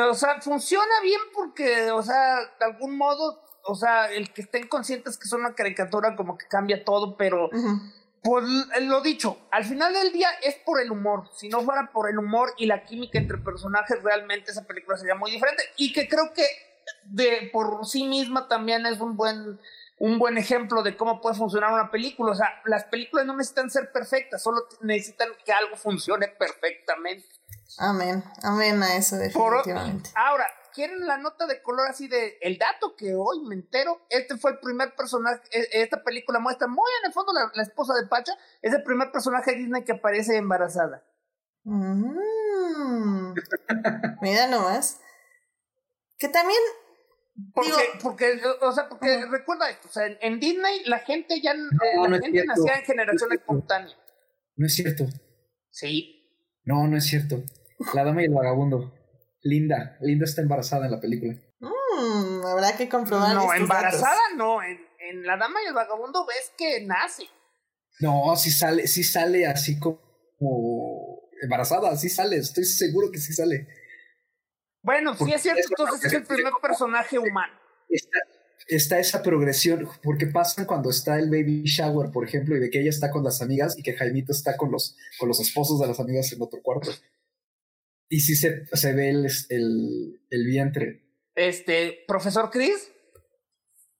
O 0.09 0.13
sea, 0.13 0.41
funciona 0.41 0.99
bien 1.01 1.22
porque, 1.34 1.91
o 1.91 2.03
sea, 2.03 2.36
de 2.59 2.65
algún 2.65 2.97
modo, 2.97 3.41
o 3.65 3.76
sea, 3.76 4.11
el 4.11 4.34
que 4.34 4.41
estén 4.41 4.68
conscientes 4.68 5.18
que 5.18 5.26
es 5.26 5.34
una 5.34 5.55
caricatura 5.55 6.15
como 6.15 6.38
que 6.38 6.45
cambia 6.47 6.84
todo, 6.84 7.15
pero 7.15 7.45
Ujú. 7.45 7.80
pues 8.22 8.43
lo 8.82 8.99
dicho, 9.01 9.38
al 9.51 9.63
final 9.63 9.93
del 9.93 10.11
día 10.11 10.30
es 10.43 10.55
por 10.65 10.82
el 10.82 10.91
humor. 10.91 11.30
Si 11.38 11.47
no 11.47 11.61
fuera 11.61 11.89
por 11.93 12.09
el 12.09 12.18
humor 12.20 12.53
y 12.57 12.65
la 12.65 12.84
química 12.84 13.18
entre 13.18 13.38
personajes, 13.38 14.03
realmente 14.03 14.51
esa 14.51 14.65
película 14.65 14.97
sería 14.97 15.15
muy 15.15 15.32
diferente. 15.32 15.63
Y 15.78 15.93
que 15.93 16.09
creo 16.09 16.34
que 16.34 16.45
de 17.05 17.49
por 17.53 17.86
sí 17.86 18.03
misma 18.05 18.47
también 18.49 18.86
es 18.86 18.99
un 18.99 19.15
buen 19.15 19.57
un 19.99 20.19
buen 20.19 20.37
ejemplo 20.37 20.83
de 20.83 20.95
cómo 20.95 21.21
puede 21.21 21.35
funcionar 21.35 21.73
una 21.73 21.89
película. 21.91 22.31
O 22.31 22.35
sea, 22.35 22.61
las 22.65 22.83
películas 22.85 23.25
no 23.25 23.35
necesitan 23.35 23.69
ser 23.69 23.91
perfectas, 23.91 24.41
solo 24.43 24.67
necesitan 24.81 25.29
que 25.45 25.51
algo 25.51 25.75
funcione 25.75 26.27
perfectamente. 26.27 27.27
Amén, 27.79 28.23
amén 28.43 28.81
a 28.83 28.95
eso 28.95 29.17
Por- 29.33 29.57
definitivamente. 29.57 30.09
ahora, 30.15 30.47
¿quieren 30.73 31.05
la 31.05 31.17
nota 31.17 31.45
de 31.47 31.61
color 31.61 31.87
así 31.89 32.07
de 32.07 32.37
el 32.41 32.57
dato 32.57 32.95
que 32.95 33.13
hoy 33.15 33.41
me 33.43 33.55
entero? 33.55 34.01
Este 34.09 34.37
fue 34.37 34.51
el 34.51 34.59
primer 34.59 34.95
personaje, 34.95 35.41
e- 35.51 35.81
esta 35.81 36.01
película 36.03 36.39
muestra 36.39 36.67
muy 36.67 36.89
en 37.01 37.07
el 37.07 37.13
fondo 37.13 37.33
la, 37.33 37.51
la 37.53 37.63
esposa 37.63 37.93
de 37.95 38.07
Pacha, 38.07 38.33
es 38.61 38.73
el 38.73 38.83
primer 38.83 39.11
personaje 39.11 39.51
de 39.51 39.57
Disney 39.57 39.83
que 39.83 39.91
aparece 39.93 40.37
embarazada. 40.37 41.03
Mm. 41.63 43.33
Mira 44.21 44.47
nomás. 44.47 44.99
Que 46.17 46.29
también 46.29 46.59
Porque, 47.53 47.69
Digo- 47.69 47.81
porque, 48.01 48.41
o 48.61 48.71
sea, 48.71 48.89
porque 48.89 49.25
recuerda 49.29 49.69
esto, 49.69 49.88
o 49.88 49.91
sea, 49.91 50.07
en, 50.07 50.17
en 50.21 50.39
Disney 50.39 50.83
la 50.85 50.99
gente 50.99 51.39
ya, 51.41 51.51
eh, 51.51 51.55
no 51.95 52.07
la 52.07 52.17
es 52.17 52.23
gente 52.23 52.41
cierto. 52.41 52.53
nacía 52.63 52.79
en 52.79 52.85
generación 52.85 53.29
No 53.29 53.35
es 53.35 53.39
espontánea. 53.41 53.95
No 54.55 54.65
es 54.65 54.73
cierto. 54.75 55.05
Sí. 55.69 56.23
No, 56.63 56.88
no 56.88 56.97
es 56.97 57.05
cierto. 57.05 57.43
La 57.93 58.03
dama 58.03 58.21
y 58.23 58.25
el 58.25 58.33
vagabundo. 58.33 58.91
Linda. 59.43 59.97
Linda 60.01 60.25
está 60.25 60.41
embarazada 60.41 60.85
en 60.88 60.91
la 60.91 60.99
película. 60.99 61.33
mm, 61.59 62.45
habrá 62.45 62.75
que 62.75 62.89
comprobar. 62.89 63.35
No, 63.35 63.53
embarazada 63.53 64.15
datos. 64.15 64.38
no, 64.38 64.63
en, 64.63 64.79
en 64.99 65.23
La 65.25 65.38
Dama 65.38 65.61
y 65.63 65.67
el 65.67 65.73
Vagabundo 65.73 66.25
ves 66.25 66.51
que 66.57 66.81
nace. 66.85 67.23
No, 67.99 68.35
sí 68.35 68.49
sale, 68.51 68.88
sí 68.88 69.03
sale 69.03 69.45
así 69.47 69.79
como 69.79 69.99
embarazada, 71.41 71.95
sí 71.97 72.09
sale. 72.09 72.38
Estoy 72.38 72.65
seguro 72.65 73.11
que 73.11 73.19
sí 73.19 73.31
sale. 73.33 73.67
Bueno, 74.88 75.13
sí 75.15 75.33
es 75.33 75.41
cierto, 75.41 75.61
entonces 75.67 76.05
es 76.05 76.13
el 76.13 76.23
primer 76.23 76.53
personaje 76.61 77.19
humano. 77.25 77.53
Está, 77.89 78.19
está 78.69 78.99
esa 78.99 79.21
progresión, 79.21 79.85
porque 80.01 80.27
pasa 80.27 80.65
cuando 80.65 80.89
está 80.89 81.19
el 81.19 81.29
baby 81.29 81.63
shower, 81.65 82.09
por 82.09 82.23
ejemplo, 82.25 82.55
y 82.55 82.61
de 82.61 82.69
que 82.69 82.79
ella 82.79 82.89
está 82.89 83.11
con 83.11 83.21
las 83.21 83.41
amigas 83.41 83.77
y 83.77 83.83
que 83.83 83.97
Jaimito 83.97 84.31
está 84.31 84.55
con 84.55 84.71
los, 84.71 84.95
con 85.19 85.27
los 85.27 85.41
esposos 85.41 85.81
de 85.81 85.88
las 85.88 85.99
amigas 85.99 86.31
en 86.31 86.41
otro 86.41 86.61
cuarto. 86.63 86.89
Y 88.07 88.21
sí 88.21 88.38
se, 88.38 88.65
se 88.71 88.93
ve 88.93 89.09
el, 89.09 89.27
el, 89.49 90.21
el 90.29 90.45
vientre. 90.45 91.03
Este, 91.35 92.05
profesor 92.07 92.49
Chris, 92.49 92.89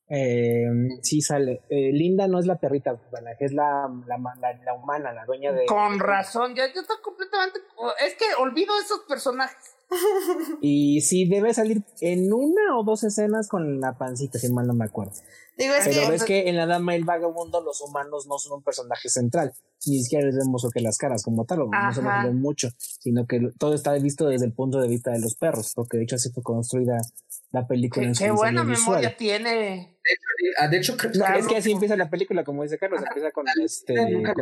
Eh, 0.10 0.70
sí 1.02 1.20
sale. 1.20 1.64
Eh, 1.70 1.92
Linda 1.92 2.30
no 2.30 2.40
es 2.40 2.46
la 2.46 2.62
perrita, 2.62 2.98
es 3.42 3.52
la, 3.52 3.90
la, 4.08 4.18
la, 4.40 4.54
la 4.64 4.74
humana, 4.74 5.12
la 5.12 5.26
dueña 5.26 5.52
de. 5.52 5.66
con 5.66 6.00
razón, 6.00 6.56
ya, 6.56 6.66
ya 6.74 6.80
está 6.80 6.94
completamente. 7.04 7.60
Es 8.06 8.16
que 8.16 8.24
olvido 8.40 8.72
esos 8.80 9.02
personajes. 9.02 9.77
Y 10.62 11.02
sí 11.02 11.28
debe 11.28 11.54
salir 11.54 11.84
en 12.02 12.32
una 12.34 12.78
o 12.78 12.84
dos 12.84 13.04
escenas 13.04 13.48
con 13.48 13.80
la 13.80 13.98
pancita, 13.98 14.38
si 14.40 14.52
mal 14.52 14.68
no 14.68 14.74
me 14.74 14.86
acuerdo. 14.86 15.14
Digo, 15.58 15.74
es 15.74 15.86
Pero 15.88 16.02
que. 16.02 16.10
ves 16.12 16.24
que 16.24 16.50
en 16.50 16.56
La 16.56 16.66
Dama 16.66 16.94
y 16.94 16.98
el 17.00 17.04
Vagabundo 17.06 17.62
los 17.62 17.82
humanos 17.82 18.28
no 18.28 18.38
son 18.38 18.58
un 18.58 18.64
personaje 18.64 19.10
central. 19.10 19.54
Ni 19.86 20.04
siquiera 20.04 20.26
les 20.26 20.36
vemos 20.36 20.68
que 20.74 20.82
las 20.82 20.98
caras 20.98 21.24
como 21.24 21.46
tal, 21.46 21.62
o 21.62 21.66
no 21.68 21.94
se 21.94 22.02
nos 22.02 22.24
ven 22.24 22.40
mucho, 22.40 22.70
sino 22.78 23.26
que 23.26 23.40
todo 23.58 23.74
está 23.76 23.94
visto 23.94 24.28
desde 24.28 24.46
el 24.46 24.54
punto 24.54 24.80
de 24.80 24.88
vista 24.88 25.12
de 25.12 25.20
los 25.20 25.36
perros, 25.36 25.72
porque 25.76 25.98
de 25.98 26.04
hecho 26.04 26.16
así 26.16 26.30
fue 26.32 26.44
construida 26.44 26.98
la 27.52 27.66
película 27.68 28.02
Qué, 28.04 28.08
en 28.10 28.16
su 28.16 28.24
qué 28.24 28.32
buena 28.32 28.64
visual. 28.64 28.98
memoria 28.98 29.18
tiene. 29.18 29.98
De 30.70 30.78
hecho, 30.78 30.98
creo 30.98 31.12
No, 31.16 31.26
creo 31.26 31.38
es 31.40 31.48
que 31.48 31.58
así 31.58 31.72
empieza 31.72 31.96
la 31.96 32.10
película, 32.10 32.44
como 32.44 32.64
dice 32.64 32.78
Carlos, 32.78 33.02
empieza 33.06 33.32
con 33.32 33.46
este. 33.64 33.96
con- 33.96 34.08
veo 34.08 34.22
la 34.22 34.34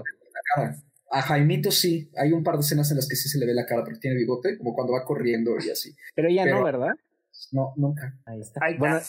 cara. 0.56 0.84
A 1.18 1.22
Jaimito 1.22 1.72
sí, 1.72 2.12
hay 2.18 2.34
un 2.34 2.44
par 2.44 2.56
de 2.56 2.62
escenas 2.62 2.90
en 2.92 2.98
las 2.98 3.08
que 3.08 3.16
sí 3.16 3.30
se 3.30 3.38
le 3.40 3.46
ve 3.46 3.54
la 3.54 3.66
cara, 3.66 3.84
porque 3.86 4.00
tiene 4.00 4.18
bigote, 4.18 4.58
como 4.58 4.74
cuando 4.74 4.92
va 4.94 5.06
corriendo 5.06 5.52
y 5.66 5.70
así. 5.70 5.96
Pero 6.14 6.28
ella 6.28 6.44
Pero- 6.44 6.58
no, 6.60 6.64
¿verdad? 6.66 6.90
No, 7.52 7.74
nunca. 7.78 8.18
Ahí 8.26 8.42
está. 8.42 8.60
Ahí 8.66 8.74
está. 8.74 8.80
bueno, 8.90 9.02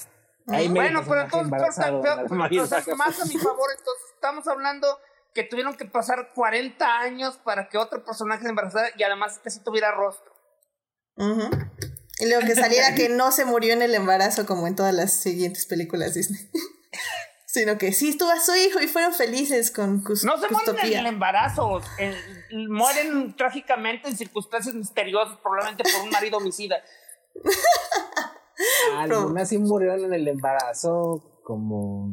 ahí 0.47 0.69
me 0.69 0.75
Bueno, 0.81 1.03
pero 1.09 1.21
entonces, 1.23 1.45
embarazado, 1.47 2.01
pero- 2.01 2.13
en 2.13 2.17
La 2.19 2.23
pero- 2.23 2.29
Dama 2.35 2.49
y 2.51 2.55
el 2.59 2.61
o 2.63 2.67
sea, 2.67 2.79
Vagabundo. 2.79 3.05
más 3.05 3.21
a 3.21 3.25
mi 3.27 3.35
favor, 3.39 3.71
entonces 3.77 4.05
estamos 4.15 4.47
hablando 4.47 4.87
que 5.35 5.43
tuvieron 5.43 5.75
que 5.77 5.85
pasar 5.87 6.29
40 6.35 6.99
años 7.01 7.39
para 7.45 7.69
que 7.69 7.77
otro 7.77 8.05
personaje 8.05 8.45
se 8.45 8.49
embarazara 8.51 8.89
y 8.97 9.03
además 9.03 9.41
que 9.43 9.51
sí 9.51 9.59
tuviera 9.65 9.91
rostro. 9.91 10.33
Ujú. 11.17 11.49
Y 12.21 12.29
luego 12.29 12.47
que 12.47 12.55
saliera 12.55 12.95
que 12.95 13.09
no 13.09 13.33
se 13.33 13.45
murió 13.45 13.73
en 13.73 13.83
el 13.83 13.95
embarazo 13.97 14.47
como 14.47 14.67
en 14.69 14.77
todas 14.77 14.95
las 14.95 15.13
siguientes 15.13 15.67
películas 15.67 16.15
Disney. 16.15 16.41
Sino 17.57 17.79
que 17.79 17.91
sí 17.93 18.11
estuvo 18.11 18.29
a 18.29 18.39
su 18.39 18.55
hijo 18.55 18.81
y 18.83 18.87
fueron 18.87 19.15
felices 19.15 19.71
con 19.71 20.03
cus 20.03 20.25
No 20.25 20.37
se 20.37 20.47
mueren 20.51 20.77
en 20.79 20.99
el 20.99 21.07
embarazo, 21.07 21.81
en- 21.97 22.71
mueren 22.71 23.35
trágicamente 23.35 24.11
en 24.11 24.17
circunstancias 24.19 24.75
misteriosas, 24.75 25.39
probablemente 25.39 25.83
por 25.91 26.03
un 26.03 26.11
marido 26.11 26.37
homicida. 26.37 26.77
Algunas 28.99 29.49
sí 29.49 29.57
murieron 29.57 30.05
en 30.05 30.13
el 30.13 30.29
embarazo, 30.29 31.41
como. 31.45 32.13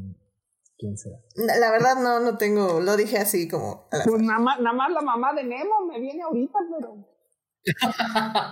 ¿Quién 0.78 0.98
será? 0.98 1.18
La 1.36 1.58
la 1.58 1.72
verdad 1.72 1.96
no, 1.98 2.22
no 2.22 2.38
tengo, 2.38 2.80
lo 2.80 2.96
dije 2.96 3.18
así 3.18 3.50
como... 3.50 3.88
Pues 3.90 4.22
nada 4.22 4.40
más, 4.40 4.60
nada 4.62 4.76
más 4.76 4.92
la 4.92 5.02
mamá 5.02 5.34
de 5.34 5.44
Nemo 5.44 5.86
me 5.92 6.00
viene 6.00 6.24
ahorita, 6.24 6.60
pero... 6.74 6.96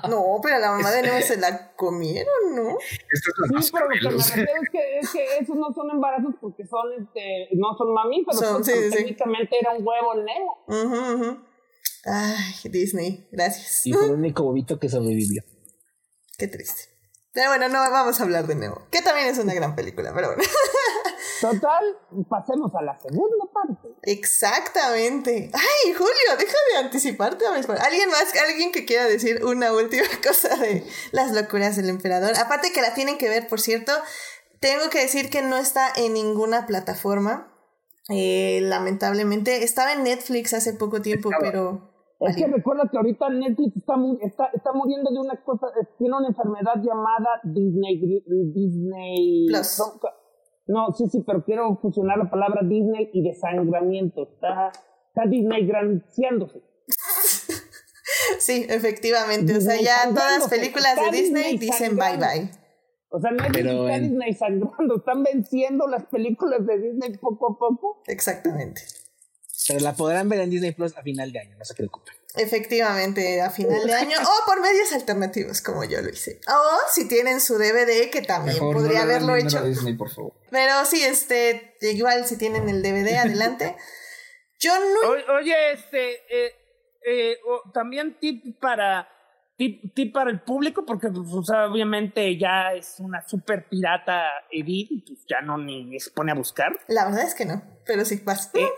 No, 0.09 0.39
pero 0.41 0.55
a 0.55 0.59
la 0.59 0.71
mamá 0.71 0.91
de 0.91 1.01
Nemo 1.03 1.21
se 1.21 1.37
la 1.37 1.73
comieron, 1.75 2.55
¿no? 2.55 2.77
Esto 2.79 3.31
es 3.45 3.51
la 3.51 3.61
Sí, 3.61 3.69
pero 3.73 3.87
lo 3.89 3.91
que 3.93 4.07
me 4.07 4.11
refiero 4.23 4.61
es 4.61 4.69
que, 4.69 4.99
es 4.99 5.09
que 5.11 5.37
esos 5.39 5.55
no 5.55 5.73
son 5.73 5.89
embarazos 5.91 6.33
porque 6.39 6.65
son, 6.65 6.93
este, 7.01 7.49
no 7.53 7.75
son 7.77 7.93
mamíferos, 7.93 8.39
Son- 8.39 8.55
pues, 8.57 8.67
sí, 8.67 8.73
pero 8.75 8.89
sí. 8.89 8.97
técnicamente 8.97 9.57
era 9.59 9.71
un 9.73 9.85
huevo 9.85 10.13
el. 10.13 11.37
Ay, 12.05 12.69
Disney, 12.69 13.27
gracias. 13.31 13.85
Y 13.85 13.93
fue 13.93 14.05
el 14.05 14.11
único 14.15 14.43
bobito 14.43 14.79
que 14.79 14.89
sobrevivió. 14.89 15.43
Qué 16.37 16.47
triste. 16.47 16.83
Pero 17.33 17.49
bueno, 17.49 17.69
no 17.69 17.79
vamos 17.91 18.19
a 18.19 18.23
hablar 18.23 18.45
de 18.47 18.55
Nemo, 18.55 18.87
que 18.91 19.01
también 19.01 19.27
es 19.27 19.37
una 19.37 19.53
gran 19.53 19.75
película, 19.75 20.11
pero 20.13 20.27
bueno. 20.29 20.43
Total, 21.41 21.83
pasemos 22.29 22.71
a 22.75 22.81
la 22.83 22.97
segunda 22.99 23.45
parte. 23.51 23.89
Exactamente. 24.03 25.51
Ay, 25.53 25.93
Julio, 25.93 26.37
deja 26.37 26.57
de 26.71 26.85
anticiparte 26.85 27.45
a 27.47 27.51
mis 27.57 27.67
¿Alguien 27.67 28.09
más? 28.09 28.31
¿Alguien 28.47 28.71
que 28.71 28.85
quiera 28.85 29.05
decir 29.05 29.43
una 29.43 29.73
última 29.73 30.03
cosa 30.25 30.55
de 30.55 30.83
las 31.11 31.31
locuras 31.33 31.75
del 31.75 31.89
emperador? 31.89 32.33
Aparte 32.37 32.71
que 32.73 32.81
la 32.81 32.93
tienen 32.93 33.17
que 33.17 33.27
ver, 33.29 33.47
por 33.47 33.59
cierto, 33.59 33.91
tengo 34.59 34.89
que 34.91 34.99
decir 34.99 35.29
que 35.29 35.41
no 35.41 35.57
está 35.57 35.87
en 35.95 36.13
ninguna 36.13 36.65
plataforma. 36.67 37.47
Eh, 38.09 38.59
lamentablemente. 38.63 39.63
Estaba 39.63 39.93
en 39.93 40.03
Netflix 40.03 40.53
hace 40.53 40.73
poco 40.73 41.01
tiempo, 41.01 41.29
pero... 41.39 41.89
Es 42.19 42.35
que 42.35 42.45
recuerda 42.45 42.83
que 42.91 42.97
ahorita 42.97 43.29
Netflix 43.29 43.77
está, 43.77 43.97
mu- 43.97 44.19
está, 44.21 44.45
está 44.53 44.71
muriendo 44.73 45.09
de 45.11 45.19
una 45.19 45.43
cosa, 45.43 45.67
tiene 45.97 46.15
una 46.15 46.27
enfermedad 46.27 46.75
llamada 46.75 47.39
Disney, 47.43 47.99
Disney... 48.53 49.47
Plus. 49.47 49.81
No, 50.71 50.91
sí, 50.93 51.03
sí, 51.11 51.21
pero 51.27 51.43
quiero 51.43 51.77
fusionar 51.81 52.17
la 52.17 52.29
palabra 52.29 52.61
Disney 52.63 53.09
y 53.13 53.23
desangramiento. 53.23 54.23
Está, 54.23 54.71
está 55.09 55.29
Disney 55.29 55.65
granciándose. 55.67 56.61
Sí, 58.39 58.65
efectivamente. 58.69 59.55
O 59.55 59.61
sea, 59.61 59.79
ya 59.79 60.09
todas 60.09 60.39
las 60.39 60.49
películas 60.49 60.95
de 60.95 61.17
Disney 61.17 61.43
Disney 61.53 61.57
dicen 61.57 61.95
bye 61.95 62.17
bye. 62.17 62.49
O 63.09 63.19
sea, 63.19 63.31
no 63.31 63.43
es 63.43 63.51
Pero 63.53 63.87
está 63.87 63.95
en- 63.95 64.09
Disney 64.09 64.33
sangrando, 64.33 64.97
están 64.97 65.23
venciendo 65.23 65.87
las 65.87 66.05
películas 66.05 66.65
de 66.65 66.79
Disney 66.79 67.17
poco 67.17 67.53
a 67.53 67.57
poco. 67.59 68.01
Exactamente. 68.07 68.81
Pero 69.67 69.79
la 69.79 69.93
podrán 69.93 70.27
ver 70.29 70.41
en 70.41 70.49
Disney 70.49 70.71
Plus 70.71 70.97
a 70.97 71.01
final 71.03 71.31
de 71.31 71.39
año, 71.39 71.57
no 71.57 71.65
se 71.65 71.73
preocupen. 71.73 72.13
Efectivamente, 72.35 73.41
a 73.41 73.49
final 73.49 73.85
de 73.85 73.93
año 73.95 74.17
o 74.21 74.45
por 74.45 74.61
medios 74.61 74.91
alternativos, 74.93 75.61
como 75.61 75.83
yo 75.83 76.01
lo 76.01 76.09
hice. 76.09 76.39
O 76.47 76.79
si 76.89 77.07
tienen 77.07 77.41
su 77.41 77.57
DVD, 77.57 78.09
que 78.09 78.21
también 78.21 78.59
podría 78.59 79.03
haberlo 79.03 79.35
hecho. 79.35 79.63
Disney, 79.63 79.95
por 79.95 80.09
favor. 80.09 80.33
Pero 80.49 80.85
sí, 80.85 81.03
este, 81.03 81.75
igual 81.81 82.25
si 82.25 82.37
tienen 82.37 82.69
el 82.69 82.81
DVD, 82.81 83.17
adelante. 83.17 83.75
Yo 84.59 84.73
no. 84.79 85.35
oye, 85.35 85.73
este, 85.73 86.13
eh, 86.29 86.55
eh, 87.05 87.37
también 87.73 88.17
tip 88.19 88.59
para 88.59 89.07
tip, 89.93 90.13
para 90.13 90.31
el 90.31 90.41
público, 90.41 90.85
porque 90.85 91.09
pues, 91.09 91.49
obviamente 91.49 92.37
ya 92.37 92.73
es 92.73 92.95
una 92.99 93.21
super 93.27 93.67
pirata 93.67 94.23
Edith, 94.49 95.05
pues 95.07 95.19
ya 95.27 95.41
no 95.41 95.57
ni, 95.57 95.99
se 95.99 96.11
pone 96.11 96.31
a 96.31 96.35
buscar. 96.35 96.79
La 96.87 97.05
verdad 97.05 97.23
es 97.23 97.35
que 97.35 97.45
no, 97.45 97.61
pero 97.91 98.05
sí, 98.05 98.21
vas. 98.23 98.49
Eh, 98.53 98.69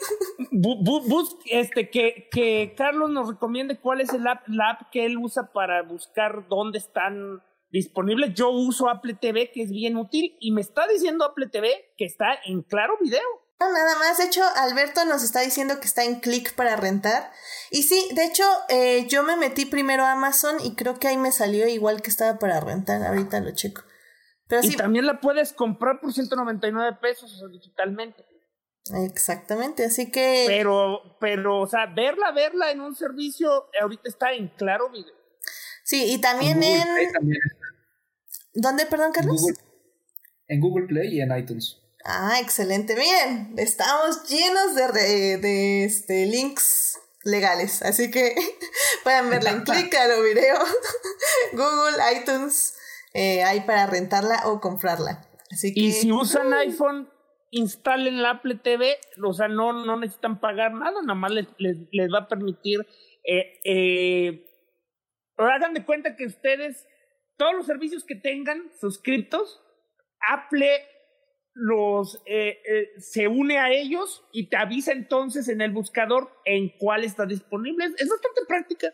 este, 1.51 1.91
que, 1.91 2.29
que 2.31 2.73
Carlos 2.75 3.11
nos 3.11 3.27
recomiende 3.29 3.79
cuál 3.79 4.01
es 4.01 4.11
el 4.11 4.25
app, 4.25 4.47
la 4.47 4.71
app 4.71 4.89
que 4.91 5.05
él 5.05 5.19
usa 5.19 5.53
para 5.53 5.83
buscar 5.83 6.47
dónde 6.49 6.79
están 6.79 7.43
disponibles. 7.69 8.33
Yo 8.33 8.49
uso 8.49 8.89
Apple 8.89 9.13
TV, 9.21 9.51
que 9.51 9.61
es 9.61 9.69
bien 9.69 9.97
útil, 9.97 10.35
y 10.39 10.51
me 10.51 10.61
está 10.61 10.87
diciendo 10.87 11.25
Apple 11.25 11.49
TV 11.51 11.93
que 11.95 12.05
está 12.05 12.27
en 12.45 12.63
claro 12.63 12.95
video 12.99 13.21
nada 13.71 13.97
más. 13.99 14.17
De 14.17 14.25
hecho, 14.25 14.41
Alberto 14.55 15.05
nos 15.05 15.23
está 15.23 15.41
diciendo 15.41 15.79
que 15.79 15.85
está 15.85 16.03
en 16.03 16.19
click 16.19 16.53
para 16.55 16.75
rentar. 16.75 17.31
Y 17.71 17.83
sí, 17.83 18.09
de 18.13 18.25
hecho, 18.25 18.43
eh, 18.69 19.07
yo 19.07 19.23
me 19.23 19.37
metí 19.37 19.65
primero 19.65 20.03
a 20.03 20.13
Amazon 20.13 20.57
y 20.63 20.75
creo 20.75 20.99
que 20.99 21.07
ahí 21.07 21.17
me 21.17 21.31
salió 21.31 21.67
igual 21.67 22.01
que 22.01 22.09
estaba 22.09 22.39
para 22.39 22.59
rentar. 22.59 23.03
Ahorita 23.03 23.39
lo 23.39 23.51
checo. 23.51 23.83
Pero 24.47 24.63
y 24.63 24.75
también 24.75 25.05
la 25.05 25.21
puedes 25.21 25.53
comprar 25.53 25.99
por 26.01 26.11
199 26.11 26.97
pesos 27.01 27.41
digitalmente. 27.51 28.25
Exactamente, 28.91 29.85
así 29.85 30.11
que. 30.11 30.45
Pero, 30.47 31.17
pero, 31.19 31.61
o 31.61 31.67
sea, 31.67 31.85
verla, 31.85 32.31
verla 32.31 32.71
en 32.71 32.81
un 32.81 32.95
servicio, 32.95 33.67
ahorita 33.81 34.09
está 34.09 34.33
en 34.33 34.49
claro 34.49 34.89
video. 34.89 35.15
Sí, 35.83 36.13
y 36.13 36.19
también 36.19 36.61
en. 36.61 36.87
¿Dónde, 38.53 38.85
perdón, 38.85 39.11
Carlos? 39.13 39.41
en 40.47 40.59
Google 40.59 40.87
Play 40.87 41.17
y 41.17 41.21
en 41.21 41.35
iTunes. 41.35 41.77
Ah, 42.05 42.39
excelente. 42.41 42.95
Bien, 42.95 43.53
estamos 43.57 44.27
llenos 44.27 44.75
de, 44.75 45.37
de, 45.37 45.85
este, 45.85 46.25
links 46.25 46.99
legales. 47.23 47.81
Así 47.81 48.11
que 48.11 48.35
pueden 49.03 49.29
verla 49.29 49.51
en 49.51 49.61
clic 49.63 49.93
a 49.95 50.07
lo 50.07 50.21
video. 50.21 50.57
Google, 51.53 51.97
iTunes, 52.19 52.75
eh, 53.13 53.43
hay 53.43 53.61
para 53.61 53.87
rentarla 53.87 54.47
o 54.47 54.59
comprarla. 54.59 55.27
Así 55.51 55.73
que, 55.73 55.79
y 55.79 55.91
si 55.91 56.11
usan 56.11 56.53
iPhone, 56.53 57.09
instalen 57.53 58.21
la 58.21 58.31
Apple 58.31 58.55
TV. 58.55 58.97
O 59.23 59.33
sea, 59.33 59.47
no, 59.47 59.73
no 59.85 59.97
necesitan 59.97 60.39
pagar 60.39 60.73
nada, 60.73 61.01
nada 61.01 61.15
más 61.15 61.31
les, 61.31 61.47
les, 61.57 62.13
va 62.13 62.19
a 62.19 62.27
permitir. 62.27 62.79
Eh, 63.23 63.59
eh, 63.63 64.45
hagan 65.37 65.73
de 65.73 65.85
cuenta 65.85 66.15
que 66.15 66.25
ustedes, 66.25 66.87
todos 67.37 67.53
los 67.55 67.65
servicios 67.65 68.03
que 68.03 68.15
tengan 68.15 68.71
suscriptos, 68.79 69.61
Apple 70.29 70.69
los 71.55 72.21
eh, 72.25 72.59
eh, 72.67 72.89
se 72.97 73.27
une 73.27 73.59
a 73.59 73.71
ellos 73.71 74.25
y 74.31 74.49
te 74.49 74.57
avisa 74.57 74.91
entonces 74.91 75.47
en 75.49 75.61
el 75.61 75.71
buscador 75.71 76.31
en 76.45 76.69
cuál 76.79 77.03
está 77.03 77.25
disponible. 77.25 77.85
Es 77.85 78.09
bastante 78.09 78.41
práctica. 78.47 78.93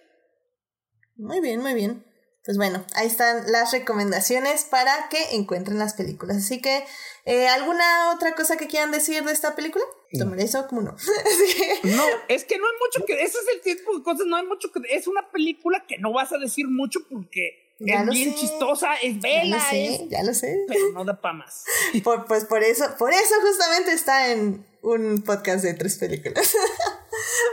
Muy 1.15 1.41
bien, 1.41 1.61
muy 1.61 1.73
bien. 1.73 2.03
Pues 2.49 2.57
bueno, 2.57 2.83
ahí 2.95 3.05
están 3.05 3.51
las 3.51 3.71
recomendaciones 3.71 4.63
para 4.63 5.07
que 5.09 5.35
encuentren 5.35 5.77
las 5.77 5.93
películas. 5.93 6.37
Así 6.37 6.59
que, 6.59 6.83
eh, 7.25 7.47
¿alguna 7.47 8.11
otra 8.11 8.33
cosa 8.33 8.57
que 8.57 8.65
quieran 8.65 8.89
decir 8.89 9.23
de 9.23 9.31
esta 9.31 9.55
película? 9.55 9.85
Tomaré 10.17 10.45
eso 10.45 10.65
como 10.67 10.81
no. 10.81 10.93
no, 11.83 12.03
es 12.27 12.45
que 12.45 12.57
no 12.57 12.63
hay 12.65 12.73
mucho 12.79 13.05
que. 13.05 13.21
Ese 13.21 13.37
es 13.37 13.45
el 13.53 13.61
tipo 13.61 13.95
de 13.95 14.03
cosas, 14.03 14.25
no 14.25 14.35
hay 14.35 14.47
mucho 14.47 14.71
que. 14.71 14.81
Es 14.89 15.05
una 15.05 15.29
película 15.29 15.85
que 15.87 15.99
no 15.99 16.11
vas 16.11 16.33
a 16.33 16.39
decir 16.39 16.67
mucho 16.67 17.01
porque 17.07 17.75
es 17.81 18.09
bien 18.09 18.33
chistosa, 18.33 18.95
es 18.95 19.21
bella. 19.21 19.43
Ya 19.43 19.55
lo 19.55 19.59
sé, 19.59 20.07
ya 20.09 20.23
lo 20.23 20.33
sé. 20.33 20.65
Pero 20.67 20.91
no 20.91 21.05
da 21.05 21.21
para 21.21 21.35
más. 21.35 21.65
pues 22.27 22.45
por 22.45 22.63
eso, 22.63 22.85
por 22.97 23.13
eso 23.13 23.35
justamente 23.43 23.91
está 23.91 24.31
en 24.31 24.65
un 24.81 25.21
podcast 25.21 25.63
de 25.63 25.75
tres 25.75 25.99
películas. 25.99 26.51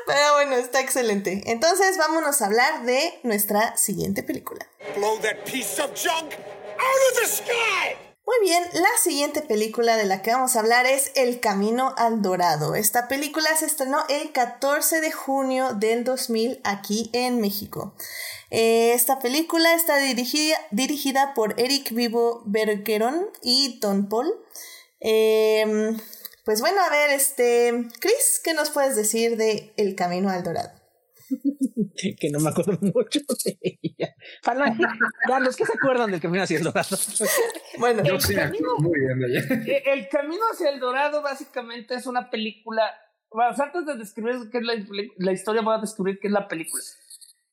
Pero 0.07 0.35
bueno, 0.35 0.57
está 0.57 0.81
excelente. 0.81 1.43
Entonces 1.47 1.97
vámonos 1.99 2.43
a 2.43 2.47
hablar 2.47 2.85
de 2.85 3.19
nuestra 3.23 3.77
siguiente 3.77 4.23
película. 4.23 4.67
Blow 4.97 5.19
that 5.21 5.45
piece 5.45 5.81
of 5.83 5.91
junk 5.95 6.33
out 6.33 7.13
of 7.13 7.21
the 7.21 7.27
sky. 7.27 8.07
Muy 8.27 8.49
bien, 8.49 8.65
la 8.73 8.89
siguiente 9.01 9.41
película 9.41 9.97
de 9.97 10.05
la 10.05 10.21
que 10.21 10.33
vamos 10.33 10.57
a 10.57 10.61
hablar 10.61 10.85
es 10.85 11.13
El 11.15 11.39
Camino 11.39 11.95
al 11.97 12.23
Dorado. 12.23 12.75
Esta 12.75 13.07
película 13.07 13.55
se 13.57 13.67
estrenó 13.67 14.05
el 14.09 14.33
14 14.33 15.01
de 15.01 15.13
junio 15.13 15.75
del 15.75 16.03
2000 16.03 16.61
aquí 16.65 17.09
en 17.13 17.41
México. 17.41 17.95
Eh, 18.51 18.95
esta 18.95 19.21
película 19.21 19.75
está 19.75 19.99
dirigida, 19.99 20.57
dirigida 20.73 21.35
por 21.35 21.55
Eric 21.61 21.93
Vivo 21.93 22.43
Bergeron 22.47 23.31
y 23.43 23.79
Don 23.79 24.09
Paul. 24.09 24.35
Em, 24.99 25.97
pues 26.47 26.61
bueno, 26.61 26.81
a 26.81 26.89
ver, 26.91 27.11
este, 27.11 27.89
Chris, 27.99 28.41
¿qué 28.43 28.55
nos 28.55 28.71
puedes 28.71 28.95
decir 28.95 29.37
de 29.37 29.75
El 29.77 29.97
Camino 29.97 30.31
al 30.31 30.45
Dorado? 30.45 30.71
que, 31.97 32.31
no 32.31 32.39
me 32.39 32.51
acuerdo 32.51 32.79
mucho 32.81 33.21
de 33.45 33.59
ella. 33.83 34.15
los 35.41 35.57
que 35.57 35.67
se 35.67 35.73
acuerdan 35.77 36.13
del 36.13 36.21
Camino 36.21 36.45
hacia 36.45 36.59
el 36.59 36.63
Dorado. 36.63 36.97
bueno, 37.81 38.01
el, 38.01 38.37
camino, 38.37 38.77
muy 38.79 39.01
bien, 39.01 39.67
eh, 39.69 39.83
el 39.87 40.09
Camino 40.09 40.43
hacia 40.53 40.71
el 40.71 40.79
Dorado 40.79 41.21
básicamente 41.21 41.97
es 41.97 42.07
una 42.07 42.31
película. 42.31 42.95
Bueno, 43.29 43.53
antes 43.59 43.85
de 43.85 43.97
describir 43.97 44.37
qué 44.53 44.59
es 44.59 44.65
la, 44.65 44.75
la 45.19 45.33
historia, 45.33 45.63
voy 45.63 45.75
a 45.75 45.81
describir 45.81 46.21
qué 46.21 46.29
es 46.29 46.33
la 46.33 46.47
película. 46.47 46.85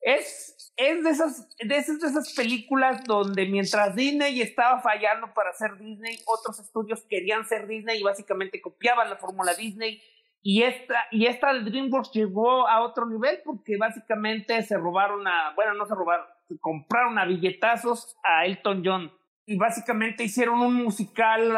Es 0.01 0.52
es 0.75 1.03
de 1.03 1.09
esas, 1.09 1.49
de 1.57 1.77
esas, 1.77 1.99
de 1.99 2.07
esas 2.07 2.33
películas 2.33 3.03
donde 3.03 3.45
mientras 3.45 3.95
Disney 3.95 4.41
estaba 4.41 4.81
fallando 4.81 5.33
para 5.33 5.53
ser 5.53 5.77
Disney, 5.77 6.17
otros 6.25 6.59
estudios 6.59 7.01
querían 7.09 7.45
ser 7.45 7.67
Disney 7.67 7.99
y 7.99 8.03
básicamente 8.03 8.61
copiaban 8.61 9.09
la 9.09 9.17
fórmula 9.17 9.53
Disney. 9.53 10.01
Y 10.41 10.63
esta, 10.63 11.05
y 11.11 11.27
esta 11.27 11.53
de 11.53 11.61
DreamWorks 11.61 12.11
llegó 12.11 12.67
a 12.67 12.81
otro 12.81 13.05
nivel 13.05 13.41
porque 13.45 13.77
básicamente 13.77 14.61
se 14.63 14.77
robaron 14.77 15.25
a, 15.27 15.53
bueno, 15.55 15.73
no 15.73 15.85
se 15.85 15.95
robaron, 15.95 16.25
se 16.47 16.59
compraron 16.59 17.17
a 17.17 17.25
billetazos 17.25 18.17
a 18.23 18.45
Elton 18.45 18.83
John 18.83 19.11
y 19.45 19.57
básicamente 19.57 20.23
hicieron 20.23 20.61
un 20.61 20.73
musical 20.73 21.53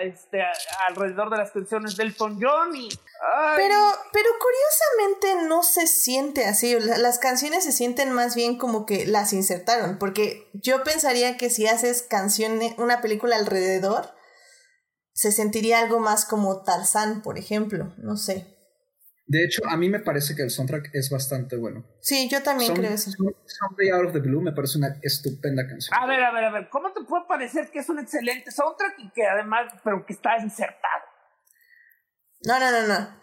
este, 0.00 0.42
alrededor 0.88 1.30
de 1.30 1.36
las 1.36 1.50
canciones 1.50 1.96
del 1.96 2.08
Elton 2.08 2.38
John 2.40 2.74
y... 2.74 2.88
Pero, 3.56 3.78
pero 4.12 4.28
curiosamente 4.40 5.48
no 5.48 5.62
se 5.62 5.86
siente 5.86 6.46
así, 6.46 6.76
las 6.78 7.18
canciones 7.18 7.64
se 7.64 7.72
sienten 7.72 8.12
más 8.12 8.34
bien 8.34 8.56
como 8.56 8.86
que 8.86 9.06
las 9.06 9.32
insertaron, 9.32 9.98
porque 9.98 10.48
yo 10.54 10.82
pensaría 10.82 11.36
que 11.36 11.50
si 11.50 11.66
haces 11.66 12.02
canciones, 12.02 12.74
una 12.78 13.00
película 13.00 13.36
alrededor, 13.36 14.14
se 15.12 15.32
sentiría 15.32 15.80
algo 15.80 15.98
más 15.98 16.24
como 16.24 16.62
Tarzán, 16.62 17.22
por 17.22 17.38
ejemplo, 17.38 17.94
no 17.98 18.16
sé. 18.16 18.55
De 19.28 19.44
hecho, 19.44 19.62
a 19.68 19.76
mí 19.76 19.88
me 19.88 19.98
parece 19.98 20.36
que 20.36 20.42
el 20.42 20.50
soundtrack 20.50 20.90
es 20.92 21.10
bastante 21.10 21.56
bueno. 21.56 21.84
Sí, 22.00 22.28
yo 22.30 22.42
también 22.44 22.74
creo 22.74 22.92
eso. 22.92 23.10
Someday 23.10 23.90
Out 23.90 24.06
of 24.06 24.12
the 24.12 24.20
Blue 24.20 24.40
me 24.40 24.52
parece 24.52 24.78
una 24.78 24.98
estupenda 25.02 25.66
canción. 25.66 25.98
A 25.98 26.06
ver, 26.06 26.22
a 26.22 26.32
ver, 26.32 26.44
a 26.44 26.52
ver, 26.52 26.68
¿cómo 26.70 26.92
te 26.92 27.02
puede 27.02 27.24
parecer 27.26 27.70
que 27.72 27.80
es 27.80 27.88
un 27.88 27.98
excelente 27.98 28.52
soundtrack 28.52 28.94
y 28.98 29.10
que 29.10 29.26
además, 29.26 29.72
pero 29.82 30.06
que 30.06 30.12
está 30.12 30.38
insertado? 30.38 31.04
No, 32.44 32.60
no, 32.60 32.70
no, 32.70 32.86
no. 32.86 33.20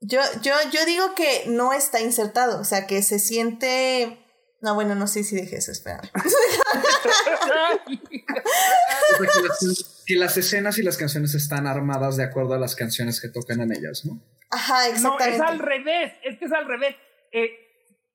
Yo, 0.00 0.20
yo, 0.40 0.54
yo 0.72 0.86
digo 0.86 1.14
que 1.14 1.44
no 1.48 1.74
está 1.74 2.00
insertado, 2.00 2.58
o 2.58 2.64
sea, 2.64 2.86
que 2.86 3.02
se 3.02 3.18
siente... 3.18 4.21
No, 4.62 4.76
bueno, 4.76 4.94
no 4.94 5.08
sé 5.08 5.24
si 5.24 5.34
dije 5.34 5.56
eso, 5.56 5.72
espera. 5.72 6.00
que 10.06 10.14
las 10.14 10.36
escenas 10.36 10.78
y 10.78 10.82
las 10.82 10.96
canciones 10.96 11.34
están 11.34 11.66
armadas 11.66 12.16
de 12.16 12.22
acuerdo 12.22 12.54
a 12.54 12.58
las 12.58 12.76
canciones 12.76 13.20
que 13.20 13.28
tocan 13.28 13.60
en 13.60 13.72
ellas, 13.72 14.04
¿no? 14.04 14.22
Ajá, 14.50 14.88
exactamente. 14.88 15.38
No, 15.38 15.44
es 15.44 15.50
al 15.50 15.58
revés, 15.58 16.12
es 16.22 16.38
que 16.38 16.44
es 16.44 16.52
al 16.52 16.66
revés. 16.66 16.94
Eh, 17.32 17.50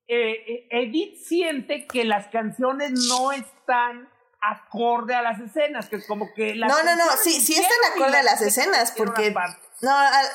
eh, 0.07 0.67
Edith 0.71 1.17
siente 1.25 1.85
que 1.85 2.05
las 2.05 2.27
canciones 2.27 2.93
no 2.93 3.33
están 3.33 4.07
acorde 4.39 5.15
a 5.15 5.21
las 5.21 5.41
escenas, 5.41 5.89
que 5.89 6.01
como 6.05 6.33
que 6.33 6.55
las 6.55 6.69
No, 6.69 6.81
no, 6.83 6.95
no, 6.95 7.03
sí, 7.21 7.41
sí 7.41 7.55
están 7.55 7.93
acorde 7.93 8.17
a 8.17 8.23
las 8.23 8.41
escenas, 8.41 8.93
porque... 8.95 9.35
No, 9.81 9.91
al, 9.91 10.25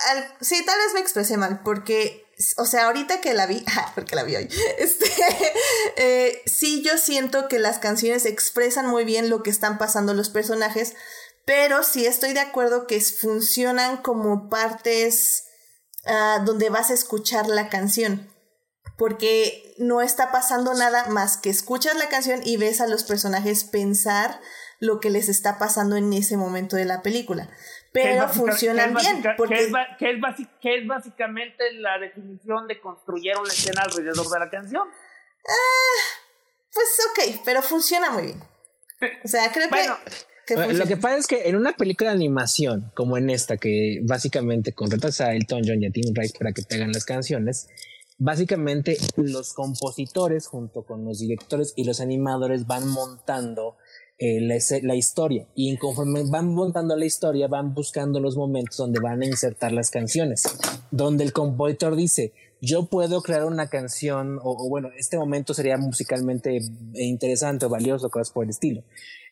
sí, 0.40 0.62
tal 0.66 0.78
vez 0.78 0.92
me 0.94 1.00
expresé 1.00 1.38
mal, 1.38 1.62
porque, 1.64 2.21
o 2.56 2.66
sea, 2.66 2.86
ahorita 2.86 3.20
que 3.20 3.34
la 3.34 3.46
vi, 3.46 3.64
porque 3.94 4.16
la 4.16 4.22
vi 4.22 4.36
hoy, 4.36 4.48
este, 4.78 5.06
eh, 5.96 6.42
sí 6.46 6.82
yo 6.82 6.98
siento 6.98 7.48
que 7.48 7.58
las 7.58 7.78
canciones 7.78 8.26
expresan 8.26 8.86
muy 8.86 9.04
bien 9.04 9.30
lo 9.30 9.42
que 9.42 9.50
están 9.50 9.78
pasando 9.78 10.14
los 10.14 10.30
personajes, 10.30 10.94
pero 11.44 11.82
sí 11.82 12.06
estoy 12.06 12.32
de 12.32 12.40
acuerdo 12.40 12.86
que 12.86 13.00
funcionan 13.00 13.96
como 13.98 14.48
partes 14.48 15.44
Ah, 16.04 16.42
donde 16.44 16.68
vas 16.68 16.90
a 16.90 16.94
escuchar 16.94 17.46
la 17.46 17.68
canción. 17.68 18.28
Porque 18.98 19.74
no 19.78 20.02
está 20.02 20.30
pasando 20.32 20.74
nada 20.74 21.06
más 21.06 21.36
que 21.36 21.50
escuchas 21.50 21.96
la 21.96 22.08
canción 22.08 22.40
y 22.44 22.56
ves 22.56 22.80
a 22.80 22.86
los 22.86 23.04
personajes 23.04 23.64
pensar 23.64 24.40
lo 24.80 25.00
que 25.00 25.10
les 25.10 25.28
está 25.28 25.58
pasando 25.58 25.96
en 25.96 26.12
ese 26.12 26.36
momento 26.36 26.76
de 26.76 26.84
la 26.84 27.02
película. 27.02 27.48
Pero 27.92 28.28
funcionan 28.28 28.94
bien. 28.94 29.22
Porque... 29.36 29.54
Que 29.56 29.64
es, 29.64 29.72
que, 30.60 30.78
es 30.78 30.86
básicamente 30.86 31.72
la 31.74 31.98
definición 31.98 32.66
de 32.66 32.80
construyeron 32.80 33.44
la 33.46 33.52
escena 33.52 33.82
alrededor 33.82 34.28
de 34.28 34.38
la 34.38 34.50
canción. 34.50 34.88
Ah, 35.46 36.20
pues 36.72 36.86
ok, 37.10 37.42
pero 37.44 37.62
funciona 37.62 38.10
muy 38.10 38.22
bien. 38.24 38.42
O 39.24 39.28
sea, 39.28 39.52
creo 39.52 39.68
que... 39.68 40.74
lo 40.74 40.86
que 40.86 40.96
pasa 40.96 41.16
es 41.16 41.26
que 41.26 41.48
en 41.48 41.56
una 41.56 41.72
película 41.72 42.10
de 42.10 42.16
animación 42.16 42.92
como 42.94 43.16
en 43.16 43.30
esta, 43.30 43.56
que 43.56 44.00
básicamente 44.04 44.72
contratas 44.72 45.20
a 45.20 45.34
Elton 45.34 45.62
John 45.64 45.82
y 45.82 45.86
a 45.86 45.90
Tim 45.90 46.14
Rice 46.14 46.34
para 46.38 46.52
que 46.52 46.62
te 46.62 46.76
hagan 46.76 46.92
las 46.92 47.04
canciones, 47.04 47.68
básicamente 48.18 48.96
los 49.16 49.52
compositores 49.52 50.46
junto 50.46 50.84
con 50.84 51.04
los 51.04 51.18
directores 51.18 51.72
y 51.76 51.84
los 51.84 52.00
animadores 52.00 52.66
van 52.66 52.88
montando 52.88 53.76
eh, 54.24 54.40
la, 54.40 54.94
historia 54.94 55.48
y 55.56 55.76
conforme 55.78 56.22
van 56.30 56.54
montando 56.54 56.94
la 56.96 57.04
historia 57.04 57.48
van 57.48 57.74
buscando 57.74 58.20
los 58.20 58.36
momentos 58.36 58.76
donde 58.76 59.00
van 59.00 59.20
a 59.20 59.26
insertar 59.26 59.72
las 59.72 59.90
canciones, 59.90 60.44
donde 60.92 61.24
el 61.24 61.32
compositor 61.32 61.96
dice, 61.96 62.32
yo 62.60 62.86
puedo 62.86 63.20
crear 63.22 63.44
una 63.46 63.68
canción 63.68 64.38
o, 64.40 64.68
bueno, 64.68 64.90
este 64.96 65.18
momento 65.18 65.54
sería 65.54 65.76
musicalmente 65.76 66.60
interesante 66.94 67.66
o 67.66 67.68
valioso, 67.68 68.10
cosas 68.10 68.30
por 68.30 68.44
el 68.44 68.50
estilo. 68.50 68.84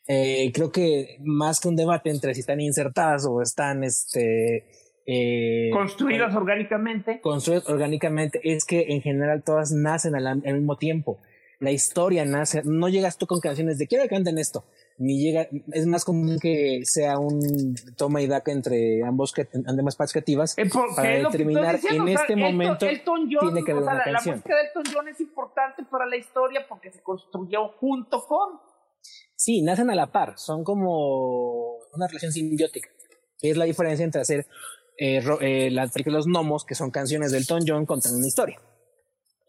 Eh, 0.08 0.50
creo 0.52 0.72
que 0.72 1.18
más 1.20 1.60
que 1.60 1.68
un 1.68 1.76
debate 1.76 2.10
entre 2.10 2.34
si 2.34 2.40
están 2.40 2.60
insertadas 2.60 3.24
o 3.26 3.42
están 3.42 3.84
este, 3.84 4.66
eh, 5.06 5.70
construidas 5.72 6.34
orgánicamente. 6.34 7.20
Construidas 7.20 7.68
orgánicamente 7.68 8.40
es 8.42 8.64
que 8.64 8.86
en 8.88 9.02
general 9.02 9.44
todas 9.44 9.70
nacen 9.70 10.16
al, 10.16 10.42
mismo 10.42 10.76
tiempo. 10.76 11.20
La 11.60 11.70
historia 11.70 12.24
nace, 12.24 12.62
no 12.64 12.88
llegas 12.88 13.18
tú 13.18 13.26
con 13.26 13.38
canciones 13.38 13.76
de 13.76 13.86
quiero 13.86 14.04
que 14.04 14.08
canten 14.08 14.38
esto, 14.38 14.64
ni 14.96 15.22
llega, 15.22 15.46
es 15.72 15.86
más 15.86 16.06
común 16.06 16.38
que 16.40 16.80
sea 16.84 17.18
un 17.18 17.74
toma 17.98 18.22
y 18.22 18.26
daca 18.26 18.50
entre 18.50 19.04
ambos, 19.04 19.34
ambas 19.66 19.94
partes 19.94 20.12
creativas 20.12 20.56
eh, 20.56 20.70
para 20.96 21.10
determinar 21.10 21.78
en 21.90 22.08
este 22.08 22.34
momento 22.34 22.86
tiene 22.86 23.62
que 23.62 23.72
haber 23.72 23.82
una 23.82 23.94
la, 23.94 24.04
canción. 24.04 24.36
La 24.36 24.36
música 24.36 24.56
de 24.56 24.62
Elton 24.62 24.84
John 24.94 25.08
es 25.08 25.20
importante 25.20 25.84
para 25.84 26.06
la 26.06 26.16
historia 26.16 26.66
porque 26.66 26.90
se 26.90 27.02
construyó 27.02 27.68
junto 27.78 28.24
con. 28.26 28.58
Sí, 29.36 29.60
nacen 29.60 29.90
a 29.90 29.94
la 29.94 30.10
par, 30.10 30.38
son 30.38 30.64
como 30.64 31.76
una 31.92 32.06
relación 32.06 32.32
simbiótica. 32.32 32.88
Es 33.42 33.58
la 33.58 33.66
diferencia 33.66 34.04
entre 34.04 34.22
hacer 34.22 34.46
eh, 34.96 35.22
eh, 35.40 35.70
las 35.70 35.92
películas 35.92 36.24
Los 36.24 36.26
Gnomos, 36.26 36.64
que 36.64 36.74
son 36.74 36.90
canciones 36.90 37.32
del 37.32 37.42
Elton 37.42 37.64
John, 37.66 37.84
contan 37.86 38.14
una 38.14 38.26
historia. 38.26 38.60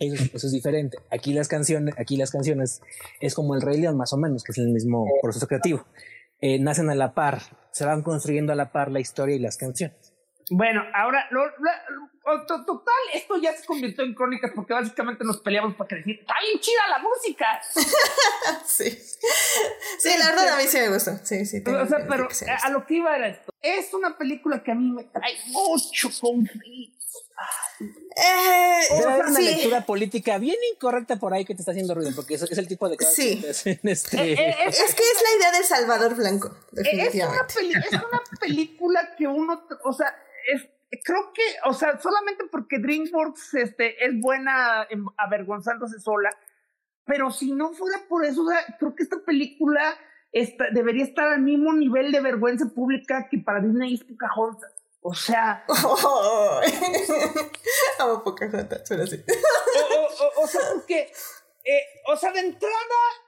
Eso, 0.01 0.47
es 0.47 0.51
diferente. 0.51 0.97
Aquí 1.11 1.31
las 1.31 1.47
canciones, 1.47 1.93
aquí 1.97 2.17
las 2.17 2.31
canciones 2.31 2.81
es 3.19 3.35
como 3.35 3.53
el 3.53 3.61
Rey 3.61 3.79
León, 3.79 3.97
más 3.97 4.11
o 4.13 4.17
menos, 4.17 4.43
que 4.43 4.51
es 4.51 4.57
el 4.57 4.69
mismo 4.69 5.05
proceso 5.21 5.47
creativo. 5.47 5.85
Eh, 6.39 6.57
nacen 6.59 6.89
a 6.89 6.95
la 6.95 7.13
par, 7.13 7.41
se 7.71 7.85
van 7.85 8.01
construyendo 8.01 8.51
a 8.51 8.55
la 8.55 8.71
par 8.71 8.91
la 8.91 8.99
historia 8.99 9.35
y 9.35 9.39
las 9.39 9.57
canciones. 9.57 10.11
Bueno, 10.49 10.81
ahora, 10.93 11.27
lo, 11.29 11.43
total, 12.45 12.93
esto 13.13 13.37
ya 13.37 13.53
se 13.53 13.63
convirtió 13.65 14.03
en 14.03 14.15
crónicas 14.15 14.51
porque 14.55 14.73
básicamente 14.73 15.23
nos 15.23 15.39
peleamos 15.39 15.75
para 15.75 15.95
decir, 15.95 16.17
está 16.19 16.33
bien 16.41 16.59
chida 16.59 16.81
la 16.89 16.99
música. 16.99 17.61
sí. 18.65 18.89
Sí, 19.99 20.09
la 20.17 20.31
verdad 20.31 20.49
a 20.49 20.57
mí 20.57 20.63
sí 20.63 20.77
me 20.77 20.89
gustó. 20.89 21.11
Sí, 21.23 21.45
sí. 21.45 21.63
O 21.65 21.87
sea, 21.87 22.05
pero 22.09 22.27
a, 22.63 22.69
lo 22.69 22.85
que 22.85 22.95
iba 22.95 23.15
era 23.15 23.27
esto. 23.27 23.53
Es 23.61 23.93
una 23.93 24.17
película 24.17 24.63
que 24.63 24.71
a 24.71 24.75
mí 24.75 24.91
me 24.91 25.03
trae 25.03 25.35
mucho 25.51 26.09
conflicto. 26.19 27.00
Eh, 27.79 28.79
es 28.91 29.05
una 29.05 29.39
lectura 29.39 29.85
política 29.85 30.37
bien 30.37 30.57
incorrecta 30.73 31.17
por 31.17 31.33
ahí 31.33 31.45
que 31.45 31.55
te 31.55 31.61
está 31.61 31.71
haciendo 31.71 31.95
ruido, 31.95 32.11
porque 32.15 32.35
eso 32.35 32.45
es 32.45 32.57
el 32.57 32.67
tipo 32.67 32.87
de 32.89 32.97
cosas 32.97 33.15
sí. 33.15 33.41
que 33.41 33.49
este... 33.49 33.71
Eh, 34.33 34.33
eh, 34.33 34.55
es, 34.67 34.95
que 34.95 35.03
es 35.03 35.23
la 35.23 35.37
idea 35.37 35.59
de 35.59 35.63
Salvador 35.63 36.15
Blanco. 36.15 36.55
Es 36.73 37.15
una, 37.15 37.47
es 37.79 37.93
una 37.93 38.21
película 38.39 39.15
que 39.17 39.27
uno, 39.27 39.63
o 39.83 39.93
sea, 39.93 40.15
es, 40.53 40.67
creo 41.03 41.31
que, 41.33 41.41
o 41.65 41.73
sea, 41.73 41.99
solamente 41.99 42.43
porque 42.51 42.79
DreamWorks 42.79 43.55
este, 43.55 44.05
es 44.05 44.19
buena 44.19 44.87
avergonzándose 45.17 45.99
sola, 45.99 46.29
pero 47.05 47.31
si 47.31 47.51
no 47.51 47.73
fuera 47.73 48.03
por 48.07 48.25
eso, 48.25 48.45
creo 48.77 48.95
que 48.95 49.03
esta 49.03 49.17
película 49.25 49.97
debería 50.73 51.03
estar 51.03 51.27
al 51.27 51.41
mismo 51.41 51.73
nivel 51.73 52.11
de 52.11 52.21
vergüenza 52.21 52.65
pública 52.73 53.27
que 53.29 53.39
para 53.39 53.59
Disney 53.59 53.95
es 53.95 54.03
Pocahontas. 54.03 54.71
O 55.01 55.15
sea. 55.15 55.65
Amo 57.99 58.23
Pocahontas, 58.23 58.83
pero 58.87 59.05
sí. 59.07 59.17
o, 60.37 60.47
sea, 60.47 60.61
porque. 60.73 61.11
Eh, 61.63 61.83
o 62.07 62.15
sea, 62.15 62.31
de 62.31 62.39
entrada 62.39 62.75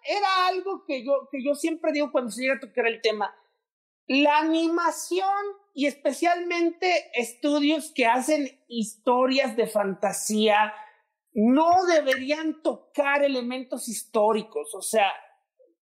era 0.03 0.47
algo 0.47 0.85
que 0.85 1.03
yo, 1.03 1.27
que 1.31 1.43
yo 1.43 1.55
siempre 1.55 1.91
digo 1.91 2.11
cuando 2.11 2.31
se 2.31 2.41
llega 2.41 2.55
a 2.55 2.59
tocar 2.59 2.87
el 2.87 3.01
tema. 3.01 3.35
La 4.07 4.39
animación 4.39 5.29
y 5.73 5.87
especialmente 5.87 7.09
estudios 7.13 7.91
que 7.93 8.05
hacen 8.05 8.61
historias 8.67 9.55
de 9.55 9.67
fantasía 9.67 10.73
no 11.33 11.85
deberían 11.85 12.61
tocar 12.61 13.23
elementos 13.23 13.87
históricos, 13.87 14.75
o 14.75 14.81
sea, 14.81 15.11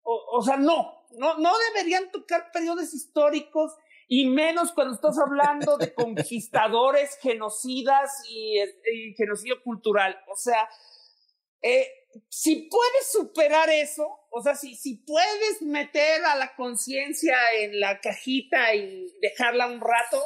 o, 0.03 0.43
sea, 0.43 0.59
no, 0.59 1.07
no, 1.13 1.39
no 1.39 1.51
deberían 1.73 2.11
tocar 2.13 2.51
periodos 2.53 2.93
históricos 2.95 3.75
y 4.09 4.27
menos 4.27 4.73
cuando 4.73 4.95
estás 4.95 5.19
hablando 5.19 5.77
de 5.79 5.95
conquistadores, 5.95 7.19
genocidas 7.21 8.11
y, 8.29 9.15
genocidio 9.17 9.63
cultural. 9.63 10.19
O 10.33 10.37
sea, 10.37 10.69
eh, 11.63 11.87
si 12.29 12.69
puedes 12.71 13.11
superar 13.11 13.71
eso, 13.71 14.07
o 14.31 14.43
sea, 14.43 14.55
si, 14.55 14.77
si 14.77 14.97
puedes 14.97 15.63
meter 15.63 16.25
a 16.25 16.37
la 16.37 16.55
conciencia 16.55 17.37
en 17.59 17.81
la 17.81 18.01
cajita 18.01 18.75
y 18.75 19.13
dejarla 19.21 19.67
un 19.67 19.81
rato, 19.81 20.23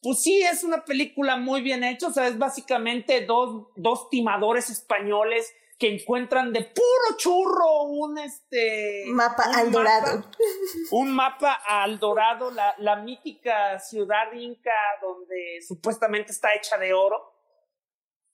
pues 0.00 0.22
sí 0.22 0.42
es 0.42 0.64
una 0.64 0.84
película 0.84 1.36
muy 1.36 1.62
bien 1.62 1.84
hecha, 1.84 2.08
o 2.08 2.12
sea, 2.12 2.28
es 2.28 2.38
básicamente 2.38 3.26
dos, 3.26 3.68
dos 3.76 4.08
timadores 4.08 4.70
españoles 4.70 5.52
que 5.78 5.94
encuentran 5.94 6.52
de 6.52 6.62
puro 6.64 7.16
churro 7.18 7.82
un 7.84 8.18
este 8.18 9.04
mapa 9.08 9.44
al 9.54 9.70
dorado. 9.70 10.24
un 10.92 11.14
mapa 11.14 11.52
al 11.66 11.98
dorado, 11.98 12.50
la, 12.50 12.74
la 12.78 12.96
mítica 12.96 13.78
ciudad 13.78 14.32
inca 14.32 14.72
donde 15.02 15.60
supuestamente 15.66 16.32
está 16.32 16.54
hecha 16.54 16.78
de 16.78 16.94
oro. 16.94 17.34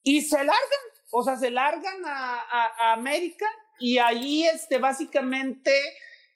Y 0.05 0.21
se 0.23 0.39
largan, 0.39 0.83
o 1.11 1.23
sea, 1.23 1.37
se 1.37 1.51
largan 1.51 2.05
a, 2.05 2.41
a, 2.41 2.93
América 2.93 3.47
y 3.79 3.99
ahí 3.99 4.45
este, 4.45 4.79
básicamente 4.79 5.73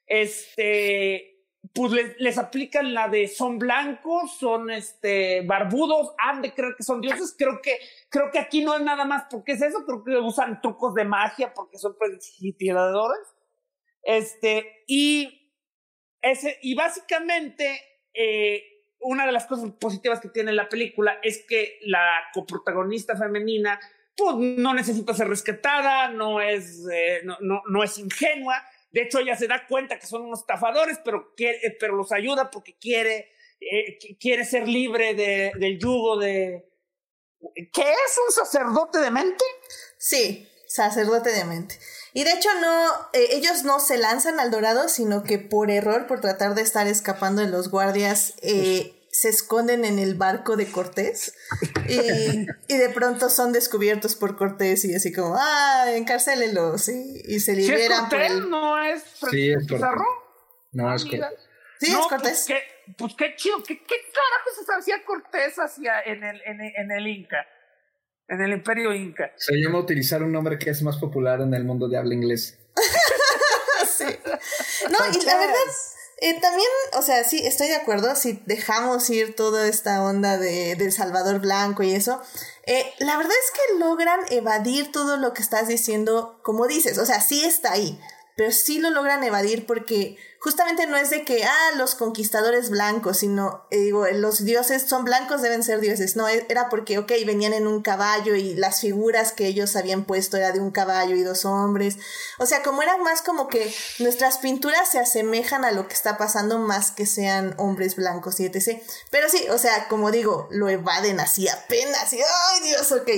este, 0.06 1.35
pues 1.72 1.92
les, 2.18 2.38
aplican 2.38 2.92
la 2.92 3.08
de 3.08 3.28
son 3.28 3.58
blancos, 3.58 4.36
son 4.38 4.70
este 4.70 5.42
barbudos, 5.42 6.12
han 6.18 6.42
de 6.42 6.52
creer 6.52 6.74
que 6.76 6.82
son 6.82 7.00
dioses. 7.00 7.34
Creo 7.38 7.60
que, 7.62 7.78
creo 8.08 8.30
que 8.30 8.38
aquí 8.38 8.62
no 8.62 8.76
es 8.76 8.82
nada 8.82 9.04
más 9.04 9.24
porque 9.30 9.52
es 9.52 9.62
eso, 9.62 9.84
creo 9.86 10.04
que 10.04 10.16
usan 10.18 10.60
trucos 10.60 10.94
de 10.94 11.04
magia 11.04 11.52
porque 11.54 11.78
son 11.78 11.96
prestigiadores. 11.98 13.26
Este, 14.02 14.84
y 14.86 15.52
ese, 16.20 16.58
y 16.62 16.74
básicamente, 16.74 17.80
eh, 18.12 18.62
una 19.00 19.26
de 19.26 19.32
las 19.32 19.46
cosas 19.46 19.70
positivas 19.72 20.20
que 20.20 20.28
tiene 20.28 20.52
la 20.52 20.68
película 20.68 21.18
es 21.22 21.44
que 21.46 21.78
la 21.82 22.08
coprotagonista 22.32 23.16
femenina, 23.16 23.80
pues 24.16 24.36
no 24.36 24.74
necesita 24.74 25.14
ser 25.14 25.28
rescatada, 25.28 26.08
no 26.10 26.40
es, 26.40 26.86
eh, 26.92 27.20
no, 27.24 27.36
no, 27.40 27.62
no 27.68 27.82
es 27.82 27.98
ingenua 27.98 28.62
de 28.96 29.02
hecho, 29.02 29.18
ella 29.18 29.36
se 29.36 29.46
da 29.46 29.66
cuenta 29.66 29.98
que 29.98 30.06
son 30.06 30.22
unos 30.22 30.40
estafadores, 30.40 30.98
pero, 31.04 31.34
quiere, 31.36 31.58
eh, 31.58 31.76
pero 31.78 31.96
los 31.96 32.12
ayuda 32.12 32.50
porque 32.50 32.78
quiere, 32.78 33.30
eh, 33.60 33.98
quiere 34.18 34.42
ser 34.46 34.66
libre 34.66 35.12
de, 35.12 35.52
del 35.58 35.78
yugo 35.78 36.16
de... 36.16 36.66
¿Qué 37.54 37.82
es 37.82 38.18
un 38.26 38.32
sacerdote 38.32 39.00
de 39.00 39.10
mente? 39.10 39.44
Sí, 39.98 40.48
sacerdote 40.66 41.30
de 41.30 41.44
mente. 41.44 41.78
Y 42.14 42.24
de 42.24 42.32
hecho 42.32 42.48
no, 42.58 42.86
eh, 43.12 43.28
ellos 43.32 43.64
no 43.64 43.80
se 43.80 43.98
lanzan 43.98 44.40
al 44.40 44.50
dorado, 44.50 44.88
sino 44.88 45.24
que 45.24 45.38
por 45.38 45.70
error, 45.70 46.06
por 46.06 46.22
tratar 46.22 46.54
de 46.54 46.62
estar 46.62 46.86
escapando 46.86 47.42
de 47.42 47.48
los 47.48 47.70
guardias, 47.70 48.32
se 49.16 49.30
esconden 49.30 49.86
en 49.86 49.98
el 49.98 50.14
barco 50.14 50.56
de 50.56 50.70
Cortés 50.70 51.34
y, 51.88 52.46
y, 52.68 52.76
de 52.76 52.90
pronto 52.90 53.30
son 53.30 53.50
descubiertos 53.50 54.14
por 54.14 54.36
Cortés 54.36 54.84
y 54.84 54.94
así 54.94 55.10
como, 55.10 55.36
ah, 55.38 55.86
encarcélenlos 55.94 56.90
y, 56.90 57.22
y 57.24 57.40
se 57.40 57.56
liberan. 57.56 58.10
por 58.10 58.20
el... 58.20 58.50
no 58.50 58.76
es 58.84 59.02
sí, 59.30 59.52
es 59.52 59.66
Pizarro? 59.66 60.04
No, 60.72 60.94
es 60.94 61.06
Cortés. 61.06 61.48
Sí, 61.80 61.92
es 61.92 62.06
Cortés. 62.08 62.44
Pues 62.46 62.46
qué, 62.46 62.92
pues 62.98 63.14
qué 63.16 63.36
chido, 63.36 63.62
¿qué, 63.62 63.78
qué 63.78 63.96
carajo 64.12 64.50
se 64.66 64.72
hacía 64.78 65.02
Cortés 65.06 65.56
hacia 65.56 66.02
en 66.02 66.22
el, 66.22 66.42
en, 66.44 66.60
en 66.60 66.90
el 66.90 67.06
Inca? 67.06 67.46
En 68.28 68.42
el 68.42 68.52
Imperio 68.52 68.92
Inca. 68.92 69.32
Se 69.36 69.54
llama 69.54 69.78
utilizar 69.78 70.22
un 70.22 70.32
nombre 70.32 70.58
que 70.58 70.68
es 70.68 70.82
más 70.82 70.98
popular 70.98 71.40
en 71.40 71.54
el 71.54 71.64
mundo 71.64 71.88
de 71.88 71.96
habla 71.96 72.12
inglés. 72.12 72.58
sí. 73.86 74.04
No, 74.90 74.98
y 75.10 75.24
la 75.24 75.38
verdad 75.38 75.56
eh, 76.18 76.40
también, 76.40 76.68
o 76.94 77.02
sea, 77.02 77.24
sí, 77.24 77.46
estoy 77.46 77.68
de 77.68 77.76
acuerdo, 77.76 78.16
si 78.16 78.42
dejamos 78.46 79.08
ir 79.10 79.36
toda 79.36 79.68
esta 79.68 80.02
onda 80.02 80.38
de, 80.38 80.74
del 80.74 80.90
Salvador 80.90 81.40
Blanco 81.40 81.82
y 81.82 81.92
eso, 81.92 82.22
eh, 82.64 82.90
la 83.00 83.18
verdad 83.18 83.32
es 83.32 83.50
que 83.52 83.78
logran 83.78 84.20
evadir 84.30 84.90
todo 84.92 85.18
lo 85.18 85.34
que 85.34 85.42
estás 85.42 85.68
diciendo, 85.68 86.40
como 86.42 86.66
dices, 86.66 86.96
o 86.96 87.04
sea, 87.04 87.20
sí 87.20 87.44
está 87.44 87.72
ahí, 87.72 88.00
pero 88.36 88.52
sí 88.52 88.78
lo 88.80 88.90
logran 88.90 89.24
evadir 89.24 89.64
porque 89.66 90.18
justamente 90.40 90.86
no 90.86 90.98
es 90.98 91.08
de 91.08 91.24
que, 91.24 91.44
ah, 91.44 91.70
los 91.76 91.94
conquistadores 91.94 92.68
blancos, 92.68 93.16
sino, 93.16 93.66
eh, 93.70 93.78
digo, 93.78 94.06
los 94.08 94.44
dioses 94.44 94.82
son 94.82 95.04
blancos, 95.04 95.40
deben 95.40 95.62
ser 95.62 95.80
dioses. 95.80 96.16
No, 96.16 96.28
e, 96.28 96.44
era 96.50 96.68
porque, 96.68 96.98
ok, 96.98 97.10
venían 97.24 97.54
en 97.54 97.66
un 97.66 97.80
caballo 97.80 98.34
y 98.36 98.54
las 98.54 98.82
figuras 98.82 99.32
que 99.32 99.46
ellos 99.46 99.74
habían 99.74 100.04
puesto 100.04 100.36
era 100.36 100.52
de 100.52 100.60
un 100.60 100.70
caballo 100.70 101.16
y 101.16 101.22
dos 101.22 101.46
hombres. 101.46 101.96
O 102.38 102.44
sea, 102.44 102.62
como 102.62 102.82
era 102.82 102.98
más 102.98 103.22
como 103.22 103.48
que 103.48 103.74
nuestras 104.00 104.36
pinturas 104.36 104.86
se 104.90 104.98
asemejan 104.98 105.64
a 105.64 105.72
lo 105.72 105.88
que 105.88 105.94
está 105.94 106.18
pasando 106.18 106.58
más 106.58 106.90
que 106.90 107.06
sean 107.06 107.54
hombres 107.56 107.96
blancos 107.96 108.38
y 108.38 108.44
etc. 108.44 108.82
Pero 109.10 109.30
sí, 109.30 109.46
o 109.48 109.56
sea, 109.56 109.88
como 109.88 110.10
digo, 110.10 110.46
lo 110.50 110.68
evaden 110.68 111.20
así 111.20 111.48
apenas 111.48 112.12
y, 112.12 112.20
ay 112.20 112.60
Dios, 112.62 112.92
ok. 112.92 113.10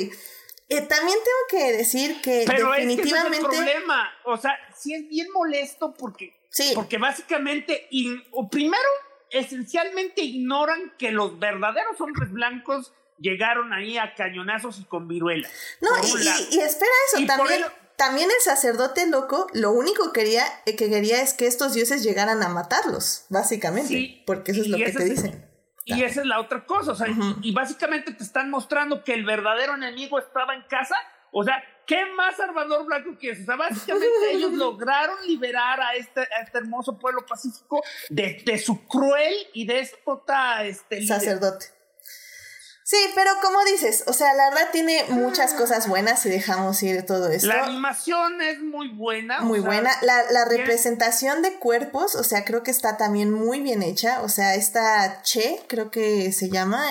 Eh, 0.69 0.82
también 0.82 1.19
tengo 1.24 1.62
que 1.65 1.77
decir 1.78 2.20
que 2.20 2.45
Pero 2.47 2.73
definitivamente. 2.73 3.39
Es 3.39 3.49
que 3.49 3.55
es 3.55 3.61
el 3.61 3.66
problema. 3.73 4.11
O 4.24 4.36
sea, 4.36 4.53
sí 4.77 4.95
es 4.95 5.09
bien 5.09 5.28
molesto 5.32 5.95
porque. 5.95 6.35
Sí. 6.51 6.73
Porque 6.74 6.99
básicamente, 6.99 7.89
o 8.32 8.49
primero, 8.49 8.89
esencialmente 9.31 10.23
ignoran 10.23 10.95
que 10.99 11.11
los 11.11 11.39
verdaderos 11.39 12.01
hombres 12.01 12.31
blancos 12.31 12.93
llegaron 13.19 13.73
ahí 13.73 13.99
a 13.99 14.15
cañonazos 14.15 14.78
y 14.78 14.85
con 14.85 15.09
viruela. 15.09 15.49
No, 15.81 15.89
y, 16.03 16.57
y, 16.57 16.61
espera 16.61 16.93
eso, 17.12 17.27
también, 17.27 17.65
también 17.97 18.31
el 18.31 18.43
sacerdote 18.43 19.07
loco 19.07 19.49
lo 19.53 19.73
único 19.73 20.12
quería, 20.12 20.45
eh, 20.66 20.77
que 20.77 20.89
quería 20.89 21.20
es 21.20 21.35
que 21.35 21.47
estos 21.47 21.74
dioses 21.74 22.03
llegaran 22.03 22.43
a 22.43 22.49
matarlos, 22.49 23.24
básicamente, 23.28 23.89
sí, 23.89 24.23
porque 24.27 24.53
eso 24.53 24.62
es 24.62 24.69
lo 24.69 24.78
que 24.78 24.93
te 24.93 25.05
dicen. 25.05 25.48
Y 25.89 26.02
esa 26.02 26.20
es 26.20 26.27
la 26.27 26.40
otra 26.40 26.65
cosa, 26.65 26.93
o 26.93 26.94
sea, 26.94 27.09
y, 27.43 27.52
básicamente 27.52 28.12
te 28.12 28.23
están 28.23 28.51
mostrando 28.51 29.02
que 29.02 29.15
el 29.15 29.24
verdadero 29.24 29.74
enemigo 29.74 30.19
estaba 30.19 30.55
en 30.55 30.62
casa, 30.62 30.97
o 31.32 31.43
sea, 31.43 31.62
¿qué 31.86 32.05
más 32.15 32.36
Salvador 32.36 32.85
Blanco 32.85 33.16
que 33.19 33.31
eso? 33.31 33.43
O 33.43 33.47
sea, 33.47 33.56
básicamente 33.56 34.06
ellos 34.32 34.52
lograron 34.52 35.16
liberar 35.27 35.81
a 35.81 35.94
este, 35.94 36.20
a 36.20 36.43
este 36.44 36.59
hermoso 36.59 36.98
pueblo 36.98 37.24
pacífico 37.27 37.82
de, 38.10 38.43
de 38.44 38.59
su 38.59 38.86
cruel 38.86 39.35
y 39.55 39.66
déspota 39.66 40.65
este, 40.65 41.06
sacerdote. 41.06 41.77
Sí, 42.89 42.97
pero 43.15 43.32
como 43.43 43.62
dices, 43.66 44.02
o 44.06 44.15
sea, 44.15 44.32
la 44.32 44.48
verdad 44.48 44.70
tiene 44.73 45.05
muchas 45.10 45.52
cosas 45.52 45.89
buenas 45.89 46.23
si 46.23 46.31
dejamos 46.31 46.82
ir 46.82 47.05
todo 47.05 47.28
esto. 47.28 47.48
La 47.48 47.65
animación 47.65 48.40
es 48.40 48.60
muy 48.62 48.89
buena. 48.89 49.43
Muy 49.43 49.60
buena. 49.60 49.90
La, 50.01 50.23
la 50.31 50.47
representación 50.47 51.43
de 51.43 51.52
cuerpos, 51.59 52.15
o 52.15 52.24
sea, 52.24 52.47
creo 52.47 52.62
que 52.62 52.70
está 52.70 52.97
también 52.97 53.31
muy 53.31 53.60
bien 53.60 53.82
hecha. 53.82 54.23
O 54.23 54.31
sea, 54.31 54.55
esta 54.55 55.20
Che, 55.20 55.60
creo 55.69 55.90
que 55.90 56.32
se 56.32 56.48
llama. 56.48 56.82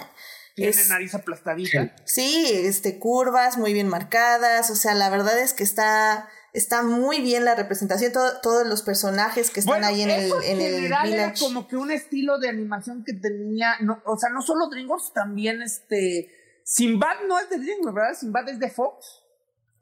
Tiene 0.54 0.86
nariz 0.88 1.16
aplastadita. 1.16 1.96
Sí, 2.06 2.48
este, 2.54 3.00
curvas 3.00 3.58
muy 3.58 3.74
bien 3.74 3.88
marcadas. 3.88 4.70
O 4.70 4.76
sea, 4.76 4.94
la 4.94 5.10
verdad 5.10 5.40
es 5.40 5.54
que 5.54 5.64
está 5.64 6.30
está 6.58 6.82
muy 6.82 7.22
bien 7.22 7.46
la 7.46 7.56
representación, 7.56 8.12
todos 8.12 8.68
los 8.68 8.82
personajes 8.82 9.52
que 9.52 9.60
están 9.60 9.84
ahí 9.84 10.02
en 10.02 10.10
el, 10.10 10.32
en, 10.44 10.62
el 10.62 10.82
village. 10.82 11.14
Era 11.14 11.34
como 11.40 11.68
que 11.68 11.78
un 11.78 11.92
estilo 11.92 12.40
de 12.40 12.50
animación 12.50 13.04
que 13.04 13.14
tenía, 13.14 13.76
no, 13.82 14.02
o 14.06 14.18
sea, 14.18 14.30
no 14.30 14.42
solo 14.42 14.68
DreamWorks, 14.68 15.14
también 15.14 15.62
este. 15.62 16.32
Sinbad 16.64 17.28
no 17.28 17.40
es 17.40 17.50
de 17.50 17.60
DreamWorks, 17.60 17.94
¿verdad? 17.94 18.14
Sinbad 18.20 18.50
es 18.50 18.60
de 18.60 18.70
Fox. 18.70 19.24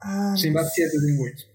Ah, 0.00 0.34
Sinbad 0.36 0.66
sí 0.72 0.82
es 0.82 0.92
de 0.92 0.98
DreamWorks. 1.00 1.48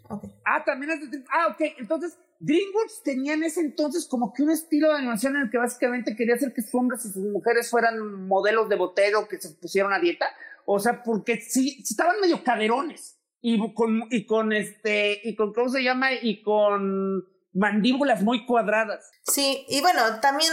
Ah, 0.43 0.63
también 0.65 0.91
es 0.91 1.01
de 1.01 1.07
DreamWorks. 1.07 1.33
Ah, 1.33 1.47
ok. 1.51 1.61
Entonces, 1.77 2.17
DreamWorks 2.39 3.03
tenía 3.03 3.33
en 3.35 3.43
ese 3.43 3.61
entonces 3.61 4.07
como 4.07 4.33
que 4.33 4.41
un 4.43 4.49
estilo 4.49 4.89
de 4.89 4.97
animación 4.97 5.35
en 5.35 5.43
el 5.43 5.49
que 5.51 5.59
básicamente 5.59 6.15
quería 6.15 6.35
hacer 6.35 6.51
que 6.53 6.63
sus 6.63 6.73
hombres 6.75 7.05
y 7.05 7.11
sus 7.13 7.23
mujeres 7.23 7.69
fueran 7.69 8.27
modelos 8.27 8.67
de 8.67 8.75
botero 8.75 9.27
que 9.27 9.39
se 9.39 9.49
pusieron 9.51 9.93
a 9.93 9.99
dieta. 9.99 10.25
O 10.65 10.79
sea, 10.79 11.03
porque 11.03 11.39
sí, 11.39 11.83
sí 11.85 11.93
estaban 11.93 12.19
medio 12.19 12.43
caderones 12.43 13.20
y 13.41 13.73
con, 13.73 14.03
y 14.11 14.25
con 14.25 14.53
este, 14.53 15.19
y 15.23 15.35
con, 15.35 15.53
¿cómo 15.53 15.69
se 15.69 15.83
llama? 15.83 16.13
Y 16.13 16.43
con 16.43 17.25
mandíbulas 17.53 18.21
muy 18.21 18.45
cuadradas. 18.45 19.09
Sí, 19.23 19.65
y 19.67 19.81
bueno, 19.81 20.01
también 20.21 20.51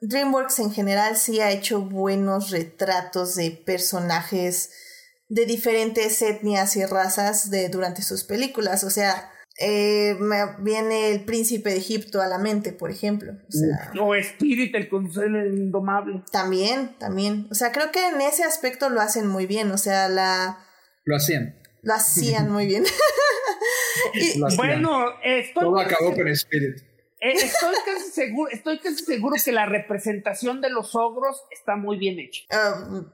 DreamWorks 0.00 0.60
en 0.60 0.72
general 0.72 1.16
sí 1.16 1.40
ha 1.40 1.50
hecho 1.50 1.82
buenos 1.82 2.50
retratos 2.50 3.34
de 3.34 3.50
personajes 3.50 4.70
de 5.28 5.46
diferentes 5.46 6.20
etnias 6.22 6.76
y 6.76 6.84
razas 6.84 7.50
de, 7.50 7.68
durante 7.68 8.02
sus 8.02 8.24
películas. 8.24 8.84
O 8.84 8.90
sea, 8.90 9.30
eh, 9.58 10.14
me 10.20 10.36
viene 10.60 11.10
el 11.10 11.24
príncipe 11.24 11.70
de 11.70 11.78
Egipto 11.78 12.20
a 12.20 12.26
la 12.26 12.38
mente, 12.38 12.72
por 12.72 12.90
ejemplo. 12.90 13.32
O, 13.32 13.52
sea, 13.52 14.02
o 14.02 14.14
Spirit, 14.14 14.74
el 14.74 14.88
consuelo 14.88 15.44
indomable. 15.46 16.22
También, 16.30 16.96
también. 16.98 17.48
O 17.50 17.54
sea, 17.54 17.72
creo 17.72 17.90
que 17.90 18.08
en 18.08 18.20
ese 18.20 18.44
aspecto 18.44 18.90
lo 18.90 19.00
hacen 19.00 19.26
muy 19.26 19.46
bien. 19.46 19.72
O 19.72 19.78
sea, 19.78 20.08
la... 20.08 20.58
Lo 21.04 21.16
hacían 21.16 21.61
lo 21.82 21.94
hacían 21.94 22.50
muy 22.50 22.66
bien. 22.66 22.84
bueno, 24.56 25.06
estoy 25.22 25.64
todo 25.64 25.78
acabó 25.78 26.14
con 26.14 26.28
Spirit. 26.28 26.78
Eh, 27.20 27.32
estoy 27.34 27.74
casi 27.84 28.10
seguro, 28.10 28.50
estoy 28.50 28.78
casi 28.78 29.04
seguro 29.04 29.36
que 29.44 29.52
la 29.52 29.66
representación 29.66 30.60
de 30.60 30.70
los 30.70 30.94
ogros 30.94 31.42
está 31.50 31.76
muy 31.76 31.98
bien 31.98 32.18
hecha. 32.18 32.42
Um, 32.50 33.12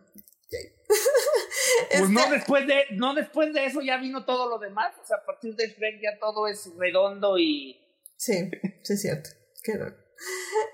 pues 1.91 2.11
no 2.11 2.31
después 2.31 2.67
de, 2.67 2.85
no 2.93 3.15
después 3.15 3.53
de 3.53 3.67
eso 3.67 3.81
ya 3.83 3.99
vino 3.99 4.25
todo 4.25 4.49
lo 4.49 4.59
demás. 4.59 4.95
O 5.03 5.07
sea, 5.07 5.19
a 5.19 5.27
partir 5.27 5.55
de 5.57 5.69
Shrek 5.69 6.01
ya 6.03 6.19
todo 6.19 6.47
es 6.47 6.71
redondo 6.79 7.39
y. 7.39 7.79
Sí, 8.17 8.51
sí 8.83 8.93
es 8.93 9.03
cierto. 9.03 9.31
Qué 9.63 9.79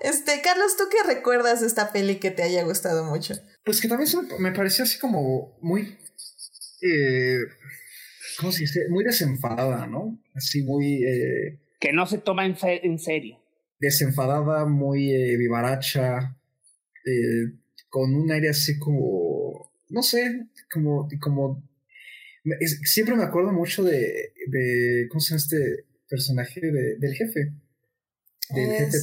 Este, 0.01 0.41
Carlos, 0.41 0.77
¿tú 0.77 0.85
qué 0.89 1.05
recuerdas 1.05 1.61
de 1.61 1.67
esta 1.67 1.91
peli 1.91 2.19
que 2.19 2.31
te 2.31 2.43
haya 2.43 2.63
gustado 2.63 3.03
mucho? 3.03 3.33
Pues 3.63 3.81
que 3.81 3.87
también 3.87 4.09
me 4.39 4.51
pareció 4.51 4.83
así 4.83 4.97
como 4.99 5.57
muy 5.61 5.97
eh, 6.81 7.39
¿cómo 8.39 8.51
se 8.51 8.61
dice? 8.61 8.87
Muy 8.89 9.03
desenfadada, 9.03 9.87
¿no? 9.87 10.19
Así 10.33 10.63
muy... 10.63 11.03
Eh, 11.03 11.59
que 11.79 11.93
no 11.93 12.05
se 12.05 12.17
toma 12.17 12.45
en, 12.45 12.55
en 12.61 12.99
serio. 12.99 13.39
Desenfadada, 13.79 14.65
muy 14.65 15.13
eh, 15.13 15.37
vivaracha, 15.37 16.37
eh, 17.05 17.53
con 17.89 18.13
un 18.15 18.31
aire 18.31 18.49
así 18.49 18.79
como, 18.79 19.71
no 19.89 20.01
sé, 20.01 20.47
como... 20.71 21.07
como 21.19 21.63
siempre 22.85 23.15
me 23.15 23.23
acuerdo 23.23 23.51
mucho 23.51 23.83
de, 23.83 24.33
de, 24.47 25.07
¿cómo 25.09 25.19
se 25.19 25.31
llama 25.31 25.37
este 25.37 25.85
personaje? 26.07 26.61
De, 26.61 26.97
del 26.97 27.13
jefe. 27.13 27.53
Del 28.53 28.69
jefe. 28.69 28.97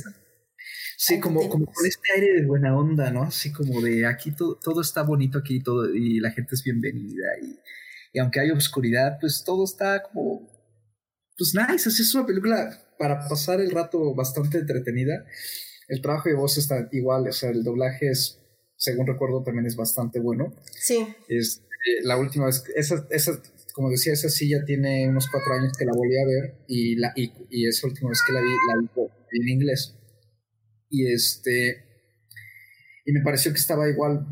Sí, 0.97 1.19
como, 1.19 1.49
como 1.49 1.67
con 1.67 1.85
este 1.85 2.13
aire 2.15 2.41
de 2.41 2.47
buena 2.47 2.77
onda, 2.77 3.11
¿no? 3.11 3.25
Así 3.25 3.51
como 3.51 3.81
de 3.81 4.07
aquí 4.07 4.31
todo, 4.31 4.61
todo 4.63 4.81
está 4.81 5.03
bonito 5.03 5.39
aquí 5.39 5.61
todo, 5.61 5.93
y 5.93 6.21
la 6.21 6.31
gente 6.31 6.55
es 6.55 6.63
bienvenida 6.63 7.27
y 7.43 7.59
y 8.13 8.19
aunque 8.19 8.41
hay 8.41 8.51
oscuridad, 8.51 9.19
pues 9.21 9.43
todo 9.45 9.65
está 9.65 10.03
como, 10.03 10.49
pues 11.37 11.55
nice, 11.55 11.89
así 11.89 12.03
es 12.03 12.15
una 12.15 12.27
película 12.27 12.79
para 12.99 13.27
pasar 13.29 13.61
el 13.61 13.71
rato 13.71 14.15
bastante 14.15 14.59
entretenida. 14.59 15.25
El 15.89 16.01
trabajo 16.01 16.29
de 16.29 16.35
voz 16.35 16.59
está 16.59 16.89
igual, 16.93 17.27
o 17.29 17.33
sea, 17.33 17.51
el 17.51 17.65
doblaje 17.65 18.11
es, 18.11 18.39
según 18.77 19.07
recuerdo, 19.07 19.43
también 19.43 19.67
es 19.67 19.77
bastante 19.77 20.21
bueno. 20.21 20.55
Sí. 20.79 21.07
Es, 21.29 21.63
eh, 21.63 22.05
la 22.05 22.17
última 22.19 22.47
vez, 22.47 22.63
esa, 22.77 23.07
esa, 23.11 23.43
como 23.73 23.91
decía, 23.91 24.13
esa 24.13 24.29
sí 24.29 24.49
ya 24.49 24.65
tiene 24.65 25.09
unos 25.09 25.29
cuatro 25.31 25.55
años 25.55 25.73
que 25.77 25.85
la 25.85 25.93
volví 25.93 26.17
a 26.19 26.27
ver 26.27 26.65
y, 26.69 26.97
la, 26.97 27.13
y, 27.17 27.33
y 27.51 27.67
esa 27.67 27.87
última 27.87 28.11
vez 28.11 28.21
que 28.27 28.33
la 28.33 28.41
vi, 28.41 28.49
la 28.49 29.05
vi 29.31 29.41
en 29.41 29.49
inglés. 29.49 29.97
Y 30.91 31.11
este, 31.11 31.85
y 33.07 33.13
me 33.13 33.23
pareció 33.23 33.53
que 33.53 33.59
estaba 33.59 33.89
igual 33.89 34.27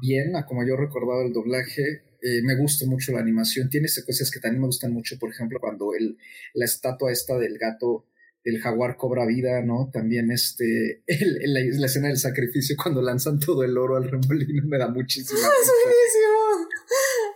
bien 0.00 0.34
a 0.34 0.46
como 0.46 0.66
yo 0.66 0.76
recordaba 0.76 1.22
el 1.22 1.32
doblaje 1.32 2.11
eh, 2.22 2.40
me 2.42 2.54
gusta 2.54 2.86
mucho 2.86 3.12
la 3.12 3.20
animación. 3.20 3.68
Tiene 3.68 3.88
secuencias 3.88 4.30
que 4.30 4.38
también 4.38 4.60
me 4.60 4.66
gustan 4.66 4.92
mucho, 4.92 5.18
por 5.18 5.30
ejemplo, 5.30 5.58
cuando 5.60 5.94
el, 5.94 6.16
la 6.54 6.64
estatua 6.64 7.10
esta 7.10 7.36
del 7.36 7.58
gato, 7.58 8.06
del 8.44 8.60
jaguar 8.60 8.96
cobra 8.96 9.26
vida, 9.26 9.60
¿no? 9.62 9.90
También 9.92 10.30
este, 10.30 11.02
el, 11.06 11.52
la, 11.52 11.86
escena 11.86 12.08
del 12.08 12.18
sacrificio 12.18 12.76
cuando 12.80 13.02
lanzan 13.02 13.40
todo 13.40 13.64
el 13.64 13.76
oro 13.76 13.96
al 13.96 14.08
remolino 14.08 14.66
me 14.66 14.78
da 14.78 14.88
muchísimo. 14.88 15.40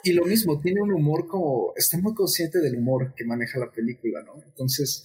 Y 0.04 0.12
lo 0.12 0.24
mismo, 0.24 0.60
tiene 0.60 0.80
un 0.82 0.92
humor 0.92 1.26
como, 1.26 1.72
está 1.74 1.98
muy 1.98 2.14
consciente 2.14 2.60
del 2.60 2.76
humor 2.76 3.12
que 3.16 3.24
maneja 3.24 3.58
la 3.58 3.72
película, 3.72 4.22
¿no? 4.22 4.40
Entonces, 4.44 5.04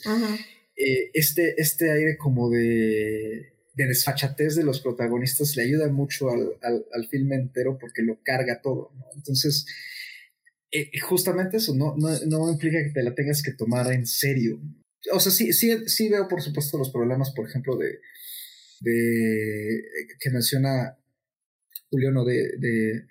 eh, 0.75 1.09
este, 1.13 1.59
este 1.59 1.89
aire 1.89 2.17
como 2.17 2.51
de 2.51 3.50
de 3.73 3.87
desfachatez 3.87 4.55
de 4.55 4.63
los 4.63 4.81
protagonistas 4.81 5.55
le 5.55 5.63
ayuda 5.63 5.87
mucho 5.89 6.29
al, 6.29 6.57
al, 6.61 7.07
filme 7.07 7.35
entero 7.35 7.77
porque 7.79 8.01
lo 8.01 8.21
carga 8.23 8.61
todo. 8.61 8.91
Entonces, 9.15 9.65
eh, 10.71 10.89
justamente 10.99 11.57
eso 11.57 11.75
no, 11.75 11.95
no, 11.97 12.09
no, 12.27 12.51
implica 12.51 12.83
que 12.83 12.91
te 12.93 13.03
la 13.03 13.15
tengas 13.15 13.41
que 13.41 13.53
tomar 13.53 13.91
en 13.91 14.05
serio. 14.05 14.59
O 15.13 15.19
sea, 15.19 15.31
sí, 15.31 15.53
sí, 15.53 15.87
sí 15.87 16.09
veo, 16.09 16.27
por 16.27 16.41
supuesto, 16.41 16.77
los 16.77 16.91
problemas, 16.91 17.31
por 17.31 17.47
ejemplo, 17.47 17.77
de, 17.77 17.99
de 18.81 19.81
que 20.19 20.29
menciona 20.31 20.97
Julio, 21.89 22.11
¿no? 22.11 22.25
De, 22.25 22.57
de 22.57 23.05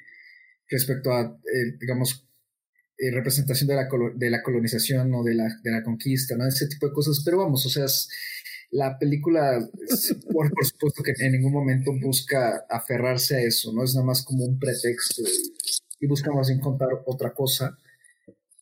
respecto 0.69 1.13
a, 1.13 1.23
eh, 1.23 1.77
digamos, 1.81 2.27
eh, 2.97 3.11
representación 3.11 3.69
de 3.69 3.77
la, 3.77 3.89
de 4.15 4.31
la 4.31 4.43
colonización 4.43 5.13
o 5.15 5.23
de 5.23 5.35
la, 5.35 5.49
de 5.63 5.71
la 5.71 5.83
conquista, 5.83 6.37
¿no? 6.37 6.47
Ese 6.47 6.69
tipo 6.69 6.87
de 6.87 6.93
cosas. 6.93 7.23
Pero 7.25 7.39
vamos, 7.39 7.65
o 7.67 7.71
sea, 7.71 7.87
la 8.71 8.99
película, 8.99 9.59
por, 10.33 10.51
supuesto 10.65 11.03
que 11.03 11.13
en 11.19 11.33
ningún 11.33 11.53
momento 11.53 11.91
busca 12.01 12.65
aferrarse 12.69 13.37
a 13.37 13.41
eso, 13.41 13.73
¿no? 13.73 13.83
Es 13.83 13.95
nada 13.95 14.07
más 14.07 14.25
como 14.25 14.45
un 14.45 14.59
pretexto 14.59 15.23
y, 16.01 16.07
busca 16.07 16.33
más 16.33 16.49
bien 16.49 16.61
contar 16.61 16.89
otra 17.05 17.35
cosa. 17.35 17.77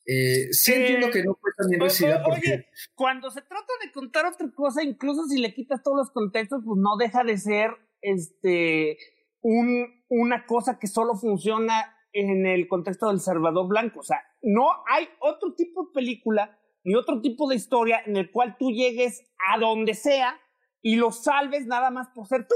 Eh, 0.07 0.49
sí 0.53 0.73
entiendo 0.73 1.11
que 1.11 1.23
no 1.23 1.37
fue 1.41 1.51
tan 1.57 1.69
bien 1.69 1.81
recibida 1.81 2.23
porque... 2.25 2.53
Oye, 2.53 2.67
cuando 2.95 3.31
se 3.31 3.43
trata 3.43 3.73
de 3.85 3.93
contar 3.93 4.25
otra 4.27 4.51
cosa, 4.51 4.83
incluso 4.83 5.27
si 5.27 5.39
le 5.39 5.55
quitas 5.55 5.83
todos 5.83 5.99
los 5.99 6.11
contextos, 6.11 6.63
pues 6.65 6.81
no 6.81 6.97
deja 6.97 7.23
de 7.25 7.37
ser 7.37 7.71
este 8.01 8.97
un, 9.43 9.87
una 10.09 10.47
cosa 10.47 10.79
que 10.79 10.87
solo 10.87 11.15
funciona 11.15 11.95
en 12.13 12.47
el 12.47 12.67
contexto 12.67 13.09
del 13.09 13.21
Salvador 13.21 13.69
Blanco. 13.69 14.01
O 14.01 14.05
sea, 14.05 14.21
no 14.43 14.69
hay 14.91 15.09
otro 15.21 15.55
tipo 15.55 15.85
de 15.85 15.93
película 15.93 16.59
ni 16.89 16.95
otro 16.95 17.21
tipo 17.21 17.47
de 17.51 17.57
historia 17.57 18.01
en 18.07 18.17
el 18.17 18.31
cual 18.31 18.57
tú 18.59 18.71
llegues 18.71 19.23
a 19.53 19.59
donde 19.59 19.93
sea 19.93 20.41
y 20.81 20.97
lo 20.97 21.13
salves 21.13 21.67
nada 21.67 21.91
más 21.91 22.09
por 22.15 22.27
ser 22.27 22.49
tú. 22.49 22.55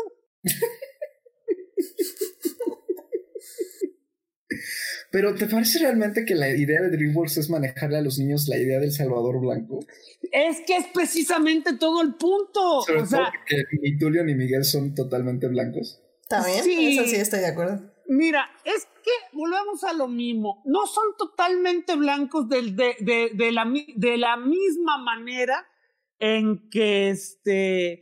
Pero 5.10 5.34
¿te 5.34 5.44
parece 5.44 5.80
realmente 5.80 6.24
que 6.24 6.34
la 6.34 6.48
idea 6.48 6.80
de 6.80 6.88
DreamWorks 6.88 7.36
es 7.36 7.50
manejarle 7.50 7.98
a 7.98 8.00
los 8.00 8.18
niños 8.18 8.48
la 8.48 8.56
idea 8.56 8.80
del 8.80 8.92
Salvador 8.92 9.38
Blanco? 9.38 9.80
Es 10.30 10.62
que 10.66 10.78
es 10.78 10.86
precisamente 10.94 11.76
todo 11.76 12.00
el 12.00 12.14
punto. 12.14 12.80
Sobre 12.86 13.02
o 13.02 13.06
sea, 13.06 13.30
que 13.46 13.64
ni 13.82 13.98
Tulio 13.98 14.24
ni 14.24 14.34
Miguel 14.34 14.64
son 14.64 14.94
totalmente 14.94 15.46
blancos. 15.48 16.00
También, 16.26 16.64
sí, 16.64 16.96
eso 16.96 17.06
sí 17.06 17.16
estoy 17.16 17.40
de 17.40 17.48
acuerdo. 17.48 17.92
Mira, 18.06 18.48
es 18.64 18.88
que 19.02 19.36
volvemos 19.36 19.84
a 19.84 19.92
lo 19.92 20.08
mismo. 20.08 20.62
No 20.64 20.86
son 20.86 21.16
totalmente 21.18 21.96
blancos 21.96 22.48
de, 22.48 23.52
la, 23.52 24.36
misma 24.36 24.98
manera 24.98 25.66
en 26.18 26.68
que 26.70 27.10
este 27.10 27.92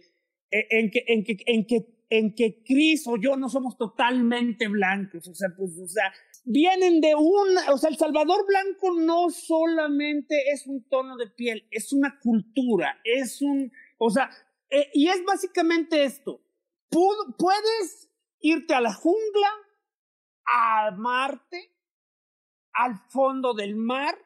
e, 0.50 0.66
en 0.70 0.90
que, 0.90 1.04
en 1.06 1.24
que, 1.24 1.36
en 1.46 1.66
que, 1.66 1.86
en 2.10 2.34
que 2.34 2.62
Chris 2.64 3.06
o 3.06 3.16
yo 3.16 3.36
no 3.36 3.48
somos 3.48 3.76
totalmente 3.76 4.68
blancos. 4.68 5.26
O 5.28 5.34
sea, 5.34 5.48
pues, 5.56 5.78
o 5.78 5.88
sea, 5.88 6.12
vienen 6.44 7.00
de 7.00 7.14
un, 7.14 7.48
o 7.72 7.78
sea, 7.78 7.90
el 7.90 7.96
Salvador 7.96 8.46
Blanco 8.46 8.94
no 8.98 9.30
solamente 9.30 10.50
es 10.52 10.66
un 10.66 10.84
tono 10.88 11.16
de 11.16 11.28
piel, 11.28 11.66
es 11.70 11.92
una 11.92 12.18
cultura, 12.18 13.00
es 13.04 13.40
un, 13.40 13.72
o 13.98 14.10
sea, 14.10 14.30
eh, 14.70 14.88
y 14.94 15.08
es 15.08 15.24
básicamente 15.24 16.04
esto. 16.04 16.40
puedes 16.90 18.10
irte 18.40 18.74
a 18.74 18.80
la 18.80 18.92
jungla, 18.92 19.50
a 20.52 20.90
Marte, 20.92 21.74
al 22.72 22.98
fondo 23.08 23.54
del 23.54 23.76
mar, 23.76 24.16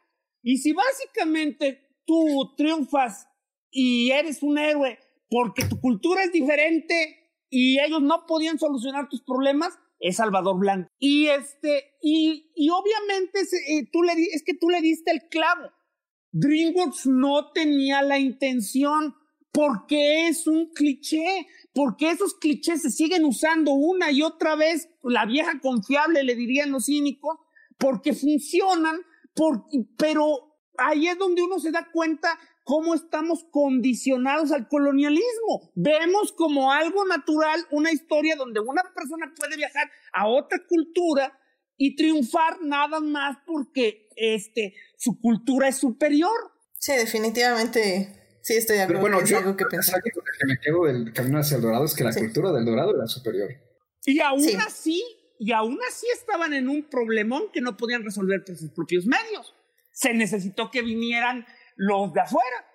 y 0.42 0.58
si 0.58 0.72
básicamente 0.72 1.88
tú 2.06 2.54
triunfas 2.56 3.28
y 3.70 4.10
eres 4.10 4.42
un 4.42 4.58
héroe 4.58 4.98
porque 5.30 5.64
tu 5.64 5.80
cultura 5.80 6.22
es 6.22 6.32
diferente 6.32 7.32
y 7.50 7.80
ellos 7.80 8.02
no 8.02 8.26
podían 8.26 8.58
solucionar 8.58 9.08
tus 9.08 9.22
problemas, 9.22 9.78
es 9.98 10.16
Salvador 10.16 10.58
Blanco. 10.58 10.90
Y 10.98 11.28
este, 11.28 11.96
y, 12.02 12.52
y 12.54 12.68
obviamente 12.70 13.40
eh, 13.40 13.88
tú 13.90 14.02
le, 14.02 14.12
es 14.12 14.42
que 14.44 14.54
tú 14.54 14.68
le 14.68 14.80
diste 14.80 15.10
el 15.10 15.28
clavo. 15.30 15.70
DreamWorks 16.32 17.06
no 17.06 17.52
tenía 17.52 18.02
la 18.02 18.18
intención 18.18 19.14
porque 19.54 20.26
es 20.26 20.48
un 20.48 20.72
cliché, 20.74 21.46
porque 21.72 22.10
esos 22.10 22.34
clichés 22.34 22.82
se 22.82 22.90
siguen 22.90 23.24
usando 23.24 23.70
una 23.70 24.10
y 24.10 24.20
otra 24.20 24.56
vez, 24.56 24.88
la 25.04 25.26
vieja 25.26 25.60
confiable 25.60 26.24
le 26.24 26.34
dirían 26.34 26.72
los 26.72 26.86
cínicos, 26.86 27.38
porque 27.78 28.14
funcionan, 28.14 28.96
pero 29.96 30.58
ahí 30.76 31.06
es 31.06 31.16
donde 31.18 31.42
uno 31.42 31.60
se 31.60 31.70
da 31.70 31.88
cuenta 31.92 32.36
cómo 32.64 32.96
estamos 32.96 33.44
condicionados 33.52 34.50
al 34.50 34.66
colonialismo. 34.66 35.70
Vemos 35.76 36.32
como 36.32 36.72
algo 36.72 37.04
natural 37.04 37.64
una 37.70 37.92
historia 37.92 38.34
donde 38.34 38.58
una 38.58 38.82
persona 38.92 39.32
puede 39.38 39.56
viajar 39.56 39.88
a 40.12 40.26
otra 40.26 40.58
cultura 40.66 41.38
y 41.76 41.94
triunfar 41.94 42.60
nada 42.60 42.98
más 42.98 43.36
porque 43.46 44.08
este, 44.16 44.74
su 44.96 45.20
cultura 45.20 45.68
es 45.68 45.76
superior. 45.76 46.52
Sí, 46.72 46.92
definitivamente. 46.94 48.23
Sí, 48.44 48.56
estoy 48.56 48.76
de 48.76 48.82
acuerdo. 48.82 49.02
Pero 49.02 49.14
bueno, 49.14 49.26
yo 49.26 49.38
algo 49.38 49.56
que 49.56 49.64
pensar 49.64 50.02
que 50.02 50.10
me 50.46 50.58
quedo 50.58 50.84
del 50.84 51.14
camino 51.14 51.38
hacia 51.38 51.56
el 51.56 51.62
dorado 51.62 51.86
es 51.86 51.94
que 51.94 52.04
la 52.04 52.12
cultura 52.12 52.52
del 52.52 52.66
dorado 52.66 52.94
era 52.94 53.06
superior. 53.06 53.48
Y 54.04 54.20
aún 54.20 54.60
así, 54.60 55.02
y 55.38 55.52
aún 55.52 55.78
así 55.88 56.06
estaban 56.12 56.52
en 56.52 56.68
un 56.68 56.82
problemón 56.90 57.44
que 57.50 57.62
no 57.62 57.78
podían 57.78 58.04
resolver 58.04 58.44
por 58.44 58.54
sus 58.58 58.70
propios 58.72 59.06
medios. 59.06 59.54
Se 59.92 60.12
necesitó 60.12 60.70
que 60.70 60.82
vinieran 60.82 61.46
los 61.76 62.12
de 62.12 62.20
afuera. 62.20 62.66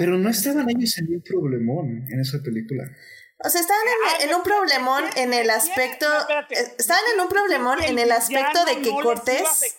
Pero 0.00 0.18
no 0.18 0.28
estaban 0.28 0.68
ellos 0.70 0.98
en 0.98 1.14
un 1.14 1.22
problemón 1.22 2.08
en 2.10 2.20
esa 2.20 2.42
película. 2.42 2.82
O 3.44 3.48
sea, 3.48 3.60
estaban 3.60 3.84
en, 4.22 4.34
un 4.34 4.42
problemón 4.42 5.04
en 5.14 5.34
el 5.34 5.50
aspecto. 5.50 6.06
Estaban 6.78 7.02
en 7.14 7.20
un 7.20 7.28
problemón 7.28 7.80
en 7.80 8.00
el 8.00 8.10
aspecto 8.10 8.64
de 8.64 8.82
que 8.82 8.90
Cortés. 8.90 9.78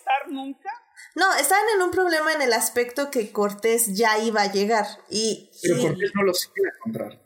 No, 1.14 1.34
estaban 1.34 1.64
en 1.74 1.82
un 1.82 1.90
problema 1.90 2.32
en 2.32 2.42
el 2.42 2.52
aspecto 2.52 3.10
que 3.10 3.32
Cortés 3.32 3.94
ya 3.96 4.18
iba 4.18 4.42
a 4.42 4.52
llegar. 4.52 4.86
Y, 5.10 5.50
Pero 5.62 5.80
Cortés 5.82 6.10
no 6.14 6.22
los 6.22 6.50
iba 6.54 6.68
a 6.68 6.76
encontrar. 6.76 7.22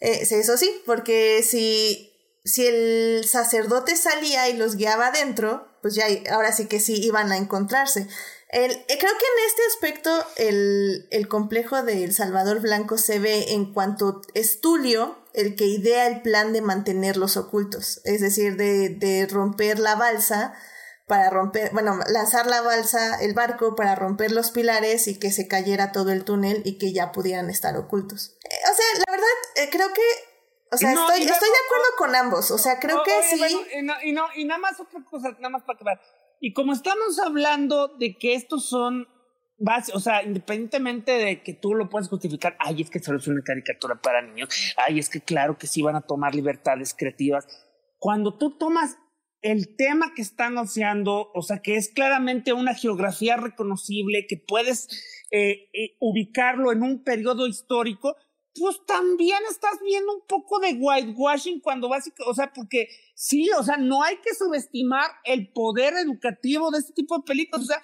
Eh, 0.00 0.26
eso 0.28 0.56
sí, 0.56 0.82
porque 0.84 1.42
si, 1.42 2.12
si 2.44 2.66
el 2.66 3.24
sacerdote 3.26 3.96
salía 3.96 4.48
y 4.48 4.56
los 4.56 4.76
guiaba 4.76 5.08
adentro, 5.08 5.68
pues 5.82 5.94
ya 5.94 6.06
ahora 6.30 6.52
sí 6.52 6.66
que 6.66 6.80
sí 6.80 7.00
iban 7.02 7.30
a 7.32 7.36
encontrarse. 7.36 8.08
El, 8.48 8.70
eh, 8.70 8.84
creo 8.86 8.98
que 8.98 9.06
en 9.06 9.46
este 9.48 9.62
aspecto 9.72 10.26
el, 10.36 11.08
el 11.10 11.28
complejo 11.28 11.82
de 11.82 12.04
El 12.04 12.14
Salvador 12.14 12.60
Blanco 12.60 12.96
se 12.96 13.18
ve 13.18 13.52
en 13.52 13.72
cuanto 13.72 14.22
es 14.34 14.60
Tulio 14.60 15.18
el 15.34 15.54
que 15.56 15.66
idea 15.66 16.06
el 16.06 16.22
plan 16.22 16.52
de 16.52 16.62
mantenerlos 16.62 17.36
ocultos, 17.36 18.00
es 18.04 18.22
decir, 18.22 18.56
de, 18.56 18.88
de 18.88 19.26
romper 19.26 19.78
la 19.78 19.94
balsa 19.94 20.54
para 21.06 21.30
romper, 21.30 21.70
bueno, 21.72 22.00
lanzar 22.12 22.46
la 22.46 22.62
balsa, 22.62 23.20
el 23.20 23.32
barco 23.32 23.76
para 23.76 23.94
romper 23.94 24.32
los 24.32 24.50
pilares 24.50 25.06
y 25.06 25.18
que 25.18 25.30
se 25.30 25.46
cayera 25.46 25.92
todo 25.92 26.10
el 26.10 26.24
túnel 26.24 26.62
y 26.64 26.78
que 26.78 26.92
ya 26.92 27.12
pudieran 27.12 27.48
estar 27.48 27.76
ocultos. 27.76 28.36
Eh, 28.44 28.70
o 28.70 28.74
sea, 28.74 29.04
la 29.06 29.12
verdad, 29.12 29.26
eh, 29.56 29.68
creo 29.70 29.88
que, 29.94 30.02
o 30.72 30.76
sea, 30.76 30.90
estoy, 30.90 31.22
estoy 31.22 31.48
de 31.48 31.64
acuerdo 31.64 31.86
con 31.96 32.14
ambos, 32.16 32.50
o 32.50 32.58
sea, 32.58 32.80
creo 32.80 33.04
que 33.04 33.12
sí. 33.22 33.40
y, 33.78 33.82
no, 33.82 33.94
y, 34.02 34.12
no, 34.12 34.26
y 34.34 34.44
nada 34.46 34.58
más 34.58 34.80
otra 34.80 35.00
cosa, 35.08 35.30
nada 35.38 35.50
más 35.50 35.62
para 35.62 35.78
que 35.78 35.84
y 36.40 36.52
como 36.52 36.72
estamos 36.72 37.18
hablando 37.18 37.88
de 37.88 38.16
que 38.16 38.34
estos 38.34 38.68
son, 38.68 39.06
o 39.94 40.00
sea, 40.00 40.22
independientemente 40.22 41.12
de 41.12 41.42
que 41.42 41.54
tú 41.54 41.74
lo 41.74 41.88
puedas 41.88 42.08
justificar, 42.08 42.56
ay, 42.58 42.82
es 42.82 42.90
que 42.90 42.98
solo 42.98 43.18
es 43.18 43.28
una 43.28 43.42
caricatura 43.42 44.00
para 44.00 44.22
niños, 44.22 44.74
ay, 44.86 44.98
es 44.98 45.08
que 45.08 45.20
claro 45.20 45.56
que 45.56 45.66
sí 45.66 45.82
van 45.82 45.96
a 45.96 46.02
tomar 46.02 46.34
libertades 46.34 46.94
creativas. 46.94 47.46
Cuando 47.98 48.36
tú 48.36 48.58
tomas 48.58 48.98
el 49.42 49.76
tema 49.76 50.12
que 50.14 50.22
están 50.22 50.56
haciendo, 50.56 51.30
o 51.34 51.42
sea, 51.42 51.62
que 51.62 51.76
es 51.76 51.88
claramente 51.88 52.52
una 52.52 52.74
geografía 52.74 53.36
reconocible, 53.36 54.26
que 54.26 54.36
puedes 54.36 54.88
eh, 55.30 55.68
eh, 55.72 55.96
ubicarlo 56.00 56.72
en 56.72 56.82
un 56.82 57.04
periodo 57.04 57.46
histórico, 57.46 58.16
pues 58.58 58.80
también 58.86 59.38
estás 59.50 59.78
viendo 59.84 60.14
un 60.14 60.22
poco 60.26 60.58
de 60.58 60.74
whitewashing 60.74 61.60
cuando 61.60 61.88
básicamente, 61.88 62.30
o 62.30 62.34
sea, 62.34 62.52
porque 62.52 62.88
sí, 63.14 63.50
o 63.58 63.62
sea, 63.62 63.76
no 63.76 64.02
hay 64.02 64.16
que 64.16 64.34
subestimar 64.34 65.10
el 65.24 65.48
poder 65.52 65.94
educativo 65.94 66.70
de 66.70 66.78
este 66.78 66.92
tipo 66.94 67.18
de 67.18 67.24
películas, 67.24 67.64
o 67.64 67.68
sea, 67.68 67.82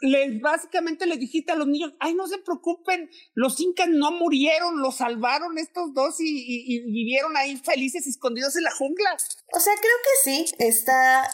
les 0.00 0.40
básicamente 0.40 1.06
les 1.06 1.18
dijiste 1.18 1.52
a 1.52 1.56
los 1.56 1.66
niños, 1.66 1.94
ay, 2.00 2.14
no 2.14 2.26
se 2.26 2.38
preocupen, 2.38 3.10
los 3.34 3.58
incas 3.60 3.88
no 3.88 4.12
murieron, 4.12 4.80
los 4.80 4.96
salvaron 4.96 5.58
estos 5.58 5.94
dos 5.94 6.20
y, 6.20 6.24
y, 6.46 6.80
vivieron 6.80 7.36
ahí 7.36 7.56
felices 7.56 8.06
escondidos 8.06 8.56
en 8.56 8.64
la 8.64 8.72
jungla. 8.72 9.16
O 9.52 9.60
sea, 9.60 9.72
creo 9.74 9.96
que 10.02 10.30
sí, 10.30 10.54
está, 10.58 11.30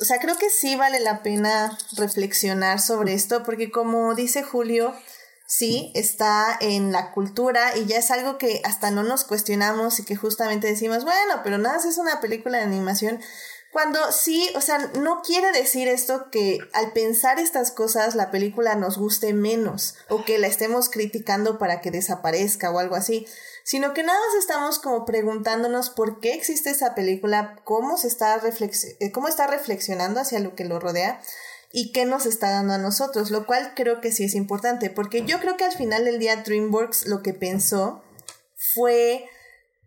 o 0.00 0.04
sea, 0.04 0.18
creo 0.18 0.36
que 0.36 0.50
sí 0.50 0.76
vale 0.76 1.00
la 1.00 1.22
pena 1.22 1.78
reflexionar 1.96 2.80
sobre 2.80 3.14
esto, 3.14 3.42
porque 3.44 3.70
como 3.70 4.14
dice 4.14 4.42
Julio, 4.42 4.94
sí, 5.46 5.92
está 5.94 6.56
en 6.60 6.92
la 6.92 7.12
cultura 7.12 7.76
y 7.76 7.86
ya 7.86 7.98
es 7.98 8.10
algo 8.10 8.38
que 8.38 8.62
hasta 8.64 8.90
no 8.90 9.02
nos 9.02 9.24
cuestionamos 9.24 10.00
y 10.00 10.04
que 10.04 10.16
justamente 10.16 10.66
decimos, 10.66 11.04
bueno, 11.04 11.40
pero 11.44 11.58
nada, 11.58 11.76
es 11.76 11.98
una 11.98 12.20
película 12.20 12.58
de 12.58 12.64
animación. 12.64 13.20
Cuando 13.72 14.12
sí, 14.12 14.50
o 14.54 14.60
sea, 14.60 14.78
no 15.00 15.22
quiere 15.22 15.50
decir 15.50 15.88
esto 15.88 16.30
que 16.30 16.58
al 16.74 16.92
pensar 16.92 17.38
estas 17.38 17.70
cosas 17.70 18.14
la 18.14 18.30
película 18.30 18.74
nos 18.74 18.98
guste 18.98 19.32
menos 19.32 19.94
o 20.10 20.26
que 20.26 20.38
la 20.38 20.46
estemos 20.46 20.90
criticando 20.90 21.58
para 21.58 21.80
que 21.80 21.90
desaparezca 21.90 22.70
o 22.70 22.78
algo 22.78 22.96
así, 22.96 23.26
sino 23.64 23.94
que 23.94 24.02
nada 24.02 24.18
más 24.18 24.38
estamos 24.38 24.78
como 24.78 25.06
preguntándonos 25.06 25.88
por 25.88 26.20
qué 26.20 26.34
existe 26.34 26.68
esa 26.68 26.94
película, 26.94 27.60
cómo 27.64 27.96
se 27.96 28.08
está, 28.08 28.38
eh, 28.44 29.10
cómo 29.10 29.28
está 29.28 29.46
reflexionando 29.46 30.20
hacia 30.20 30.40
lo 30.40 30.54
que 30.54 30.66
lo 30.66 30.78
rodea 30.78 31.22
y 31.72 31.92
qué 31.92 32.04
nos 32.04 32.26
está 32.26 32.50
dando 32.50 32.74
a 32.74 32.78
nosotros, 32.78 33.30
lo 33.30 33.46
cual 33.46 33.72
creo 33.74 34.02
que 34.02 34.12
sí 34.12 34.24
es 34.24 34.34
importante, 34.34 34.90
porque 34.90 35.24
yo 35.24 35.40
creo 35.40 35.56
que 35.56 35.64
al 35.64 35.72
final 35.72 36.04
del 36.04 36.18
día 36.18 36.36
DreamWorks 36.36 37.06
lo 37.06 37.22
que 37.22 37.32
pensó 37.32 38.02
fue 38.74 39.24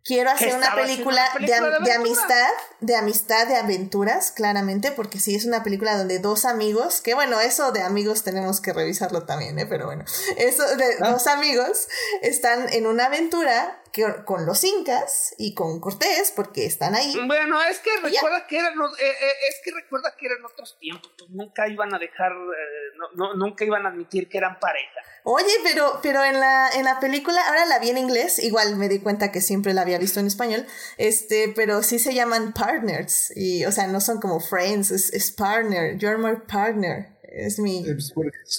quiero 0.06 0.30
hacer 0.30 0.56
una 0.56 0.76
película, 0.76 1.28
de, 1.40 1.48
de, 1.84 1.92
amistad, 1.92 2.50
de 2.80 2.96
amistad, 2.96 3.48
de 3.48 3.56
aventuras, 3.56 4.32
claramente, 4.32 4.92
porque 4.92 5.20
sí 5.20 5.36
es 5.36 5.46
una 5.46 5.64
película 5.64 5.98
donde 5.98 6.20
dos 6.20 6.46
amigos, 6.46 7.02
que 7.02 7.16
bueno, 7.16 7.42
eso 7.42 7.72
de 7.72 7.82
amigos 7.82 8.24
tenemos 8.24 8.62
que 8.62 8.72
revisarlo 8.72 9.24
también, 9.26 9.58
¿eh? 9.58 9.66
pero 9.66 9.88
bueno, 9.88 10.06
eso 10.38 10.64
de 10.78 10.86
ah. 11.02 11.10
dos 11.10 11.26
amigos 11.26 11.88
están 12.22 12.72
en 12.72 12.86
una 12.86 13.08
aventura 13.08 13.82
con 14.26 14.46
los 14.46 14.64
incas 14.64 15.34
y 15.38 15.54
con 15.54 15.80
Cortés, 15.80 16.34
porque 16.36 16.66
están 16.66 16.96
ahí. 16.96 17.14
Bueno, 17.26 17.62
es 17.62 17.80
que 17.80 17.92
recuerda 18.02 18.46
que 18.48 18.58
eran, 18.58 18.74
eh, 18.74 19.04
eh, 19.06 19.34
es 19.50 19.62
que 19.64 19.72
recuerda 19.72 20.14
que 20.18 20.26
eran 20.26 20.44
otros 20.46 20.78
tiempos, 20.80 21.12
pues 21.18 21.30
nunca 21.30 21.68
iban 21.68 21.94
a 21.94 22.00
dejar, 22.00 22.32
eh, 22.32 22.98
no, 23.16 23.34
nunca 23.36 23.64
iban 23.66 23.86
a 23.86 23.90
admitir 23.90 24.30
que 24.30 24.38
eran 24.38 24.60
pareja. 24.60 25.00
Oye, 25.24 25.52
pero, 25.64 26.00
pero 26.04 26.24
en 26.24 26.40
la, 26.40 26.70
en 26.76 26.84
la 26.84 27.00
película, 27.00 27.40
ahora 27.48 27.66
la 27.66 27.80
vi 27.80 27.90
en 27.90 27.98
inglés, 27.98 28.40
igual 28.40 28.76
me 28.76 28.90
di 28.90 29.00
cuenta 29.00 29.32
que 29.32 29.42
siempre 29.42 29.74
la 29.74 29.82
había 29.82 29.98
visto 29.98 30.20
en 30.20 30.28
español, 30.28 30.66
este, 30.98 31.52
pero 31.56 31.84
sí 31.84 32.00
se 32.00 32.14
llaman 32.14 32.54
partners, 32.54 33.32
y, 33.36 33.66
o 33.66 33.72
sea, 33.72 33.88
no 33.88 34.02
son 34.02 34.20
como 34.20 34.40
friends, 34.40 34.92
es, 34.92 35.14
es 35.14 35.32
partner, 35.32 35.98
you're 35.98 36.18
my 36.18 36.36
partner, 36.48 37.18
es 37.24 37.60
mi... 37.60 37.86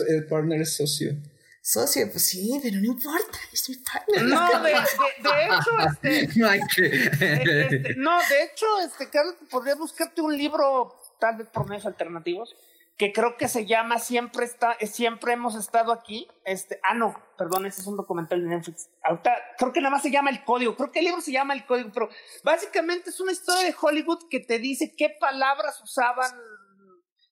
El 0.09 0.27
partner 0.27 0.61
es 0.63 0.77
socio 0.77 1.17
socio, 1.67 2.09
pues 2.13 2.27
sí, 2.27 2.61
pero 2.63 2.77
no 2.77 2.87
importa, 2.87 3.39
es 3.53 3.69
mi 3.69 3.77
partner. 3.77 4.23
No, 4.23 4.63
de, 4.63 4.71
de, 4.71 5.47
hecho, 5.47 5.79
este, 5.91 6.23
este, 7.83 7.95
no, 7.97 8.17
de 8.19 8.45
hecho, 8.45 8.67
este, 8.85 9.11
Carlos, 9.11 9.35
podría 9.51 9.75
buscarte 9.75 10.21
un 10.21 10.37
libro, 10.37 10.95
tal 11.19 11.39
vez 11.39 11.49
por 11.49 11.69
medios 11.69 11.85
alternativos, 11.85 12.55
que 12.97 13.13
creo 13.13 13.37
que 13.37 13.49
se 13.49 13.67
llama 13.67 13.99
Siempre 13.99 14.45
está, 14.45 14.77
siempre 14.87 15.33
hemos 15.33 15.57
estado 15.57 15.91
aquí. 15.91 16.29
Este, 16.45 16.79
ah, 16.85 16.95
no, 16.95 17.21
perdón, 17.37 17.67
ese 17.67 17.81
es 17.81 17.87
un 17.89 17.97
documental 17.97 18.41
de 18.41 18.49
Netflix. 18.49 18.89
Ahorita, 19.03 19.35
creo 19.59 19.73
que 19.73 19.81
nada 19.81 19.91
más 19.91 20.03
se 20.03 20.13
llama 20.13 20.31
El 20.31 20.45
Código, 20.45 20.77
creo 20.77 20.93
que 20.93 21.01
el 21.01 21.07
libro 21.07 21.21
se 21.21 21.33
llama 21.33 21.53
El 21.53 21.67
Código, 21.67 21.91
pero 21.93 22.09
básicamente 22.45 23.11
es 23.11 23.19
una 23.19 23.33
historia 23.33 23.65
de 23.65 23.75
Hollywood 23.79 24.29
que 24.31 24.39
te 24.39 24.61
dice 24.61 24.95
qué 24.97 25.11
palabras 25.19 25.83
usaban 25.83 26.31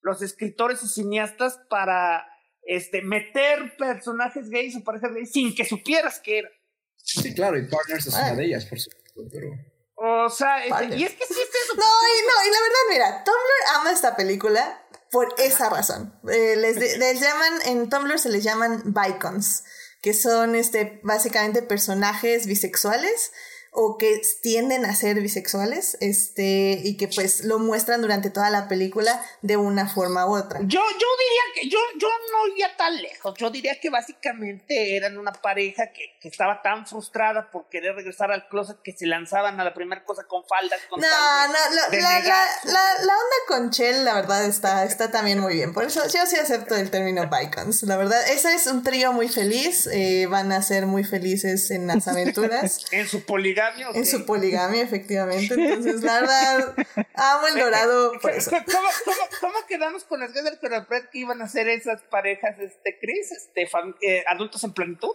los 0.03 0.23
escritores 0.23 0.83
y 0.83 0.89
cineastas 0.89 1.61
para 1.71 2.34
este, 2.67 3.03
meter 3.03 3.77
personajes 3.77 4.49
gays 4.49 4.77
o 4.77 4.85
parejas 4.85 5.13
gays 5.13 5.33
sin 5.33 5.55
que 5.55 5.65
supieras 5.65 6.19
que 6.21 6.39
era. 6.39 6.51
Sí, 6.97 7.35
claro, 7.35 7.59
y 7.59 7.67
Partners 7.67 8.07
es 8.07 8.15
una 8.15 8.35
de 8.35 8.45
ellas, 8.45 8.65
por 8.65 8.79
supuesto, 8.81 9.23
pero... 9.31 9.49
O 9.97 10.29
sea, 10.29 10.65
este, 10.65 10.97
y 10.97 11.05
es 11.05 11.13
que 11.13 11.25
sí 11.25 11.35
es 11.35 11.65
eso. 11.65 11.75
No, 11.77 11.83
y 11.83 12.23
no, 12.27 12.47
y 12.47 12.53
la 12.53 12.61
verdad, 12.61 12.79
mira, 12.91 13.25
Tumblr 13.25 13.81
ama 13.81 13.93
esta 13.93 14.17
película 14.17 14.83
por 15.11 15.33
esa 15.39 15.69
razón. 15.71 16.19
Eh, 16.29 16.57
les, 16.57 16.99
les, 16.99 17.21
llaman, 17.21 17.53
en 17.67 17.89
Tumblr 17.89 18.19
se 18.19 18.29
les 18.29 18.43
llaman 18.43 18.83
Bicons, 18.87 19.65
que 20.03 20.13
son 20.13 20.57
este, 20.57 21.01
básicamente 21.05 21.63
personajes 21.63 22.47
bisexuales 22.47 23.33
o 23.77 23.99
que 23.99 24.23
tienden 24.41 24.85
a 24.85 24.95
ser 24.95 25.21
bisexuales, 25.21 25.99
este, 26.01 26.81
y 26.85 26.97
que 26.97 27.09
pues 27.09 27.43
lo 27.43 27.59
muestran 27.59 28.03
durante 28.03 28.31
toda 28.31 28.49
la 28.49 28.69
película 28.69 29.21
de 29.43 29.57
una 29.57 29.89
forma 29.89 30.27
u 30.27 30.37
otra. 30.37 30.61
Yo, 30.61 30.81
yo 30.81 31.09
diría 31.19 31.43
que, 31.57 31.69
yo, 31.69 31.79
yo 31.99 32.07
no 32.31 32.47
iría 32.53 32.77
tan 32.77 32.95
lejos, 33.03 33.35
yo 33.37 33.51
diría 33.51 33.81
que 33.81 33.91
básicamente 33.91 34.97
eran 34.97 35.19
una 35.19 35.33
pareja 35.33 35.89
que, 35.93 36.17
que 36.21 36.29
estaba 36.29 36.63
tan 36.63 36.87
frustrada 36.87 37.51
por 37.51 37.69
querer 37.69 37.97
regresar 37.97 38.31
al 38.31 38.47
closet 38.47 38.81
que 38.81 38.93
se 38.93 39.07
lanzaban 39.07 39.59
a 39.59 39.65
la 39.65 39.75
primera 39.75 40.05
cosa 40.05 40.23
con 40.23 40.45
faldas. 40.45 40.81
Con 40.89 41.01
no, 41.01 41.09
no, 41.09 41.53
la, 41.53 41.99
la, 41.99 42.21
la, 42.21 42.45
la, 42.63 43.13
onda 43.13 43.37
con 43.49 43.71
Chell, 43.71 44.05
la 44.05 44.15
verdad, 44.15 44.45
está, 44.45 44.85
está 44.85 45.11
también 45.11 45.41
muy 45.41 45.55
bien, 45.55 45.75
por 45.75 45.83
eso 45.83 46.01
yo 46.05 46.27
sí 46.27 46.37
acepto 46.37 46.77
el 46.77 46.93
término 46.93 47.29
Bicons, 47.29 47.83
la 47.83 47.97
verdad, 47.97 48.23
ese 48.31 48.55
es 48.55 48.69
un 48.69 48.85
trío 48.85 49.13
muy 49.13 49.29
feliz, 49.29 49.89
eh, 49.93 50.27
van 50.31 50.53
a 50.53 50.63
ser 50.63 50.87
muy 50.87 51.03
felices 51.03 51.73
en 51.73 51.89
las 51.89 52.07
aventuras. 52.07 52.87
en 52.93 53.09
su 53.09 53.25
poligamia 53.25 53.64
en 53.95 54.07
su 54.07 54.25
poligamia, 54.25 54.83
efectivamente. 54.83 55.55
Entonces, 55.55 56.03
la 56.03 56.21
verdad, 56.21 56.75
amo 57.15 57.47
el 57.47 57.59
dorado 57.59 58.13
por 58.21 58.31
eso. 58.31 58.51
¿Cómo, 59.41 59.55
quedamos 59.69 60.05
con 60.05 60.21
las 60.21 60.33
ganas 60.33 60.61
del 60.61 61.09
que 61.11 61.19
iban 61.19 61.43
a 61.43 61.49
ser 61.49 61.69
esas 61.69 62.03
parejas, 62.03 62.59
este, 62.59 62.99
Chris? 63.01 63.33
Este, 63.33 63.69
eh, 64.03 64.25
¿Adultos 64.29 64.65
en 64.65 64.73
plenitud? 64.73 65.15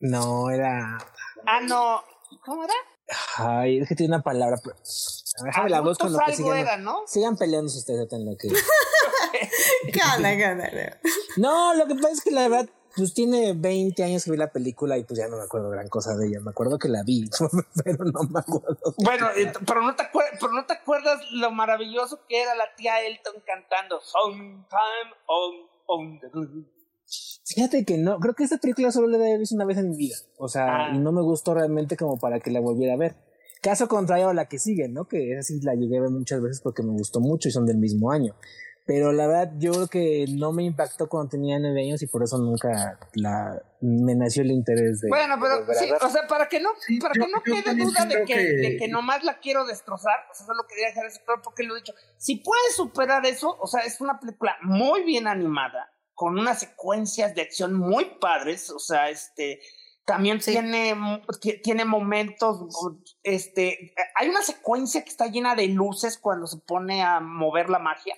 No, 0.00 0.50
era... 0.50 0.98
Ah, 1.46 1.60
no. 1.60 2.02
¿Cómo 2.44 2.64
era? 2.64 2.74
Ay, 3.36 3.80
es 3.80 3.88
que 3.88 3.94
tiene 3.94 4.14
una 4.14 4.22
palabra. 4.22 4.56
Pero... 4.62 4.76
Déjame 5.44 5.70
la 5.70 5.80
voz 5.80 5.98
con 5.98 6.12
lo 6.12 6.18
que 6.26 6.34
sigan. 6.34 6.58
Era, 6.58 6.76
¿no? 6.76 7.02
Sigan 7.06 7.36
peleándose 7.36 7.78
ustedes, 7.78 8.08
lo 8.10 8.36
que. 8.36 8.48
gana, 9.92 10.34
gana. 10.34 11.00
No, 11.36 11.74
lo 11.74 11.86
que 11.86 11.94
pasa 11.94 12.12
es 12.12 12.20
que 12.22 12.30
la 12.30 12.48
verdad 12.48 12.68
pues 12.96 13.14
tiene 13.14 13.54
20 13.54 14.02
años 14.04 14.24
que 14.24 14.30
vi 14.30 14.36
la 14.36 14.52
película 14.52 14.98
y 14.98 15.04
pues 15.04 15.18
ya 15.18 15.28
no 15.28 15.36
me 15.36 15.44
acuerdo 15.44 15.70
gran 15.70 15.88
cosa 15.88 16.16
de 16.16 16.28
ella. 16.28 16.40
Me 16.40 16.50
acuerdo 16.50 16.78
que 16.78 16.88
la 16.88 17.02
vi, 17.02 17.28
pero 17.84 18.04
no 18.04 18.22
me 18.24 18.40
acuerdo. 18.40 18.94
Bueno, 18.98 19.28
pero 19.66 19.82
no, 19.82 19.94
te 19.96 20.04
pero 20.12 20.52
no 20.52 20.66
te 20.66 20.74
acuerdas 20.74 21.20
lo 21.32 21.50
maravilloso 21.50 22.20
que 22.28 22.42
era 22.42 22.54
la 22.54 22.74
tía 22.76 23.00
Elton 23.06 23.42
cantando 23.46 24.00
Sometime 24.00 25.12
on, 25.26 25.54
on 25.86 26.20
the 26.20 26.28
Fíjate 27.44 27.84
que 27.84 27.98
no, 27.98 28.18
creo 28.18 28.34
que 28.34 28.44
esta 28.44 28.58
película 28.58 28.90
solo 28.90 29.08
la 29.08 29.28
he 29.28 29.38
visto 29.38 29.54
una 29.54 29.64
vez 29.64 29.78
en 29.78 29.90
mi 29.90 29.96
vida. 29.96 30.16
O 30.38 30.48
sea, 30.48 30.90
y 30.92 30.96
ah. 30.96 30.98
no 30.98 31.12
me 31.12 31.22
gustó 31.22 31.54
realmente 31.54 31.96
como 31.96 32.18
para 32.18 32.40
que 32.40 32.50
la 32.50 32.60
volviera 32.60 32.94
a 32.94 32.96
ver. 32.96 33.16
Caso 33.60 33.88
contrario 33.88 34.28
a 34.28 34.34
la 34.34 34.48
que 34.48 34.58
sigue, 34.58 34.88
¿no? 34.88 35.06
Que 35.06 35.32
esa 35.32 35.42
sí 35.42 35.60
la 35.62 35.74
llegué 35.74 35.98
a 35.98 36.02
ver 36.02 36.10
muchas 36.10 36.40
veces 36.40 36.60
porque 36.60 36.82
me 36.82 36.92
gustó 36.92 37.20
mucho 37.20 37.48
y 37.48 37.52
son 37.52 37.66
del 37.66 37.78
mismo 37.78 38.10
año. 38.10 38.34
Pero 38.84 39.12
la 39.12 39.28
verdad, 39.28 39.52
yo 39.58 39.72
creo 39.72 39.88
que 39.88 40.24
no 40.28 40.52
me 40.52 40.64
impactó 40.64 41.08
cuando 41.08 41.30
tenía 41.30 41.58
nueve 41.58 41.82
años 41.82 42.02
y 42.02 42.08
por 42.08 42.24
eso 42.24 42.36
nunca 42.38 42.98
la, 43.14 43.62
me 43.80 44.16
nació 44.16 44.42
el 44.42 44.50
interés 44.50 45.00
de. 45.00 45.08
Bueno, 45.08 45.36
pero 45.40 45.64
sí, 45.74 45.88
o 45.92 46.08
sea, 46.08 46.26
para 46.26 46.48
que 46.48 46.58
no, 46.58 46.70
para 47.00 47.12
que 47.12 47.30
no 47.30 47.42
quede 47.42 47.74
duda 47.76 48.06
de 48.06 48.24
que, 48.24 48.36
de 48.36 48.76
que 48.76 48.88
nomás 48.88 49.22
la 49.22 49.38
quiero 49.38 49.64
destrozar, 49.66 50.16
o 50.30 50.34
sea, 50.34 50.46
solo 50.46 50.64
quería 50.68 50.88
dejar 50.88 51.06
eso 51.06 51.20
claro 51.24 51.42
porque 51.42 51.62
lo 51.62 51.76
he 51.76 51.78
dicho. 51.78 51.94
Si 52.16 52.36
puedes 52.36 52.74
superar 52.74 53.24
eso, 53.24 53.56
o 53.60 53.68
sea, 53.68 53.82
es 53.82 54.00
una 54.00 54.18
película 54.18 54.56
muy 54.62 55.04
bien 55.04 55.28
animada, 55.28 55.92
con 56.14 56.36
unas 56.36 56.58
secuencias 56.58 57.36
de 57.36 57.42
acción 57.42 57.74
muy 57.74 58.16
padres, 58.20 58.70
o 58.70 58.80
sea, 58.80 59.10
este. 59.10 59.60
También 60.04 60.40
tiene, 60.40 60.96
tiene 61.62 61.84
momentos, 61.84 62.58
este, 63.22 63.94
hay 64.16 64.28
una 64.28 64.42
secuencia 64.42 65.04
que 65.04 65.10
está 65.10 65.28
llena 65.28 65.54
de 65.54 65.68
luces 65.68 66.18
cuando 66.18 66.48
se 66.48 66.56
pone 66.56 67.04
a 67.04 67.20
mover 67.20 67.70
la 67.70 67.78
magia. 67.78 68.16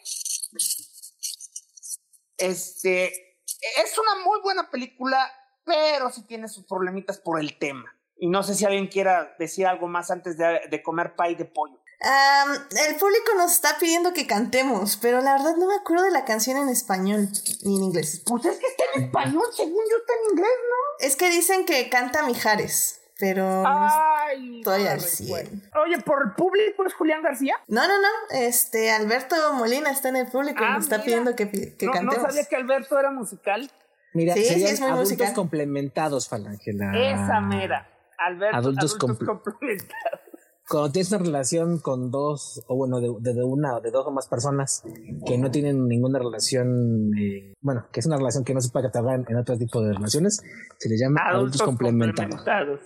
Este, 2.37 3.07
es 3.07 3.99
una 3.99 4.25
muy 4.25 4.41
buena 4.43 4.71
película, 4.71 5.31
pero 5.65 6.11
sí 6.11 6.23
tiene 6.27 6.49
sus 6.49 6.65
problemitas 6.67 7.19
por 7.19 7.41
el 7.41 7.59
tema. 7.59 7.95
Y 8.17 8.29
no 8.29 8.43
sé 8.43 8.55
si 8.55 8.65
alguien 8.65 8.89
quiera 8.89 9.35
decir 9.39 9.67
algo 9.67 9.89
más 9.89 10.11
antes 10.11 10.37
de, 10.37 10.83
comer 10.83 11.15
pay 11.17 11.35
de 11.35 11.45
pollo. 11.45 11.79
el 12.01 12.97
público 12.97 13.35
nos 13.37 13.53
está 13.53 13.79
pidiendo 13.79 14.13
que 14.13 14.27
cantemos, 14.27 14.99
pero 15.01 15.21
la 15.21 15.33
verdad 15.33 15.57
no 15.57 15.67
me 15.67 15.75
acuerdo 15.75 16.05
de 16.05 16.11
la 16.11 16.25
canción 16.25 16.57
en 16.57 16.69
español 16.69 17.29
ni 17.63 17.77
en 17.77 17.83
inglés. 17.85 18.23
Pues 18.25 18.45
es 18.45 18.59
que 18.59 18.67
está 18.67 18.85
en 18.95 19.05
español, 19.05 19.45
según 19.53 19.83
yo 19.91 19.97
está 19.99 20.13
en 20.13 20.31
inglés, 20.33 20.57
¿no? 20.69 21.07
Es 21.07 21.17
que 21.17 21.31
dicen 21.31 21.65
que 21.65 21.89
canta 21.89 22.23
Mijares 22.23 23.04
pero 23.19 23.63
Ay, 23.67 24.59
estoy 24.59 24.87
al 24.87 25.01
100. 25.01 25.63
Oye, 25.85 25.99
¿por 26.03 26.23
el 26.25 26.33
público 26.33 26.85
es 26.85 26.95
Julián 26.95 27.23
García? 27.23 27.55
No, 27.69 27.87
no, 27.87 28.01
no. 28.01 28.09
Este, 28.31 28.91
Alberto 28.91 29.37
Molina 29.55 29.91
está 29.91 30.09
en 30.09 30.17
el 30.17 30.27
público 30.27 30.63
y 30.63 30.67
ah, 30.67 30.75
nos 30.75 30.85
está 30.85 31.03
pidiendo 31.03 31.37
que, 31.37 31.49
que 31.51 31.87
cantemos. 31.87 32.17
No 32.17 32.23
sabía 32.23 32.45
que 32.45 32.57
Alberto 32.57 32.99
era 32.99 33.11
musical. 33.11 33.71
Mira, 34.15 34.35
sí, 34.35 34.45
sí, 34.45 34.65
es 34.65 34.81
muy 34.81 34.91
adultos 34.91 35.11
musical. 35.11 35.35
complementados, 35.35 36.29
Falangela. 36.29 36.93
Esa 36.97 37.41
mera. 37.41 37.89
Alberto, 38.19 38.57
adultos, 38.57 38.95
complementados. 38.95 40.21
Cuando 40.67 40.93
tienes 40.93 41.13
una 41.13 41.23
relación 41.23 41.79
con 41.79 42.11
dos, 42.11 42.65
o 42.69 42.77
bueno, 42.77 42.99
de, 42.99 43.35
de, 43.35 43.45
una 43.45 43.77
o 43.77 43.81
de 43.83 43.91
dos 43.91 44.07
o 44.07 44.11
más 44.11 44.29
personas 44.29 44.83
que 45.27 45.37
no 45.37 45.51
tienen 45.51 45.87
ninguna 45.87 46.19
relación, 46.19 47.11
eh, 47.19 47.55
bueno, 47.61 47.87
que 47.93 48.01
es 48.01 48.07
una 48.07 48.17
relación 48.17 48.45
que 48.45 48.55
no 48.55 48.63
se 48.63 48.71
puede 48.71 48.87
catalogar 48.87 49.23
en, 49.29 49.37
otro 49.37 49.59
tipo 49.59 49.83
de 49.83 49.93
relaciones, 49.93 50.43
se 50.79 50.89
le 50.89 50.97
llama 50.97 51.21
adultos, 51.29 51.61
complementados. 51.61 52.81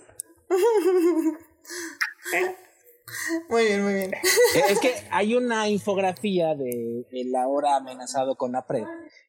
Muy 3.49 3.65
bien, 3.65 3.83
muy 3.83 3.93
bien. 3.93 4.13
Eh, 4.13 4.61
es 4.69 4.79
que 4.79 4.93
hay 5.11 5.35
una 5.35 5.67
infografía 5.69 6.55
de 6.55 7.05
El 7.11 7.35
ahora 7.35 7.77
amenazado 7.77 8.35
con 8.35 8.51
la 8.51 8.65
PRE 8.65 8.85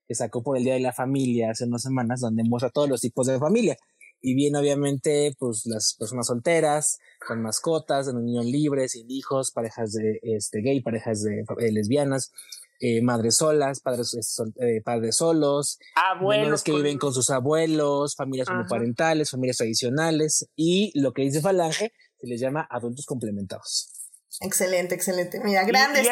que 0.07 0.15
sacó 0.15 0.43
por 0.43 0.57
el 0.57 0.65
Día 0.65 0.75
de 0.75 0.81
la 0.81 0.93
Familia 0.93 1.51
hace 1.51 1.67
unas 1.67 1.83
semanas, 1.83 2.21
donde 2.21 2.43
muestra 2.43 2.71
todos 2.71 2.89
los 2.89 3.01
tipos 3.01 3.27
de 3.29 3.39
familia. 3.39 3.77
Y 4.21 4.35
bien, 4.35 4.57
obviamente, 4.57 5.35
pues 5.39 5.63
las 5.67 5.95
personas 5.99 6.27
solteras, 6.27 6.99
con 7.27 7.41
mascotas, 7.41 8.09
en 8.09 8.17
unión 8.17 8.45
libre, 8.51 8.89
sin 8.89 9.11
hijos, 9.11 9.51
parejas 9.53 9.93
de 9.93 10.19
este, 10.23 10.63
gay, 10.63 10.81
parejas 10.83 11.23
de 11.23 11.45
eh, 11.59 11.73
lesbianas, 11.73 12.33
eh, 12.81 13.02
madres 13.02 13.36
solas, 13.36 13.81
padres, 13.81 14.16
eh, 14.61 14.81
padres 14.82 15.16
solos, 15.16 15.78
abuelos 15.94 16.65
que 16.65 16.73
viven 16.73 16.98
con 16.98 17.12
sus 17.12 17.31
abuelos, 17.31 18.16
familias 18.16 18.48
homoparentales, 18.48 19.31
familias 19.31 19.59
tradicionales 19.59 20.48
y 20.57 20.90
lo 20.98 21.12
que 21.12 21.23
dice 21.23 21.40
Falange 21.40 21.93
se 22.19 22.27
les 22.27 22.40
llama 22.40 22.66
adultos 22.70 23.07
complementados. 23.07 23.93
Excelente, 24.40 24.94
excelente. 24.94 25.40
Mira, 25.44 25.65
grandes 25.65 26.09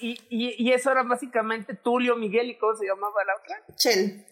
y, 0.00 0.16
y, 0.28 0.54
y, 0.58 0.72
eso 0.72 0.90
era 0.92 1.02
básicamente 1.02 1.74
Tulio, 1.74 2.16
Miguel 2.16 2.50
y 2.50 2.58
cómo 2.58 2.76
se 2.76 2.86
llamaba 2.86 3.24
la 3.24 3.32
otra. 3.34 3.76
Chel 3.76 4.24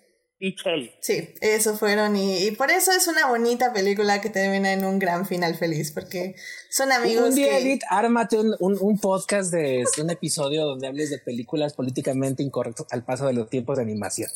y 0.46 0.54
Sí, 1.00 1.34
eso 1.40 1.74
fueron 1.78 2.16
y, 2.16 2.50
por 2.50 2.70
eso 2.70 2.92
es 2.92 3.08
una 3.08 3.28
bonita 3.28 3.72
película 3.72 4.20
que 4.20 4.28
termina 4.28 4.74
en 4.74 4.84
un 4.84 4.98
gran 4.98 5.24
final 5.26 5.54
feliz, 5.54 5.90
porque 5.90 6.34
son 6.68 6.92
amigos. 6.92 7.30
Un 7.30 7.34
día, 7.34 7.48
que... 7.48 7.58
Edith, 7.60 7.82
ármate 7.88 8.36
un, 8.36 8.54
un, 8.60 8.98
podcast 8.98 9.50
de 9.50 9.86
un 9.98 10.10
episodio 10.10 10.66
donde 10.66 10.86
hables 10.86 11.08
de 11.08 11.18
películas 11.18 11.72
políticamente 11.72 12.42
incorrectas 12.42 12.86
al 12.90 13.06
paso 13.06 13.26
de 13.26 13.32
los 13.32 13.48
tiempos 13.48 13.78
de 13.78 13.84
animación. 13.84 14.28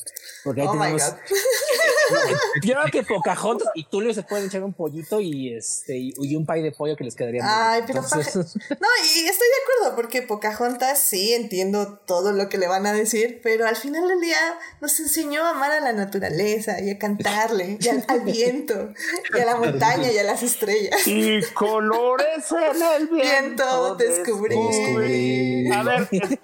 Porque 0.45 0.63
ahí 0.63 0.67
oh 0.67 0.73
tenemos. 0.73 1.03
yo 2.63 2.75
creo 2.75 2.87
que 2.91 3.03
Pocahontas 3.03 3.69
y 3.75 3.85
Tulio 3.85 4.13
se 4.15 4.23
pueden 4.23 4.47
echar 4.47 4.63
un 4.63 4.73
pollito 4.73 5.21
y 5.21 5.55
este 5.55 5.97
y, 5.97 6.37
un 6.37 6.47
pay 6.47 6.63
de 6.63 6.73
pollo 6.73 6.97
que 6.97 7.05
les 7.05 7.15
quedaría 7.15 7.43
Ay, 7.45 7.83
pero 7.87 8.01
no, 8.03 8.09
y 8.09 9.27
estoy 9.27 9.49
de 9.49 9.83
acuerdo 9.83 9.97
porque 9.97 10.23
Pocahontas 10.23 11.01
sí 11.01 11.35
entiendo 11.35 11.99
todo 12.07 12.33
lo 12.33 12.49
que 12.49 12.59
le 12.59 12.69
van 12.69 12.87
a 12.87 12.93
decir, 12.93 13.41
pero 13.43 13.67
al 13.67 13.77
final 13.77 14.09
del 14.09 14.21
día 14.21 14.39
nos 14.81 14.99
enseñó 15.01 15.45
a 15.45 15.51
amar 15.51 15.73
a 15.73 15.81
la 15.81 15.93
naturaleza 15.93 16.81
y 16.81 16.91
a 16.91 16.99
cantarle 16.99 17.79
y 17.81 17.89
al, 17.89 18.05
viento 18.25 18.93
y 19.35 19.41
a 19.41 19.45
la 19.45 19.57
montaña 19.57 20.11
y 20.11 20.19
a 20.19 20.23
las 20.23 20.43
estrellas. 20.43 21.07
Y 21.07 21.43
colores 21.55 22.45
en 22.51 22.83
el 22.83 23.09
viento, 23.13 23.97
descubrí. 23.97 25.71
A 25.73 25.83
ver, 25.83 26.09
este, 26.11 26.39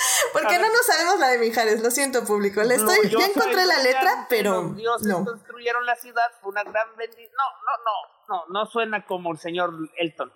¿Por 0.32 0.46
qué 0.46 0.58
no 0.58 0.68
nos 0.68 0.86
sabemos 0.86 1.18
la 1.18 1.28
de 1.28 1.38
Mijares? 1.38 1.80
Lo 1.80 1.90
siento, 1.90 2.24
público. 2.24 2.62
Le 2.62 2.76
estoy, 2.76 3.10
ya 3.10 3.26
encontré 3.26 3.64
la 3.66 3.78
letra, 3.78 4.26
pero. 4.28 4.62
Los 4.62 4.76
dioses 4.76 5.06
no. 5.06 5.24
construyeron 5.24 5.84
la 5.86 5.96
ciudad, 5.96 6.30
fue 6.40 6.50
una 6.50 6.62
gran 6.62 6.96
bendición. 6.96 7.30
No, 7.36 7.44
no, 7.66 8.36
no, 8.36 8.52
no, 8.52 8.60
no 8.60 8.70
suena 8.70 9.04
como 9.06 9.32
el 9.32 9.38
señor 9.38 9.72
Elton. 9.98 10.32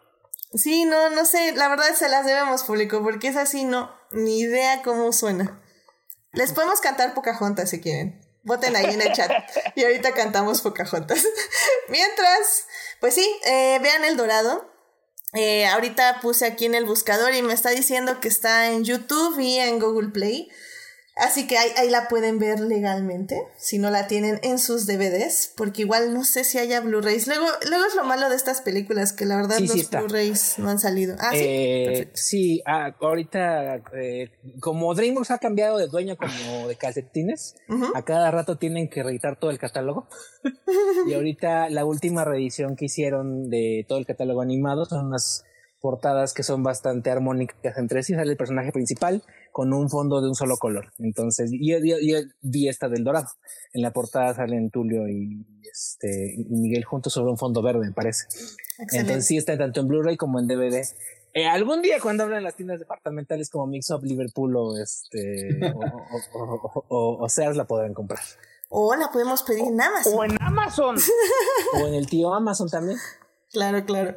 Sí, 0.54 0.84
no, 0.84 1.10
no 1.10 1.24
sé, 1.24 1.52
la 1.52 1.68
verdad 1.68 1.94
se 1.94 2.08
las 2.08 2.24
debemos, 2.24 2.62
público, 2.62 3.02
porque 3.02 3.28
es 3.28 3.36
así, 3.36 3.64
no, 3.64 3.92
ni 4.12 4.40
idea 4.40 4.82
cómo 4.82 5.12
suena. 5.12 5.60
Les 6.32 6.52
podemos 6.52 6.80
cantar 6.80 7.14
Pocahontas 7.14 7.70
si 7.70 7.80
quieren. 7.80 8.20
Voten 8.44 8.76
ahí 8.76 8.92
en 8.92 9.00
el 9.00 9.12
chat. 9.12 9.30
Y 9.74 9.84
ahorita 9.84 10.12
cantamos 10.12 10.60
Pocahontas. 10.60 11.24
Mientras, 11.88 12.66
pues 13.00 13.14
sí, 13.14 13.40
eh, 13.46 13.78
vean 13.82 14.04
El 14.04 14.16
Dorado. 14.16 14.73
Eh, 15.34 15.66
ahorita 15.66 16.20
puse 16.20 16.46
aquí 16.46 16.64
en 16.64 16.74
el 16.74 16.84
buscador 16.84 17.34
y 17.34 17.42
me 17.42 17.52
está 17.52 17.70
diciendo 17.70 18.20
que 18.20 18.28
está 18.28 18.70
en 18.70 18.84
YouTube 18.84 19.38
y 19.40 19.58
en 19.58 19.80
Google 19.80 20.10
Play. 20.10 20.48
Así 21.16 21.46
que 21.46 21.56
ahí, 21.58 21.70
ahí, 21.76 21.90
la 21.90 22.08
pueden 22.08 22.40
ver 22.40 22.58
legalmente, 22.58 23.40
si 23.56 23.78
no 23.78 23.90
la 23.90 24.08
tienen 24.08 24.40
en 24.42 24.58
sus 24.58 24.84
DVDs, 24.86 25.52
porque 25.56 25.82
igual 25.82 26.12
no 26.12 26.24
sé 26.24 26.42
si 26.42 26.58
haya 26.58 26.80
Blu-rays. 26.80 27.28
Luego, 27.28 27.46
luego 27.68 27.84
es 27.84 27.94
lo 27.94 28.02
malo 28.02 28.28
de 28.28 28.34
estas 28.34 28.62
películas, 28.62 29.12
que 29.12 29.24
la 29.24 29.36
verdad 29.36 29.60
los 29.60 29.90
Blu-rays 29.90 30.58
no 30.58 30.70
han 30.70 30.80
salido. 30.80 31.14
Ah, 31.20 31.30
sí. 31.30 31.38
Eh, 31.40 32.10
sí, 32.14 32.62
ah, 32.66 32.96
ahorita, 33.00 33.76
eh, 33.96 34.32
como 34.58 34.92
DreamWorks 34.92 35.30
ha 35.30 35.38
cambiado 35.38 35.78
de 35.78 35.86
dueño 35.86 36.16
como 36.16 36.66
de 36.66 36.74
calcetines, 36.74 37.54
a 37.94 38.02
cada 38.02 38.32
rato 38.32 38.58
tienen 38.58 38.88
que 38.88 39.04
reeditar 39.04 39.38
todo 39.38 39.52
el 39.52 39.58
catálogo. 39.58 40.08
y 41.06 41.14
ahorita 41.14 41.70
la 41.70 41.84
última 41.84 42.24
reedición 42.24 42.74
que 42.74 42.86
hicieron 42.86 43.50
de 43.50 43.84
todo 43.88 43.98
el 43.98 44.06
catálogo 44.06 44.42
animado 44.42 44.84
son 44.84 45.06
unas 45.06 45.44
portadas 45.80 46.32
que 46.32 46.42
son 46.42 46.62
bastante 46.62 47.10
armónicas 47.10 47.76
entre 47.76 48.02
sí. 48.02 48.14
Sale 48.14 48.32
el 48.32 48.38
personaje 48.38 48.72
principal 48.72 49.22
con 49.54 49.72
un 49.72 49.88
fondo 49.88 50.20
de 50.20 50.26
un 50.26 50.34
solo 50.34 50.56
color. 50.56 50.92
Entonces, 50.98 51.48
yo, 51.52 51.76
vi 52.40 52.68
esta 52.68 52.88
del 52.88 53.04
dorado. 53.04 53.28
En 53.72 53.82
la 53.82 53.92
portada 53.92 54.34
salen 54.34 54.68
Tulio 54.68 55.08
y, 55.08 55.46
este, 55.62 56.34
Miguel 56.50 56.82
juntos 56.82 57.12
sobre 57.12 57.30
un 57.30 57.38
fondo 57.38 57.62
verde, 57.62 57.86
me 57.86 57.92
parece. 57.92 58.26
Entonces, 58.90 59.26
sí 59.28 59.36
está 59.36 59.56
tanto 59.56 59.80
en 59.80 59.86
Blu-ray 59.86 60.16
como 60.16 60.40
en 60.40 60.48
DVD. 60.48 60.82
Eh, 61.34 61.46
algún 61.46 61.82
día 61.82 62.00
cuando 62.02 62.24
abran 62.24 62.42
las 62.42 62.56
tiendas 62.56 62.80
departamentales 62.80 63.48
como 63.48 63.68
Mix 63.68 63.90
Up, 63.90 64.02
Liverpool 64.02 64.56
o 64.56 64.76
este 64.76 65.60
o, 66.88 67.18
o, 67.20 67.28
Sears 67.28 67.56
la 67.56 67.64
podrán 67.64 67.94
comprar. 67.94 68.24
O 68.70 68.92
la 68.96 69.12
podemos 69.12 69.44
pedir 69.44 69.66
en 69.66 69.80
Amazon. 69.80 70.14
O 70.16 70.24
en 70.24 70.42
Amazon. 70.42 70.96
o 71.80 71.86
en 71.86 71.94
el 71.94 72.08
tío 72.08 72.34
Amazon 72.34 72.68
también. 72.68 72.98
Claro, 73.52 73.84
claro. 73.84 74.16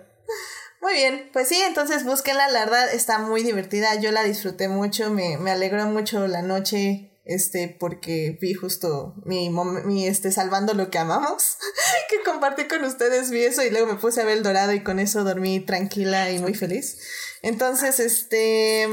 Muy 0.81 0.93
bien, 0.93 1.29
pues 1.33 1.47
sí, 1.47 1.55
entonces 1.65 2.03
búsquenla, 2.03 2.49
la 2.49 2.59
verdad 2.65 2.93
está 2.93 3.17
muy 3.17 3.41
divertida, 3.43 3.95
yo 3.95 4.11
la 4.11 4.23
disfruté 4.23 4.67
mucho, 4.67 5.09
me, 5.09 5.37
me 5.37 5.49
alegró 5.49 5.85
mucho 5.87 6.27
la 6.27 6.43
noche, 6.43 7.17
este, 7.25 7.75
porque 7.79 8.37
vi 8.39 8.53
justo 8.53 9.15
mi, 9.25 9.49
mi, 9.49 10.07
este, 10.07 10.31
salvando 10.31 10.75
lo 10.75 10.91
que 10.91 10.99
amamos, 10.99 11.57
que 12.09 12.21
compartí 12.23 12.65
con 12.65 12.83
ustedes, 12.83 13.31
vi 13.31 13.43
eso 13.43 13.63
y 13.63 13.71
luego 13.71 13.87
me 13.87 13.99
puse 13.99 14.21
a 14.21 14.25
ver 14.25 14.37
el 14.37 14.43
dorado 14.43 14.71
y 14.71 14.83
con 14.83 14.99
eso 14.99 15.23
dormí 15.23 15.59
tranquila 15.59 16.31
y 16.31 16.39
muy 16.39 16.53
feliz. 16.53 16.99
Entonces, 17.41 17.99
este, 17.99 18.87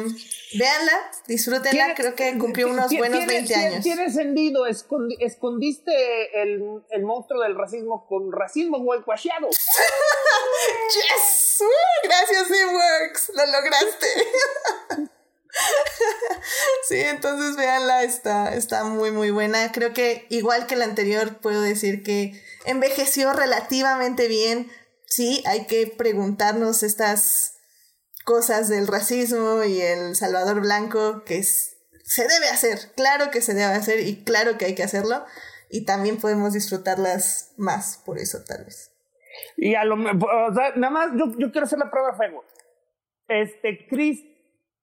véanla, 0.58 1.10
disfrútenla, 1.26 1.94
creo 1.94 2.14
que 2.14 2.38
cumplió 2.38 2.68
unos 2.68 2.90
buenos 2.96 3.26
20 3.26 3.54
años. 3.54 3.82
Tiene 3.82 4.10
sentido, 4.10 4.66
escondiste 4.66 5.92
el, 6.42 6.82
el, 6.90 7.02
monstruo 7.02 7.42
del 7.42 7.56
racismo 7.56 8.06
con 8.06 8.32
racismo 8.32 8.78
whitewasheado. 8.78 9.48
¡Yes! 10.94 11.62
gracias, 12.04 12.48
Works, 12.50 13.32
lo 13.34 13.46
lograste. 13.46 14.06
sí, 16.88 16.96
entonces 16.96 17.56
véanla, 17.56 18.02
está, 18.02 18.54
está 18.54 18.84
muy 18.84 19.10
muy 19.10 19.30
buena. 19.30 19.72
Creo 19.72 19.92
que 19.92 20.26
igual 20.30 20.66
que 20.66 20.76
la 20.76 20.84
anterior 20.84 21.38
puedo 21.38 21.60
decir 21.60 22.02
que 22.02 22.40
envejeció 22.66 23.32
relativamente 23.32 24.28
bien. 24.28 24.70
Sí, 25.06 25.42
hay 25.46 25.66
que 25.66 25.86
preguntarnos 25.86 26.82
estas 26.82 27.53
cosas 28.24 28.68
del 28.68 28.86
racismo 28.86 29.64
y 29.64 29.80
el 29.80 30.16
Salvador 30.16 30.60
Blanco 30.60 31.22
que 31.24 31.42
se 31.42 32.22
debe 32.22 32.48
hacer, 32.52 32.78
claro 32.96 33.30
que 33.30 33.40
se 33.40 33.54
debe 33.54 33.72
hacer 33.72 34.00
y 34.00 34.24
claro 34.24 34.58
que 34.58 34.66
hay 34.66 34.74
que 34.74 34.82
hacerlo 34.82 35.24
y 35.70 35.84
también 35.84 36.18
podemos 36.18 36.52
disfrutarlas 36.52 37.52
más 37.56 38.02
por 38.04 38.18
eso 38.18 38.38
tal 38.46 38.64
vez. 38.64 38.92
Y 39.56 39.74
a 39.74 39.84
lo 39.84 39.96
o 39.96 40.54
sea, 40.54 40.74
nada 40.76 40.90
más 40.90 41.10
yo, 41.18 41.26
yo 41.38 41.50
quiero 41.50 41.66
hacer 41.66 41.78
la 41.78 41.90
prueba 41.90 42.12
de 42.12 42.16
fuego. 42.16 42.44
Este, 43.28 43.86
Chris, 43.88 44.20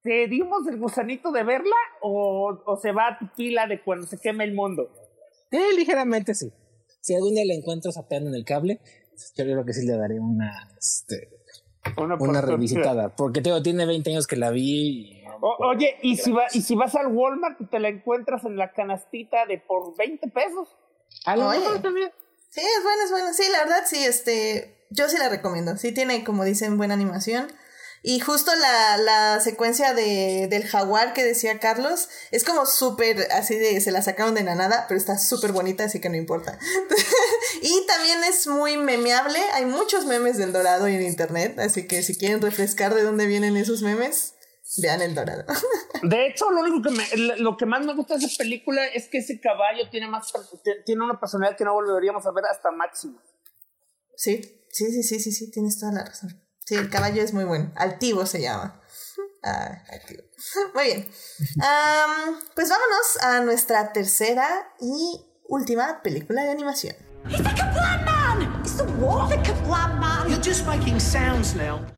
¿te 0.01 0.27
dimos 0.27 0.67
el 0.67 0.77
gusanito 0.77 1.31
de 1.31 1.43
verla 1.43 1.75
o, 2.01 2.61
o 2.65 2.77
se 2.77 2.91
va 2.91 3.07
a 3.07 3.19
tu 3.19 3.33
pila 3.35 3.67
de 3.67 3.81
cuando 3.83 4.07
se 4.07 4.19
queme 4.19 4.43
el 4.43 4.53
mundo? 4.53 4.91
Eh, 5.51 5.73
ligeramente 5.75 6.33
sí. 6.33 6.51
Si 7.01 7.15
algún 7.15 7.35
día 7.35 7.45
la 7.45 7.53
encuentro 7.53 7.91
sapeando 7.91 8.29
en 8.29 8.35
el 8.35 8.45
cable, 8.45 8.79
yo 9.35 9.43
creo 9.43 9.65
que 9.65 9.73
sí 9.73 9.85
le 9.85 9.97
daré 9.97 10.19
una, 10.19 10.51
este, 10.77 11.29
una, 11.97 12.41
revisitada. 12.41 13.15
Porque 13.15 13.41
tengo, 13.41 13.61
tiene 13.61 13.85
20 13.85 14.09
años 14.11 14.27
que 14.27 14.35
la 14.35 14.51
vi. 14.51 15.23
oye, 15.41 15.97
¿y 16.01 16.17
si, 16.17 16.31
va, 16.31 16.43
y 16.53 16.61
si 16.61 16.75
vas 16.75 16.95
al 16.95 17.07
Walmart 17.07 17.59
y 17.61 17.65
te 17.65 17.79
la 17.79 17.89
encuentras 17.89 18.45
en 18.45 18.57
la 18.57 18.71
canastita 18.73 19.45
de 19.45 19.59
por 19.59 19.95
20 19.97 20.27
pesos. 20.29 20.75
A 21.25 21.35
lo 21.35 21.49
también. 21.81 22.11
Sí, 22.49 22.61
es 22.61 22.83
bueno, 22.83 23.03
es 23.05 23.11
bueno. 23.11 23.33
Sí, 23.33 23.43
la 23.51 23.59
verdad, 23.59 23.83
sí, 23.85 24.03
este, 24.03 24.85
yo 24.89 25.07
sí 25.07 25.17
la 25.17 25.29
recomiendo. 25.29 25.77
Sí 25.77 25.93
tiene, 25.93 26.23
como 26.23 26.43
dicen, 26.43 26.77
buena 26.77 26.93
animación. 26.93 27.47
Y 28.03 28.19
justo 28.19 28.51
la, 28.55 28.97
la 28.97 29.39
secuencia 29.41 29.93
de, 29.93 30.47
del 30.49 30.65
jaguar 30.65 31.13
que 31.13 31.23
decía 31.23 31.59
Carlos 31.59 32.09
es 32.31 32.43
como 32.43 32.65
súper 32.65 33.31
así 33.31 33.55
de 33.55 33.79
se 33.79 33.91
la 33.91 34.01
sacaron 34.01 34.33
de 34.33 34.43
la 34.43 34.55
nada, 34.55 34.85
pero 34.87 34.99
está 34.99 35.19
súper 35.19 35.51
bonita, 35.51 35.83
así 35.83 36.01
que 36.01 36.09
no 36.09 36.15
importa. 36.15 36.57
y 37.61 37.85
también 37.85 38.23
es 38.23 38.47
muy 38.47 38.77
memeable. 38.77 39.39
Hay 39.53 39.65
muchos 39.65 40.05
memes 40.05 40.37
del 40.37 40.51
dorado 40.51 40.87
en 40.87 41.03
internet, 41.03 41.59
así 41.59 41.87
que 41.87 42.01
si 42.01 42.17
quieren 42.17 42.41
refrescar 42.41 42.95
de 42.95 43.03
dónde 43.03 43.27
vienen 43.27 43.55
esos 43.55 43.83
memes, 43.83 44.33
vean 44.81 45.03
el 45.03 45.13
dorado. 45.13 45.45
de 46.01 46.25
hecho, 46.25 46.49
lo 46.49 46.61
único 46.61 46.81
que 46.81 46.95
me, 46.95 47.37
lo 47.37 47.55
que 47.55 47.67
más 47.67 47.85
me 47.85 47.93
gusta 47.93 48.17
de 48.17 48.25
esa 48.25 48.37
película 48.37 48.83
es 48.87 49.09
que 49.09 49.19
ese 49.19 49.39
caballo 49.39 49.89
tiene 49.91 50.07
más 50.07 50.33
tiene 50.85 51.03
una 51.03 51.19
personalidad 51.19 51.55
que 51.55 51.65
no 51.65 51.73
volveríamos 51.73 52.25
a 52.25 52.31
ver 52.31 52.45
hasta 52.45 52.71
máximo. 52.71 53.21
Sí, 54.15 54.41
sí, 54.69 54.91
sí, 54.91 55.03
sí, 55.03 55.19
sí, 55.19 55.31
sí, 55.31 55.51
tienes 55.51 55.79
toda 55.79 55.91
la 55.91 56.05
razón. 56.05 56.40
Sí, 56.65 56.75
el 56.75 56.89
caballo 56.89 57.21
es 57.21 57.33
muy 57.33 57.43
bueno. 57.43 57.71
Altivo 57.75 58.25
se 58.25 58.41
llama. 58.41 58.79
Ah, 59.43 59.81
altivo. 59.91 60.21
Muy 60.75 60.83
bien. 60.83 61.11
pues 62.53 62.69
vámonos 62.69 63.23
a 63.23 63.39
nuestra 63.39 63.91
tercera 63.91 64.71
y 64.79 65.25
última 65.47 66.03
película 66.03 66.43
de 66.43 66.51
animación. 66.51 66.95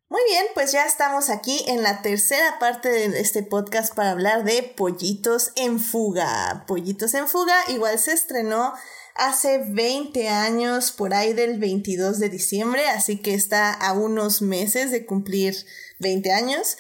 Muy 0.10 0.22
bien, 0.30 0.46
pues 0.54 0.72
ya 0.72 0.86
estamos 0.86 1.30
aquí 1.30 1.66
en 1.68 1.84
la 1.84 2.02
tercera 2.02 2.60
parte 2.60 2.90
de 2.90 3.20
este 3.20 3.44
podcast 3.44 3.94
para 3.94 4.12
hablar 4.12 4.44
de 4.44 4.64
Pollitos 4.78 5.52
en 5.56 5.80
Fuga. 5.80 6.66
Pollitos 6.68 7.14
en 7.14 7.28
Fuga 7.28 7.56
igual 7.70 8.00
se 8.00 8.14
estrenó 8.14 8.74
hace 9.16 9.64
20 9.70 10.28
años, 10.30 10.92
por 10.92 11.14
ahí 11.14 11.34
del 11.34 11.60
22 11.60 12.20
de 12.20 12.30
diciembre, 12.30 12.88
así 12.88 13.18
que 13.18 13.34
está 13.34 13.72
a 13.74 13.94
unos 13.94 14.42
meses 14.42 14.92
de 14.92 15.06
cumplir 15.06 15.56
20 16.00 16.32
años. 16.32 16.78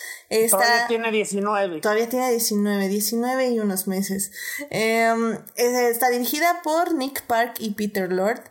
todavía 0.49 0.87
tiene 0.87 1.11
19. 1.11 1.81
Todavía 1.81 2.09
tiene 2.09 2.29
19, 2.31 2.87
19 2.87 3.49
y 3.49 3.59
unos 3.59 3.87
meses. 3.87 4.31
Em, 4.69 5.37
está 5.55 6.09
dirigida 6.09 6.61
por 6.63 6.93
Nick 6.93 7.23
Park 7.23 7.55
y 7.59 7.71
Peter 7.71 8.11
Lord. 8.11 8.43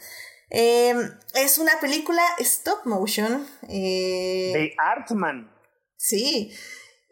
Em, 0.51 1.11
es 1.35 1.59
una 1.59 1.73
película 1.81 2.23
stop 2.39 2.85
motion. 2.85 3.47
Eh, 3.69 4.53
de 4.55 4.75
Artman. 4.79 5.51
Sí. 5.97 6.53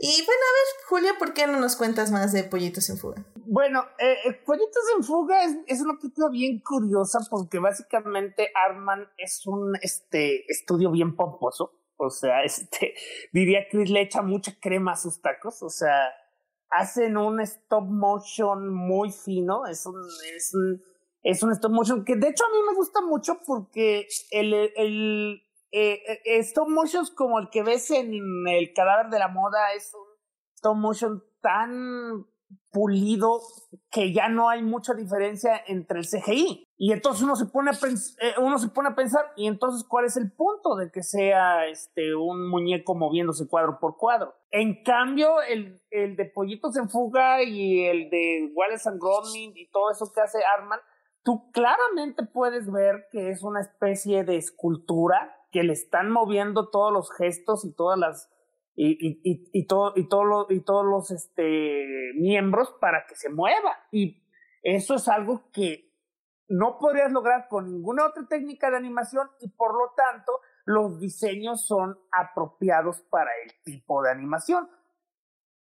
Y 0.03 0.25
bueno, 0.25 0.41
a 0.41 0.55
ver, 0.57 0.87
Julio, 0.89 1.13
¿por 1.19 1.35
qué 1.35 1.47
no 1.47 1.61
nos 1.61 1.77
cuentas 1.77 2.11
más 2.11 2.33
de 2.33 2.43
Pollitos 2.45 2.89
en 2.89 2.97
Fuga? 2.97 3.23
Bueno, 3.45 3.85
eh, 3.99 4.17
eh, 4.25 4.33
Pollitos 4.33 4.83
en 4.97 5.05
Fuga 5.05 5.45
es, 5.45 5.59
es, 5.67 5.83
una 5.83 5.99
película 5.99 6.31
bien 6.31 6.61
curiosa 6.61 7.19
porque 7.29 7.59
básicamente 7.59 8.51
Arman 8.67 9.07
es 9.19 9.47
un 9.47 9.77
este, 9.83 10.51
estudio 10.51 10.91
bien 10.91 11.15
pomposo. 11.17 11.75
O 11.99 12.09
sea, 12.09 12.43
este, 12.45 12.95
diría 13.31 13.67
Chris 13.71 13.91
le 13.91 14.01
echa 14.01 14.23
mucha 14.23 14.59
crema 14.59 14.93
a 14.93 14.97
sus 14.97 15.21
tacos. 15.21 15.63
O 15.63 15.69
sea, 15.69 16.11
hacen 16.71 17.19
un 17.19 17.39
stop 17.41 17.85
motion 17.85 18.73
muy 18.73 19.13
fino. 19.13 19.67
Es 19.67 19.85
un, 19.85 20.01
es 20.35 20.55
un 20.55 20.83
Es 21.23 21.43
un 21.43 21.53
stop 21.53 21.73
motion 21.73 22.07
que 22.07 22.17
de 22.17 22.29
hecho 22.29 22.45
a 22.47 22.49
mí 22.49 22.57
me 22.67 22.75
gusta 22.75 23.03
mucho 23.03 23.43
porque 23.47 24.09
el, 24.31 24.55
el 24.55 25.43
eh, 25.73 26.03
eh, 26.25 26.39
stop 26.41 26.69
motion 26.69 27.05
como 27.15 27.39
el 27.39 27.49
que 27.51 27.63
ves 27.63 27.91
en 27.91 28.13
el 28.49 28.73
cadáver 28.75 29.11
de 29.11 29.19
la 29.19 29.29
moda 29.29 29.73
es 29.75 29.93
un 29.95 30.07
stop 30.55 30.77
motion 30.77 31.23
tan 31.41 32.27
pulido 32.73 33.41
que 33.91 34.13
ya 34.13 34.29
no 34.29 34.49
hay 34.49 34.63
mucha 34.63 34.95
diferencia 34.95 35.61
entre 35.67 36.01
el 36.01 36.07
CGI. 36.07 36.65
Y 36.77 36.93
entonces 36.93 37.23
uno 37.23 37.37
se 37.37 37.47
pone 37.47 37.71
a, 37.71 37.75
eh, 37.75 38.35
uno 38.39 38.59
se 38.59 38.69
pone 38.69 38.89
a 38.89 38.95
pensar, 38.95 39.33
y 39.37 39.47
entonces 39.47 39.87
cuál 39.87 40.07
es 40.07 40.17
el 40.17 40.33
punto 40.33 40.77
de 40.77 40.91
que 40.91 41.03
sea 41.03 41.67
este, 41.67 42.15
un 42.15 42.49
muñeco 42.49 42.95
moviéndose 42.95 43.49
cuadro 43.49 43.79
por 43.81 43.97
cuadro. 43.97 44.35
En 44.51 44.83
cambio, 44.83 45.43
el, 45.43 45.83
el 45.91 46.17
de 46.17 46.25
Pollitos 46.27 46.77
en 46.77 46.89
Fuga 46.89 47.43
y 47.43 47.85
el 47.85 48.11
de 48.11 48.51
Wallace 48.55 48.89
and 48.89 49.01
Gromit 49.01 49.57
y 49.57 49.71
todo 49.71 49.91
eso 49.91 50.11
que 50.13 50.21
hace 50.21 50.39
Arman, 50.57 50.81
tú 51.23 51.51
claramente 51.53 52.25
puedes 52.25 52.71
ver 52.71 53.07
que 53.11 53.31
es 53.31 53.43
una 53.43 53.61
especie 53.61 54.25
de 54.25 54.37
escultura 54.37 55.37
que 55.51 55.63
le 55.63 55.73
están 55.73 56.11
moviendo 56.11 56.71
todos 56.71 56.93
los 56.93 57.11
gestos 57.13 57.65
y 57.65 57.75
todas 57.75 57.99
las 57.99 58.31
y, 58.75 59.21
y, 59.25 59.51
y, 59.53 59.67
todo, 59.67 59.93
y, 59.95 60.09
todo 60.09 60.47
y 60.49 60.61
todos 60.61 60.87
los 60.87 61.11
este, 61.11 62.13
miembros 62.15 62.75
para 62.81 63.05
que 63.07 63.15
se 63.15 63.29
mueva. 63.29 63.77
Y 63.91 64.23
eso 64.63 64.95
es 64.95 65.07
algo 65.09 65.51
que 65.53 65.91
no 66.49 66.79
podrías 66.79 67.13
lograr 67.13 67.49
con 67.49 67.71
ninguna 67.71 68.07
otra 68.07 68.27
técnica 68.27 68.71
de 68.71 68.79
animación 68.79 69.29
y 69.41 69.51
por 69.51 69.75
lo 69.75 69.93
tanto 69.95 70.33
los 70.65 70.99
diseños 70.99 71.67
son 71.67 71.99
apropiados 72.11 73.03
para 73.03 73.31
el 73.45 73.53
tipo 73.63 74.03
de 74.03 74.11
animación. 74.11 74.69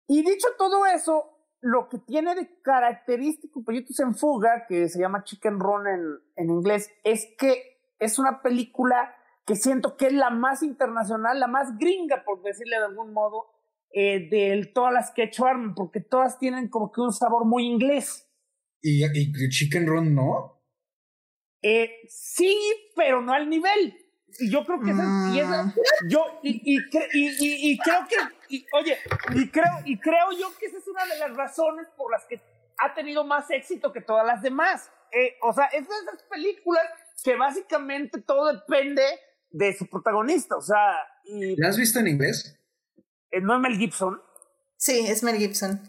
Y 0.07 0.23
dicho 0.23 0.47
todo 0.57 0.85
eso, 0.85 1.35
lo 1.61 1.89
que 1.89 1.97
tiene 1.99 2.35
de 2.35 2.61
característico 2.61 3.63
Pollitos 3.63 3.99
en 3.99 4.13
Fuga, 4.13 4.65
que 4.67 4.87
se 4.89 4.99
llama 4.99 5.23
Chicken 5.23 5.59
Run 5.59 5.87
en, 5.87 6.19
en 6.35 6.49
inglés, 6.49 6.91
es 7.03 7.33
que 7.37 7.81
es 7.97 8.19
una 8.19 8.41
película 8.41 9.15
que 9.45 9.55
siento 9.55 9.95
que 9.95 10.07
es 10.07 10.13
la 10.13 10.29
más 10.29 10.63
internacional, 10.63 11.39
la 11.39 11.47
más 11.47 11.77
gringa, 11.77 12.23
por 12.23 12.41
decirle 12.41 12.77
de 12.77 12.85
algún 12.85 13.13
modo, 13.13 13.47
eh, 13.91 14.27
de 14.29 14.71
todas 14.73 14.93
las 14.93 15.11
que 15.11 15.21
he 15.21 15.25
hecho 15.25 15.45
Arman, 15.45 15.75
porque 15.75 16.01
todas 16.01 16.39
tienen 16.39 16.67
como 16.67 16.91
que 16.91 17.01
un 17.01 17.13
sabor 17.13 17.45
muy 17.45 17.65
inglés. 17.65 18.27
¿Y, 18.81 19.05
y 19.05 19.49
Chicken 19.49 19.87
Run 19.87 20.15
no? 20.15 20.61
Eh, 21.61 22.01
sí, 22.07 22.57
pero 22.95 23.21
no 23.21 23.33
al 23.33 23.49
nivel. 23.49 23.97
Y 24.39 24.51
yo 24.51 24.65
creo 24.65 24.81
que 24.81 24.91
esa, 24.91 25.31
y 25.33 25.39
esa, 25.39 25.63
mm. 25.63 25.73
yo, 26.09 26.39
y, 26.43 26.75
y, 26.75 26.77
y, 27.13 27.71
y, 27.71 27.77
creo 27.77 28.05
que, 28.07 28.65
oye, 28.73 28.97
y 29.33 29.49
creo, 29.49 29.71
y 29.85 29.97
creo 29.97 30.31
yo 30.37 30.47
que 30.59 30.65
esa 30.65 30.77
es 30.77 30.87
una 30.87 31.05
de 31.05 31.17
las 31.19 31.35
razones 31.35 31.87
por 31.95 32.11
las 32.11 32.25
que 32.25 32.41
ha 32.77 32.93
tenido 32.93 33.23
más 33.23 33.49
éxito 33.49 33.93
que 33.93 34.01
todas 34.01 34.25
las 34.25 34.41
demás. 34.41 34.91
Eh, 35.11 35.37
o 35.41 35.53
sea, 35.53 35.65
es 35.67 35.87
de 35.87 35.95
esas 35.95 36.21
películas 36.23 36.83
que 37.23 37.35
básicamente 37.35 38.21
todo 38.21 38.51
depende 38.51 39.03
de 39.55 39.73
su 39.73 39.87
protagonista, 39.87 40.57
o 40.57 40.61
sea... 40.61 40.77
Y, 41.23 41.55
¿La 41.59 41.69
has 41.69 41.77
visto 41.77 41.99
en 41.99 42.07
inglés? 42.07 42.59
Eh, 43.31 43.41
¿No 43.41 43.55
es 43.55 43.61
Mel 43.61 43.77
Gibson? 43.77 44.21
Sí, 44.77 45.05
es 45.07 45.23
Mel 45.23 45.37
Gibson. 45.37 45.81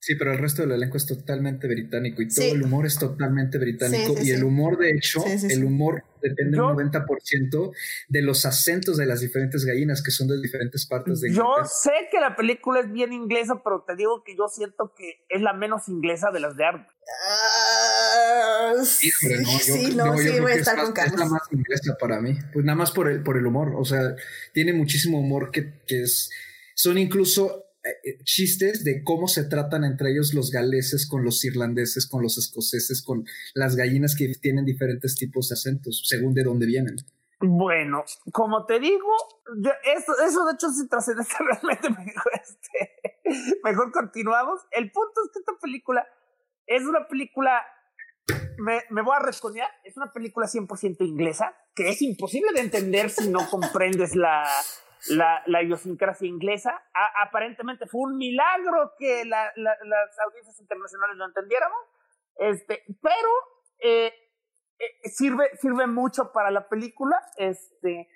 Sí, 0.00 0.14
pero 0.14 0.32
el 0.32 0.38
resto 0.38 0.62
del 0.62 0.72
elenco 0.72 0.96
es 0.96 1.06
totalmente 1.06 1.66
británico 1.66 2.22
y 2.22 2.28
todo 2.28 2.46
el 2.46 2.62
humor 2.62 2.86
es 2.86 2.98
totalmente 2.98 3.58
británico. 3.58 4.14
y 4.22 4.30
el 4.30 4.44
humor, 4.44 4.78
de 4.78 4.90
hecho, 4.90 5.24
el 5.26 5.64
humor 5.64 6.04
depende 6.22 6.60
un 6.60 6.76
90% 6.76 7.72
de 8.08 8.22
los 8.22 8.46
acentos 8.46 8.96
de 8.96 9.06
las 9.06 9.20
diferentes 9.20 9.64
gallinas 9.64 10.00
que 10.00 10.12
son 10.12 10.28
de 10.28 10.40
diferentes 10.40 10.86
partes 10.86 11.20
de 11.20 11.32
Yo 11.34 11.46
sé 11.64 11.90
que 12.12 12.20
la 12.20 12.36
película 12.36 12.78
es 12.78 12.92
bien 12.92 13.12
inglesa, 13.12 13.60
pero 13.64 13.84
te 13.84 13.96
digo 13.96 14.22
que 14.22 14.36
yo 14.36 14.46
siento 14.46 14.94
que 14.96 15.24
es 15.28 15.42
la 15.42 15.52
menos 15.52 15.88
inglesa 15.88 16.30
de 16.30 16.40
las 16.40 16.56
de 16.56 16.64
Art. 16.64 16.88
Sí, 18.84 19.10
no, 19.22 19.58
sí, 19.58 19.94
no, 19.96 20.18
sí, 20.18 20.40
voy 20.40 20.52
a 20.52 20.54
estar 20.54 20.76
con 20.82 20.92
Carlos. 20.92 21.14
Es 21.14 21.20
la 21.20 21.26
más 21.26 21.42
inglesa 21.52 21.96
para 21.98 22.20
mí. 22.20 22.36
Pues 22.52 22.64
nada 22.64 22.76
más 22.76 22.90
por 22.90 23.10
el, 23.10 23.22
por 23.22 23.36
el 23.36 23.46
humor. 23.46 23.74
O 23.76 23.84
sea, 23.84 24.14
tiene 24.52 24.72
muchísimo 24.72 25.20
humor 25.20 25.50
que, 25.50 25.80
que 25.86 26.02
es. 26.02 26.30
Son 26.74 26.98
incluso 26.98 27.68
eh, 27.84 27.90
eh, 28.04 28.18
chistes 28.24 28.84
de 28.84 29.02
cómo 29.04 29.28
se 29.28 29.44
tratan 29.44 29.84
entre 29.84 30.10
ellos 30.10 30.34
los 30.34 30.50
galeses 30.50 31.06
con 31.08 31.24
los 31.24 31.44
irlandeses, 31.44 32.06
con 32.06 32.22
los 32.22 32.36
escoceses, 32.36 33.02
con 33.02 33.24
las 33.54 33.76
gallinas 33.76 34.16
que 34.16 34.32
tienen 34.40 34.64
diferentes 34.64 35.14
tipos 35.14 35.48
de 35.48 35.54
acentos, 35.54 36.02
según 36.06 36.34
de 36.34 36.44
dónde 36.44 36.66
vienen. 36.66 36.96
Bueno, 37.40 38.04
como 38.32 38.66
te 38.66 38.80
digo, 38.80 39.08
eso, 39.96 40.12
eso 40.26 40.44
de 40.44 40.54
hecho 40.54 40.70
se 40.70 40.88
trasciende 40.88 41.22
realmente 41.38 41.88
mejor, 41.90 42.32
este, 42.34 43.60
mejor 43.62 43.92
continuamos. 43.92 44.60
El 44.72 44.90
punto 44.90 45.20
es 45.24 45.30
que 45.32 45.38
esta 45.38 45.52
película 45.60 46.04
es 46.66 46.82
una 46.82 47.06
película, 47.06 47.62
me, 48.58 48.82
me 48.90 49.02
voy 49.02 49.14
a 49.16 49.20
resconear, 49.20 49.68
es 49.84 49.96
una 49.96 50.12
película 50.12 50.46
100% 50.46 51.06
inglesa, 51.06 51.56
que 51.74 51.88
es 51.88 52.02
imposible 52.02 52.52
de 52.52 52.60
entender 52.60 53.10
si 53.10 53.30
no 53.30 53.48
comprendes 53.50 54.14
la, 54.16 54.44
la, 55.10 55.42
la 55.46 55.62
idiosincrasia 55.62 56.28
inglesa. 56.28 56.82
aparentemente 57.22 57.86
fue 57.86 58.10
un 58.10 58.16
milagro 58.16 58.92
que 58.98 59.24
la, 59.24 59.52
las 59.56 60.18
audiencias 60.26 60.58
internacionales 60.60 61.16
lo 61.16 61.26
entendiéramos, 61.26 61.78
este, 62.36 62.84
pero 63.00 63.28
eh, 63.80 64.12
eh, 64.78 65.08
sirve, 65.08 65.50
sirve 65.60 65.86
mucho 65.86 66.32
para 66.32 66.50
la 66.50 66.68
película. 66.68 67.20
Este, 67.36 68.08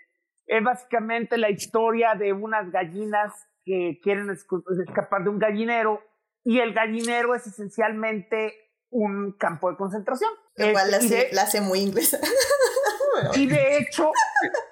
es 0.47 0.62
básicamente 0.62 1.39
la 1.39 1.51
historia 1.51 2.14
de 2.14 2.32
unas 2.32 2.70
gallinas 2.70 3.32
que 3.64 4.01
quieren 4.02 4.31
escapar 4.31 5.23
de 5.23 5.31
un 5.31 5.39
gallinero 5.39 6.02
y 6.44 6.59
el 6.59 6.73
gallinero 6.74 7.35
es 7.35 7.47
esencialmente 7.47 8.72
un 8.93 9.32
campo 9.32 9.70
de 9.70 9.77
concentración. 9.77 10.31
Igual 10.56 10.90
la, 10.90 10.98
la 11.32 11.43
hace 11.43 11.60
muy 11.60 11.81
inglesa. 11.81 12.19
y 13.35 13.47
de 13.47 13.78
hecho, 13.78 14.12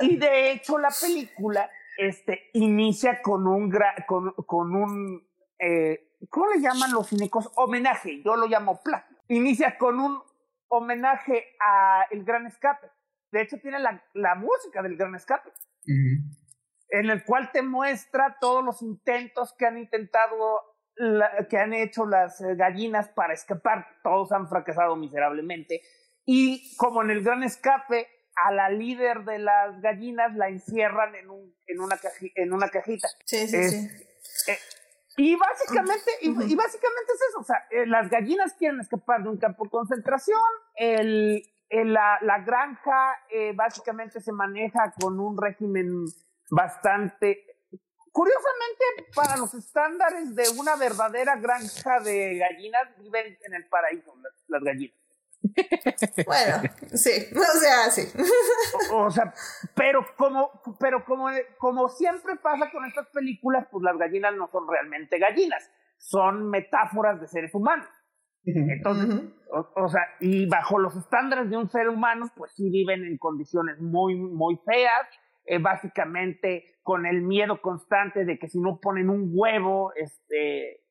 y 0.01 0.17
de 0.17 0.53
hecho 0.53 0.79
la 0.79 0.91
película 1.01 1.69
este, 1.99 2.51
inicia 2.55 3.21
con 3.21 3.47
un, 3.47 3.73
con, 4.07 4.33
con 4.47 4.77
un 4.77 5.29
eh, 5.59 6.17
¿cómo 6.29 6.47
le 6.49 6.61
llaman 6.61 6.93
los 6.93 7.09
cínicos? 7.09 7.51
Homenaje, 7.57 8.23
yo 8.23 8.37
lo 8.37 8.47
llamo 8.47 8.83
plagio. 8.83 9.17
Inicia 9.29 9.77
con 9.79 10.01
un 10.01 10.23
homenaje 10.69 11.57
a 11.61 12.07
El 12.11 12.25
Gran 12.25 12.47
Escape. 12.47 12.91
De 13.31 13.43
hecho, 13.43 13.59
tiene 13.61 13.79
la, 13.79 14.03
la 14.15 14.35
música 14.35 14.83
del 14.83 14.97
Gran 14.97 15.15
Escape, 15.15 15.51
en 15.87 17.11
el 17.11 17.25
cual 17.25 17.53
te 17.53 17.63
muestra 17.63 18.39
todos 18.41 18.65
los 18.65 18.83
intentos 18.83 19.55
que 19.57 19.67
han 19.67 19.79
intentado, 19.79 20.70
que 21.49 21.59
han 21.59 21.73
hecho 21.73 22.07
las 22.07 22.41
eh, 22.41 22.55
gallinas 22.57 23.09
para 23.09 23.33
escapar. 23.33 23.87
Todos 24.03 24.33
han 24.33 24.49
fracasado 24.49 24.97
miserablemente. 24.97 25.81
Y 26.25 26.77
como 26.77 27.03
en 27.03 27.11
El 27.11 27.23
Gran 27.23 27.43
Escape, 27.43 28.07
a 28.47 28.53
la 28.53 28.71
líder 28.71 29.25
de 29.25 29.39
las 29.39 29.81
gallinas 29.81 30.35
la 30.37 30.49
encierran 30.49 31.15
en, 31.15 31.31
un, 31.31 31.55
en, 31.67 31.81
una, 31.81 31.99
en 32.35 32.53
una 32.53 32.69
cajita. 32.69 33.09
Sí, 33.25 33.47
sí, 33.49 33.69
sí. 33.69 33.89
Eh, 34.49 34.59
y 35.17 35.37
básicamente, 35.37 36.11
y, 36.23 36.31
básicamente 36.31 37.13
es 37.15 37.21
eso, 37.29 37.41
o 37.41 37.45
sea, 37.45 37.67
eh, 37.71 37.87
las 37.87 38.09
gallinas 38.09 38.55
quieren 38.55 38.81
escapar 38.81 39.23
de 39.23 39.29
un 39.29 39.39
campo 39.39 39.65
de 39.65 39.71
concentración, 39.71 40.41
el, 40.77 41.43
la, 41.69 42.19
la, 42.23 42.39
granja 42.39 43.19
eh, 43.29 43.53
básicamente 43.55 44.21
se 44.21 44.33
maneja 44.33 44.95
con 44.99 45.21
un 45.21 45.37
régimen 45.37 46.05
bastante, 46.51 47.45
curiosamente 48.13 49.13
para 49.15 49.37
los 49.37 49.55
estándares 49.55 50.35
de 50.35 50.45
una 50.59 50.77
verdadera 50.77 51.37
granja 51.37 52.01
de 52.01 52.39
gallinas, 52.39 52.97
viven 52.99 53.39
en 53.45 53.55
el 53.55 53.69
paraíso 53.69 54.15
las 54.49 54.63
gallinas. 54.63 54.97
Bueno, 56.27 56.63
sí, 56.93 57.11
o 57.35 57.59
sea, 57.59 57.91
sí. 57.91 58.03
O, 58.93 59.11
sea, 59.11 59.33
pero 59.75 60.05
como, 60.17 60.51
pero 60.79 61.05
como, 61.05 61.29
como 61.59 61.89
siempre 61.89 62.37
pasa 62.37 62.71
con 62.71 62.85
estas 62.85 63.07
películas, 63.09 63.67
pues 63.71 63.83
las 63.83 63.97
gallinas 63.97 64.35
no 64.37 64.49
son 64.49 64.69
realmente 64.69 65.19
gallinas, 65.19 65.71
son 65.97 66.51
metáforas 66.51 67.21
de 67.21 67.27
seres 67.27 67.55
humanos. 67.55 67.89
Entonces, 68.45 69.33
o, 69.51 69.89
sea, 69.89 70.03
y 70.21 70.47
bajo 70.47 70.79
los 70.79 70.97
estándares 70.97 71.51
de 71.51 71.57
un 71.57 71.69
ser 71.69 71.89
humano, 71.89 72.31
pues 72.37 72.53
sí 72.57 72.71
viven 72.71 73.05
en 73.05 73.19
condiciones 73.19 73.79
muy, 73.81 74.15
muy 74.17 74.59
feas, 74.65 75.07
eh, 75.45 75.59
básicamente 75.59 76.65
con 76.83 77.07
el 77.07 77.23
miedo 77.23 77.61
constante 77.61 78.25
de 78.25 78.39
que 78.39 78.49
si 78.49 78.61
no 78.61 78.81
ponen 78.81 79.11
un 79.11 79.31
huevo, 79.33 79.93
este, 79.95 80.85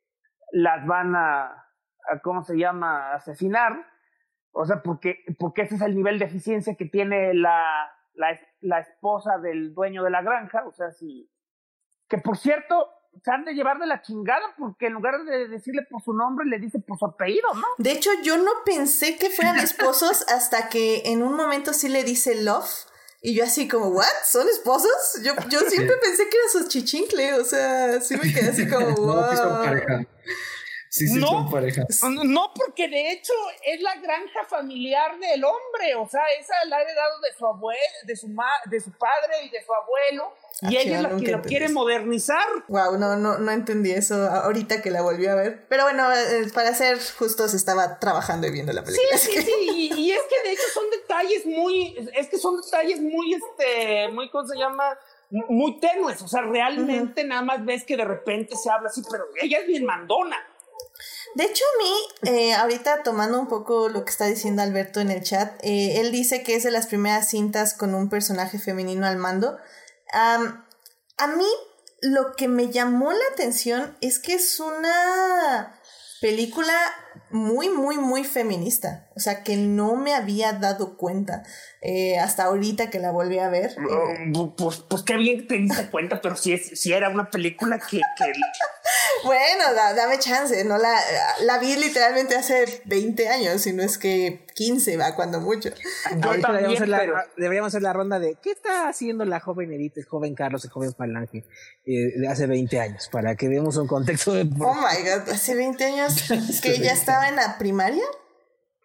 las 0.51 0.85
van 0.85 1.15
a, 1.15 1.65
¿cómo 2.23 2.43
se 2.43 2.57
llama?, 2.57 3.13
asesinar. 3.13 3.85
O 4.51 4.65
sea, 4.65 4.81
porque, 4.81 5.23
porque 5.37 5.63
ese 5.63 5.75
es 5.75 5.81
el 5.81 5.95
nivel 5.95 6.19
de 6.19 6.25
eficiencia 6.25 6.75
que 6.75 6.85
tiene 6.85 7.33
la, 7.33 7.63
la, 8.13 8.39
la 8.61 8.79
esposa 8.79 9.37
del 9.37 9.73
dueño 9.73 10.03
de 10.03 10.09
la 10.09 10.21
granja. 10.21 10.65
O 10.67 10.71
sea, 10.71 10.91
si. 10.91 11.31
Que 12.07 12.17
por 12.17 12.37
cierto, 12.37 12.87
se 13.23 13.31
han 13.31 13.45
de 13.45 13.53
llevar 13.53 13.79
de 13.79 13.85
la 13.85 14.01
chingada 14.01 14.55
porque 14.57 14.87
en 14.87 14.93
lugar 14.93 15.23
de 15.23 15.47
decirle 15.47 15.85
por 15.89 16.01
su 16.01 16.13
nombre, 16.13 16.45
le 16.45 16.59
dice 16.59 16.79
por 16.79 16.97
su 16.97 17.05
apellido, 17.05 17.47
¿no? 17.53 17.65
De 17.77 17.91
hecho, 17.91 18.09
yo 18.23 18.37
no 18.37 18.51
pensé 18.65 19.17
que 19.17 19.29
fueran 19.29 19.57
esposos 19.59 20.25
hasta 20.33 20.69
que 20.69 21.03
en 21.05 21.23
un 21.23 21.35
momento 21.35 21.73
sí 21.73 21.89
le 21.89 22.03
dice 22.03 22.43
love. 22.43 22.69
Y 23.21 23.35
yo 23.35 23.43
así 23.43 23.67
como, 23.67 23.87
¿what? 23.89 24.05
¿Son 24.25 24.47
esposos? 24.47 24.91
Yo, 25.23 25.33
yo 25.49 25.59
siempre 25.69 25.95
pensé 25.97 26.29
que 26.29 26.37
era 26.37 26.49
su 26.51 26.67
chichincle, 26.69 27.33
o 27.33 27.43
sea, 27.43 27.99
sí 28.01 28.15
me 28.15 28.31
quedé 28.33 28.49
así 28.49 28.67
como, 28.67 28.85
wow. 28.95 29.15
No, 29.15 29.37
son 29.37 29.65
pareja. 29.65 30.05
Sí, 30.99 31.07
sí, 31.07 31.19
no, 31.19 31.49
son. 31.89 32.15
No, 32.33 32.51
porque 32.53 32.87
de 32.87 33.11
hecho 33.11 33.33
es 33.65 33.81
la 33.81 33.95
granja 33.95 34.43
familiar 34.49 35.17
del 35.19 35.43
hombre, 35.43 35.95
o 35.95 36.07
sea, 36.09 36.21
esa 36.39 36.53
la 36.65 36.77
ha 36.77 36.81
heredado 36.81 37.19
de 37.21 37.29
su 37.37 37.45
abuelo, 37.47 37.79
de 38.03 38.15
su 38.15 38.27
ma 38.27 38.49
de 38.65 38.79
su 38.79 38.91
padre 38.91 39.45
y 39.45 39.49
de 39.49 39.63
su 39.63 39.71
abuelo, 39.73 40.33
y 40.61 40.75
Ah, 40.77 40.81
ella 40.81 40.97
es 40.97 41.01
la 41.03 41.17
que 41.17 41.31
lo 41.31 41.41
quiere 41.41 41.65
eso. 41.65 41.73
modernizar. 41.73 42.45
Wow, 42.67 42.97
no, 42.97 43.15
no, 43.15 43.37
no 43.37 43.51
entendí 43.51 43.91
eso 43.91 44.15
ahorita 44.29 44.81
que 44.81 44.91
la 44.91 45.01
volví 45.01 45.25
a 45.27 45.35
ver. 45.35 45.65
Pero 45.69 45.83
bueno, 45.83 46.11
eh, 46.13 46.47
para 46.53 46.73
ser 46.73 46.99
justos, 47.17 47.53
estaba 47.53 47.97
trabajando 47.99 48.47
y 48.47 48.51
viendo 48.51 48.73
la 48.73 48.85
Sí, 48.85 48.87
película. 48.87 49.17
sí, 49.17 49.41
sí, 49.41 49.69
y, 49.73 49.93
y 49.93 50.11
es 50.11 50.21
que 50.29 50.47
de 50.47 50.53
hecho 50.53 50.63
son 50.73 50.89
detalles 50.91 51.45
muy, 51.45 52.09
es 52.13 52.27
que 52.27 52.37
son 52.37 52.59
detalles 52.61 52.99
muy, 53.01 53.33
este, 53.35 54.09
muy, 54.09 54.29
¿cómo 54.29 54.45
se 54.47 54.57
llama? 54.57 54.97
Muy 55.31 55.79
tenues, 55.79 56.21
o 56.23 56.27
sea, 56.27 56.41
realmente 56.41 57.23
nada 57.23 57.43
más 57.43 57.63
ves 57.63 57.83
que 57.83 57.95
de 57.95 58.03
repente 58.03 58.55
se 58.55 58.69
habla 58.71 58.89
así, 58.89 59.03
pero 59.11 59.25
ella 59.41 59.59
es 59.59 59.67
bien 59.67 59.85
mandona. 59.85 60.35
De 61.35 61.43
hecho, 61.43 61.63
a 61.63 61.83
mí, 61.83 62.33
eh, 62.37 62.53
ahorita 62.53 63.03
tomando 63.03 63.39
un 63.39 63.47
poco 63.47 63.89
lo 63.89 64.03
que 64.03 64.11
está 64.11 64.25
diciendo 64.25 64.61
Alberto 64.61 64.99
en 64.99 65.11
el 65.11 65.23
chat, 65.23 65.53
eh, 65.63 65.99
él 65.99 66.11
dice 66.11 66.43
que 66.43 66.55
es 66.55 66.63
de 66.63 66.71
las 66.71 66.87
primeras 66.87 67.29
cintas 67.29 67.73
con 67.73 67.93
un 67.93 68.09
personaje 68.09 68.59
femenino 68.59 69.05
al 69.05 69.17
mando. 69.17 69.57
A 70.11 71.27
mí, 71.27 71.45
lo 72.01 72.35
que 72.35 72.47
me 72.47 72.69
llamó 72.69 73.11
la 73.11 73.25
atención 73.33 73.97
es 74.01 74.19
que 74.19 74.33
es 74.35 74.59
una 74.59 75.79
película 76.21 76.73
muy, 77.29 77.69
muy, 77.69 77.97
muy 77.97 78.23
feminista. 78.23 79.07
O 79.15 79.19
sea, 79.19 79.43
que 79.43 79.55
no 79.55 79.95
me 79.95 80.13
había 80.13 80.53
dado 80.53 80.97
cuenta 80.97 81.43
eh, 81.81 82.17
hasta 82.17 82.43
ahorita 82.45 82.89
que 82.89 82.99
la 82.99 83.11
volví 83.11 83.39
a 83.39 83.49
ver. 83.49 83.71
Eh, 83.71 84.31
Pues, 84.57 84.77
pues 84.77 85.03
qué 85.03 85.15
bien 85.17 85.41
que 85.41 85.47
te 85.47 85.57
diste 85.57 85.89
cuenta, 85.89 86.21
pero 86.21 86.35
si 86.35 86.53
es, 86.53 86.85
era 86.85 87.09
una 87.09 87.29
película 87.29 87.79
que 87.79 88.01
Bueno, 89.23 89.73
da- 89.73 89.93
dame 89.93 90.19
chance, 90.19 90.63
no 90.63 90.77
la, 90.77 90.99
la 91.41 91.57
vi 91.59 91.75
literalmente 91.75 92.35
hace 92.35 92.81
20 92.85 93.27
años, 93.29 93.61
si 93.61 93.73
no 93.73 93.83
es 93.83 93.97
que 93.97 94.45
15 94.55 94.97
va 94.97 95.15
cuando 95.15 95.39
mucho. 95.41 95.69
yo 95.69 95.75
Ahorita 96.27 96.47
deberíamos, 96.49 96.75
hacer 96.77 96.87
la, 96.89 96.97
pero- 96.99 97.15
deberíamos 97.37 97.67
hacer 97.69 97.81
la 97.81 97.93
ronda 97.93 98.19
de 98.19 98.35
¿qué 98.41 98.51
está 98.51 98.87
haciendo 98.87 99.25
la 99.25 99.39
joven 99.39 99.71
Edith, 99.73 99.97
el 99.97 100.05
joven 100.05 100.35
Carlos, 100.35 100.63
el 100.65 100.71
joven 100.71 100.93
Falange 100.93 101.45
eh, 101.85 102.19
de 102.19 102.27
hace 102.27 102.47
20 102.47 102.79
años? 102.79 103.09
Para 103.11 103.35
que 103.35 103.47
demos 103.49 103.77
un 103.77 103.87
contexto 103.87 104.33
de 104.33 104.41
Oh 104.59 104.73
my 104.75 105.09
god, 105.09 105.29
hace 105.29 105.55
20 105.55 105.83
años 105.85 106.15
que 106.61 106.79
ya 106.79 106.91
estaba 106.93 107.27
en 107.29 107.35
la 107.35 107.57
primaria. 107.57 108.03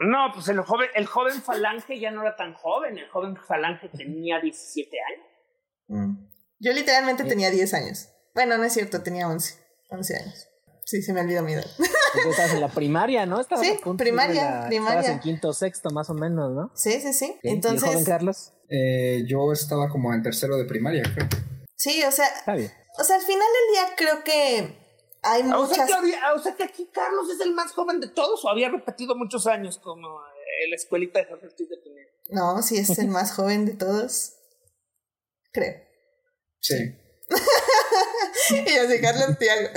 No, 0.00 0.32
pues 0.34 0.48
el 0.48 0.60
joven, 0.60 0.88
el 0.96 1.06
joven 1.06 1.40
falange 1.42 2.00
ya 2.00 2.10
no 2.10 2.22
era 2.22 2.34
tan 2.36 2.52
joven, 2.54 2.98
el 2.98 3.08
joven 3.10 3.36
falange 3.36 3.88
tenía 3.90 4.40
17 4.40 4.90
años. 5.00 5.26
Mm. 5.86 6.26
Yo 6.58 6.72
literalmente 6.72 7.24
tenía 7.24 7.50
10 7.50 7.74
años. 7.74 8.08
Bueno, 8.34 8.58
no 8.58 8.64
es 8.64 8.72
cierto, 8.72 9.02
tenía 9.02 9.28
11, 9.28 9.54
11 9.94 10.16
años. 10.16 10.48
Sí, 10.86 11.00
se 11.02 11.12
me 11.14 11.20
olvidó 11.22 11.42
mi 11.42 11.54
edad. 11.54 11.64
Tú 11.76 12.30
estabas 12.30 12.52
en 12.52 12.60
la 12.60 12.68
primaria, 12.68 13.24
¿no? 13.26 13.40
Estabas 13.40 13.66
Sí, 13.66 13.78
primaria, 13.96 14.60
la- 14.60 14.66
primaria. 14.68 15.00
Estabas 15.00 15.16
en 15.16 15.20
quinto 15.20 15.48
o 15.48 15.52
sexto, 15.54 15.90
más 15.90 16.10
o 16.10 16.14
menos, 16.14 16.52
¿no? 16.52 16.70
Sí, 16.74 17.00
sí, 17.00 17.12
sí. 17.12 17.38
¿Y 17.42 17.48
el 17.48 17.62
joven 17.62 17.74
Entonces, 17.78 18.04
Carlos? 18.06 18.52
Eh, 18.68 19.24
yo 19.26 19.50
estaba 19.52 19.88
como 19.88 20.12
en 20.12 20.22
tercero 20.22 20.56
de 20.56 20.64
primaria, 20.66 21.02
creo. 21.14 21.28
sí, 21.76 22.02
o 22.04 22.12
sea, 22.12 22.26
Está 22.26 22.54
bien. 22.54 22.70
o 22.98 23.04
sea, 23.04 23.16
al 23.16 23.22
final 23.22 23.46
del 23.48 23.74
día 23.74 23.96
creo 23.96 24.24
que 24.24 24.78
hay 25.22 25.42
Ah, 25.50 25.58
O 25.58 25.66
sea, 25.66 25.84
muchas... 25.84 25.86
que 25.88 25.94
había- 25.94 26.20
ah, 26.22 26.34
o 26.34 26.38
sea 26.38 26.54
que 26.54 26.64
aquí 26.64 26.88
Carlos 26.92 27.30
es 27.30 27.40
el 27.40 27.54
más 27.54 27.72
joven 27.72 28.00
de 28.00 28.08
todos 28.08 28.44
o 28.44 28.48
había 28.50 28.68
repetido 28.68 29.16
muchos 29.16 29.46
años 29.46 29.78
como 29.78 30.20
eh, 30.20 30.68
la 30.68 30.76
escuelita 30.76 31.18
de 31.18 31.24
Jorge 31.26 31.46
Ortiz 31.46 31.68
de 31.68 31.76
Pinedo. 31.78 32.10
No, 32.30 32.62
sí 32.62 32.76
es 32.76 32.98
el 32.98 33.08
más 33.08 33.32
joven 33.32 33.64
de 33.64 33.72
todos. 33.72 34.34
Creo. 35.52 35.74
Sí. 36.60 36.74
y 38.66 38.76
así, 38.76 39.00
Carlos 39.00 39.38
Tiago. 39.38 39.68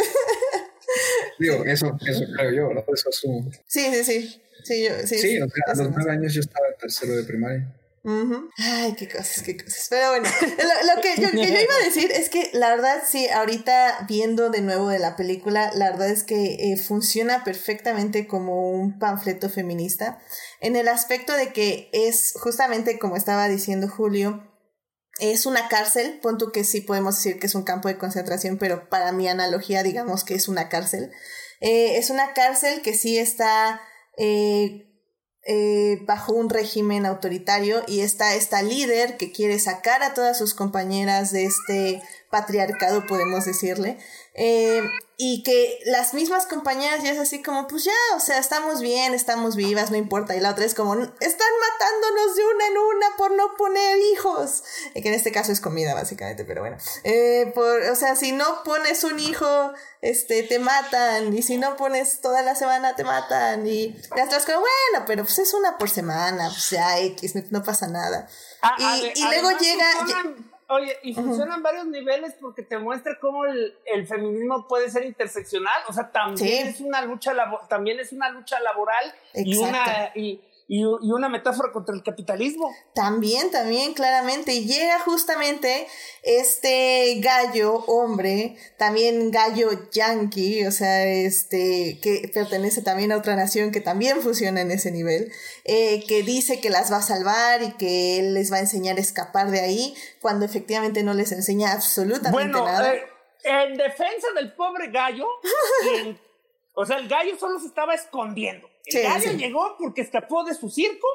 Digo, 1.39 1.63
eso, 1.65 1.97
eso 2.05 2.25
creo 2.35 2.51
yo, 2.51 2.73
¿no? 2.73 2.83
Eso 2.93 3.09
asumo. 3.09 3.49
Sí, 3.65 3.87
sí, 3.93 4.03
sí. 4.03 4.41
Sí, 4.63 4.83
yo, 4.83 4.95
sí, 5.05 5.17
Sí, 5.17 5.39
o 5.39 5.47
sea, 5.47 5.73
a 5.73 5.75
los 5.75 5.91
nueve 5.91 6.11
años 6.11 6.33
yo 6.33 6.41
estaba 6.41 6.67
en 6.67 6.77
tercero 6.77 7.15
de 7.15 7.23
primaria. 7.23 7.73
Ay, 8.57 8.95
qué 8.97 9.09
cosas, 9.09 9.43
qué 9.43 9.57
cosas. 9.57 9.87
Pero 9.89 10.09
bueno, 10.09 10.29
lo, 10.41 10.95
lo 10.95 11.01
que, 11.01 11.21
yo, 11.21 11.29
que 11.29 11.51
yo 11.51 11.59
iba 11.59 11.75
a 11.81 11.85
decir 11.85 12.09
es 12.11 12.29
que 12.29 12.49
la 12.53 12.69
verdad, 12.69 13.03
sí, 13.05 13.27
ahorita 13.27 14.05
viendo 14.07 14.49
de 14.49 14.61
nuevo 14.61 14.87
de 14.87 14.99
la 14.99 15.17
película, 15.17 15.71
la 15.73 15.91
verdad 15.91 16.09
es 16.09 16.23
que 16.23 16.71
eh, 16.71 16.77
funciona 16.77 17.43
perfectamente 17.43 18.25
como 18.25 18.71
un 18.71 18.97
panfleto 18.97 19.49
feminista, 19.49 20.19
en 20.61 20.77
el 20.77 20.87
aspecto 20.87 21.33
de 21.33 21.51
que 21.51 21.89
es 21.91 22.33
justamente 22.39 22.97
como 22.97 23.17
estaba 23.17 23.49
diciendo 23.49 23.89
Julio, 23.89 24.41
es 25.19 25.45
una 25.45 25.67
cárcel, 25.67 26.19
pon 26.21 26.37
que 26.53 26.63
sí 26.63 26.81
podemos 26.81 27.15
decir 27.15 27.39
que 27.39 27.47
es 27.47 27.55
un 27.55 27.63
campo 27.63 27.87
de 27.87 27.97
concentración, 27.97 28.57
pero 28.57 28.89
para 28.89 29.11
mi 29.11 29.27
analogía 29.27 29.83
digamos 29.83 30.23
que 30.23 30.35
es 30.35 30.47
una 30.47 30.69
cárcel. 30.69 31.11
Eh, 31.59 31.97
es 31.97 32.09
una 32.09 32.33
cárcel 32.33 32.81
que 32.81 32.93
sí 32.93 33.17
está 33.17 33.81
eh, 34.17 34.87
eh, 35.49 35.99
bajo 36.05 36.33
un 36.33 36.49
régimen 36.49 37.05
autoritario 37.05 37.81
y 37.87 38.01
está 38.01 38.35
esta 38.35 38.61
líder 38.61 39.17
que 39.17 39.31
quiere 39.31 39.59
sacar 39.59 40.03
a 40.03 40.13
todas 40.13 40.37
sus 40.37 40.53
compañeras 40.53 41.31
de 41.31 41.45
este 41.45 42.03
patriarcado, 42.29 43.05
podemos 43.05 43.45
decirle, 43.45 43.97
eh, 44.33 44.83
y 45.19 45.41
que 45.43 45.79
las 45.85 46.13
mismas 46.13 46.45
compañeras 46.45 47.01
ya 47.01 47.09
es 47.11 47.17
así 47.17 47.41
como, 47.41 47.67
pues 47.67 47.85
ya, 47.85 47.93
o 48.15 48.19
sea, 48.19 48.37
estamos 48.37 48.81
bien, 48.81 49.13
estamos 49.15 49.55
vivas, 49.55 49.89
no 49.89 49.97
importa, 49.97 50.35
y 50.35 50.39
la 50.39 50.51
otra 50.51 50.65
es 50.65 50.75
como, 50.75 50.93
están 50.93 51.07
matándonos 51.21 52.35
de 52.35 52.43
una 52.45 52.67
en 52.67 52.77
una 52.77 53.07
por 53.17 53.31
no 53.31 53.55
poner 53.57 53.97
hijos, 54.13 54.63
Eh, 54.93 55.01
que 55.01 55.07
en 55.07 55.15
este 55.15 55.31
caso 55.31 55.51
es 55.51 55.59
comida 55.61 55.95
básicamente, 55.95 56.43
pero 56.45 56.61
bueno, 56.61 56.77
Eh, 57.03 57.51
por, 57.55 57.81
o 57.81 57.95
sea, 57.95 58.15
si 58.15 58.31
no 58.31 58.63
pones 58.63 59.03
un 59.05 59.19
hijo, 59.19 59.71
este, 60.01 60.43
te 60.43 60.59
matan, 60.59 61.35
y 61.35 61.41
si 61.41 61.57
no 61.57 61.77
pones 61.77 62.21
toda 62.21 62.41
la 62.43 62.55
semana 62.55 62.95
te 62.95 63.03
matan, 63.03 63.65
y 63.65 63.95
las 64.15 64.27
otras 64.27 64.45
como, 64.45 64.59
bueno, 64.59 65.05
pero 65.07 65.23
pues 65.23 65.39
es 65.39 65.53
una 65.55 65.77
por 65.79 65.89
semana, 65.89 66.49
pues 66.49 66.69
ya 66.71 66.99
X, 66.99 67.35
no, 67.35 67.43
no 67.49 67.63
pasa 67.63 67.87
nada. 67.87 68.27
Ah, 68.61 68.75
Y- 69.15 69.23
luego 69.23 69.49
llega- 69.57 69.93
oye, 70.69 70.97
y 71.03 71.13
funcionan 71.13 71.63
varios 71.63 71.85
niveles 71.87 72.35
porque 72.39 72.61
te 72.61 72.77
muestra 72.77 73.17
cómo 73.19 73.45
el, 73.45 73.75
el 73.85 74.07
feminismo 74.07 74.67
puede 74.67 74.89
ser 74.89 75.05
interseccional. 75.05 75.81
O 75.87 75.93
sea, 75.93 76.11
también 76.11 76.37
Sí. 76.63 76.69
es 76.69 76.81
una 76.81 77.01
lucha 77.01 77.33
también 77.69 77.99
es 77.99 78.11
una 78.11 78.29
lucha 78.29 78.59
laboral 78.59 79.13
y 79.33 79.53
Exacto. 79.53 79.69
una 79.69 80.11
y, 80.15 80.41
y, 80.67 80.81
y 80.81 81.11
una 81.11 81.29
metáfora 81.29 81.71
contra 81.71 81.95
el 81.95 82.03
capitalismo. 82.03 82.69
También, 82.93 83.51
también, 83.51 83.93
claramente. 83.93 84.53
Y 84.53 84.65
llega 84.65 84.99
justamente 84.99 85.87
este 86.23 87.19
gallo 87.21 87.75
hombre, 87.87 88.57
también 88.77 89.31
gallo 89.31 89.89
yankee, 89.91 90.65
o 90.65 90.71
sea, 90.71 91.05
este, 91.05 91.99
que 92.01 92.29
pertenece 92.33 92.81
también 92.81 93.11
a 93.11 93.17
otra 93.17 93.35
nación 93.35 93.71
que 93.71 93.79
también 93.81 94.21
funciona 94.21 94.61
en 94.61 94.71
ese 94.71 94.91
nivel, 94.91 95.31
eh, 95.63 96.03
que 96.07 96.23
dice 96.23 96.59
que 96.59 96.69
las 96.69 96.91
va 96.91 96.97
a 96.97 97.01
salvar 97.01 97.63
y 97.63 97.71
que 97.73 98.19
él 98.19 98.33
les 98.33 98.51
va 98.51 98.57
a 98.57 98.61
enseñar 98.61 98.97
a 98.97 99.01
escapar 99.01 99.49
de 99.51 99.61
ahí, 99.61 99.95
cuando 100.21 100.45
efectivamente 100.45 101.03
no 101.03 101.13
les 101.13 101.31
enseña 101.31 101.71
absolutamente 101.71 102.51
Bueno, 102.51 102.65
nada. 102.65 102.93
eh, 102.93 103.03
en 103.43 103.75
defensa 103.75 104.27
del 104.35 104.53
pobre 104.53 104.91
gallo, 104.91 105.27
o 106.73 106.85
sea, 106.85 106.97
el 106.97 107.07
gallo 107.07 107.37
solo 107.39 107.59
se 107.59 107.67
estaba 107.67 107.93
escondiendo. 107.93 108.67
El 108.87 109.03
gallo 109.03 109.29
sí. 109.31 109.37
llegó 109.37 109.75
porque 109.77 110.01
escapó 110.01 110.43
de 110.43 110.53
su 110.53 110.69
circo 110.69 111.07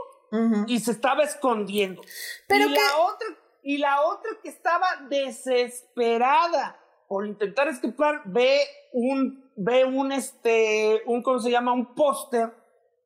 y 0.67 0.81
se 0.81 0.93
estaba 0.93 1.25
escondiendo. 1.25 2.03
Pero 2.49 2.67
y 2.67 2.69
que- 2.73 2.75
la 2.81 2.99
otra 2.99 3.27
y 3.63 3.79
la 3.79 4.01
otra 4.03 4.31
que 4.43 4.49
estaba 4.49 4.87
desesperada 5.09 6.79
por 7.09 7.27
intentar 7.27 7.69
escapar 7.69 8.23
ve 8.25 8.61
un 8.93 9.51
ve 9.57 9.85
un 9.85 10.13
este 10.13 11.03
un 11.07 11.23
cómo 11.23 11.39
se 11.39 11.51
llama 11.51 11.73
un 11.73 11.95
póster 11.95 12.51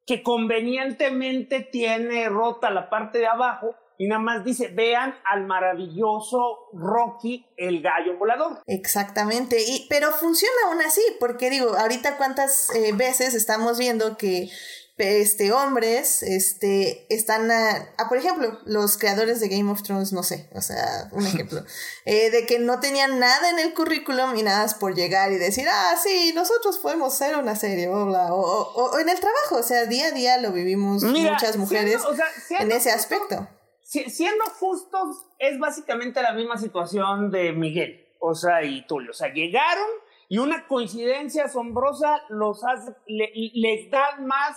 que 0.07 0.23
convenientemente 0.23 1.61
tiene 1.61 2.29
rota 2.29 2.71
la 2.71 2.89
parte 2.89 3.19
de 3.19 3.27
abajo 3.27 3.75
y 3.99 4.09
nada 4.09 4.21
más 4.21 4.45
dice 4.45 4.69
vean 4.69 5.15
al 5.25 5.47
maravilloso 5.47 6.69
Rocky 6.73 7.47
el 7.57 7.83
gallo 7.83 8.17
volador. 8.19 8.63
Exactamente, 8.67 9.63
y, 9.63 9.87
pero 9.89 10.11
funciona 10.13 10.55
aún 10.67 10.81
así, 10.83 11.03
porque 11.21 11.51
digo, 11.51 11.77
ahorita 11.77 12.17
cuántas 12.17 12.71
eh, 12.75 12.93
veces 12.95 13.35
estamos 13.35 13.79
viendo 13.79 14.17
que 14.17 14.51
este, 14.99 15.53
hombres 15.53 16.23
este, 16.23 17.07
están, 17.15 17.51
a, 17.51 17.87
a, 17.99 18.09
por 18.09 18.17
ejemplo, 18.17 18.59
los 18.65 18.97
creadores 18.97 19.41
de 19.41 19.49
Game 19.49 19.71
of 19.71 19.83
Thrones, 19.83 20.15
no 20.15 20.23
sé, 20.23 20.49
o 20.55 20.63
sea, 20.63 21.09
un 21.13 21.27
ejemplo, 21.27 21.63
eh, 22.07 22.31
de 22.31 22.47
que 22.47 22.59
no 22.59 22.81
tenían 22.81 23.19
nada 23.19 23.51
en 23.51 23.59
el 23.59 23.75
currículum 23.75 24.35
y 24.37 24.43
nada 24.43 24.63
más 24.63 24.75
por 24.75 24.95
llegar 24.95 25.33
y 25.33 25.37
decir, 25.37 25.67
ah, 25.71 25.95
sí, 26.03 26.33
nosotros 26.35 26.79
podemos 26.79 27.13
hacer 27.13 27.37
una 27.37 27.57
serie, 27.57 27.89
bla, 27.89 28.05
bla, 28.05 28.35
o, 28.35 28.41
o, 28.41 28.91
o 28.93 28.99
en 28.99 29.11
el 29.11 29.21
trabajo, 29.21 29.57
o 29.57 29.63
sea, 29.63 29.85
día 29.85 30.07
a 30.07 30.11
día 30.13 30.39
lo 30.39 30.53
vivimos 30.53 31.03
Mira, 31.03 31.33
muchas 31.33 31.57
mujeres 31.59 32.01
siendo- 32.01 32.09
o 32.09 32.17
sea, 32.17 32.27
siendo 32.47 32.65
en 32.75 32.81
ese 32.81 32.91
aspecto. 32.91 33.47
Si- 33.89 34.11
siendo 34.11 34.45
justos, 34.47 35.27
es 35.39 35.61
básicamente 35.61 36.21
la 36.21 36.33
misma 36.33 36.57
situación 36.59 37.31
de 37.31 37.53
Miguel, 37.53 38.05
o 38.19 38.35
sea, 38.35 38.65
y 38.65 38.85
Tulio. 38.87 39.13
O 39.13 39.15
sea, 39.15 39.33
llegaron 39.33 39.87
y 40.29 40.39
una 40.39 40.67
coincidencia 40.67 41.45
asombrosa 41.45 42.21
los 42.29 42.65
hace, 42.65 42.93
le- 43.07 43.31
les 43.55 43.89
da 43.89 44.17
más, 44.19 44.57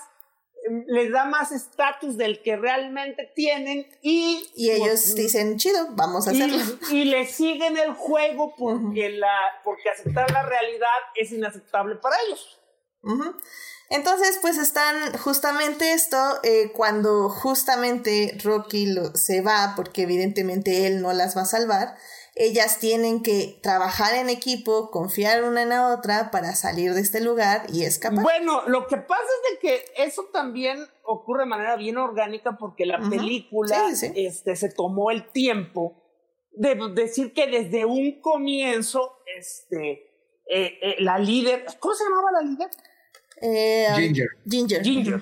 les 0.88 1.12
da 1.12 1.26
más 1.26 1.52
estatus 1.52 2.18
del 2.18 2.42
que 2.42 2.58
realmente 2.58 3.32
tienen 3.36 3.86
y, 4.02 4.50
Y 4.56 4.72
ellos 4.72 4.88
pues, 4.88 5.16
dicen, 5.16 5.58
chido, 5.58 5.90
vamos 5.92 6.28
a 6.28 6.34
y, 6.34 6.42
hacerlo. 6.42 6.58
y 6.92 7.06
le 7.06 7.28
siguen 7.28 7.78
el 7.78 7.94
juego 7.94 8.56
porque, 8.58 9.10
la, 9.10 9.36
porque 9.64 9.90
aceptar 9.92 10.32
la 10.32 10.42
realidad 10.42 10.88
es 11.14 11.32
inaceptable 11.32 11.98
para 11.98 12.16
ellos. 12.28 12.60
Entonces, 13.90 14.38
pues 14.42 14.58
están 14.58 15.18
justamente 15.18 15.94
esto, 15.94 16.18
eh, 16.44 16.72
cuando 16.74 17.28
justamente 17.30 18.38
Rocky 18.44 18.86
lo, 18.86 19.16
se 19.16 19.42
va, 19.42 19.74
porque 19.76 20.04
evidentemente 20.04 20.86
él 20.86 21.02
no 21.02 21.12
las 21.14 21.36
va 21.36 21.42
a 21.42 21.46
salvar, 21.46 21.96
ellas 22.36 22.80
tienen 22.80 23.24
que 23.24 23.60
trabajar 23.64 24.16
en 24.16 24.30
equipo, 24.30 24.92
confiar 24.92 25.44
una 25.44 25.64
en 25.64 25.70
la 25.70 25.88
otra 25.88 26.30
para 26.32 26.56
salir 26.56 26.94
de 26.94 27.02
este 27.02 27.20
lugar 27.20 27.64
y 27.74 27.84
escapar. 27.84 28.24
Bueno, 28.24 28.62
lo 28.68 28.88
que 28.88 28.98
pasa 28.98 29.24
es 29.24 29.54
de 29.54 29.60
que 29.60 29.86
eso 29.98 30.30
también 30.32 30.80
ocurre 31.04 31.44
de 31.44 31.50
manera 31.50 31.76
bien 31.76 31.98
orgánica 31.98 32.58
porque 32.58 32.86
la 32.86 33.00
película 33.10 33.90
Este, 34.16 34.56
se 34.56 34.70
tomó 34.70 35.10
el 35.10 35.32
tiempo 35.32 36.02
de 36.52 36.76
decir 36.94 37.34
que 37.34 37.48
desde 37.48 37.86
un 37.86 38.22
comienzo, 38.22 39.18
este, 39.38 40.10
eh, 40.50 40.80
eh, 40.82 40.96
la 41.00 41.18
líder, 41.18 41.66
¿cómo 41.80 41.94
se 41.94 42.04
llamaba 42.04 42.32
la 42.32 42.42
líder? 42.42 42.70
Eh, 43.42 43.88
Ginger. 43.96 44.28
Ginger. 44.46 44.84
Ginger. 44.84 45.22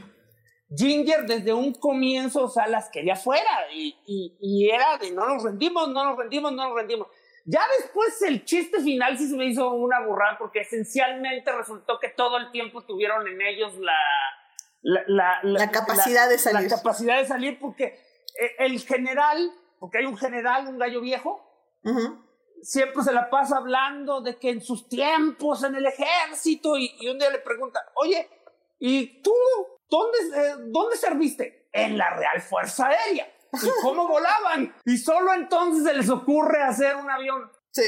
Ginger 0.70 1.26
desde 1.26 1.54
un 1.54 1.74
comienzo, 1.74 2.44
o 2.44 2.50
sea, 2.50 2.68
las 2.68 2.90
quería 2.90 3.16
fuera 3.16 3.72
y, 3.74 3.96
y, 4.06 4.70
era 4.70 4.98
de 4.98 5.12
no 5.12 5.26
nos 5.26 5.44
rendimos, 5.44 5.88
no 5.90 6.04
nos 6.04 6.18
rendimos, 6.18 6.52
no 6.52 6.68
nos 6.68 6.76
rendimos. 6.76 7.08
Ya 7.46 7.62
después 7.80 8.22
el 8.24 8.44
chiste 8.44 8.82
final 8.82 9.18
sí 9.18 9.30
se 9.30 9.38
me 9.38 9.46
hizo 9.46 9.72
una 9.72 10.06
burrada 10.06 10.38
porque 10.38 10.60
esencialmente 10.60 11.50
resultó 11.54 11.98
que 12.00 12.10
todo 12.10 12.38
el 12.38 12.52
tiempo 12.52 12.84
tuvieron 12.84 13.26
en 13.26 13.42
ellos 13.42 13.74
la, 13.80 13.96
la, 14.82 15.40
la, 15.44 15.72
capacidad 15.72 16.28
de 16.28 16.38
salir. 16.38 16.70
La 16.70 16.76
capacidad 16.76 17.18
de 17.18 17.26
salir 17.26 17.58
porque 17.60 17.86
eh, 17.86 18.52
el 18.60 18.82
general, 18.82 19.52
porque 19.80 20.00
hay 20.00 20.06
un 20.06 20.18
general, 20.18 20.68
un 20.68 20.78
gallo 20.78 21.00
viejo, 21.00 21.42
siempre 22.62 23.04
se 23.04 23.14
la 23.14 23.30
pasa 23.30 23.58
hablando 23.58 24.22
de 24.22 24.38
que 24.38 24.50
en 24.50 24.62
sus 24.62 24.88
tiempos 24.88 25.64
en 25.64 25.76
el 25.76 25.86
ejército 25.86 26.78
y, 26.78 27.08
un 27.10 27.18
día 27.18 27.30
le 27.30 27.40
pregunta, 27.40 27.80
oye, 27.96 28.30
¿y 28.80 29.22
tú 29.22 29.34
dónde, 29.90 30.18
eh, 30.36 30.56
dónde 30.68 30.98
serviste? 30.98 31.68
En 31.72 31.98
la 31.98 32.10
Real 32.12 32.42
Fuerza 32.42 32.88
Aérea. 32.88 33.32
¿Y 33.54 33.68
cómo 33.82 34.08
volaban? 34.08 34.74
Y 34.86 34.98
solo 34.98 35.34
entonces 35.34 35.84
se 35.84 35.94
les 35.94 36.10
ocurre 36.10 36.64
hacer 36.64 36.96
un 36.96 37.10
avión. 37.10 37.52
Sí. 37.72 37.84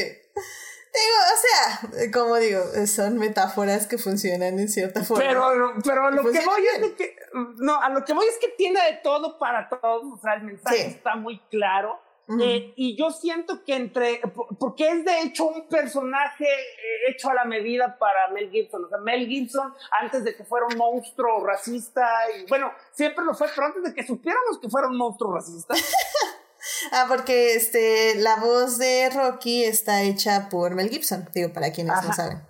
Digo, 0.91 1.17
o 1.33 1.95
sea, 1.95 2.11
como 2.11 2.35
digo, 2.37 2.61
son 2.87 3.17
metáforas 3.17 3.87
que 3.87 3.97
funcionan 3.97 4.59
en 4.59 4.69
cierta 4.69 5.03
forma. 5.03 5.23
Pero, 5.23 5.73
pero 5.83 6.07
a 6.07 6.11
lo 6.11 6.23
que 6.23 6.43
voy 6.43 6.63
es 6.65 6.91
que, 6.93 7.15
no, 7.57 7.79
a 7.79 7.89
lo 7.89 8.03
que 8.03 8.13
voy 8.13 8.25
es 8.25 8.37
que 8.39 8.49
tiene 8.49 8.81
de 8.83 8.99
todo 9.03 9.37
para 9.37 9.69
todos, 9.69 10.03
o 10.13 10.19
sea, 10.21 10.33
el 10.33 10.43
mensaje 10.43 10.87
está 10.87 11.15
muy 11.15 11.39
claro 11.51 11.99
eh, 12.37 12.73
y 12.75 12.95
yo 12.95 13.09
siento 13.09 13.63
que 13.63 13.75
entre, 13.75 14.21
porque 14.59 14.87
es 14.89 15.03
de 15.03 15.21
hecho 15.21 15.45
un 15.47 15.67
personaje 15.67 16.45
eh, 16.45 17.09
hecho 17.09 17.29
a 17.29 17.33
la 17.33 17.45
medida 17.45 17.97
para 17.97 18.27
Mel 18.29 18.51
Gibson. 18.51 18.85
O 18.85 18.89
sea, 18.89 18.99
Mel 18.99 19.27
Gibson, 19.27 19.73
antes 19.99 20.23
de 20.23 20.35
que 20.35 20.43
fuera 20.43 20.67
un 20.67 20.77
monstruo 20.77 21.43
racista, 21.43 22.07
y 22.37 22.47
bueno, 22.47 22.71
siempre 22.91 23.25
lo 23.25 23.33
fue, 23.33 23.47
pero 23.55 23.67
antes 23.67 23.83
de 23.83 23.93
que 23.95 24.05
supiéramos 24.05 24.59
que 24.59 24.69
fuera 24.69 24.87
un 24.87 24.97
monstruo 24.97 25.33
racista. 25.33 25.73
ah, 26.91 27.05
porque 27.07 27.55
este, 27.55 28.15
la 28.15 28.35
voz 28.35 28.77
de 28.77 29.09
Rocky 29.09 29.63
está 29.63 30.03
hecha 30.03 30.49
por 30.49 30.75
Mel 30.75 30.89
Gibson, 30.89 31.27
digo, 31.33 31.51
para 31.51 31.71
quienes 31.71 32.03
no 32.03 32.13
saben. 32.13 32.49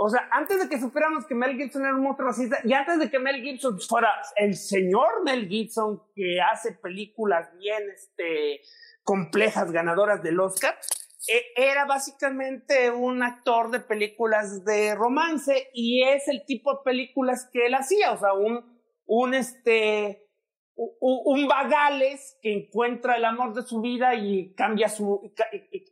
O 0.00 0.08
sea, 0.08 0.28
antes 0.30 0.60
de 0.60 0.68
que 0.68 0.78
supiéramos 0.78 1.26
que 1.26 1.34
Mel 1.34 1.56
Gibson 1.56 1.82
era 1.82 1.94
un 1.94 2.02
monstruo 2.02 2.28
racista, 2.28 2.60
y 2.62 2.72
antes 2.72 3.00
de 3.00 3.10
que 3.10 3.18
Mel 3.18 3.42
Gibson 3.42 3.80
fuera 3.80 4.08
el 4.36 4.56
señor 4.56 5.24
Mel 5.24 5.48
Gibson 5.48 6.00
que 6.14 6.40
hace 6.40 6.72
películas 6.72 7.48
bien, 7.58 7.82
este, 7.90 8.60
complejas 9.08 9.72
ganadoras 9.72 10.22
del 10.22 10.38
Oscar, 10.38 10.78
e, 11.26 11.42
era 11.56 11.86
básicamente 11.86 12.90
un 12.90 13.22
actor 13.22 13.70
de 13.70 13.80
películas 13.80 14.66
de 14.66 14.94
romance 14.94 15.70
y 15.72 16.02
es 16.02 16.28
el 16.28 16.44
tipo 16.44 16.74
de 16.74 16.80
películas 16.84 17.48
que 17.50 17.64
él 17.64 17.74
hacía, 17.74 18.12
o 18.12 18.18
sea, 18.18 18.34
un, 18.34 18.62
un 19.06 19.32
este, 19.32 20.28
un 20.76 21.48
vagales 21.48 22.36
que 22.42 22.52
encuentra 22.52 23.16
el 23.16 23.24
amor 23.24 23.54
de 23.54 23.62
su 23.62 23.80
vida 23.80 24.14
y 24.14 24.52
cambia 24.54 24.90
su 24.90 25.32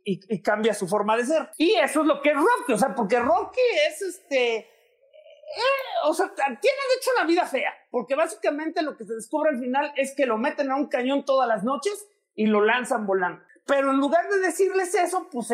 y, 0.05 0.41
cambia 0.43 0.75
su 0.75 0.87
forma 0.87 1.17
de 1.17 1.25
ser. 1.25 1.49
Y 1.57 1.73
eso 1.73 2.01
es 2.01 2.05
lo 2.05 2.21
que 2.21 2.29
es 2.29 2.35
Rocky, 2.35 2.73
o 2.73 2.77
sea, 2.77 2.93
porque 2.93 3.17
Rocky 3.17 3.59
es 3.89 3.99
este 3.99 4.57
eh, 4.57 6.05
o 6.05 6.13
sea, 6.13 6.31
tiene 6.35 6.51
de 6.59 6.95
hecho 6.99 7.09
una 7.17 7.25
vida 7.25 7.47
fea, 7.47 7.73
porque 7.89 8.13
básicamente 8.13 8.83
lo 8.83 8.95
que 8.95 9.05
se 9.05 9.15
descubre 9.15 9.49
al 9.49 9.59
final 9.59 9.91
es 9.95 10.13
que 10.15 10.27
lo 10.27 10.37
meten 10.37 10.69
a 10.69 10.75
un 10.75 10.87
cañón 10.87 11.25
todas 11.25 11.47
las 11.47 11.63
noches 11.63 12.07
y 12.37 12.45
lo 12.45 12.63
lanzan 12.63 13.05
volando. 13.05 13.41
Pero 13.65 13.91
en 13.91 13.97
lugar 13.97 14.29
de 14.29 14.39
decirles 14.39 14.95
eso, 14.95 15.27
pues, 15.29 15.49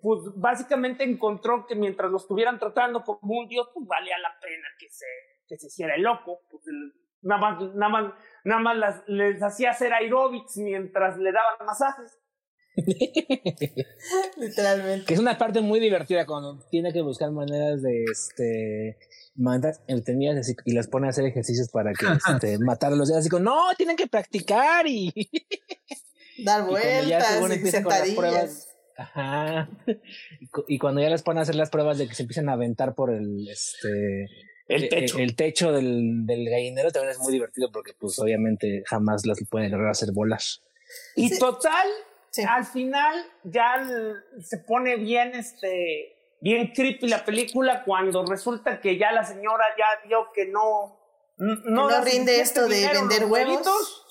pues, 0.00 0.20
básicamente 0.36 1.02
encontró 1.02 1.66
que 1.66 1.74
mientras 1.74 2.12
lo 2.12 2.18
estuvieran 2.18 2.60
tratando 2.60 3.02
como 3.02 3.40
un 3.40 3.48
dios, 3.48 3.68
pues 3.74 3.84
valía 3.88 4.16
la 4.18 4.38
pena 4.40 4.68
que 4.78 4.88
se, 4.88 5.06
que 5.48 5.58
se 5.58 5.66
hiciera 5.66 5.96
el 5.96 6.02
loco. 6.02 6.42
Pues, 6.48 6.62
nada 7.22 7.40
más, 7.40 7.74
nada 7.74 7.88
más, 7.88 8.14
nada 8.44 8.60
más 8.60 9.02
les 9.08 9.42
hacía 9.42 9.70
hacer 9.70 9.92
aerobics 9.92 10.58
mientras 10.58 11.18
le 11.18 11.32
daban 11.32 11.66
masajes. 11.66 12.20
Literalmente. 14.36 15.06
Que 15.06 15.14
es 15.14 15.20
una 15.20 15.38
parte 15.38 15.60
muy 15.60 15.80
divertida 15.80 16.26
cuando 16.26 16.60
tiene 16.70 16.92
que 16.92 17.00
buscar 17.00 17.32
maneras 17.32 17.82
de 17.82 18.04
este 18.04 18.98
mandas 19.34 19.82
entretenidas 19.86 20.54
y 20.64 20.72
las 20.72 20.88
pone 20.88 21.06
a 21.06 21.10
hacer 21.10 21.24
ejercicios 21.26 21.68
para 21.70 21.92
que 21.92 22.06
este, 22.32 22.58
matar 22.58 22.92
a 22.92 22.96
los 22.96 23.08
días. 23.08 23.20
Así 23.20 23.28
como, 23.28 23.44
no, 23.44 23.74
tienen 23.76 23.96
que 23.96 24.06
practicar 24.06 24.86
y 24.86 25.12
Dar 26.38 26.66
vueltas, 26.66 27.40
y, 27.50 27.70
sentadillas. 27.70 28.68
ajá. 28.96 29.68
Y, 30.68 30.78
cuando 30.78 31.00
ya 31.00 31.10
les 31.10 31.22
ponen 31.22 31.40
a 31.40 31.42
hacer 31.42 31.54
las 31.54 31.70
pruebas 31.70 31.98
de 31.98 32.08
que 32.08 32.14
se 32.14 32.22
empiezan 32.22 32.48
a 32.48 32.52
aventar 32.52 32.94
por 32.94 33.12
el 33.12 33.48
este 33.48 34.26
el 34.68 34.84
e, 34.84 34.88
techo, 34.88 35.18
el, 35.18 35.36
techo 35.36 35.72
del, 35.72 36.26
del, 36.26 36.48
gallinero 36.48 36.90
también 36.90 37.12
es 37.12 37.18
muy 37.18 37.32
divertido 37.32 37.70
porque 37.70 37.92
pues 37.98 38.18
obviamente 38.18 38.82
jamás 38.86 39.24
las 39.26 39.38
pueden 39.48 39.70
lograr 39.70 39.90
hacer 39.90 40.12
bolas. 40.12 40.62
Y 41.14 41.38
total, 41.38 41.86
al 42.48 42.64
final 42.64 43.24
ya 43.44 43.86
se 44.40 44.58
pone 44.58 44.96
bien 44.96 45.34
este 45.34 46.12
bien 46.40 46.72
creepy 46.74 47.08
la 47.08 47.24
película 47.24 47.82
cuando 47.84 48.24
resulta 48.24 48.80
que 48.80 48.98
ya 48.98 49.12
la 49.12 49.24
señora 49.24 49.64
ya 49.78 50.06
vio 50.06 50.28
que 50.34 50.46
no 50.46 51.00
no, 51.38 51.88
no 51.88 52.04
rinde 52.04 52.40
esto 52.40 52.68
de 52.68 52.88
vender 52.88 53.24
huevos 53.26 54.05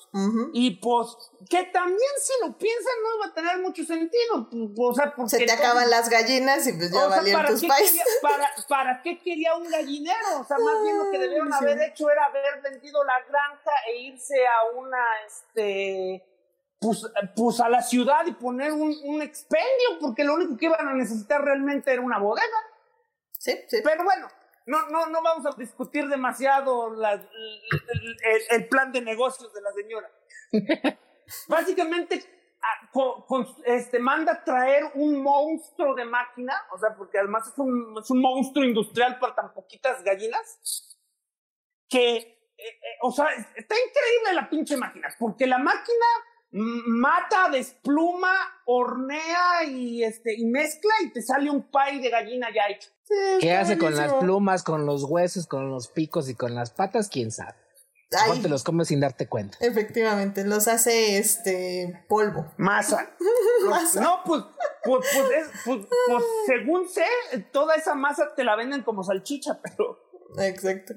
y 0.53 0.71
pues, 0.77 1.17
que 1.49 1.63
también 1.65 2.11
si 2.21 2.33
lo 2.41 2.57
piensan 2.57 2.93
no 3.03 3.19
va 3.19 3.25
a 3.27 3.33
tener 3.33 3.59
mucho 3.59 3.83
sentido. 3.83 4.47
O 4.77 4.93
sea, 4.93 5.13
porque 5.13 5.29
Se 5.29 5.45
te 5.45 5.51
acaban 5.51 5.89
las 5.89 6.09
gallinas 6.09 6.65
y 6.67 6.73
pues 6.73 6.91
ya 6.91 7.07
valieron 7.07 7.45
tus 7.45 7.65
países. 7.65 8.01
Para, 8.21 8.49
¿Para 8.69 9.01
qué 9.01 9.19
quería 9.19 9.55
un 9.55 9.69
gallinero? 9.69 10.39
O 10.39 10.45
sea, 10.45 10.57
más 10.57 10.81
bien 10.83 10.97
lo 10.97 11.11
que 11.11 11.19
debieron 11.19 11.51
haber 11.51 11.81
hecho 11.81 12.09
era 12.09 12.25
haber 12.25 12.61
vendido 12.61 13.03
la 13.03 13.15
granja 13.27 13.71
e 13.89 13.97
irse 14.03 14.35
a 14.47 14.77
una, 14.77 15.03
este, 15.27 16.23
pues, 16.79 17.05
pues 17.35 17.59
a 17.59 17.67
la 17.67 17.81
ciudad 17.81 18.25
y 18.25 18.31
poner 18.31 18.71
un, 18.71 18.95
un 19.03 19.21
expendio, 19.21 19.99
porque 19.99 20.23
lo 20.23 20.35
único 20.35 20.55
que 20.55 20.67
iban 20.67 20.87
a 20.87 20.93
necesitar 20.93 21.43
realmente 21.43 21.91
era 21.91 22.01
una 22.01 22.19
bodega. 22.19 22.57
Sí, 23.37 23.53
sí. 23.67 23.81
Pero 23.83 24.05
bueno, 24.05 24.29
no, 24.65 24.89
no, 24.89 25.05
no 25.07 25.21
vamos 25.21 25.45
a 25.45 25.57
discutir 25.57 26.07
demasiado 26.07 26.91
el, 28.51 28.67
plan 28.67 28.91
de 28.91 29.01
negocios 29.01 29.53
de 29.53 29.61
la 29.61 29.71
señora. 29.71 30.11
Básicamente, 31.47 32.23
este, 33.65 33.99
manda 33.99 34.43
traer 34.43 34.91
un 34.95 35.21
monstruo 35.21 35.93
de 35.93 36.05
máquina, 36.05 36.65
o 36.73 36.79
sea, 36.79 36.95
porque 36.95 37.19
además 37.19 37.47
es 37.47 37.57
un, 37.57 37.95
es 38.01 38.09
un 38.09 38.21
monstruo 38.21 38.65
industrial 38.65 39.19
para 39.19 39.35
tan 39.35 39.53
poquitas 39.53 40.03
gallinas, 40.03 40.97
que, 41.87 42.15
eh, 42.15 42.53
eh, 42.57 42.97
o 43.01 43.11
sea, 43.11 43.27
está 43.33 43.75
increíble 43.75 44.33
la 44.33 44.49
pinche 44.49 44.77
máquina, 44.77 45.09
porque 45.19 45.45
la 45.45 45.59
máquina 45.59 46.05
mata, 46.55 47.49
despluma, 47.51 48.33
hornea 48.65 49.63
y, 49.67 50.03
este, 50.03 50.33
y 50.35 50.45
mezcla 50.45 50.93
y 51.03 51.11
te 51.11 51.21
sale 51.21 51.49
un 51.49 51.63
pie 51.63 51.99
de 51.99 52.09
gallina 52.09 52.47
ya 52.53 52.73
hecho. 52.73 52.89
¿Qué 53.39 53.53
hace 53.53 53.77
con 53.77 53.95
las 53.95 54.13
plumas, 54.13 54.63
con 54.63 54.85
los 54.85 55.03
huesos, 55.03 55.47
con 55.47 55.69
los 55.69 55.89
picos 55.89 56.29
y 56.29 56.35
con 56.35 56.55
las 56.55 56.71
patas? 56.71 57.09
¿Quién 57.09 57.31
sabe? 57.31 57.55
Ay, 58.17 58.39
te 58.41 58.47
los 58.47 58.63
comes 58.63 58.87
sin 58.87 59.01
darte 59.01 59.27
cuenta. 59.27 59.57
Efectivamente, 59.59 60.45
los 60.45 60.67
hace 60.67 61.17
este 61.17 62.05
polvo. 62.07 62.51
Masa. 62.57 63.15
No, 63.95 64.21
pues, 64.25 64.43
pues, 64.83 65.05
pues, 65.13 65.49
pues, 65.65 65.87
pues, 66.07 66.23
según 66.45 66.87
sé, 66.87 67.05
toda 67.51 67.75
esa 67.75 67.95
masa 67.95 68.35
te 68.35 68.43
la 68.43 68.55
venden 68.55 68.83
como 68.83 69.03
salchicha, 69.03 69.59
pero. 69.61 69.99
Exacto. 70.37 70.93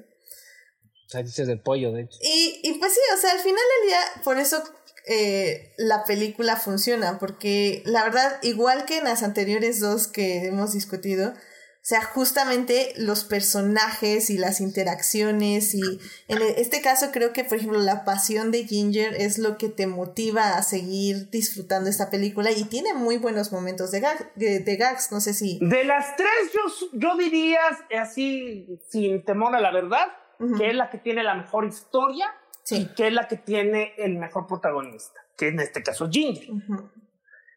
Salchichas 1.07 1.47
de 1.47 1.57
pollo, 1.57 1.91
de 1.91 2.03
hecho. 2.03 2.19
Y, 2.21 2.59
y 2.63 2.77
pues 2.77 2.93
sí, 2.93 2.99
o 3.13 3.17
sea, 3.17 3.31
al 3.31 3.39
final 3.39 3.63
del 3.79 3.89
día, 3.89 3.99
por 4.23 4.37
eso 4.37 4.61
eh, 5.07 5.73
la 5.77 6.03
película 6.03 6.55
funciona, 6.55 7.19
porque 7.19 7.81
la 7.85 8.03
verdad, 8.03 8.37
igual 8.41 8.85
que 8.85 8.97
en 8.97 9.05
las 9.05 9.23
anteriores 9.23 9.79
dos 9.79 10.07
que 10.07 10.45
hemos 10.45 10.73
discutido, 10.73 11.33
o 11.81 11.85
sea, 11.89 12.03
justamente 12.03 12.93
los 12.97 13.23
personajes 13.23 14.29
y 14.29 14.37
las 14.37 14.59
interacciones 14.59 15.73
y 15.73 15.81
en 16.27 16.41
este 16.57 16.81
caso 16.81 17.07
creo 17.11 17.31
que, 17.31 17.45
por 17.45 17.57
ejemplo, 17.57 17.79
la 17.79 18.03
pasión 18.03 18.51
de 18.51 18.65
Ginger 18.65 19.15
es 19.15 19.39
lo 19.39 19.57
que 19.57 19.69
te 19.69 19.87
motiva 19.87 20.57
a 20.57 20.61
seguir 20.61 21.29
disfrutando 21.31 21.89
esta 21.89 22.09
película 22.09 22.51
y 22.51 22.65
tiene 22.65 22.93
muy 22.93 23.17
buenos 23.17 23.53
momentos 23.53 23.91
de, 23.91 24.01
de, 24.35 24.75
gags, 24.75 25.11
no 25.11 25.21
sé 25.21 25.33
si... 25.33 25.57
De 25.61 25.85
las 25.85 26.17
tres 26.17 26.29
yo, 26.53 26.89
yo 26.93 27.15
diría 27.15 27.61
así, 27.97 28.67
sin 28.89 29.23
temor 29.23 29.55
a 29.55 29.61
la 29.61 29.71
verdad, 29.71 30.09
que 30.57 30.69
es 30.69 30.75
la 30.75 30.89
que 30.89 30.97
tiene 30.97 31.23
la 31.23 31.33
mejor 31.33 31.65
historia 31.65 32.31
y 32.71 32.93
que 32.93 33.07
es 33.07 33.13
la 33.13 33.27
que 33.27 33.37
tiene 33.37 33.93
el 33.97 34.17
mejor 34.17 34.47
protagonista, 34.47 35.19
que 35.37 35.47
en 35.47 35.59
este 35.59 35.83
caso 35.83 36.09
Ginger. 36.09 36.49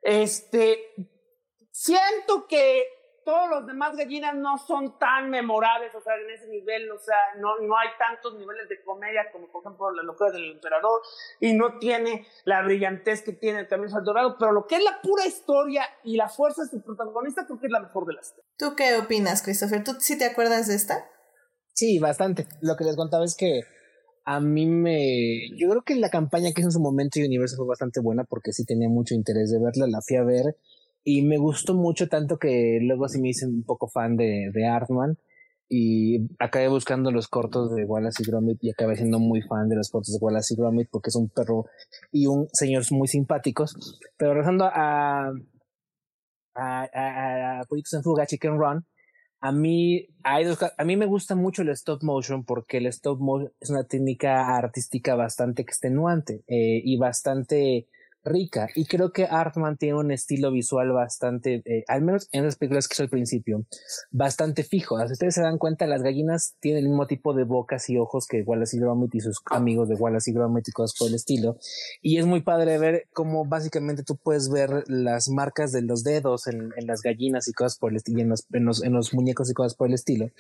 Este, 0.02 0.94
siento 1.70 2.46
que 2.48 2.84
todos 3.24 3.48
los 3.48 3.66
demás 3.66 3.96
gallinas 3.96 4.34
no 4.34 4.58
son 4.58 4.98
tan 4.98 5.30
memorables, 5.30 5.94
o 5.94 6.00
sea, 6.00 6.14
en 6.16 6.30
ese 6.30 6.48
nivel, 6.48 6.90
o 6.90 6.98
sea, 6.98 7.16
no, 7.38 7.58
no 7.60 7.76
hay 7.78 7.88
tantos 7.98 8.34
niveles 8.38 8.68
de 8.68 8.82
comedia 8.82 9.30
como 9.32 9.50
por 9.50 9.62
ejemplo 9.62 9.90
la 9.92 10.02
locura 10.02 10.30
del 10.32 10.50
emperador 10.50 11.00
y 11.40 11.52
no 11.54 11.78
tiene 11.78 12.26
la 12.44 12.62
brillantez 12.62 13.22
que 13.22 13.32
tiene 13.32 13.64
también 13.64 13.94
el 13.96 14.04
Dorado, 14.04 14.36
pero 14.38 14.52
lo 14.52 14.66
que 14.66 14.76
es 14.76 14.82
la 14.82 15.00
pura 15.00 15.26
historia 15.26 15.84
y 16.02 16.16
la 16.16 16.28
fuerza 16.28 16.62
de 16.62 16.68
su 16.68 16.82
protagonista 16.82 17.46
creo 17.46 17.60
que 17.60 17.66
es 17.66 17.72
la 17.72 17.80
mejor 17.80 18.06
de 18.06 18.14
las 18.14 18.34
tres. 18.34 18.44
¿Tú 18.58 18.74
qué 18.76 18.96
opinas, 18.96 19.42
Christopher? 19.42 19.84
¿Tú 19.84 19.92
sí 20.00 20.18
te 20.18 20.24
acuerdas 20.24 20.66
de 20.68 20.74
esta? 20.74 21.08
Sí, 21.74 21.98
bastante. 21.98 22.46
Lo 22.60 22.76
que 22.76 22.84
les 22.84 22.96
contaba 22.96 23.24
es 23.24 23.36
que 23.36 23.62
a 24.24 24.40
mí 24.40 24.66
me... 24.66 25.48
Yo 25.56 25.68
creo 25.70 25.82
que 25.82 25.96
la 25.96 26.10
campaña 26.10 26.52
que 26.52 26.60
hizo 26.60 26.68
en 26.68 26.72
su 26.72 26.80
momento 26.80 27.20
Universo 27.20 27.56
fue 27.56 27.66
bastante 27.66 28.00
buena 28.00 28.24
porque 28.24 28.52
sí 28.52 28.64
tenía 28.64 28.88
mucho 28.88 29.14
interés 29.14 29.50
de 29.50 29.58
verla, 29.58 29.86
la 29.86 30.00
fui 30.00 30.16
a 30.16 30.24
ver 30.24 30.56
y 31.04 31.22
me 31.22 31.38
gustó 31.38 31.74
mucho 31.74 32.08
tanto 32.08 32.38
que 32.38 32.78
luego 32.80 33.08
sí 33.08 33.20
me 33.20 33.30
hice 33.30 33.46
un 33.46 33.64
poco 33.64 33.88
fan 33.88 34.16
de, 34.16 34.50
de 34.52 34.66
Artman 34.66 35.18
y 35.68 36.28
acabé 36.38 36.68
buscando 36.68 37.10
los 37.10 37.28
cortos 37.28 37.74
de 37.74 37.84
Wallace 37.84 38.22
y 38.22 38.26
Gromit 38.26 38.62
y 38.62 38.70
acabé 38.70 38.94
siendo 38.94 39.18
muy 39.18 39.40
fan 39.40 39.68
de 39.68 39.76
los 39.76 39.88
cortos 39.90 40.12
de 40.12 40.18
Wallace 40.20 40.52
y 40.52 40.56
Gromit 40.58 40.88
porque 40.90 41.08
es 41.08 41.16
un 41.16 41.30
perro 41.30 41.64
y 42.10 42.26
un 42.26 42.46
señor 42.52 42.84
muy 42.90 43.08
simpáticos. 43.08 43.98
Pero 44.18 44.34
regresando 44.34 44.66
a, 44.66 45.28
a, 46.54 46.88
a, 46.92 47.60
a 47.60 47.62
en 47.62 48.02
Fuga, 48.02 48.26
Chicken 48.26 48.58
Run, 48.58 48.84
a 49.42 49.50
mí, 49.50 50.06
hay 50.22 50.44
dos, 50.44 50.58
a 50.62 50.84
mí 50.84 50.96
me 50.96 51.06
gusta 51.06 51.34
mucho 51.34 51.62
el 51.62 51.70
stop 51.70 52.04
motion 52.04 52.44
porque 52.44 52.78
el 52.78 52.86
stop 52.86 53.18
motion 53.18 53.52
es 53.60 53.70
una 53.70 53.82
técnica 53.82 54.56
artística 54.56 55.16
bastante 55.16 55.62
extenuante 55.62 56.44
eh, 56.46 56.80
y 56.84 56.96
bastante 56.96 57.88
rica 58.24 58.68
y 58.74 58.86
creo 58.86 59.12
que 59.12 59.24
Artman 59.24 59.76
tiene 59.76 59.98
un 59.98 60.10
estilo 60.10 60.50
visual 60.50 60.92
bastante, 60.92 61.62
eh, 61.64 61.84
al 61.88 62.02
menos 62.02 62.28
en 62.32 62.44
las 62.44 62.56
películas 62.56 62.88
que 62.88 62.94
hizo 62.94 63.02
al 63.02 63.08
principio, 63.08 63.64
bastante 64.10 64.62
fijo. 64.62 64.98
Si 65.06 65.12
ustedes 65.12 65.34
se 65.34 65.42
dan 65.42 65.58
cuenta, 65.58 65.86
las 65.86 66.02
gallinas 66.02 66.54
tienen 66.60 66.84
el 66.84 66.90
mismo 66.90 67.06
tipo 67.06 67.34
de 67.34 67.44
bocas 67.44 67.88
y 67.90 67.98
ojos 67.98 68.26
que 68.26 68.42
Wallace 68.42 68.76
y 68.76 68.80
Gromit 68.80 69.14
y 69.14 69.20
sus 69.20 69.40
amigos 69.46 69.88
de 69.88 69.94
Wallace 69.94 70.30
y 70.30 70.34
Gromit 70.34 70.68
y 70.68 70.72
cosas 70.72 70.96
por 70.98 71.08
el 71.08 71.14
estilo. 71.14 71.56
Y 72.00 72.18
es 72.18 72.26
muy 72.26 72.42
padre 72.42 72.78
ver 72.78 73.08
cómo 73.12 73.44
básicamente 73.44 74.02
tú 74.02 74.16
puedes 74.16 74.50
ver 74.50 74.84
las 74.86 75.28
marcas 75.28 75.72
de 75.72 75.82
los 75.82 76.04
dedos 76.04 76.46
en, 76.46 76.72
en 76.76 76.86
las 76.86 77.02
gallinas 77.02 77.48
y 77.48 77.52
cosas 77.52 77.78
por 77.78 77.90
el 77.90 77.96
estilo, 77.96 78.20
en 78.20 78.28
los, 78.28 78.46
en 78.52 78.64
los, 78.64 78.82
en 78.82 78.92
los 78.92 79.14
muñecos 79.14 79.50
y 79.50 79.54
cosas 79.54 79.74
por 79.74 79.88
el 79.88 79.94
estilo, 79.94 80.30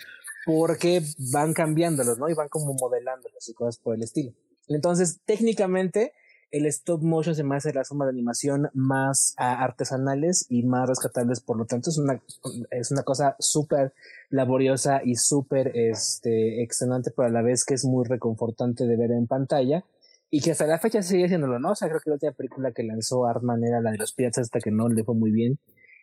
porque 0.46 1.02
van 1.32 1.52
cambiándolos, 1.54 2.18
¿no? 2.18 2.28
Y 2.28 2.34
van 2.34 2.48
como 2.48 2.74
modelándolos 2.74 3.48
y 3.48 3.54
cosas 3.54 3.78
por 3.78 3.94
el 3.94 4.02
estilo. 4.02 4.32
Entonces, 4.68 5.20
técnicamente, 5.24 6.12
el 6.52 6.66
stop 6.66 7.02
motion 7.02 7.34
se 7.34 7.44
me 7.44 7.56
hace 7.56 7.72
la 7.72 7.82
suma 7.82 8.04
de 8.04 8.10
animación 8.10 8.68
más 8.74 9.34
ah, 9.38 9.64
artesanales 9.64 10.46
y 10.50 10.62
más 10.62 10.86
rescatables, 10.88 11.40
por 11.40 11.56
lo 11.56 11.64
tanto 11.64 11.90
es 11.90 11.98
una, 11.98 12.22
es 12.70 12.92
una 12.92 13.02
cosa 13.02 13.34
súper 13.38 13.94
laboriosa 14.28 15.00
y 15.02 15.16
súper 15.16 15.72
este, 15.74 16.62
excelente, 16.62 17.10
pero 17.16 17.28
a 17.28 17.30
la 17.30 17.42
vez 17.42 17.64
que 17.64 17.74
es 17.74 17.84
muy 17.86 18.04
reconfortante 18.04 18.86
de 18.86 18.96
ver 18.96 19.12
en 19.12 19.26
pantalla 19.26 19.84
y 20.30 20.42
que 20.42 20.52
hasta 20.52 20.66
la 20.66 20.78
fecha 20.78 21.02
sigue 21.02 21.24
haciéndolo, 21.24 21.58
¿no? 21.58 21.70
O 21.70 21.74
sea, 21.74 21.88
creo 21.88 22.00
que 22.00 22.10
la 22.10 22.14
última 22.14 22.32
película 22.32 22.72
que 22.72 22.82
lanzó 22.82 23.26
Artman 23.26 23.64
era 23.64 23.80
la 23.80 23.90
de 23.90 23.98
los 23.98 24.12
piratas 24.12 24.42
hasta 24.42 24.60
que 24.60 24.70
no 24.70 24.88
le 24.88 25.04
fue 25.04 25.14
muy 25.14 25.30
bien 25.30 25.58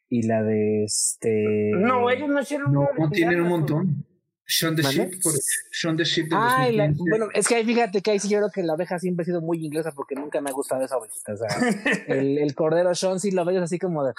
y 0.09 0.23
la 0.23 0.41
de 0.41 0.83
este... 0.83 1.71
No, 1.75 2.09
ellos 2.09 2.27
no 2.27 2.41
hicieron... 2.41 2.73
No, 2.73 2.87
tienen 3.11 3.41
un 3.41 3.49
montón. 3.49 4.05
Sean 4.51 4.75
the 4.75 4.81
Ship, 4.81 5.21
por, 5.21 5.33
Sean 5.71 5.95
the 5.95 6.03
Ship 6.03 6.23
de 6.23 6.95
bueno, 6.97 7.27
es 7.35 7.47
que 7.47 7.55
ahí 7.55 7.63
fíjate 7.63 8.01
que 8.01 8.11
ahí 8.11 8.19
sí 8.19 8.27
yo 8.29 8.39
creo 8.39 8.49
que 8.49 8.63
la 8.63 8.73
oveja 8.73 8.97
siempre 8.97 9.21
ha 9.21 9.25
sido 9.25 9.41
muy 9.41 9.63
inglesa 9.63 9.91
porque 9.91 10.15
nunca 10.15 10.41
me 10.41 10.49
ha 10.49 10.53
gustado 10.53 10.83
esa 10.83 10.97
ovejita. 10.97 11.33
O 11.33 11.37
sea, 11.37 11.47
el, 12.07 12.39
el 12.39 12.55
cordero 12.55 12.93
Sean 12.95 13.19
sí 13.19 13.29
lo 13.29 13.45
ves 13.45 13.61
así 13.61 13.77
como 13.77 14.03
de. 14.03 14.13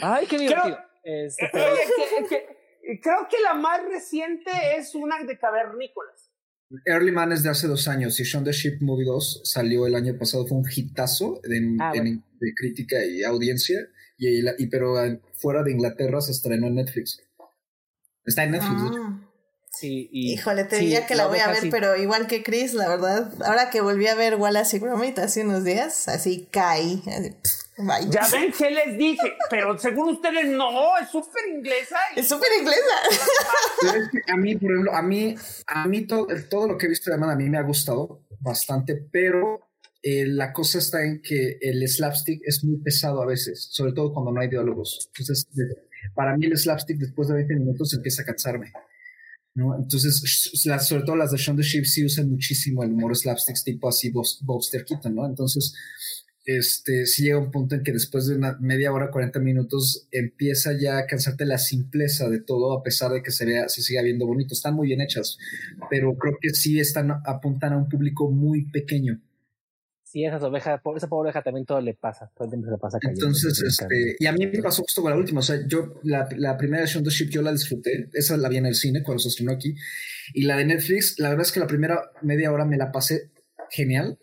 Ay, 0.00 0.26
qué 0.26 0.38
divertido. 0.38 0.78
Creo, 1.02 1.26
este, 1.26 1.50
creo 3.02 3.28
que 3.28 3.36
la 3.42 3.52
más 3.52 3.82
reciente 3.84 4.50
es 4.78 4.94
una 4.94 5.22
de 5.22 5.38
cavernícolas. 5.38 6.30
Early 6.86 7.12
Man 7.12 7.32
es 7.32 7.42
de 7.42 7.50
hace 7.50 7.68
dos 7.68 7.88
años 7.88 8.18
y 8.18 8.24
Sean 8.24 8.44
the 8.44 8.52
Ship 8.52 8.78
Movie 8.80 9.04
2 9.04 9.42
salió 9.44 9.86
el 9.86 9.94
año 9.94 10.16
pasado, 10.18 10.46
fue 10.46 10.56
un 10.56 10.64
hitazo 10.68 11.40
de, 11.44 11.76
ah, 11.80 11.92
de 11.92 12.54
crítica 12.56 13.04
y 13.04 13.22
audiencia, 13.22 13.86
y, 14.16 14.40
y, 14.40 14.66
pero 14.68 14.94
fuera 15.34 15.62
de 15.62 15.72
Inglaterra 15.72 16.20
se 16.22 16.32
estrenó 16.32 16.66
en 16.66 16.76
Netflix. 16.76 17.22
Está 18.26 18.44
en 18.44 18.52
Netflix. 18.52 18.82
Ah. 18.98 19.22
Sí, 19.78 20.08
y, 20.10 20.32
Híjole, 20.32 20.64
te 20.64 20.78
diría 20.78 21.06
que 21.06 21.14
la, 21.14 21.26
voy 21.26 21.38
a 21.38 21.48
ver, 21.48 21.68
pero 21.70 21.96
igual 21.96 22.26
que 22.26 22.42
Chris, 22.42 22.72
la 22.72 22.88
verdad, 22.88 23.30
ahora 23.44 23.68
que 23.68 23.82
volví 23.82 24.06
a 24.06 24.14
ver 24.14 24.36
Wallace 24.36 24.78
y 24.78 24.80
Gromit 24.80 25.18
hace 25.18 25.44
unos 25.44 25.64
días, 25.64 26.08
así 26.08 26.48
caí. 26.50 27.02
Ya 28.08 28.26
ven 28.32 28.52
que 28.52 28.70
les 28.70 28.96
dije, 28.96 29.36
pero 29.50 29.78
según 29.78 30.08
ustedes 30.14 30.46
no, 30.46 30.96
es 30.96 31.10
súper 31.10 31.46
inglesa. 31.54 31.98
Es 32.16 32.26
súper 32.26 32.48
inglesa. 32.58 32.80
a 34.32 34.36
mí, 34.38 34.56
por 34.56 34.70
ejemplo, 34.70 34.94
a 34.94 35.02
mí, 35.02 35.34
a 35.66 35.86
mí 35.86 36.06
todo, 36.06 36.26
todo 36.48 36.68
lo 36.68 36.78
que 36.78 36.86
he 36.86 36.88
visto 36.88 37.10
de 37.10 37.18
Man 37.18 37.28
a 37.28 37.36
mí 37.36 37.50
me 37.50 37.58
ha 37.58 37.62
gustado 37.62 38.22
bastante, 38.40 38.96
pero 39.12 39.68
eh, 40.02 40.24
la 40.26 40.54
cosa 40.54 40.78
está 40.78 41.04
en 41.04 41.20
que 41.20 41.58
el 41.60 41.86
slapstick 41.86 42.40
es 42.44 42.64
muy 42.64 42.78
pesado 42.78 43.20
a 43.20 43.26
veces, 43.26 43.68
sobre 43.72 43.92
todo 43.92 44.14
cuando 44.14 44.32
no 44.32 44.40
hay 44.40 44.48
diálogos. 44.48 45.10
Entonces, 45.12 45.46
para 46.14 46.36
mí 46.36 46.46
el 46.46 46.56
slapstick 46.56 46.98
después 46.98 47.28
de 47.28 47.34
20 47.34 47.54
minutos 47.56 47.94
empieza 47.94 48.22
a 48.22 48.26
cansarme. 48.26 48.72
¿no? 49.54 49.76
Entonces, 49.76 50.20
sobre 50.86 51.04
todo 51.04 51.16
las 51.16 51.30
de 51.30 51.38
Shaun 51.38 51.56
the 51.56 51.62
Sheep 51.62 51.84
sí 51.86 52.04
usan 52.04 52.28
muchísimo 52.28 52.82
el 52.82 52.92
humor 52.92 53.16
slapstick 53.16 53.56
tipo 53.64 53.88
así 53.88 54.10
Bobster 54.10 54.84
Keaton, 54.84 55.14
¿no? 55.14 55.26
Entonces, 55.26 55.74
este, 56.44 57.06
sí 57.06 57.24
llega 57.24 57.38
un 57.38 57.50
punto 57.50 57.74
en 57.74 57.82
que 57.82 57.92
después 57.92 58.26
de 58.26 58.36
una 58.36 58.56
media 58.60 58.92
hora, 58.92 59.10
40 59.10 59.40
minutos, 59.40 60.06
empieza 60.12 60.72
ya 60.78 60.98
a 60.98 61.06
cansarte 61.06 61.44
la 61.46 61.58
simpleza 61.58 62.28
de 62.28 62.40
todo, 62.40 62.78
a 62.78 62.82
pesar 62.82 63.12
de 63.12 63.22
que 63.22 63.30
se 63.32 63.46
vea, 63.46 63.68
se 63.68 63.82
siga 63.82 64.02
viendo 64.02 64.26
bonito. 64.26 64.54
Están 64.54 64.74
muy 64.74 64.88
bien 64.88 65.00
hechas, 65.00 65.38
pero 65.90 66.16
creo 66.16 66.36
que 66.40 66.50
sí 66.50 66.78
están, 66.78 67.10
apuntan 67.24 67.72
a 67.72 67.78
un 67.78 67.88
público 67.88 68.30
muy 68.30 68.70
pequeño 68.70 69.20
y 70.16 70.24
esas 70.24 70.42
ovejas, 70.44 70.80
esa 70.96 71.08
pobre 71.08 71.28
oveja 71.28 71.42
también 71.42 71.66
todo 71.66 71.78
le 71.78 71.92
pasa, 71.92 72.32
todo 72.34 72.46
el 72.46 72.50
tiempo 72.50 72.68
se 72.68 72.72
le 72.72 72.78
pasa 72.78 72.98
Entonces, 73.02 73.62
este, 73.62 74.16
y 74.18 74.24
a 74.24 74.32
mí 74.32 74.46
me 74.46 74.62
pasó 74.62 74.80
justo 74.80 75.02
con 75.02 75.10
la 75.10 75.16
última, 75.18 75.40
o 75.40 75.42
sea, 75.42 75.58
yo, 75.68 76.00
la, 76.04 76.26
la 76.38 76.56
primera 76.56 76.84
de 76.84 76.88
Shaun 76.88 77.04
Ship 77.04 77.28
yo 77.28 77.42
la 77.42 77.52
disfruté, 77.52 78.08
esa 78.14 78.38
la 78.38 78.48
vi 78.48 78.56
en 78.56 78.64
el 78.64 78.74
cine 78.74 79.02
cuando 79.02 79.18
se 79.18 79.28
estrenó 79.28 79.52
aquí, 79.52 79.74
y 80.32 80.44
la 80.44 80.56
de 80.56 80.64
Netflix, 80.64 81.18
la 81.18 81.28
verdad 81.28 81.44
es 81.44 81.52
que 81.52 81.60
la 81.60 81.66
primera 81.66 82.00
media 82.22 82.50
hora 82.50 82.64
me 82.64 82.78
la 82.78 82.92
pasé 82.92 83.30
genial, 83.68 84.18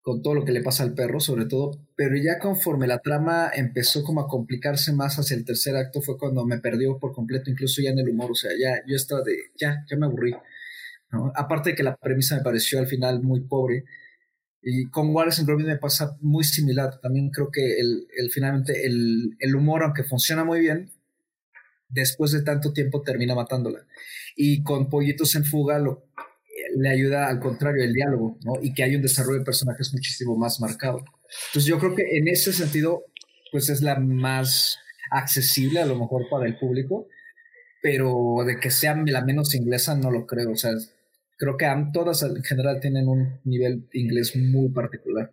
con 0.00 0.22
todo 0.22 0.32
lo 0.32 0.46
que 0.46 0.52
le 0.52 0.62
pasa 0.62 0.82
al 0.82 0.94
perro, 0.94 1.20
sobre 1.20 1.44
todo, 1.44 1.72
pero 1.94 2.16
ya 2.16 2.38
conforme 2.38 2.86
la 2.86 3.00
trama 3.00 3.50
empezó 3.54 4.02
como 4.04 4.22
a 4.22 4.28
complicarse 4.28 4.94
más 4.94 5.18
hacia 5.18 5.36
el 5.36 5.44
tercer 5.44 5.76
acto, 5.76 6.00
fue 6.00 6.16
cuando 6.16 6.46
me 6.46 6.58
perdió 6.58 6.98
por 6.98 7.12
completo, 7.12 7.50
incluso 7.50 7.82
ya 7.82 7.90
en 7.90 7.98
el 7.98 8.08
humor, 8.08 8.30
o 8.30 8.34
sea, 8.34 8.52
ya 8.58 8.80
yo 8.86 8.96
estaba 8.96 9.20
de, 9.20 9.36
ya, 9.60 9.84
ya 9.90 9.98
me 9.98 10.06
aburrí, 10.06 10.34
¿no? 11.10 11.30
Aparte 11.36 11.70
de 11.70 11.76
que 11.76 11.82
la 11.82 11.96
premisa 11.96 12.34
me 12.34 12.42
pareció 12.42 12.78
al 12.78 12.86
final 12.86 13.20
muy 13.20 13.42
pobre, 13.42 13.84
y 14.62 14.88
con 14.90 15.14
Wallace 15.14 15.40
and 15.40 15.48
Gromit 15.48 15.66
me 15.66 15.76
pasa 15.76 16.16
muy 16.20 16.44
similar. 16.44 17.00
También 17.00 17.30
creo 17.30 17.50
que 17.50 17.78
el, 17.78 18.06
finalmente 18.32 18.84
el, 18.86 19.36
el, 19.38 19.54
humor, 19.54 19.82
aunque 19.82 20.04
funciona 20.04 20.44
muy 20.44 20.60
bien, 20.60 20.90
después 21.88 22.32
de 22.32 22.42
tanto 22.42 22.72
tiempo 22.72 23.02
termina 23.02 23.34
matándola. 23.34 23.86
Y 24.36 24.62
con 24.62 24.88
Pollitos 24.88 25.34
en 25.36 25.44
Fuga 25.44 25.78
lo, 25.78 26.08
le 26.76 26.88
ayuda 26.88 27.28
al 27.28 27.40
contrario 27.40 27.84
el 27.84 27.92
diálogo, 27.92 28.38
¿no? 28.44 28.54
Y 28.62 28.74
que 28.74 28.82
hay 28.82 28.94
un 28.94 29.02
desarrollo 29.02 29.38
de 29.38 29.44
personajes 29.44 29.92
muchísimo 29.92 30.36
más 30.36 30.60
marcado. 30.60 31.04
Entonces 31.48 31.66
yo 31.66 31.78
creo 31.78 31.94
que 31.94 32.16
en 32.16 32.28
ese 32.28 32.52
sentido, 32.52 33.04
pues 33.52 33.68
es 33.68 33.80
la 33.82 33.98
más 33.98 34.78
accesible 35.10 35.80
a 35.80 35.86
lo 35.86 35.98
mejor 35.98 36.28
para 36.30 36.46
el 36.46 36.58
público, 36.58 37.06
pero 37.82 38.36
de 38.46 38.58
que 38.58 38.70
sea 38.70 38.96
la 39.06 39.24
menos 39.24 39.54
inglesa 39.54 39.94
no 39.94 40.10
lo 40.10 40.26
creo. 40.26 40.50
O 40.52 40.56
sea, 40.56 40.72
creo 41.38 41.56
que 41.56 41.66
todas 41.92 42.22
en 42.22 42.42
general 42.42 42.80
tienen 42.80 43.08
un 43.08 43.40
nivel 43.44 43.88
inglés 43.92 44.36
muy 44.36 44.68
particular. 44.68 45.32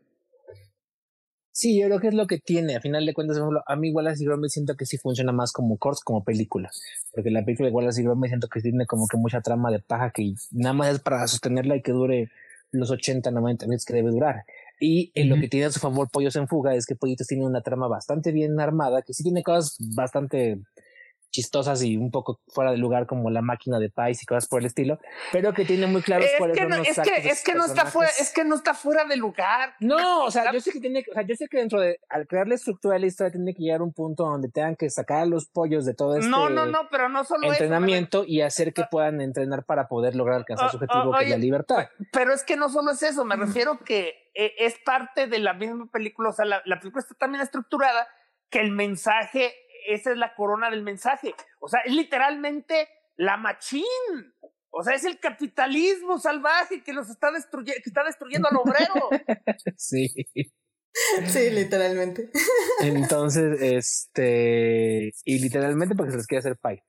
Sí, 1.51 1.79
yo 1.79 1.87
creo 1.87 1.99
que 2.01 2.09
es 2.09 2.13
lo 2.13 2.27
que 2.27 2.37
tiene. 2.37 2.75
A 2.75 2.81
final 2.81 3.05
de 3.05 3.13
cuentas, 3.13 3.39
a 3.65 3.75
mí 3.77 3.91
Wallace 3.91 4.21
y 4.21 4.25
Gromit 4.25 4.51
siento 4.51 4.75
que 4.75 4.85
sí 4.85 4.97
funciona 4.97 5.31
más 5.31 5.53
como 5.53 5.77
cortos, 5.77 6.03
como 6.03 6.23
película. 6.23 6.69
Porque 7.13 7.31
la 7.31 7.45
película 7.45 7.69
de 7.69 7.73
Wallace 7.73 8.01
y 8.01 8.03
Gromit 8.03 8.29
siento 8.29 8.49
que 8.49 8.59
tiene 8.61 8.85
como 8.85 9.07
que 9.07 9.17
mucha 9.17 9.41
trama 9.41 9.71
de 9.71 9.79
paja 9.79 10.11
que 10.11 10.33
nada 10.51 10.73
más 10.73 10.93
es 10.93 10.99
para 10.99 11.25
sostenerla 11.27 11.77
y 11.77 11.81
que 11.81 11.93
dure 11.93 12.29
los 12.71 12.91
80, 12.91 13.31
90 13.31 13.65
minutos 13.67 13.85
que 13.85 13.93
debe 13.93 14.11
durar. 14.11 14.43
Y 14.81 15.11
en 15.15 15.29
lo 15.29 15.37
que 15.37 15.47
tiene 15.47 15.67
a 15.67 15.71
su 15.71 15.79
favor 15.79 16.09
Pollos 16.11 16.35
en 16.35 16.49
Fuga 16.49 16.75
es 16.75 16.85
que 16.85 16.95
Pollitos 16.95 17.27
tiene 17.27 17.45
una 17.45 17.61
trama 17.61 17.87
bastante 17.87 18.33
bien 18.33 18.59
armada, 18.59 19.01
que 19.01 19.13
sí 19.13 19.23
tiene 19.23 19.41
cosas 19.41 19.77
bastante 19.95 20.59
chistosas 21.35 21.83
y 21.83 21.97
un 21.97 22.11
poco 22.11 22.39
fuera 22.47 22.71
de 22.71 22.77
lugar 22.77 23.05
como 23.07 23.29
la 23.29 23.41
máquina 23.41 23.77
de 23.77 23.89
Pais 23.89 24.23
y 24.23 24.25
cosas 24.25 24.47
por 24.47 24.61
el 24.61 24.67
estilo, 24.67 24.99
pero 25.33 25.53
que 25.53 25.65
tiene 25.65 25.85
muy 25.85 26.01
claros 26.01 26.25
es 26.25 26.33
cuáles 26.37 26.55
que 26.55 26.63
son 26.63 26.69
no, 26.69 26.77
los 26.77 26.87
es 26.87 26.99
que, 26.99 27.27
es 27.27 27.43
que 27.43 27.53
no 27.53 27.65
está 27.65 27.85
fuera, 27.85 28.11
es 28.19 28.33
que 28.33 28.45
no 28.45 28.55
está 28.55 28.73
fuera 28.73 29.03
de 29.03 29.17
lugar. 29.17 29.75
No, 29.81 30.23
o 30.23 30.31
sea, 30.31 30.51
yo 30.53 30.61
sé 30.61 30.71
que 30.71 30.79
tiene, 30.79 31.03
o 31.09 31.13
sea, 31.13 31.23
yo 31.23 31.35
sé 31.35 31.47
que 31.49 31.57
dentro 31.57 31.81
de, 31.81 31.99
al 32.09 32.27
crear 32.27 32.47
la 32.47 32.55
estructura 32.55 32.93
de 32.93 33.01
la 33.01 33.07
historia 33.07 33.31
tiene 33.31 33.53
que 33.53 33.63
llegar 33.63 33.81
a 33.81 33.83
un 33.83 33.93
punto 33.93 34.23
donde 34.23 34.49
tengan 34.49 34.77
que 34.77 34.89
sacar 34.89 35.27
los 35.27 35.47
pollos 35.47 35.85
de 35.85 35.93
todo 35.93 36.15
este 36.15 36.29
No, 36.29 36.49
no, 36.49 36.65
no, 36.65 36.87
pero 36.89 37.09
no 37.09 37.25
solo 37.25 37.51
entrenamiento 37.51 38.23
y 38.25 38.41
hacer 38.41 38.73
que 38.73 38.85
puedan 38.89 39.19
entrenar 39.19 39.65
para 39.65 39.87
poder 39.87 40.15
lograr 40.15 40.37
alcanzar 40.37 40.71
su 40.71 40.77
Ah, 40.77 40.79
objetivo, 40.79 41.15
ah, 41.15 41.19
que 41.19 41.25
es 41.25 41.31
la 41.31 41.37
libertad. 41.37 41.89
Pero 42.11 42.33
es 42.33 42.43
que 42.43 42.55
no 42.55 42.69
solo 42.69 42.91
es 42.91 43.03
eso, 43.03 43.25
me 43.25 43.35
refiero 43.35 43.79
que 43.83 44.29
eh, 44.33 44.53
es 44.59 44.75
parte 44.85 45.27
de 45.27 45.39
la 45.39 45.53
misma 45.53 45.87
película, 45.91 46.29
o 46.29 46.33
sea, 46.33 46.45
la, 46.45 46.61
la 46.65 46.79
película 46.79 47.01
está 47.01 47.15
también 47.15 47.41
estructurada 47.41 48.07
que 48.49 48.59
el 48.61 48.71
mensaje, 48.71 49.53
esa 49.87 50.11
es 50.11 50.17
la 50.17 50.33
corona 50.35 50.69
del 50.69 50.83
mensaje. 50.83 51.33
O 51.59 51.67
sea, 51.67 51.81
es 51.85 51.93
literalmente 51.93 52.87
la 53.15 53.37
machín. 53.37 53.83
O 54.69 54.83
sea, 54.83 54.93
es 54.95 55.05
el 55.05 55.19
capitalismo 55.19 56.19
salvaje 56.19 56.83
que 56.83 56.91
los 56.93 57.09
está 57.09 57.31
destruyendo, 57.31 57.81
que 57.83 57.89
está 57.89 58.03
destruyendo 58.03 58.49
al 58.49 58.57
obrero. 58.57 59.09
Sí. 59.77 60.07
Sí, 61.27 61.49
literalmente. 61.49 62.29
Entonces, 62.81 63.61
este, 63.61 65.11
y 65.25 65.39
literalmente 65.39 65.95
porque 65.95 66.11
se 66.11 66.17
les 66.17 66.27
quiere 66.27 66.39
hacer 66.39 66.57
pie. 66.57 66.83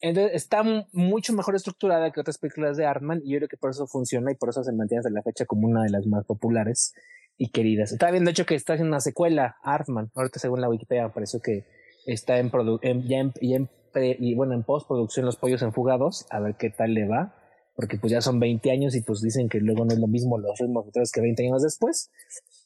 Entonces, 0.00 0.34
está 0.34 0.62
mu- 0.62 0.86
mucho 0.92 1.32
mejor 1.32 1.54
estructurada 1.54 2.10
que 2.10 2.20
otras 2.20 2.38
películas 2.38 2.76
de 2.76 2.86
Artman 2.86 3.20
y 3.24 3.32
yo 3.32 3.38
creo 3.38 3.48
que 3.48 3.56
por 3.56 3.70
eso 3.70 3.86
funciona 3.86 4.32
y 4.32 4.36
por 4.36 4.48
eso 4.48 4.64
se 4.64 4.72
mantiene 4.72 5.00
hasta 5.00 5.10
la 5.10 5.22
fecha 5.22 5.44
como 5.46 5.68
una 5.68 5.82
de 5.84 5.90
las 5.90 6.06
más 6.06 6.24
populares 6.24 6.94
y 7.36 7.50
queridas. 7.50 7.92
Estaba 7.92 8.12
viendo, 8.12 8.28
de 8.28 8.32
hecho, 8.32 8.46
que 8.46 8.54
está 8.54 8.72
haciendo 8.72 8.90
una 8.94 9.00
secuela, 9.00 9.56
Artman. 9.62 10.10
Ahorita, 10.14 10.38
según 10.40 10.60
la 10.60 10.68
Wikipedia, 10.68 11.04
me 11.04 11.10
pareció 11.10 11.40
que 11.40 11.64
está 12.06 12.38
en, 12.38 12.50
en- 12.82 13.02
ya 13.08 13.18
en, 13.18 13.68
y 13.94 14.34
bueno, 14.34 14.54
en 14.54 14.62
postproducción 14.62 15.26
Los 15.26 15.36
Pollos 15.36 15.62
Enfugados, 15.62 16.26
a 16.30 16.40
ver 16.40 16.56
qué 16.56 16.70
tal 16.70 16.94
le 16.94 17.06
va. 17.06 17.34
Porque 17.74 17.96
pues 17.96 18.10
ya 18.12 18.20
son 18.20 18.38
20 18.38 18.70
años 18.70 18.94
y 18.94 19.00
pues 19.00 19.22
dicen 19.22 19.48
que 19.48 19.58
luego 19.58 19.86
no 19.86 19.92
es 19.94 19.98
lo 19.98 20.06
mismo 20.06 20.36
los 20.38 20.58
ritmos 20.58 20.84
que 21.10 21.20
20 21.22 21.46
años 21.46 21.62
después. 21.62 22.10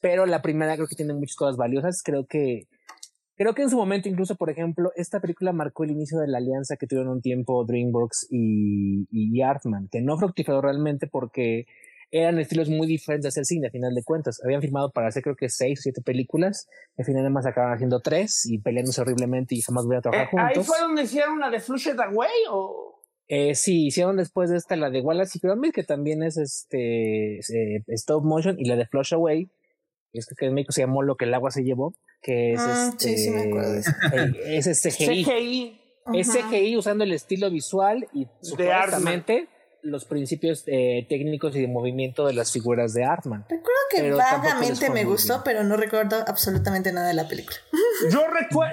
Pero 0.01 0.27
la 0.27 0.43
primera 0.43 0.75
creo 0.75 0.89
que 0.89 0.97
tiene 0.97 1.15
muchas 1.15 1.37
cosas 1.37 1.57
valiosas. 1.57 2.03
Creo 2.05 2.27
que 2.27 2.67
Creo 3.39 3.55
que 3.55 3.63
en 3.63 3.69
su 3.69 3.77
momento, 3.77 4.09
incluso, 4.09 4.35
por 4.35 4.49
ejemplo, 4.49 4.93
esta 4.97 5.21
película 5.21 5.53
marcó 5.53 5.85
el 5.85 5.91
inicio 5.91 6.19
de 6.19 6.27
la 6.27 6.39
alianza 6.39 6.77
que 6.77 6.87
tuvieron 6.87 7.13
un 7.13 7.21
tiempo 7.21 7.67
DreamWorks 7.67 8.29
y, 8.31 9.07
y 9.11 9.43
Artman, 9.43 9.89
que 9.93 10.01
no 10.01 10.17
fructificó 10.17 10.63
realmente 10.63 11.07
porque 11.07 11.67
eran 12.11 12.39
estilos 12.39 12.69
muy 12.69 12.87
diferentes 12.87 13.25
de 13.25 13.29
hacer 13.29 13.45
cine, 13.45 13.67
a 13.67 13.71
final 13.71 13.95
de 13.95 14.03
cuentas. 14.05 14.41
Habían 14.45 14.61
firmado 14.61 14.91
para 14.93 15.09
hacer 15.09 15.23
creo 15.23 15.37
que 15.37 15.49
seis 15.49 15.81
o 15.81 15.83
siete 15.83 16.01
películas, 16.03 16.69
al 16.97 17.05
final 17.05 17.23
nada 17.23 17.31
más 17.31 17.47
acabaron 17.47 17.75
haciendo 17.75 18.01
tres 18.01 18.47
y 18.47 18.59
peleándose 18.59 19.01
horriblemente 19.01 19.55
y 19.55 19.61
jamás 19.63 19.85
volvieron 19.85 20.01
a 20.01 20.03
trabajar 20.11 20.29
Eh, 20.35 20.43
ahí 20.43 20.55
juntos. 20.55 20.67
fue 20.67 20.81
donde 20.81 21.03
hicieron 21.03 21.39
la 21.41 21.51
de 21.51 21.61
Flushed 21.61 21.99
Away 21.99 22.31
o. 22.51 23.03
Eh, 23.29 23.57
sí, 23.57 23.87
hicieron 23.87 24.17
después 24.17 24.51
de 24.51 24.57
esta 24.57 24.77
la 24.77 24.89
de 24.89 25.01
Wallace 25.01 25.39
y 25.39 25.41
Gromit, 25.45 25.75
que 25.75 25.83
también 25.83 26.23
es 26.23 26.37
este 26.37 27.39
eh, 27.39 27.83
stop 27.89 28.25
motion, 28.25 28.55
y 28.59 28.67
la 28.69 28.77
de 28.77 28.87
Flush 28.87 29.15
Away, 29.15 29.47
que 30.13 30.19
es 30.21 30.27
que 30.39 30.47
en 30.47 30.55
México 30.55 30.73
se 30.73 30.83
llamó 30.83 31.03
Lo 31.03 31.17
que 31.17 31.25
el 31.25 31.35
agua 31.35 31.51
se 31.51 31.65
llevó, 31.65 31.93
que 32.23 32.53
es 32.53 32.61
Ah, 32.61 32.91
este, 32.93 33.17
sí, 33.17 33.25
sí 33.25 33.31
me 33.31 33.43
eh, 33.51 34.57
es 34.59 34.81
CGI. 34.81 35.25
CGI. 35.25 35.81
Es. 36.15 36.29
CGI 36.33 36.77
usando 36.77 37.03
el 37.03 37.11
estilo 37.13 37.51
visual 37.51 38.07
y 38.13 38.29
supuestamente 38.41 39.49
los 39.87 40.05
principios 40.05 40.65
eh, 40.67 41.07
técnicos 41.09 41.55
y 41.57 41.61
de 41.61 41.69
movimiento 41.69 42.27
de 42.27 42.35
las 42.35 42.53
figuras 42.53 42.93
de 42.93 43.05
Artman. 43.05 43.45
Recuerdo 43.49 43.81
que 43.91 44.11
vagamente 44.13 44.91
me 44.91 45.05
gustó, 45.05 45.35
bien. 45.35 45.43
pero 45.45 45.65
no 45.65 45.77
recuerdo 45.77 46.17
absolutamente 46.27 46.93
nada 46.93 47.09
de 47.09 47.15
la 47.15 47.29
película. 47.29 47.57
Yo, 48.11 48.21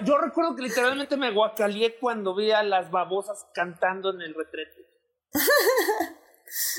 yo 0.06 0.18
recuerdo 0.18 0.56
que 0.56 0.64
literalmente 0.64 1.16
me 1.16 1.32
guacalié 1.32 1.98
cuando 1.98 2.36
vi 2.36 2.52
a 2.52 2.62
las 2.62 2.92
babosas 2.92 3.46
cantando 3.54 4.14
en 4.14 4.22
el 4.22 4.34
retrete. 4.34 4.86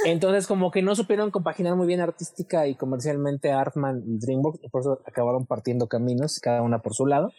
Entonces, 0.05 0.47
como 0.47 0.71
que 0.71 0.83
no 0.83 0.95
supieron 0.95 1.31
compaginar 1.31 1.75
muy 1.75 1.87
bien 1.87 2.01
artística 2.01 2.67
y 2.67 2.77
comercialmente 2.77 3.51
Artman 3.51 4.03
y 4.07 4.19
DreamWorks, 4.19 4.61
y 4.63 4.69
por 4.69 4.83
eso 4.83 5.01
acabaron 5.07 5.47
partiendo 5.47 5.89
caminos, 5.89 6.39
cada 6.39 6.63
una 6.63 6.81
por 6.81 6.95
su 6.95 7.07
lado. 7.07 7.33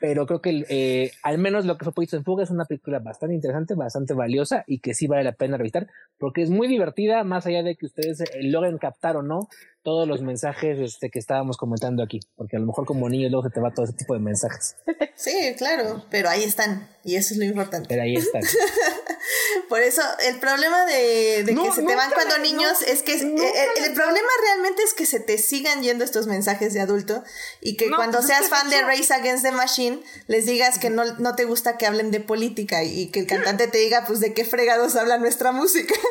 Pero 0.00 0.26
creo 0.26 0.40
que 0.40 0.64
eh, 0.68 1.12
al 1.22 1.38
menos 1.38 1.66
lo 1.66 1.76
que 1.76 1.84
fue 1.90 2.06
en 2.10 2.24
Fuga 2.24 2.42
es 2.42 2.50
una 2.50 2.64
película 2.64 2.98
bastante 3.00 3.34
interesante, 3.34 3.74
bastante 3.74 4.14
valiosa 4.14 4.64
y 4.66 4.80
que 4.80 4.94
sí 4.94 5.06
vale 5.06 5.24
la 5.24 5.32
pena 5.32 5.58
revisitar, 5.58 5.88
porque 6.18 6.42
es 6.42 6.50
muy 6.50 6.68
divertida, 6.68 7.22
más 7.22 7.46
allá 7.46 7.62
de 7.62 7.76
que 7.76 7.86
ustedes 7.86 8.20
eh, 8.22 8.42
logren 8.42 8.78
captar 8.78 9.16
o 9.16 9.22
no 9.22 9.48
todos 9.82 10.08
los 10.08 10.22
mensajes 10.22 10.78
este, 10.78 11.10
que 11.10 11.18
estábamos 11.18 11.56
comentando 11.56 12.02
aquí, 12.02 12.20
porque 12.34 12.56
a 12.56 12.60
lo 12.60 12.66
mejor 12.66 12.86
como 12.86 13.08
niño 13.08 13.28
luego 13.28 13.44
se 13.44 13.50
te 13.50 13.60
va 13.60 13.72
todo 13.72 13.84
ese 13.84 13.94
tipo 13.94 14.14
de 14.14 14.20
mensajes. 14.20 14.76
Sí, 15.20 15.54
claro, 15.58 16.02
pero 16.10 16.30
ahí 16.30 16.44
están, 16.44 16.88
y 17.04 17.16
eso 17.16 17.34
es 17.34 17.38
lo 17.38 17.44
importante. 17.44 17.86
Pero 17.90 18.00
ahí 18.00 18.14
están. 18.14 18.40
Por 19.68 19.80
eso, 19.82 20.02
el 20.20 20.38
problema 20.38 20.84
de, 20.86 21.44
de 21.44 21.52
No, 21.52 21.64
que 21.64 21.72
se 21.72 21.82
te 21.82 21.94
van 21.94 22.10
cuando 22.10 22.36
le- 22.36 22.42
niños 22.42 22.78
no, 22.80 22.86
es 22.86 23.02
que 23.02 23.12
eh, 23.14 23.20
el, 23.22 23.34
le- 23.34 23.86
el 23.86 23.92
problema 23.94 24.28
realmente 24.44 24.82
es 24.82 24.94
que 24.94 25.06
se 25.06 25.20
te 25.20 25.38
sigan 25.38 25.82
yendo 25.82 26.04
estos 26.04 26.26
mensajes 26.26 26.72
de 26.74 26.80
adulto 26.80 27.22
y 27.60 27.76
que 27.76 27.86
No, 27.88 27.96
cuando 27.96 28.18
pues 28.18 28.30
es 28.30 28.36
seas 28.36 28.48
fan 28.50 28.68
de 28.70 28.82
Race 28.82 29.12
Against 29.12 29.44
the 29.44 29.52
Machine 29.52 30.02
les 30.26 30.46
digas 30.46 30.78
que 30.78 30.90
no, 30.90 31.04
no 31.18 31.34
te 31.36 31.44
gusta 31.44 31.76
que 31.78 31.86
hablen 31.86 32.10
de 32.10 32.20
política 32.20 32.82
y 32.84 33.10
que 33.10 33.20
el 33.20 33.26
cantante 33.26 33.66
te 33.68 33.78
diga 33.78 34.04
pues 34.06 34.20
de 34.20 34.34
qué 34.34 34.44
fregados 34.44 34.96
habla 34.96 35.18
nuestra 35.18 35.52
música. 35.52 35.94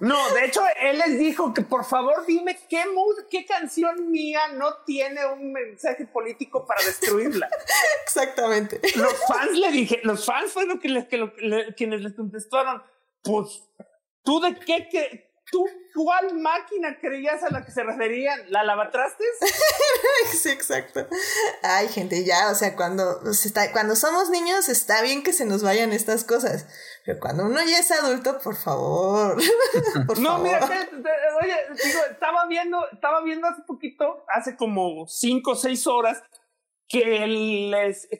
No, 0.00 0.16
de 0.34 0.44
hecho, 0.44 0.60
él 0.80 0.98
les 0.98 1.18
dijo 1.18 1.52
que 1.52 1.62
por 1.62 1.84
favor 1.84 2.24
dime 2.26 2.58
qué, 2.68 2.84
qué 3.30 3.44
canción 3.44 4.10
mía 4.10 4.40
no 4.54 4.76
tiene 4.86 5.26
un 5.26 5.52
mensaje 5.52 6.06
político 6.06 6.64
para 6.66 6.82
destruirla. 6.84 7.48
Exactamente. 8.04 8.80
los 8.96 9.14
fans 9.26 9.52
le 9.58 9.70
dije, 9.72 10.00
los 10.04 10.24
fans 10.24 10.52
fueron 10.52 10.78
que 10.78 10.88
les, 10.88 11.06
que 11.08 11.16
lo- 11.16 11.32
le- 11.38 11.74
quienes 11.74 12.00
les 12.02 12.12
contestaron, 12.14 12.82
pues, 13.22 13.62
¿tú 14.22 14.40
de 14.40 14.54
qué, 14.58 14.88
que, 14.88 15.27
tú 15.50 15.64
cuál 15.94 16.38
máquina 16.38 16.98
creías 17.00 17.42
a 17.42 17.50
la 17.50 17.64
que 17.64 17.72
se 17.72 17.82
referían? 17.82 18.40
¿La 18.50 18.62
lavatrastes? 18.64 19.26
Sí, 20.32 20.50
exacto. 20.50 21.06
Ay, 21.62 21.88
gente, 21.88 22.24
ya, 22.24 22.50
o 22.50 22.54
sea, 22.54 22.74
cuando, 22.76 23.32
se 23.32 23.48
está, 23.48 23.72
cuando 23.72 23.96
somos 23.96 24.30
niños 24.30 24.68
está 24.68 25.00
bien 25.02 25.22
que 25.22 25.32
se 25.32 25.44
nos 25.46 25.62
vayan 25.62 25.92
estas 25.92 26.24
cosas, 26.24 26.66
pero 27.04 27.18
cuando 27.20 27.44
uno 27.44 27.60
ya 27.62 27.78
es 27.78 27.90
adulto, 27.90 28.38
por 28.40 28.56
favor, 28.56 29.36
por 30.06 30.18
No, 30.18 30.30
favor. 30.30 30.42
mira, 30.42 30.60
te- 30.66 30.86
te- 30.96 31.08
oye, 31.42 31.56
digo, 31.84 32.00
estaba 32.10 32.46
viendo, 32.46 32.84
estaba 32.92 33.22
viendo 33.22 33.46
hace 33.46 33.62
poquito, 33.62 34.24
hace 34.28 34.56
como 34.56 35.06
cinco 35.08 35.52
o 35.52 35.56
seis 35.56 35.86
horas, 35.86 36.22
que 36.88 37.22
el, 37.22 37.74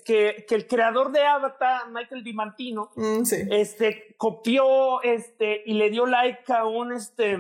que, 0.04 0.44
que 0.46 0.54
el 0.54 0.66
creador 0.66 1.10
de 1.10 1.24
Avatar, 1.24 1.90
Michael 1.90 2.22
Dimantino, 2.22 2.90
Mm, 2.96 3.24
sí. 3.24 3.36
este, 3.50 4.14
copió 4.18 5.00
este, 5.02 5.62
y 5.64 5.74
le 5.74 5.88
dio 5.90 6.04
like 6.06 6.52
a 6.52 6.66
un, 6.66 6.92
este, 6.92 7.36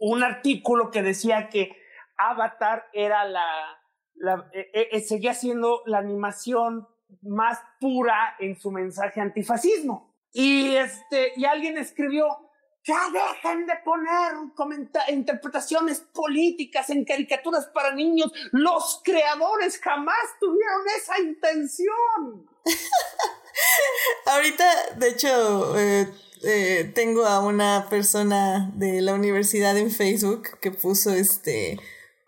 un 0.00 0.22
artículo 0.22 0.90
que 0.90 1.02
decía 1.02 1.48
que 1.48 1.74
Avatar 2.18 2.86
era 2.92 3.24
la, 3.24 3.80
la 4.16 4.50
eh, 4.52 4.88
eh, 4.92 5.00
seguía 5.00 5.32
siendo 5.34 5.82
la 5.86 5.98
animación 5.98 6.86
más 7.22 7.58
pura 7.80 8.36
en 8.38 8.56
su 8.60 8.70
mensaje 8.70 9.20
antifascismo. 9.20 10.14
Y, 10.32 10.74
este, 10.74 11.32
y 11.36 11.46
alguien 11.46 11.78
escribió, 11.78 12.26
ya 12.88 13.10
dejen 13.12 13.66
de 13.66 13.74
poner 13.84 14.32
interpretaciones 15.08 16.00
políticas 16.00 16.88
en 16.88 17.04
caricaturas 17.04 17.66
para 17.66 17.94
niños. 17.94 18.32
Los 18.50 19.02
creadores 19.04 19.78
jamás 19.78 20.16
tuvieron 20.40 20.82
esa 20.96 21.20
intención. 21.20 22.48
Ahorita, 24.26 24.64
de 24.96 25.08
hecho, 25.08 25.78
eh, 25.78 26.08
eh, 26.44 26.90
tengo 26.94 27.26
a 27.26 27.40
una 27.40 27.88
persona 27.90 28.70
de 28.74 29.02
la 29.02 29.12
universidad 29.12 29.76
en 29.76 29.90
Facebook 29.90 30.58
que 30.60 30.70
puso 30.70 31.10
este 31.10 31.78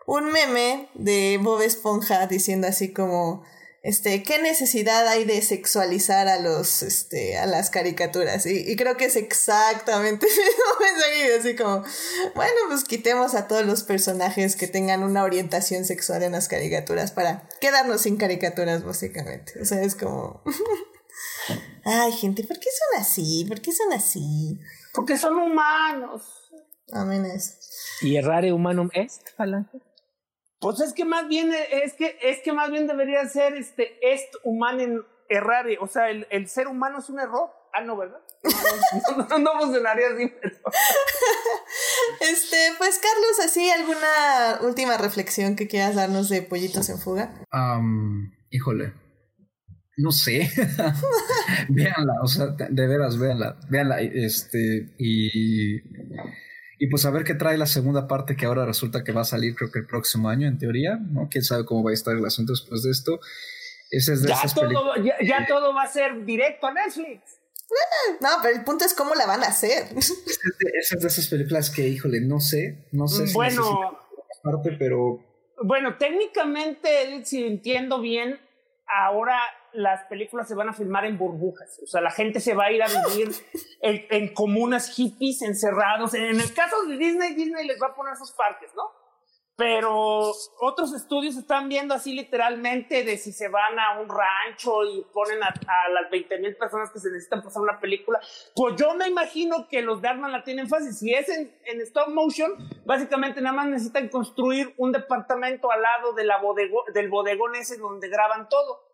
un 0.05 0.31
meme 0.31 0.89
de 0.93 1.39
Bob 1.41 1.61
Esponja 1.61 2.27
diciendo 2.27 2.67
así 2.67 2.93
como 2.93 3.43
este 3.83 4.21
qué 4.21 4.39
necesidad 4.39 5.07
hay 5.07 5.25
de 5.25 5.41
sexualizar 5.41 6.27
a 6.27 6.39
los 6.39 6.83
este 6.83 7.37
a 7.37 7.47
las 7.47 7.71
caricaturas 7.71 8.45
y, 8.45 8.71
y 8.71 8.75
creo 8.75 8.95
que 8.95 9.05
es 9.05 9.15
exactamente 9.15 10.27
el 10.29 10.33
mismo 10.33 10.63
mensaje 10.79 11.35
así 11.39 11.55
como 11.55 11.83
bueno 12.35 12.55
pues 12.67 12.83
quitemos 12.83 13.33
a 13.33 13.47
todos 13.47 13.65
los 13.65 13.83
personajes 13.83 14.55
que 14.55 14.67
tengan 14.67 15.03
una 15.03 15.23
orientación 15.23 15.85
sexual 15.85 16.21
en 16.21 16.33
las 16.33 16.47
caricaturas 16.47 17.11
para 17.11 17.49
quedarnos 17.59 18.01
sin 18.01 18.17
caricaturas 18.17 18.83
básicamente 18.83 19.59
o 19.59 19.65
sea 19.65 19.81
es 19.81 19.95
como 19.95 20.43
Ay, 21.83 22.11
gente, 22.11 22.43
¿por 22.43 22.59
qué 22.59 22.69
son 22.69 23.01
así? 23.01 23.45
¿Por 23.47 23.61
qué 23.61 23.71
son 23.71 23.91
así? 23.93 24.59
Porque 24.93 25.17
son 25.17 25.35
humanos. 25.37 26.23
Amén. 26.91 27.25
Y 28.01 28.15
errare 28.17 28.53
humanum 28.53 28.89
est, 28.93 29.29
falange. 29.35 29.81
Pues 30.61 30.79
es 30.79 30.93
que 30.93 31.03
más 31.05 31.27
bien 31.27 31.51
es 31.71 31.93
que 31.95 32.17
es 32.21 32.39
que 32.43 32.53
más 32.53 32.69
bien 32.71 32.87
debería 32.87 33.27
ser 33.27 33.55
este 33.55 33.97
est 34.13 34.33
humanen 34.43 35.01
errare, 35.27 35.77
o 35.81 35.87
sea, 35.87 36.09
el, 36.09 36.27
el 36.29 36.47
ser 36.47 36.67
humano 36.67 36.99
es 36.99 37.09
un 37.09 37.19
error. 37.19 37.49
Ah, 37.73 37.81
no, 37.81 37.95
¿verdad? 37.97 38.19
No, 38.43 39.17
no, 39.17 39.27
no, 39.27 39.39
no 39.39 39.59
funcionaría 39.61 40.07
así. 40.13 40.27
pero- 40.41 40.55
Este, 42.19 42.57
pues 42.77 42.99
Carlos, 42.99 43.39
así 43.45 43.69
alguna 43.69 44.59
última 44.61 44.97
reflexión 44.97 45.55
que 45.55 45.67
quieras 45.67 45.95
darnos 45.95 46.27
de 46.29 46.41
Pollitos 46.41 46.89
en 46.89 46.99
Fuga. 46.99 47.33
Am, 47.49 48.31
híjole. 48.49 48.93
No 49.97 50.11
sé. 50.11 50.49
véanla, 51.69 52.13
o 52.23 52.27
sea, 52.27 52.47
de 52.47 52.87
veras, 52.87 53.17
véanla. 53.17 53.57
Véanla, 53.69 54.01
este, 54.01 54.93
y, 54.97 55.77
y 56.83 56.87
pues 56.87 57.05
a 57.05 57.11
ver 57.11 57.23
qué 57.23 57.35
trae 57.35 57.59
la 57.59 57.67
segunda 57.67 58.07
parte 58.07 58.35
que 58.35 58.47
ahora 58.47 58.65
resulta 58.65 59.03
que 59.03 59.11
va 59.11 59.21
a 59.21 59.23
salir 59.23 59.53
creo 59.53 59.71
que 59.71 59.77
el 59.77 59.85
próximo 59.85 60.29
año, 60.29 60.47
en 60.47 60.57
teoría, 60.57 60.95
¿no? 60.95 61.27
Quién 61.29 61.43
sabe 61.43 61.63
cómo 61.63 61.83
va 61.83 61.91
a 61.91 61.93
estar 61.93 62.15
el 62.15 62.25
asunto 62.25 62.53
después 62.53 62.81
de 62.81 62.89
esto. 62.89 63.19
Ese 63.91 64.13
es 64.13 64.23
de 64.23 64.29
ya, 64.29 64.41
todo, 64.51 64.95
ya, 65.21 65.45
todo 65.47 65.75
va 65.75 65.83
a 65.83 65.87
ser 65.87 66.25
directo 66.25 66.65
a 66.65 66.73
Netflix. 66.73 67.21
No, 68.19 68.29
pero 68.41 68.57
el 68.57 68.63
punto 68.63 68.83
es 68.83 68.95
cómo 68.95 69.13
la 69.13 69.27
van 69.27 69.43
a 69.43 69.49
hacer. 69.49 69.89
Esas 69.95 71.01
de 71.01 71.07
esas 71.07 71.27
películas 71.27 71.69
que, 71.69 71.87
híjole, 71.87 72.19
no 72.19 72.39
sé, 72.39 72.87
no 72.91 73.07
sé 73.07 73.27
si 73.27 73.33
bueno, 73.35 73.99
parte, 74.41 74.71
pero 74.71 75.23
bueno, 75.61 75.99
técnicamente, 75.99 77.23
si 77.25 77.45
entiendo 77.45 78.01
bien, 78.01 78.39
ahora 78.87 79.37
las 79.73 80.05
películas 80.05 80.47
se 80.47 80.55
van 80.55 80.69
a 80.69 80.73
filmar 80.73 81.05
en 81.05 81.17
burbujas. 81.17 81.79
O 81.83 81.87
sea, 81.87 82.01
la 82.01 82.11
gente 82.11 82.39
se 82.39 82.53
va 82.53 82.65
a 82.65 82.71
ir 82.71 82.83
a 82.83 82.87
vivir 82.87 83.29
en, 83.81 84.33
comunas 84.33 84.95
hippies 84.95 85.41
encerrados. 85.41 86.13
En 86.13 86.39
el 86.39 86.53
caso 86.53 86.83
de 86.87 86.97
Disney, 86.97 87.33
Disney 87.33 87.65
les 87.65 87.81
va 87.81 87.87
a 87.87 87.95
poner 87.95 88.15
sus 88.15 88.31
parques, 88.31 88.71
¿no? 88.75 88.83
Pero 89.57 90.31
otros 90.59 90.91
estudios 90.93 91.35
están 91.35 91.69
viendo 91.69 91.93
así 91.93 92.13
literalmente 92.15 93.03
de 93.03 93.17
si 93.17 93.31
se 93.31 93.47
van 93.47 93.77
a 93.77 93.99
un 93.99 94.09
rancho 94.09 94.83
y 94.85 95.05
ponen 95.13 95.43
a, 95.43 95.53
las 95.89 96.09
20 96.09 96.39
mil 96.39 96.55
personas 96.55 96.89
que 96.89 96.99
se 96.99 97.11
necesitan 97.11 97.43
pasar 97.43 97.61
una 97.61 97.79
película. 97.79 98.19
Pues 98.55 98.75
yo 98.75 98.95
me 98.95 99.07
imagino 99.07 99.67
que 99.69 99.83
los 99.83 100.01
de 100.01 100.07
Arman 100.07 100.31
la 100.31 100.43
tienen 100.43 100.67
fácil. 100.67 100.93
Si 100.93 101.13
es 101.13 101.29
en, 101.29 101.81
stop 101.81 102.09
motion, 102.09 102.53
básicamente 102.85 103.39
nada 103.39 103.55
más 103.55 103.67
necesitan 103.67 104.09
construir 104.09 104.73
un 104.77 104.91
departamento 104.91 105.71
al 105.71 105.83
lado 105.83 106.13
de 106.13 106.23
la 106.23 106.41
del 106.93 107.09
bodegón 107.09 107.53
ese 107.53 107.77
donde 107.77 108.09
graban 108.09 108.49
todo. 108.49 108.90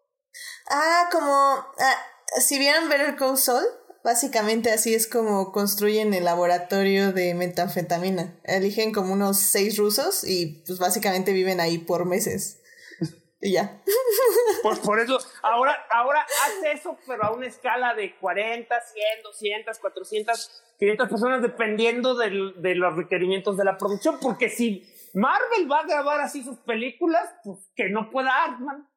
Ah, 0.69 1.09
como 1.11 1.31
ah, 1.33 1.97
si 2.39 2.59
vieron 2.59 2.89
ver 2.89 3.01
el 3.01 3.15
Call 3.15 3.37
Saul, 3.37 3.63
básicamente 4.03 4.71
así 4.71 4.93
es 4.93 5.07
como 5.07 5.51
construyen 5.51 6.13
el 6.13 6.25
laboratorio 6.25 7.11
de 7.11 7.33
metanfetamina. 7.33 8.39
Eligen 8.43 8.93
como 8.93 9.13
unos 9.13 9.37
seis 9.37 9.77
rusos 9.77 10.23
y 10.23 10.63
pues 10.65 10.79
básicamente 10.79 11.33
viven 11.33 11.59
ahí 11.59 11.77
por 11.77 12.05
meses. 12.05 12.61
Y 13.39 13.51
ya. 13.51 13.81
Pues 14.63 14.79
por 14.79 14.99
eso, 14.99 15.19
ahora, 15.43 15.77
ahora 15.91 16.25
hace 16.45 16.71
eso, 16.71 16.97
pero 17.05 17.23
a 17.23 17.31
una 17.31 17.45
escala 17.45 17.93
de 17.93 18.17
40, 18.17 18.75
100, 18.81 19.05
200, 19.23 19.77
400, 19.77 20.63
500 20.79 21.09
personas, 21.09 21.41
dependiendo 21.41 22.15
del, 22.15 22.59
de 22.61 22.75
los 22.75 22.95
requerimientos 22.95 23.55
de 23.55 23.63
la 23.63 23.77
producción. 23.77 24.17
Porque 24.19 24.49
si 24.49 24.83
Marvel 25.13 25.71
va 25.71 25.81
a 25.81 25.85
grabar 25.85 26.21
así 26.21 26.43
sus 26.43 26.57
películas, 26.59 27.29
pues 27.43 27.59
que 27.75 27.89
no 27.89 28.09
pueda 28.09 28.45
Artman. 28.45 28.87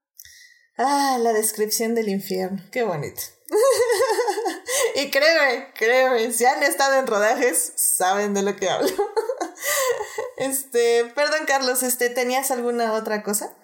Ah, 0.76 1.18
la 1.20 1.32
descripción 1.32 1.94
del 1.94 2.08
infierno. 2.08 2.62
Qué 2.70 2.82
bonito. 2.82 3.20
y 4.96 5.10
créeme, 5.10 5.66
créeme, 5.74 6.32
si 6.32 6.44
han 6.44 6.62
estado 6.62 6.98
en 6.98 7.06
rodajes, 7.06 7.72
saben 7.76 8.34
de 8.34 8.42
lo 8.42 8.56
que 8.56 8.68
hablo. 8.68 8.88
este, 10.38 11.04
perdón, 11.14 11.40
Carlos, 11.46 11.82
este, 11.82 12.10
¿tenías 12.10 12.50
alguna 12.50 12.92
otra 12.92 13.22
cosa? 13.22 13.56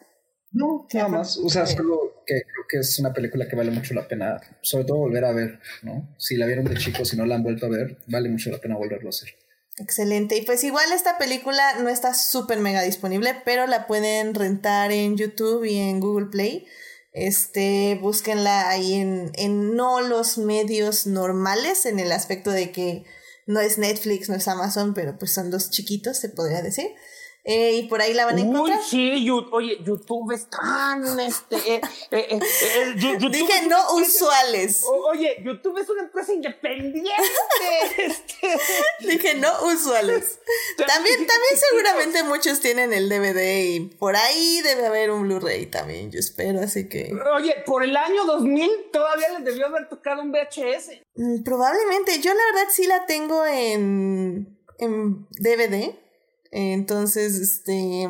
No, 0.52 0.86
nada 0.92 1.08
más. 1.08 1.36
O 1.38 1.48
sea, 1.48 1.66
solo 1.66 2.22
que 2.26 2.34
creo 2.34 2.64
que 2.68 2.78
es 2.78 2.98
una 2.98 3.12
película 3.12 3.46
que 3.48 3.56
vale 3.56 3.70
mucho 3.70 3.94
la 3.94 4.08
pena, 4.08 4.40
sobre 4.62 4.84
todo 4.84 4.98
volver 4.98 5.24
a 5.24 5.32
ver, 5.32 5.60
¿no? 5.82 6.14
Si 6.18 6.36
la 6.36 6.46
vieron 6.46 6.64
de 6.64 6.76
chicos, 6.76 7.08
si 7.08 7.16
no 7.16 7.26
la 7.26 7.34
han 7.34 7.42
vuelto 7.42 7.66
a 7.66 7.68
ver, 7.68 7.98
vale 8.06 8.28
mucho 8.28 8.50
la 8.50 8.58
pena 8.58 8.76
volverlo 8.76 9.08
a 9.08 9.10
hacer. 9.10 9.28
Excelente. 9.78 10.36
Y 10.36 10.42
pues 10.42 10.64
igual 10.64 10.90
esta 10.92 11.18
película 11.18 11.78
no 11.80 11.90
está 11.90 12.14
súper 12.14 12.60
mega 12.60 12.82
disponible, 12.82 13.34
pero 13.44 13.66
la 13.66 13.86
pueden 13.86 14.34
rentar 14.34 14.90
en 14.92 15.16
YouTube 15.16 15.64
y 15.64 15.76
en 15.76 16.00
Google 16.00 16.28
Play. 16.30 16.66
Este, 17.16 17.98
búsquenla 18.02 18.68
ahí 18.68 18.93
en, 18.93 19.30
en 19.36 19.74
no 19.74 20.02
los 20.02 20.36
medios 20.36 21.06
normales, 21.06 21.86
en 21.86 21.98
el 21.98 22.12
aspecto 22.12 22.51
de 22.51 22.72
que 22.72 23.05
no 23.47 23.59
es 23.60 23.78
Netflix, 23.78 24.28
no 24.28 24.34
es 24.34 24.47
Amazon, 24.48 24.93
pero 24.93 25.18
pues 25.18 25.32
son 25.32 25.51
dos 25.51 25.70
chiquitos, 25.70 26.18
se 26.18 26.28
podría 26.28 26.60
decir. 26.60 26.90
Eh, 27.48 27.74
y 27.74 27.82
por 27.85 28.02
ahí 28.02 28.12
la 28.12 28.24
van 28.24 28.39
a 28.39 28.40
encontrar. 28.40 28.81
Uy, 28.81 28.85
sí, 28.85 29.31
oye, 29.52 29.78
YouTube 29.85 30.32
es 30.32 30.51
tan 30.51 31.20
este. 31.20 31.77
Eh, 31.77 31.81
eh, 32.10 32.40
Dije 33.31 33.68
no 33.68 33.94
usuales. 33.94 34.82
oye, 34.85 35.36
YouTube 35.44 35.78
es 35.78 35.89
una 35.89 36.02
empresa 36.02 36.32
independiente. 36.32 37.12
este. 37.98 38.48
Dije 38.98 39.35
no 39.35 39.48
usuales. 39.64 40.40
También, 40.77 41.18
también 41.28 41.56
seguramente 41.70 42.24
muchos 42.24 42.59
tienen 42.59 42.93
el 42.93 43.09
DVD 43.09 43.77
y 43.77 43.81
por 43.94 44.16
ahí 44.16 44.60
debe 44.62 44.86
haber 44.86 45.12
un 45.12 45.23
Blu-ray 45.23 45.66
también, 45.66 46.10
yo 46.10 46.18
espero, 46.18 46.59
así 46.59 46.89
que. 46.89 47.12
Oye, 47.32 47.62
por 47.64 47.85
el 47.85 47.97
año 47.97 48.24
2000 48.24 48.90
todavía 48.93 49.28
les 49.28 49.44
debió 49.44 49.66
haber 49.66 49.89
tocado 49.89 50.20
un 50.20 50.32
VHS. 50.32 51.01
Mm, 51.14 51.44
probablemente. 51.44 52.20
Yo 52.20 52.35
la 52.35 52.43
verdad 52.52 52.73
sí 52.73 52.89
la 52.89 53.06
tengo 53.06 53.47
en, 53.47 54.59
en 54.81 55.28
DVD 55.39 56.05
entonces, 56.56 57.34
este, 57.34 58.08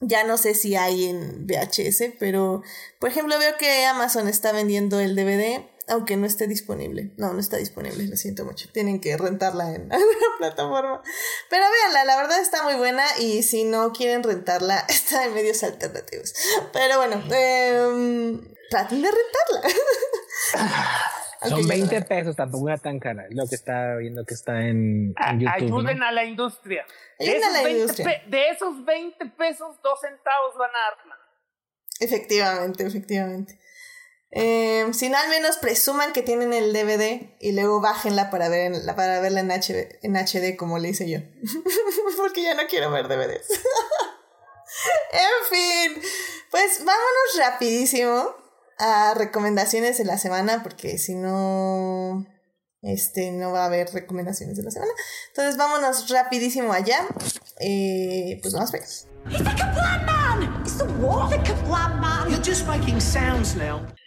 ya 0.00 0.24
no 0.24 0.38
sé 0.38 0.54
si 0.54 0.76
hay 0.76 1.06
en 1.06 1.46
VHS, 1.46 2.14
pero 2.18 2.62
por 3.00 3.10
ejemplo 3.10 3.38
veo 3.38 3.56
que 3.56 3.86
Amazon 3.86 4.28
está 4.28 4.52
vendiendo 4.52 4.98
el 5.00 5.14
DVD, 5.14 5.64
aunque 5.88 6.16
no 6.16 6.26
esté 6.26 6.46
disponible. 6.46 7.14
No, 7.16 7.32
no 7.32 7.40
está 7.40 7.56
disponible, 7.56 8.04
lo 8.06 8.16
siento 8.16 8.44
mucho. 8.44 8.68
Tienen 8.72 9.00
que 9.00 9.16
rentarla 9.16 9.74
en 9.74 9.82
alguna 9.92 10.26
plataforma. 10.38 11.02
Pero 11.48 11.64
véanla, 11.70 12.04
la 12.04 12.16
verdad 12.16 12.40
está 12.40 12.62
muy 12.62 12.74
buena 12.74 13.04
y 13.18 13.42
si 13.42 13.64
no 13.64 13.92
quieren 13.92 14.22
rentarla, 14.22 14.78
está 14.88 15.24
en 15.24 15.34
medios 15.34 15.62
alternativos. 15.62 16.34
Pero 16.72 16.98
bueno, 16.98 17.22
eh, 17.32 18.40
traten 18.70 19.02
de 19.02 19.10
rentarla. 19.10 19.78
Son 21.42 21.66
20 21.66 22.02
pesos, 22.02 22.34
tampoco 22.34 22.68
era 22.68 22.78
tan 22.78 22.98
cara. 22.98 23.26
lo 23.30 23.46
que 23.46 23.54
está 23.54 23.96
viendo 23.96 24.24
que 24.24 24.34
está 24.34 24.60
en, 24.66 25.14
YouTube. 25.38 25.78
Ayuden 25.78 26.02
a 26.02 26.12
la 26.12 26.24
industria. 26.24 26.84
Ayuden 27.18 27.44
a 27.44 27.50
la 27.50 27.70
industria. 27.70 28.22
de 28.26 28.50
esos 28.50 28.84
20 28.84 29.26
pesos, 29.36 29.76
2 29.82 30.00
centavos 30.00 30.56
van 30.58 30.70
a 30.70 31.00
armar. 31.00 31.18
Efectivamente, 32.00 32.86
efectivamente. 32.86 33.58
Eh, 34.30 34.86
sin 34.92 35.14
al 35.14 35.28
menos 35.30 35.56
presuman 35.56 36.12
que 36.12 36.22
tienen 36.22 36.52
el 36.52 36.72
DVD 36.74 37.34
y 37.40 37.52
luego 37.52 37.80
bájenla 37.80 38.30
para, 38.30 38.50
ver, 38.50 38.72
para 38.94 39.20
verla 39.20 39.40
en, 39.40 39.50
en 39.50 40.16
HD 40.16 40.56
como 40.56 40.78
le 40.78 40.90
hice 40.90 41.08
yo. 41.08 41.20
Porque 42.16 42.42
ya 42.42 42.54
no 42.54 42.66
quiero 42.68 42.90
ver 42.90 43.08
DVDs. 43.08 43.48
en 45.12 45.46
fin, 45.50 46.02
pues 46.50 46.84
vámonos 46.84 47.38
rapidísimo 47.38 48.47
a 48.78 49.14
recomendaciones 49.14 49.98
de 49.98 50.04
la 50.04 50.18
semana, 50.18 50.62
porque 50.62 50.98
si 50.98 51.14
no, 51.14 52.26
este, 52.82 53.32
no 53.32 53.52
va 53.52 53.62
a 53.62 53.66
haber 53.66 53.92
recomendaciones 53.92 54.56
de 54.56 54.62
la 54.62 54.70
semana. 54.70 54.92
Entonces 55.28 55.56
vámonos 55.56 56.08
rapidísimo 56.08 56.72
allá. 56.72 57.06
Eh, 57.60 58.38
pues 58.42 58.54
vamos 58.54 58.70
pues. 58.70 59.08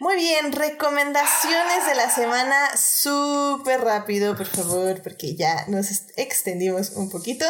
Muy 0.00 0.16
bien, 0.16 0.52
recomendaciones 0.52 1.86
de 1.86 1.94
la 1.94 2.10
semana 2.10 2.76
súper 2.76 3.82
rápido, 3.82 4.36
por 4.36 4.46
favor, 4.46 5.00
porque 5.02 5.36
ya 5.36 5.66
nos 5.68 5.90
extendimos 6.16 6.90
un 6.90 7.10
poquito. 7.10 7.44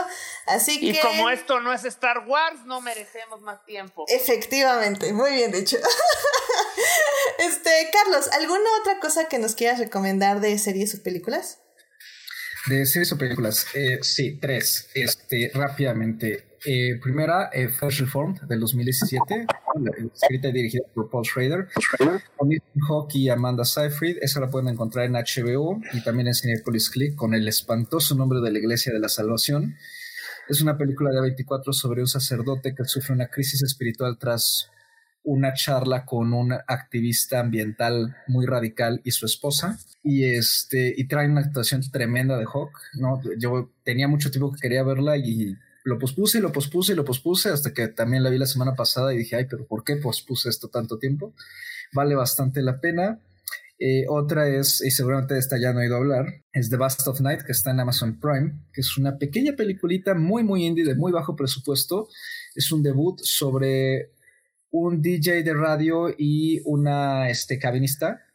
Así 0.46 0.80
que. 0.80 0.86
Y 0.86 0.98
como 0.98 1.30
esto 1.30 1.60
no 1.60 1.72
es 1.72 1.84
Star 1.84 2.26
Wars, 2.26 2.64
no 2.66 2.80
merecemos 2.80 3.40
más 3.40 3.64
tiempo. 3.64 4.04
Efectivamente, 4.08 5.12
muy 5.12 5.32
bien 5.32 5.52
dicho. 5.52 5.78
este, 7.46 7.70
Carlos, 7.92 8.28
¿alguna 8.32 8.68
otra 8.80 9.00
cosa 9.00 9.28
que 9.28 9.38
nos 9.38 9.54
quieras 9.54 9.78
recomendar 9.78 10.40
de 10.40 10.58
series 10.58 10.94
o 10.94 11.02
películas? 11.02 11.58
De 12.68 12.86
series 12.86 13.12
o 13.12 13.18
películas, 13.18 13.66
eh, 13.74 13.98
sí, 14.02 14.38
tres. 14.40 14.88
Este, 14.94 15.50
rápidamente. 15.54 16.52
Eh, 16.64 17.00
primera, 17.02 17.50
eh, 17.52 17.68
Fresh 17.68 18.02
Reformed 18.02 18.42
del 18.42 18.60
2017, 18.60 19.46
escrita 20.14 20.48
y 20.48 20.52
dirigida 20.52 20.84
por 20.94 21.10
Paul 21.10 21.24
Schrader, 21.24 21.66
con 22.36 22.52
Ethan 22.52 22.82
Hawke 22.88 23.16
y 23.16 23.28
Amanda 23.30 23.64
Seyfried. 23.64 24.18
Esa 24.20 24.38
la 24.38 24.48
pueden 24.48 24.68
encontrar 24.68 25.06
en 25.06 25.14
HBO 25.14 25.80
y 25.92 26.04
también 26.04 26.28
en 26.28 26.34
Cinepolis 26.34 26.88
Click 26.90 27.16
con 27.16 27.34
el 27.34 27.48
espantoso 27.48 28.14
nombre 28.14 28.40
de 28.40 28.52
la 28.52 28.58
Iglesia 28.60 28.92
de 28.92 29.00
la 29.00 29.08
Salvación. 29.08 29.76
Es 30.48 30.60
una 30.60 30.78
película 30.78 31.10
de 31.10 31.20
24 31.20 31.72
sobre 31.72 32.00
un 32.00 32.06
sacerdote 32.06 32.74
que 32.76 32.84
sufre 32.84 33.12
una 33.12 33.28
crisis 33.28 33.62
espiritual 33.62 34.18
tras 34.18 34.71
una 35.24 35.54
charla 35.54 36.04
con 36.04 36.32
un 36.32 36.52
activista 36.52 37.40
ambiental 37.40 38.16
muy 38.26 38.46
radical 38.46 39.00
y 39.04 39.12
su 39.12 39.26
esposa 39.26 39.78
y 40.02 40.24
este 40.24 40.92
y 40.96 41.06
trae 41.06 41.28
una 41.28 41.42
actuación 41.42 41.82
tremenda 41.90 42.36
de 42.36 42.44
Hawk 42.44 42.72
no 42.94 43.20
yo 43.38 43.70
tenía 43.84 44.08
mucho 44.08 44.30
tiempo 44.30 44.52
que 44.52 44.60
quería 44.60 44.82
verla 44.82 45.16
y 45.16 45.56
lo 45.84 45.98
pospuse 45.98 46.38
y 46.38 46.40
lo 46.40 46.52
pospuse 46.52 46.92
y 46.92 46.96
lo 46.96 47.04
pospuse 47.04 47.50
hasta 47.50 47.72
que 47.72 47.88
también 47.88 48.22
la 48.22 48.30
vi 48.30 48.38
la 48.38 48.46
semana 48.46 48.74
pasada 48.74 49.12
y 49.12 49.18
dije, 49.18 49.36
ay, 49.36 49.46
pero 49.48 49.66
¿por 49.66 49.84
qué 49.84 49.96
pospuse 49.96 50.48
esto 50.48 50.68
tanto 50.68 50.98
tiempo? 50.98 51.34
Vale 51.92 52.14
bastante 52.14 52.62
la 52.62 52.80
pena. 52.80 53.20
Eh, 53.78 54.04
otra 54.08 54.48
es, 54.48 54.80
y 54.80 54.92
seguramente 54.92 55.34
de 55.34 55.40
esta 55.40 55.58
ya 55.58 55.72
no 55.72 55.80
he 55.80 55.84
oído 55.84 55.96
hablar, 55.96 56.26
es 56.52 56.70
The 56.70 56.76
Bust 56.76 57.06
of 57.08 57.20
Night, 57.20 57.42
que 57.42 57.50
está 57.50 57.72
en 57.72 57.80
Amazon 57.80 58.20
Prime, 58.20 58.52
que 58.72 58.80
es 58.80 58.96
una 58.96 59.18
pequeña 59.18 59.54
peliculita 59.56 60.14
muy, 60.14 60.44
muy 60.44 60.64
indie, 60.64 60.84
de 60.84 60.94
muy 60.94 61.10
bajo 61.10 61.34
presupuesto. 61.34 62.08
Es 62.54 62.70
un 62.70 62.84
debut 62.84 63.18
sobre 63.24 64.12
un 64.72 65.00
DJ 65.00 65.44
de 65.44 65.54
radio 65.54 66.12
y 66.16 66.60
una 66.64 67.30
este, 67.30 67.58
cabinista 67.58 68.26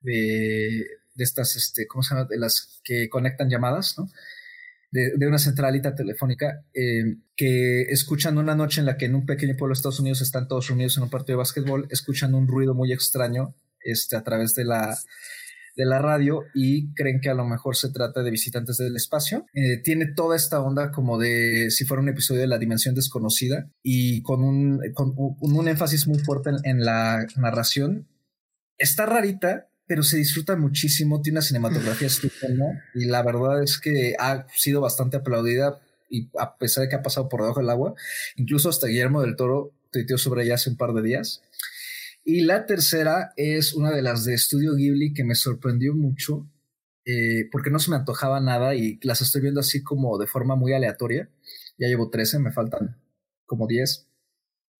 de, 0.00 0.84
de 1.14 1.24
estas, 1.24 1.56
este, 1.56 1.86
¿cómo 1.86 2.02
se 2.02 2.14
llama? 2.14 2.26
De 2.28 2.38
las 2.38 2.80
que 2.84 3.08
conectan 3.08 3.48
llamadas, 3.48 3.94
¿no? 3.98 4.08
de, 4.90 5.26
una 5.26 5.38
centralita 5.38 5.94
telefónica 5.94 6.64
eh, 6.72 7.16
que 7.36 7.82
escuchan 7.82 8.38
una 8.38 8.54
noche 8.54 8.80
en 8.80 8.86
la 8.86 8.96
que 8.96 9.06
en 9.06 9.14
un 9.14 9.26
pequeño 9.26 9.56
pueblo 9.56 9.74
de 9.74 9.78
Estados 9.78 10.00
Unidos 10.00 10.22
están 10.22 10.48
todos 10.48 10.68
reunidos 10.68 10.96
en 10.96 11.04
un 11.04 11.10
partido 11.10 11.36
de 11.36 11.42
básquetbol, 11.42 11.86
escuchan 11.90 12.34
un 12.34 12.48
ruido 12.48 12.74
muy 12.74 12.92
extraño 12.92 13.54
este, 13.80 14.16
a 14.16 14.22
través 14.22 14.54
de 14.54 14.64
la, 14.64 14.98
de 15.76 15.84
la 15.84 15.98
radio 15.98 16.44
y 16.54 16.92
creen 16.94 17.20
que 17.20 17.28
a 17.28 17.34
lo 17.34 17.44
mejor 17.44 17.76
se 17.76 17.90
trata 17.90 18.22
de 18.22 18.30
visitantes 18.30 18.78
del 18.78 18.96
espacio. 18.96 19.46
Eh, 19.52 19.82
tiene 19.82 20.06
toda 20.06 20.34
esta 20.34 20.60
onda 20.60 20.90
como 20.90 21.18
de 21.18 21.70
si 21.70 21.84
fuera 21.84 22.02
un 22.02 22.08
episodio 22.08 22.40
de 22.40 22.46
la 22.46 22.58
dimensión 22.58 22.94
desconocida 22.94 23.70
y 23.82 24.22
con 24.22 24.42
un, 24.42 24.80
con 24.94 25.14
un, 25.16 25.68
énfasis 25.68 26.06
muy 26.06 26.18
fuerte 26.18 26.50
en 26.64 26.84
la 26.84 27.26
narración. 27.36 28.08
Está 28.78 29.06
rarita, 29.06 29.68
pero 29.86 30.02
se 30.02 30.16
disfruta 30.16 30.56
muchísimo, 30.56 31.20
tiene 31.20 31.38
una 31.38 31.46
cinematografía 31.46 32.06
estupenda 32.08 32.82
y 32.94 33.04
la 33.04 33.22
verdad 33.22 33.62
es 33.62 33.78
que 33.78 34.14
ha 34.18 34.46
sido 34.54 34.80
bastante 34.80 35.18
aplaudida 35.18 35.80
y 36.08 36.30
a 36.38 36.56
pesar 36.56 36.82
de 36.82 36.88
que 36.88 36.96
ha 36.96 37.02
pasado 37.02 37.28
por 37.28 37.42
debajo 37.42 37.60
del 37.60 37.70
agua, 37.70 37.94
incluso 38.36 38.68
hasta 38.68 38.86
Guillermo 38.86 39.20
del 39.20 39.36
Toro 39.36 39.72
tuiteó 39.90 40.18
sobre 40.18 40.44
ella 40.44 40.54
hace 40.54 40.70
un 40.70 40.76
par 40.76 40.92
de 40.92 41.02
días. 41.02 41.42
Y 42.28 42.40
la 42.40 42.66
tercera 42.66 43.32
es 43.36 43.72
una 43.72 43.92
de 43.92 44.02
las 44.02 44.24
de 44.24 44.34
Estudio 44.34 44.74
Ghibli 44.74 45.14
que 45.14 45.22
me 45.22 45.36
sorprendió 45.36 45.94
mucho 45.94 46.50
eh, 47.04 47.48
porque 47.52 47.70
no 47.70 47.78
se 47.78 47.88
me 47.88 47.96
antojaba 47.96 48.40
nada 48.40 48.74
y 48.74 48.98
las 49.02 49.20
estoy 49.22 49.42
viendo 49.42 49.60
así 49.60 49.84
como 49.84 50.18
de 50.18 50.26
forma 50.26 50.56
muy 50.56 50.72
aleatoria. 50.72 51.30
Ya 51.78 51.86
llevo 51.86 52.10
13, 52.10 52.40
me 52.40 52.50
faltan 52.50 53.00
como 53.44 53.68
10. 53.68 54.08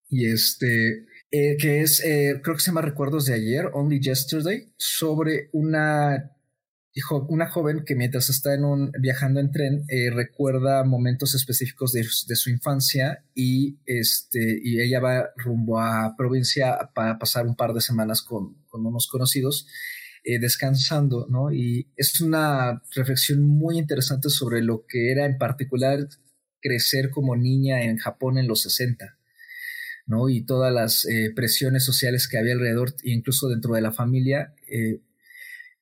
Y 0.09 0.29
este, 0.29 1.05
eh, 1.31 1.55
que 1.57 1.81
es, 1.81 2.03
eh, 2.03 2.41
creo 2.43 2.57
que 2.57 2.61
se 2.61 2.71
llama 2.71 2.81
Recuerdos 2.81 3.25
de 3.27 3.35
ayer, 3.35 3.69
Only 3.73 4.01
Yesterday, 4.01 4.73
sobre 4.75 5.49
una, 5.53 6.36
una 7.29 7.49
joven 7.49 7.83
que 7.85 7.95
mientras 7.95 8.29
está 8.29 8.53
en 8.53 8.65
un, 8.65 8.91
viajando 8.99 9.39
en 9.39 9.51
tren 9.51 9.83
eh, 9.87 10.09
recuerda 10.11 10.83
momentos 10.83 11.35
específicos 11.35 11.91
de, 11.91 12.03
su 12.03 12.49
infancia 12.49 13.23
y, 13.35 13.77
este, 13.85 14.59
y 14.63 14.81
ella 14.81 14.99
va 14.99 15.29
rumbo 15.35 15.79
a 15.79 16.15
provincia 16.17 16.77
para 16.93 17.17
pasar 17.17 17.45
un 17.45 17.55
par 17.55 17.73
de 17.73 17.81
semanas 17.81 18.21
con, 18.21 18.55
con 18.67 18.85
unos 18.85 19.07
conocidos. 19.07 19.67
descansando, 20.41 21.25
¿no? 21.29 21.53
Y 21.53 21.87
es 21.95 22.19
una 22.19 22.81
reflexión 22.93 23.43
muy 23.43 23.77
interesante 23.77 24.29
sobre 24.29 24.61
lo 24.61 24.85
que 24.85 25.11
era 25.11 25.25
en 25.25 25.37
particular 25.37 25.99
crecer 26.59 27.11
como 27.11 27.35
niña 27.35 27.83
en 27.83 27.97
Japón 27.97 28.37
en 28.37 28.47
los 28.47 28.61
60 28.63 29.17
¿no? 30.07 30.29
Y 30.29 30.45
todas 30.45 30.73
las 30.73 31.05
eh, 31.05 31.31
presiones 31.35 31.83
sociales 31.83 32.27
que 32.27 32.37
había 32.37 32.53
alrededor, 32.53 32.95
incluso 33.03 33.49
dentro 33.49 33.75
de 33.75 33.81
la 33.81 33.91
familia. 33.91 34.53
Eh, 34.67 35.01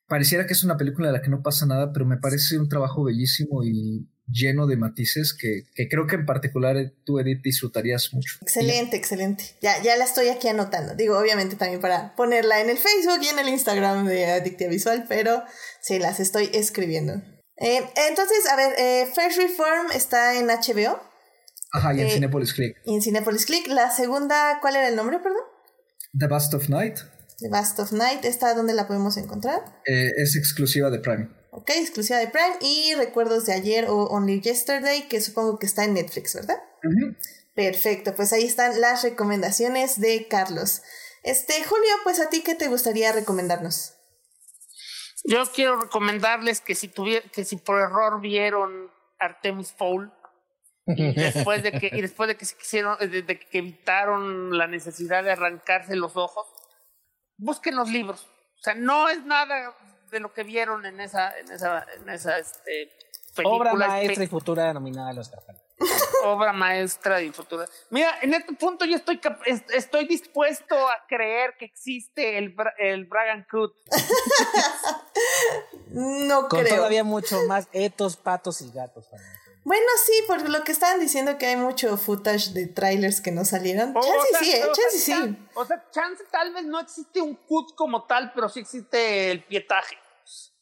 pareciera 0.08 0.46
que 0.46 0.54
es 0.54 0.64
una 0.64 0.78
película 0.78 1.08
de 1.08 1.14
la 1.14 1.22
que 1.22 1.30
no 1.30 1.42
pasa 1.42 1.66
nada, 1.66 1.92
pero 1.94 2.06
me 2.06 2.18
parece 2.18 2.58
un 2.58 2.70
trabajo 2.70 3.04
bellísimo 3.04 3.64
y 3.64 4.08
lleno 4.28 4.66
de 4.66 4.78
matices 4.78 5.36
que, 5.40 5.64
creo 5.88 6.08
que 6.08 6.16
en 6.16 6.26
particular 6.26 6.78
eh, 6.78 6.94
tú, 7.06 7.20
Edith, 7.20 7.42
disfrutarías 7.44 8.14
mucho. 8.14 8.38
Excelente, 8.42 8.98
excelente. 8.98 9.56
Ya, 9.62 9.82
ya 9.82 9.96
la 9.98 10.06
estoy 10.06 10.30
aquí 10.30 10.48
anotando. 10.48 10.96
Digo, 10.96 11.18
obviamente 11.18 11.56
también 11.56 11.82
para 11.82 12.16
ponerla 12.16 12.62
en 12.62 12.70
el 12.70 12.78
Facebook 12.78 13.20
y 13.22 13.28
en 13.28 13.40
el 13.40 13.50
Instagram 13.50 14.06
de 14.06 14.26
Adictia 14.32 14.68
Visual, 14.68 15.06
pero 15.08 15.44
sí, 15.82 16.00
las 16.00 16.20
estoy 16.20 16.50
escribiendo. 16.54 17.22
entonces, 17.58 18.46
a 18.52 18.56
ver, 18.56 19.08
First 19.08 19.38
Reform 19.38 19.92
está 19.94 20.40
en 20.40 20.48
HBO. 20.48 21.00
Ajá, 21.72 21.94
y 21.94 22.02
en 22.02 22.08
eh, 22.08 22.12
Cinepolis 22.12 22.54
Click. 22.54 22.78
Y 22.86 22.96
en 22.96 23.02
Cinepolis 23.02 23.46
Click. 23.46 23.68
La 23.68 23.90
segunda, 23.92 24.60
¿cuál 24.62 24.76
era 24.76 24.88
el 24.88 24.96
nombre, 24.96 25.20
perdón? 25.20 25.44
The 26.18 26.28
Bust 26.28 26.54
of 26.54 26.70
Night. 26.70 27.00
The 27.40 27.50
Bust 27.50 27.80
of 27.80 27.92
Night, 27.92 28.24
¿esta 28.24 28.54
dónde 28.54 28.74
la 28.74 28.88
podemos 28.88 29.18
encontrar? 29.18 29.62
Eh, 29.86 30.12
es 30.18 30.36
exclusiva 30.36 30.90
de 30.90 31.00
Prime. 31.00 31.30
Ok, 31.52 31.70
exclusiva 31.70 32.20
de 32.20 32.28
Prime. 32.28 32.58
Y 32.62 32.94
Recuerdos 32.96 33.46
de 33.46 33.54
ayer 33.54 33.86
o 33.90 34.06
Only 34.06 34.42
Yesterday, 34.42 35.08
que 35.08 35.22
supongo 35.22 35.60
que 35.60 35.66
está 35.66 35.84
en 35.84 35.94
Netflix, 35.94 36.36
¿verdad? 36.36 36.58
Perfecto, 37.56 38.16
pues 38.16 38.34
ahí 38.34 38.46
están 38.46 38.80
las 38.82 39.04
recomendaciones 39.04 40.00
de 40.00 40.28
Carlos. 40.28 40.82
Este, 41.24 41.64
Julio, 41.64 41.92
pues 42.04 42.20
a 42.20 42.30
ti, 42.30 42.42
¿qué 42.42 42.56
te 42.56 42.68
gustaría 42.68 43.12
recomendarnos? 43.12 43.94
Yo 45.24 45.44
quiero 45.52 45.80
recomendarles 45.80 46.62
que 46.62 46.76
si, 46.76 46.90
que 46.90 47.46
si 47.46 47.56
por 47.56 47.80
error 47.80 48.22
vieron 48.22 48.92
Artemis 49.18 49.72
Fowl, 49.72 50.14
y 50.88 51.14
después 51.16 51.64
de 51.64 51.72
que, 51.72 51.90
y 51.92 52.02
después 52.02 52.28
de 52.28 52.36
que 52.36 52.46
se 52.46 52.56
quisieron, 52.56 52.98
de, 53.00 53.40
que 53.40 53.58
evitaron 53.58 54.58
la 54.58 54.68
necesidad 54.68 55.24
de 55.24 55.32
arrancarse 55.32 55.96
los 55.96 56.16
ojos, 56.16 56.46
busquen 57.38 57.76
los 57.76 57.90
libros. 57.90 58.28
O 58.60 58.64
sea, 58.64 58.76
no 58.76 59.10
es 59.10 59.24
nada 59.26 59.76
de 60.12 60.20
lo 60.20 60.34
que 60.34 60.44
vieron 60.44 60.86
en 60.86 61.00
esa, 61.00 61.38
en 61.38 61.52
esa, 61.52 61.86
en 61.98 62.10
esa 62.10 62.38
este, 62.38 62.92
película. 63.36 63.72
Obra 63.72 63.74
maestra 63.74 64.24
y 64.24 64.28
futura 64.28 64.74
nominada 64.74 65.10
a 65.10 65.14
los 65.14 65.32
Obra 66.24 66.54
maestra 66.54 67.22
y 67.22 67.32
futura. 67.32 67.66
Mira, 67.90 68.18
en 68.22 68.34
este 68.34 68.54
punto 68.54 68.86
yo 68.86 68.96
estoy, 68.96 69.20
estoy 69.74 70.08
dispuesto 70.08 70.76
a 70.76 71.06
creer 71.08 71.56
que 71.60 71.66
existe 71.66 72.38
el, 72.38 72.56
el 72.78 73.06
Bragan 73.06 73.46
Cut. 73.50 73.74
no 75.90 76.48
Con 76.48 76.66
todavía 76.66 77.04
mucho 77.04 77.42
más 77.48 77.68
etos, 77.74 78.16
patos 78.16 78.62
y 78.62 78.72
gatos. 78.72 79.10
También. 79.10 79.45
Bueno, 79.66 79.88
sí, 80.06 80.14
por 80.28 80.48
lo 80.48 80.64
que 80.64 80.72
estaban 80.72 81.00
diciendo 81.00 81.40
que 81.40 81.48
hay 81.48 81.56
mucho 81.56 81.98
footage 81.98 82.54
de 82.54 82.68
trailers 82.68 83.20
que 83.20 83.32
no 83.32 83.44
salieron. 83.44 83.96
chance 83.96 84.28
sí, 84.40 84.52
¿eh? 84.52 84.62
Chance 84.62 85.00
sí. 85.00 85.38
O 85.56 85.66
sea, 85.66 85.84
chance 85.90 86.24
tal 86.32 86.54
vez 86.54 86.66
no 86.66 86.80
existe 86.80 87.20
un 87.20 87.34
cut 87.34 87.74
como 87.74 88.06
tal, 88.06 88.32
pero 88.36 88.48
sí 88.48 88.60
existe 88.60 89.32
el 89.32 89.44
pietaje. 89.44 89.98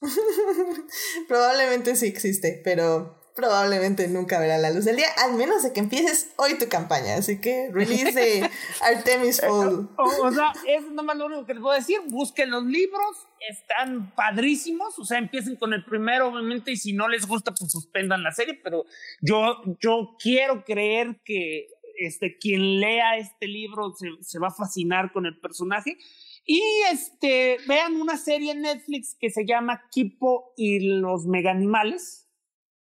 Probablemente 1.28 1.98
sí 1.98 2.08
existe, 2.08 2.62
pero 2.64 3.20
probablemente 3.36 4.08
nunca 4.08 4.40
verá 4.40 4.58
la 4.58 4.72
luz 4.72 4.86
del 4.86 4.98
día, 4.98 5.08
al 5.26 5.34
menos 5.34 5.64
de 5.64 5.74
que 5.74 5.80
empieces 5.80 6.34
hoy 6.38 6.58
tu 6.58 6.68
campaña. 6.70 7.16
Así 7.16 7.42
que 7.42 7.70
release 7.72 8.12
de 8.12 8.50
Artemis 8.82 9.42
Fowl. 9.42 9.90
O, 9.98 10.32
sea, 10.32 10.54
es 10.68 10.84
nomás 10.92 11.18
lo 11.18 11.26
único 11.26 11.46
que 11.46 11.54
les 11.54 11.62
puedo 11.62 11.76
decir. 11.76 12.00
Busquen 12.08 12.52
los 12.52 12.64
libros, 12.66 13.28
están 13.50 14.14
padrísimos. 14.16 14.98
O 15.00 15.06
sea, 15.06 15.18
empiecen 15.18 15.56
con 15.56 15.74
el 15.74 15.84
primero, 15.84 16.28
obviamente, 16.30 16.72
y 16.72 16.78
si 16.78 16.94
no 16.94 17.08
les 17.08 17.26
gusta, 17.26 17.54
pues 17.54 17.72
suspendan 17.72 18.24
la 18.24 18.32
serie. 18.32 18.60
Pero 18.64 18.86
yo, 19.22 19.62
yo 19.80 20.16
quiero 20.20 20.64
creer 20.64 21.20
que 21.26 21.70
este, 21.98 22.38
quien 22.38 22.80
lea 22.80 23.18
este 23.18 23.48
libro 23.48 23.96
se, 23.96 24.10
se 24.22 24.40
va 24.40 24.48
a 24.48 24.54
fascinar 24.54 25.12
con 25.12 25.26
el 25.26 25.40
personaje. 25.40 25.98
Y 26.46 26.62
este, 26.92 27.58
vean 27.68 27.96
una 28.00 28.18
serie 28.18 28.52
en 28.52 28.62
Netflix 28.62 29.16
que 29.20 29.30
se 29.30 29.46
llama 29.46 29.84
Kipo 29.90 30.54
y 30.58 30.80
los 31.00 31.26
meganimales 31.26 32.23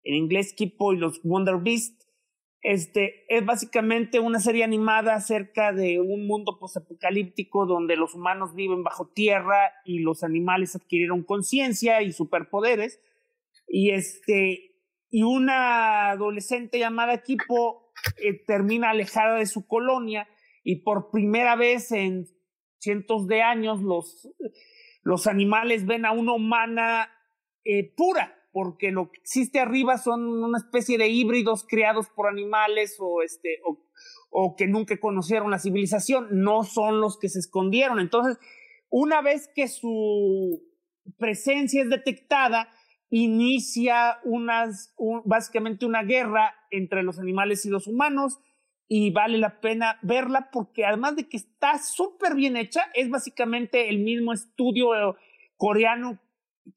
en 0.04 0.16
inglés 0.16 0.54
Kipo 0.54 0.94
y 0.94 0.98
los 0.98 1.22
Wonder 1.24 1.58
Beast. 1.58 2.02
Este 2.62 3.26
es 3.28 3.46
básicamente 3.46 4.20
una 4.20 4.40
serie 4.40 4.64
animada 4.64 5.16
acerca 5.16 5.74
de 5.74 6.00
un 6.00 6.28
mundo 6.28 6.58
posapocalíptico 6.60 7.66
donde 7.66 7.98
los 7.98 8.16
humanos 8.16 8.56
viven 8.56 8.84
bajo 8.84 9.12
tierra 9.14 9.72
y 9.84 10.00
los 10.00 10.24
animales 10.24 10.76
adquirieron 10.76 11.24
conciencia 11.24 12.02
y 12.02 12.14
superpoderes. 12.14 13.02
Y 13.68 13.92
este 13.92 14.74
y 15.10 15.22
una 15.22 16.10
adolescente 16.10 16.80
llamada 16.80 17.22
Kipo 17.22 17.92
eh, 18.18 18.44
termina 18.48 18.90
alejada 18.90 19.36
de 19.36 19.46
su 19.46 19.68
colonia 19.68 20.28
y 20.64 20.78
por 20.78 21.12
primera 21.12 21.56
vez 21.56 21.92
en 21.92 22.26
cientos 22.80 23.28
de 23.28 23.44
años 23.44 23.82
los, 23.82 24.28
los 25.04 25.28
animales 25.28 25.86
ven 25.86 26.06
a 26.06 26.14
una 26.14 26.34
humana 26.34 27.12
eh, 27.64 27.94
pura, 27.96 28.36
porque 28.54 28.92
lo 28.92 29.12
que 29.12 29.20
existe 29.20 29.60
arriba 29.60 29.98
son 29.98 30.28
una 30.28 30.60
especie 30.60 31.00
de 31.00 31.10
híbridos 31.10 31.66
creados 31.68 32.08
por 32.16 32.28
animales 32.28 32.98
o, 33.00 33.24
este, 33.24 33.60
o, 34.30 34.56
que 34.56 34.68
nunca 34.68 34.98
conocieron 35.00 35.50
la 35.50 35.58
civilización, 35.58 36.28
no 36.30 36.64
son 36.64 37.02
los 37.02 37.18
que 37.18 37.30
se 37.30 37.40
escondieron. 37.40 38.00
Entonces, 38.00 38.38
una 38.90 39.22
vez 39.22 39.50
que 39.56 39.68
su 39.68 40.62
presencia 41.18 41.82
es 41.82 41.90
detectada, 41.90 42.70
inicia 43.10 44.20
unas, 44.24 44.94
básicamente 45.26 45.88
una 45.88 46.04
guerra 46.04 46.54
entre 46.70 47.02
los 47.02 47.20
animales 47.20 47.66
y 47.66 47.70
los 47.70 47.88
humanos 47.88 48.40
y 48.88 49.12
vale 49.12 49.40
la 49.40 49.62
pena 49.62 49.98
verla 50.04 50.50
porque 50.52 50.86
además 50.86 51.16
de 51.16 51.28
que 51.28 51.38
está 51.38 51.80
súper 51.80 52.36
bien 52.36 52.56
hecha, 52.56 52.84
es 52.94 53.10
básicamente 53.10 53.90
el 53.90 54.00
mismo 54.00 54.32
estudio 54.32 55.16
coreano 55.58 56.20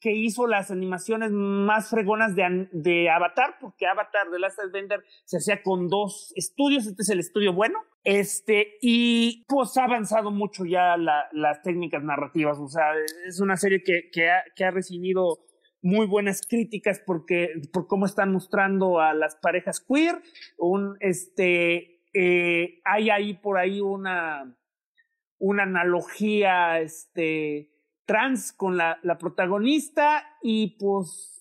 que 0.00 0.12
hizo 0.12 0.46
las 0.46 0.70
animaciones 0.70 1.30
más 1.32 1.90
fregonas 1.90 2.34
de, 2.34 2.68
de 2.72 3.10
Avatar, 3.10 3.56
porque 3.60 3.86
Avatar 3.86 4.30
de 4.30 4.38
Last 4.38 4.58
Airbender 4.58 5.04
se 5.24 5.38
hacía 5.38 5.62
con 5.62 5.88
dos 5.88 6.32
estudios, 6.36 6.86
este 6.86 7.02
es 7.02 7.08
el 7.10 7.20
estudio 7.20 7.52
bueno, 7.52 7.78
este, 8.04 8.78
y 8.80 9.44
pues 9.48 9.76
ha 9.76 9.84
avanzado 9.84 10.30
mucho 10.30 10.64
ya 10.64 10.96
la, 10.96 11.26
las 11.32 11.62
técnicas 11.62 12.02
narrativas, 12.02 12.58
o 12.58 12.68
sea, 12.68 12.92
es 13.26 13.40
una 13.40 13.56
serie 13.56 13.82
que, 13.84 14.10
que 14.12 14.64
ha 14.64 14.70
recibido 14.70 15.38
muy 15.82 16.06
buenas 16.06 16.42
críticas 16.46 17.00
porque, 17.06 17.48
por 17.72 17.86
cómo 17.86 18.06
están 18.06 18.32
mostrando 18.32 19.00
a 19.00 19.14
las 19.14 19.36
parejas 19.36 19.84
queer, 19.86 20.20
un, 20.58 20.96
este, 21.00 22.02
eh, 22.12 22.80
hay 22.84 23.10
ahí 23.10 23.34
por 23.34 23.58
ahí 23.58 23.80
una 23.80 24.56
una 25.38 25.64
analogía 25.64 26.80
este, 26.80 27.70
trans 28.06 28.52
con 28.52 28.76
la, 28.76 28.98
la 29.02 29.18
protagonista 29.18 30.24
y 30.42 30.76
pues 30.78 31.36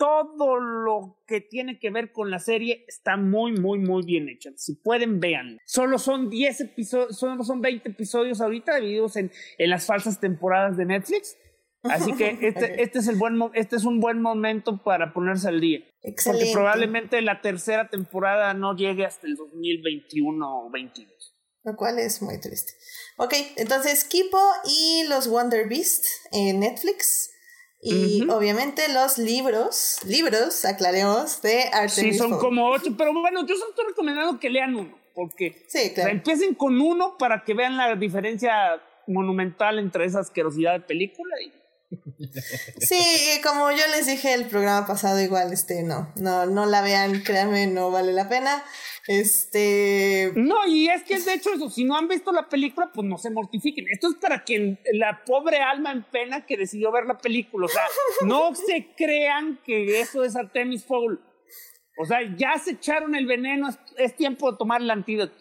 todo 0.00 0.58
lo 0.58 1.18
que 1.26 1.42
tiene 1.42 1.78
que 1.78 1.90
ver 1.90 2.10
con 2.10 2.30
la 2.30 2.38
serie 2.38 2.86
está 2.88 3.18
muy, 3.18 3.52
muy, 3.52 3.78
muy 3.78 4.02
bien 4.02 4.30
hecha. 4.30 4.50
Si 4.56 4.76
pueden, 4.76 5.20
vean. 5.20 5.58
Solo 5.66 5.98
son 5.98 6.30
10 6.30 6.60
episodios, 6.62 7.18
solo 7.18 7.44
son 7.44 7.60
20 7.60 7.90
episodios 7.90 8.40
ahorita 8.40 8.76
divididos 8.76 9.16
en, 9.16 9.30
en 9.58 9.68
las 9.68 9.84
falsas 9.84 10.18
temporadas 10.18 10.78
de 10.78 10.86
Netflix. 10.86 11.36
Así 11.82 12.14
que 12.14 12.30
este, 12.40 12.82
este, 12.82 12.98
es 12.98 13.08
el 13.08 13.16
buen, 13.16 13.38
este 13.52 13.76
es 13.76 13.84
un 13.84 14.00
buen 14.00 14.22
momento 14.22 14.82
para 14.82 15.12
ponerse 15.12 15.48
al 15.48 15.60
día. 15.60 15.80
Excelente. 16.02 16.46
Porque 16.46 16.52
probablemente 16.54 17.20
la 17.20 17.42
tercera 17.42 17.90
temporada 17.90 18.54
no 18.54 18.74
llegue 18.74 19.04
hasta 19.04 19.26
el 19.26 19.36
2021 19.36 20.64
o 20.64 20.70
22. 20.70 21.29
Lo 21.62 21.76
cual 21.76 21.98
es 21.98 22.22
muy 22.22 22.40
triste. 22.40 22.72
Ok, 23.16 23.34
entonces 23.56 24.04
Kipo 24.04 24.40
y 24.64 25.04
los 25.08 25.28
Wonder 25.28 25.68
Beast 25.68 26.04
en 26.32 26.60
Netflix. 26.60 27.30
Y 27.82 28.28
obviamente 28.28 28.92
los 28.92 29.16
libros, 29.16 29.98
libros, 30.04 30.66
aclaremos, 30.66 31.40
de 31.40 31.62
Artemis 31.72 32.12
Sí, 32.12 32.18
son 32.18 32.38
como 32.38 32.68
ocho, 32.68 32.94
pero 32.96 33.12
bueno, 33.14 33.46
yo 33.46 33.54
estoy 33.54 33.86
recomendando 33.88 34.38
que 34.38 34.50
lean 34.50 34.74
uno, 34.74 34.98
porque 35.14 35.64
sí, 35.66 35.92
claro. 35.94 36.10
empiecen 36.10 36.54
con 36.54 36.78
uno 36.78 37.16
para 37.16 37.42
que 37.42 37.54
vean 37.54 37.78
la 37.78 37.96
diferencia 37.96 38.82
monumental 39.06 39.78
entre 39.78 40.04
esa 40.04 40.20
asquerosidad 40.20 40.74
de 40.74 40.80
película 40.80 41.40
y 41.40 41.52
Sí, 42.80 43.40
como 43.42 43.70
yo 43.70 43.86
les 43.88 44.06
dije 44.06 44.34
el 44.34 44.46
programa 44.46 44.86
pasado, 44.86 45.20
igual, 45.20 45.52
este, 45.52 45.82
no, 45.82 46.12
no, 46.16 46.46
no 46.46 46.66
la 46.66 46.82
vean, 46.82 47.22
créanme, 47.22 47.66
no 47.66 47.90
vale 47.90 48.12
la 48.12 48.28
pena. 48.28 48.62
Este. 49.10 50.30
No, 50.36 50.68
y 50.68 50.88
es 50.88 51.02
que 51.02 51.14
es 51.14 51.24
de 51.24 51.34
hecho 51.34 51.52
eso, 51.52 51.68
si 51.68 51.82
no 51.82 51.96
han 51.96 52.06
visto 52.06 52.30
la 52.30 52.48
película, 52.48 52.92
pues 52.94 53.04
no 53.08 53.18
se 53.18 53.28
mortifiquen. 53.30 53.86
Esto 53.90 54.10
es 54.10 54.14
para 54.14 54.44
quien 54.44 54.78
la 54.92 55.24
pobre 55.24 55.58
alma 55.58 55.90
en 55.90 56.04
pena 56.04 56.46
que 56.46 56.56
decidió 56.56 56.92
ver 56.92 57.06
la 57.06 57.18
película. 57.18 57.66
O 57.66 57.68
sea, 57.68 57.82
no 58.24 58.54
se 58.54 58.86
crean 58.96 59.58
que 59.64 60.00
eso 60.00 60.22
es 60.22 60.36
Artemis 60.36 60.84
Fowl. 60.84 61.20
O 61.98 62.06
sea, 62.06 62.20
ya 62.36 62.56
se 62.62 62.70
echaron 62.70 63.16
el 63.16 63.26
veneno, 63.26 63.68
es, 63.98 64.14
tiempo 64.14 64.52
de 64.52 64.58
tomar 64.58 64.80
el 64.80 64.88
antídoto. 64.88 65.34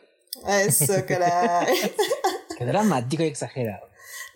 Eso, 0.48 1.06
caray. 1.08 1.68
Qué 2.58 2.66
dramático 2.66 3.22
y 3.22 3.28
exagerado. 3.28 3.88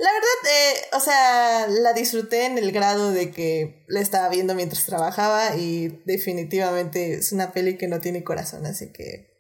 La 0.04 0.12
verdad, 0.12 0.52
eh, 0.52 0.82
o 0.98 1.00
sea, 1.00 1.68
la 1.70 1.94
disfruté 1.94 2.46
en 2.46 2.58
el 2.58 2.74
grado 2.74 3.14
de 3.14 3.32
que 3.32 3.86
la 3.88 4.02
estaba 4.02 4.28
viendo 4.28 4.54
mientras 4.54 4.86
trabajaba 4.86 5.56
y 5.56 6.02
definitivamente 6.04 7.14
es 7.14 7.32
una 7.32 7.54
peli 7.54 7.78
que 7.78 7.88
no 7.88 8.02
tiene 8.02 8.22
corazón, 8.22 8.66
así 8.66 8.92
que... 8.92 9.32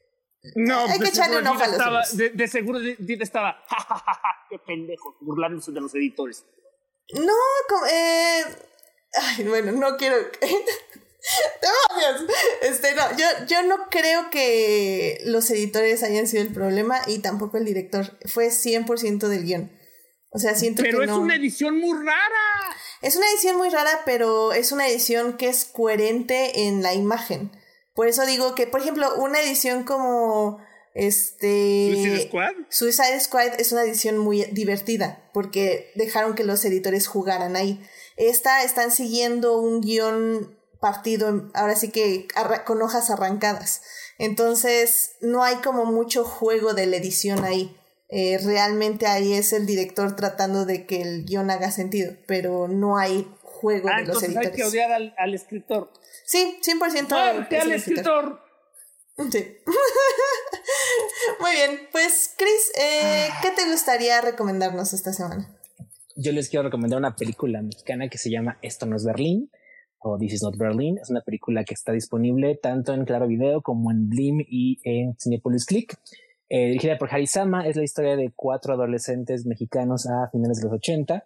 No, 0.55 0.79
hay 0.85 0.99
que 0.99 1.09
echarle 1.09 1.39
un 1.39 1.47
ojo 1.47 1.61
a 1.61 1.89
los 1.89 2.15
de, 2.15 2.29
de, 2.29 2.47
seguro 2.47 2.79
estaba, 2.79 3.61
jajaja, 3.67 4.21
qué 4.49 4.57
pendejo, 4.59 5.17
burlándose 5.19 5.73
de 5.73 5.81
los 5.81 5.93
editores. 5.95 6.45
No, 7.13 7.33
como, 7.67 7.85
eh, 7.87 8.45
ay, 9.15 9.43
bueno, 9.43 9.73
no 9.73 9.97
quiero... 9.97 10.15
¡Demonios! 11.61 12.31
Este, 12.61 12.95
no, 12.95 13.17
yo, 13.17 13.25
yo 13.47 13.63
no 13.63 13.89
creo 13.89 14.29
que 14.29 15.19
los 15.25 15.49
editores 15.49 16.03
hayan 16.03 16.25
sido 16.25 16.41
el 16.41 16.53
problema 16.53 17.01
y 17.05 17.19
tampoco 17.19 17.57
el 17.57 17.65
director. 17.65 18.17
Fue 18.27 18.47
100% 18.47 19.27
del 19.27 19.43
guion. 19.43 19.82
O 20.33 20.39
sea, 20.39 20.55
siento 20.55 20.81
pero 20.81 20.99
que 20.99 21.05
es 21.05 21.11
una 21.11 21.35
edición 21.35 21.79
muy 21.79 21.97
rara. 21.97 22.75
Es 23.01 23.15
una 23.15 23.29
edición 23.31 23.57
muy 23.57 23.69
rara, 23.69 24.01
pero 24.05 24.53
es 24.53 24.71
una 24.71 24.87
edición 24.87 25.37
que 25.37 25.47
es 25.47 25.65
coherente 25.65 26.67
en 26.67 26.81
la 26.81 26.93
imagen. 26.93 27.51
Por 27.93 28.07
eso 28.07 28.25
digo 28.25 28.55
que, 28.55 28.65
por 28.65 28.81
ejemplo, 28.81 29.15
una 29.15 29.39
edición 29.41 29.83
como 29.83 30.59
este 30.95 31.91
Suicide 31.93 32.27
Squad. 32.27 32.53
Suicide 32.69 33.19
Squad 33.19 33.59
es 33.59 33.71
una 33.71 33.83
edición 33.83 34.17
muy 34.17 34.45
divertida 34.45 35.29
porque 35.33 35.91
dejaron 35.95 36.35
que 36.35 36.43
los 36.43 36.63
editores 36.65 37.07
jugaran 37.07 37.55
ahí. 37.55 37.83
Esta 38.17 38.63
están 38.63 38.91
siguiendo 38.91 39.59
un 39.59 39.81
guion 39.81 40.57
partido, 40.79 41.49
ahora 41.53 41.75
sí 41.75 41.91
que 41.91 42.27
con 42.65 42.81
hojas 42.81 43.09
arrancadas. 43.09 43.81
Entonces, 44.17 45.13
no 45.21 45.43
hay 45.43 45.55
como 45.57 45.85
mucho 45.85 46.23
juego 46.23 46.73
de 46.73 46.85
la 46.85 46.97
edición 46.97 47.43
ahí. 47.43 47.77
Eh, 48.15 48.37
realmente 48.37 49.07
ahí 49.07 49.33
es 49.33 49.53
el 49.53 49.65
director 49.65 50.15
tratando 50.15 50.67
de 50.67 50.85
que 50.85 51.01
el 51.01 51.25
guion 51.25 51.49
haga 51.49 51.71
sentido, 51.71 52.13
pero 52.27 52.67
no 52.67 52.95
hay 52.95 53.27
juego 53.41 53.89
ah, 53.91 54.01
de 54.01 54.05
los 54.05 54.21
editores. 54.21 54.51
Hay 54.51 54.55
que 54.55 54.63
odiar 54.63 54.91
al, 54.91 55.33
escritor. 55.33 55.91
Sí, 56.23 56.59
100% 56.61 57.11
al 57.11 57.71
escritor. 57.71 58.39
Sí. 59.31 59.57
Muy 61.39 61.51
bien, 61.53 61.87
pues 61.91 62.35
Chris, 62.37 62.71
eh, 62.77 63.29
¿qué 63.41 63.49
te 63.49 63.67
gustaría 63.71 64.21
recomendarnos 64.21 64.93
esta 64.93 65.11
semana? 65.11 65.49
Yo 66.15 66.33
les 66.33 66.49
quiero 66.49 66.65
recomendar 66.65 66.99
una 66.99 67.15
película 67.15 67.63
mexicana 67.63 68.09
que 68.09 68.19
se 68.19 68.29
llama 68.29 68.59
Esto 68.61 68.85
no 68.85 68.95
es 68.95 69.05
Berlín 69.05 69.49
o 69.97 70.19
This 70.19 70.33
is 70.33 70.43
not 70.43 70.55
Berlin. 70.55 70.99
Es 71.01 71.09
una 71.09 71.21
película 71.21 71.63
que 71.63 71.73
está 71.73 71.93
disponible 71.93 72.59
tanto 72.61 72.93
en 72.93 73.05
Claro 73.05 73.27
Video 73.27 73.63
como 73.63 73.89
en 73.89 74.07
Blim 74.07 74.45
y 74.47 74.79
en 74.83 75.15
Cinepolis 75.17 75.65
Click. 75.65 75.97
Eh, 76.49 76.67
dirigida 76.67 76.97
por 76.97 77.13
Harisama, 77.13 77.67
es 77.67 77.75
la 77.75 77.83
historia 77.83 78.15
de 78.15 78.31
cuatro 78.35 78.73
adolescentes 78.73 79.45
mexicanos 79.45 80.05
a 80.07 80.29
finales 80.29 80.57
de 80.57 80.65
los 80.65 80.73
80 80.73 81.25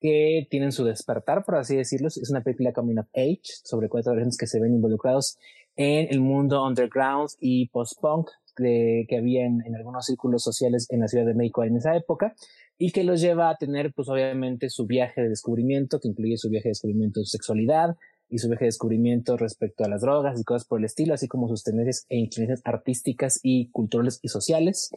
que 0.00 0.46
tienen 0.50 0.72
su 0.72 0.84
despertar, 0.84 1.44
por 1.44 1.56
así 1.56 1.76
decirlo. 1.76 2.08
Es 2.08 2.30
una 2.30 2.42
película 2.42 2.72
coming 2.72 2.98
of 2.98 3.08
age 3.14 3.40
sobre 3.64 3.88
cuatro 3.88 4.12
adolescentes 4.12 4.38
que 4.38 4.46
se 4.46 4.60
ven 4.60 4.74
involucrados 4.74 5.38
en 5.76 6.08
el 6.10 6.20
mundo 6.20 6.64
underground 6.64 7.30
y 7.40 7.68
post-punk 7.68 8.28
que 8.56 9.16
había 9.16 9.44
en, 9.44 9.62
en, 9.66 9.74
algunos 9.76 10.06
círculos 10.06 10.42
sociales 10.42 10.86
en 10.88 11.00
la 11.00 11.08
Ciudad 11.08 11.26
de 11.26 11.34
México 11.34 11.62
en 11.62 11.76
esa 11.76 11.94
época 11.94 12.34
y 12.78 12.90
que 12.90 13.04
los 13.04 13.20
lleva 13.20 13.50
a 13.50 13.56
tener, 13.56 13.92
pues 13.92 14.08
obviamente, 14.08 14.70
su 14.70 14.86
viaje 14.86 15.22
de 15.22 15.28
descubrimiento, 15.28 16.00
que 16.00 16.08
incluye 16.08 16.36
su 16.36 16.48
viaje 16.50 16.68
de 16.68 16.70
descubrimiento 16.70 17.20
de 17.20 17.26
su 17.26 17.32
sexualidad, 17.32 17.96
y 18.28 18.38
su 18.38 18.48
viaje 18.48 18.64
de 18.64 18.68
descubrimiento 18.68 19.36
respecto 19.36 19.84
a 19.84 19.88
las 19.88 20.02
drogas 20.02 20.40
y 20.40 20.44
cosas 20.44 20.66
por 20.66 20.78
el 20.78 20.84
estilo, 20.84 21.14
así 21.14 21.28
como 21.28 21.48
sus 21.48 21.62
tendencias 21.62 22.06
e 22.08 22.16
inclinaciones 22.16 22.62
artísticas 22.64 23.40
y 23.42 23.70
culturales 23.70 24.18
y 24.22 24.28
sociales. 24.28 24.90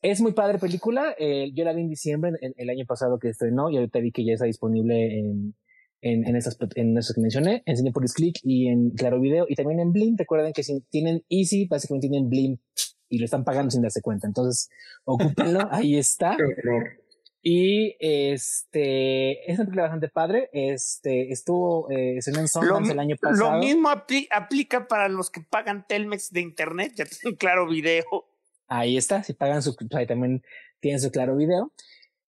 Es 0.00 0.20
muy 0.20 0.32
padre 0.32 0.58
película. 0.58 1.14
Eh, 1.18 1.52
yo 1.54 1.64
la 1.64 1.72
vi 1.72 1.82
en 1.82 1.88
diciembre, 1.88 2.32
el 2.40 2.70
año 2.70 2.84
pasado 2.86 3.18
que 3.18 3.28
estrenó, 3.28 3.70
y 3.70 3.76
ahorita 3.76 4.00
vi 4.00 4.10
que 4.10 4.24
ya 4.24 4.32
está 4.32 4.46
disponible 4.46 5.18
en, 5.18 5.54
en, 6.00 6.26
en, 6.26 6.36
esas, 6.36 6.58
en 6.74 6.98
eso 6.98 7.14
que 7.14 7.20
mencioné, 7.20 7.62
en 7.66 7.76
Cinepolis 7.76 8.12
Click 8.12 8.38
y 8.42 8.68
en 8.68 8.90
Claro 8.90 9.20
Video, 9.20 9.46
y 9.48 9.54
también 9.54 9.80
en 9.80 9.92
Blim. 9.92 10.16
Recuerden 10.16 10.52
que 10.52 10.64
si 10.64 10.80
tienen 10.90 11.22
Easy, 11.28 11.66
básicamente 11.66 12.08
tienen 12.08 12.28
Blim 12.28 12.58
y 13.08 13.18
lo 13.18 13.26
están 13.26 13.44
pagando 13.44 13.70
sin 13.70 13.82
darse 13.82 14.00
cuenta. 14.00 14.26
Entonces, 14.26 14.70
ocúpenlo, 15.04 15.60
ahí 15.70 15.96
está. 15.96 16.36
Y 17.42 17.96
este 17.98 19.50
es 19.50 19.58
una 19.58 19.64
película 19.64 19.82
bastante 19.82 20.08
padre. 20.08 20.48
Este 20.52 21.32
estuvo 21.32 21.90
eh, 21.90 22.20
en 22.24 22.48
Sundance 22.48 22.92
el 22.92 22.98
año 23.00 23.16
pasado. 23.20 23.50
Lo 23.50 23.58
mismo 23.58 23.88
aplica 23.88 24.86
para 24.86 25.08
los 25.08 25.28
que 25.28 25.40
pagan 25.40 25.84
Telmex 25.86 26.30
de 26.30 26.40
internet, 26.40 26.92
ya 26.94 27.04
tienen 27.04 27.36
claro 27.36 27.66
video. 27.66 28.04
Ahí 28.68 28.96
está, 28.96 29.24
si 29.24 29.34
pagan 29.34 29.60
su 29.60 29.76
ahí 29.94 30.06
también 30.06 30.42
tienen 30.78 31.00
su 31.00 31.10
claro 31.10 31.36
video. 31.36 31.72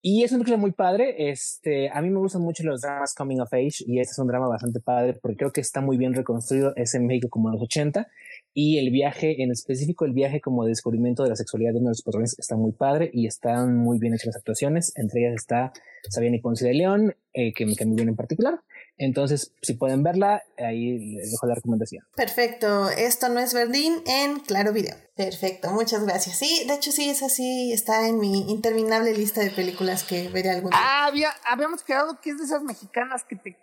Y 0.03 0.23
es 0.24 0.32
una 0.32 0.41
película 0.41 0.61
muy 0.61 0.73
padre. 0.73 1.31
Este, 1.31 1.89
a 1.91 2.03
mí 2.03 2.11
me 2.11 2.19
gustan 2.19 2.43
mucho 2.43 2.62
los 2.65 2.82
dramas 2.82 3.15
coming 3.15 3.39
of 3.41 3.51
age 3.55 3.85
y 3.86 4.01
este 4.01 4.12
es 4.12 4.19
un 4.19 4.27
drama 4.27 4.49
bastante 4.49 4.81
padre 4.81 5.15
porque 5.15 5.36
creo 5.36 5.53
que 5.53 5.61
está 5.61 5.81
muy 5.81 5.97
bien 5.97 6.12
reconstruido. 6.12 6.74
Es 6.77 6.95
en 6.95 7.07
México 7.07 7.31
como 7.31 7.49
en 7.49 7.55
los 7.55 7.62
80 7.62 8.07
y 8.56 8.78
el 8.78 8.90
viaje, 8.90 9.43
en 9.43 9.51
específico 9.51 10.05
el 10.05 10.12
viaje 10.12 10.40
como 10.40 10.64
descubrimiento 10.64 11.24
de 11.24 11.31
la 11.31 11.36
sexualidad 11.36 11.72
de 11.72 11.78
uno 11.78 11.89
de 11.89 11.90
los 11.90 12.02
patrones 12.02 12.39
está 12.39 12.55
muy 12.55 12.70
padre 12.70 13.10
y 13.12 13.26
están 13.26 13.76
muy 13.76 13.98
bien 13.98 14.14
hechas 14.14 14.26
las 14.26 14.36
actuaciones. 14.36 14.93
Entre 14.97 15.22
ellas 15.22 15.35
está 15.35 15.72
Sabiana 16.09 16.36
y 16.36 16.40
Ponce 16.40 16.64
de 16.64 16.74
León, 16.74 17.16
eh, 17.32 17.52
que 17.52 17.66
me 17.66 17.74
cae 17.74 17.89
muy 17.89 17.97
bien 17.97 18.09
en 18.09 18.14
particular. 18.14 18.60
Entonces, 18.97 19.52
si 19.60 19.74
pueden 19.74 20.05
verla, 20.05 20.44
ahí 20.56 21.16
les 21.16 21.32
dejo 21.32 21.48
la 21.48 21.56
recomendación. 21.56 22.05
Perfecto. 22.14 22.90
Esto 22.90 23.28
no 23.28 23.40
es 23.40 23.52
Berlín 23.52 23.94
en 24.06 24.39
Claro 24.39 24.72
Video. 24.72 24.94
Perfecto, 25.16 25.72
muchas 25.72 26.05
gracias. 26.05 26.39
Sí, 26.39 26.64
de 26.68 26.74
hecho 26.74 26.93
sí, 26.93 27.10
es 27.10 27.24
así, 27.24 27.72
está 27.72 28.09
en 28.09 28.20
mi 28.20 28.51
interminable 28.52 29.14
lista 29.14 29.40
de 29.40 29.51
películas 29.51 30.05
que 30.05 30.28
veré 30.28 30.51
algún 30.51 30.70
día. 30.70 30.78
Ah, 30.81 31.06
había, 31.06 31.31
habíamos 31.44 31.82
quedado 31.82 32.20
que 32.20 32.31
es 32.31 32.39
de 32.39 32.44
esas 32.44 32.62
mexicanas 32.62 33.24
que 33.24 33.35
te... 33.35 33.56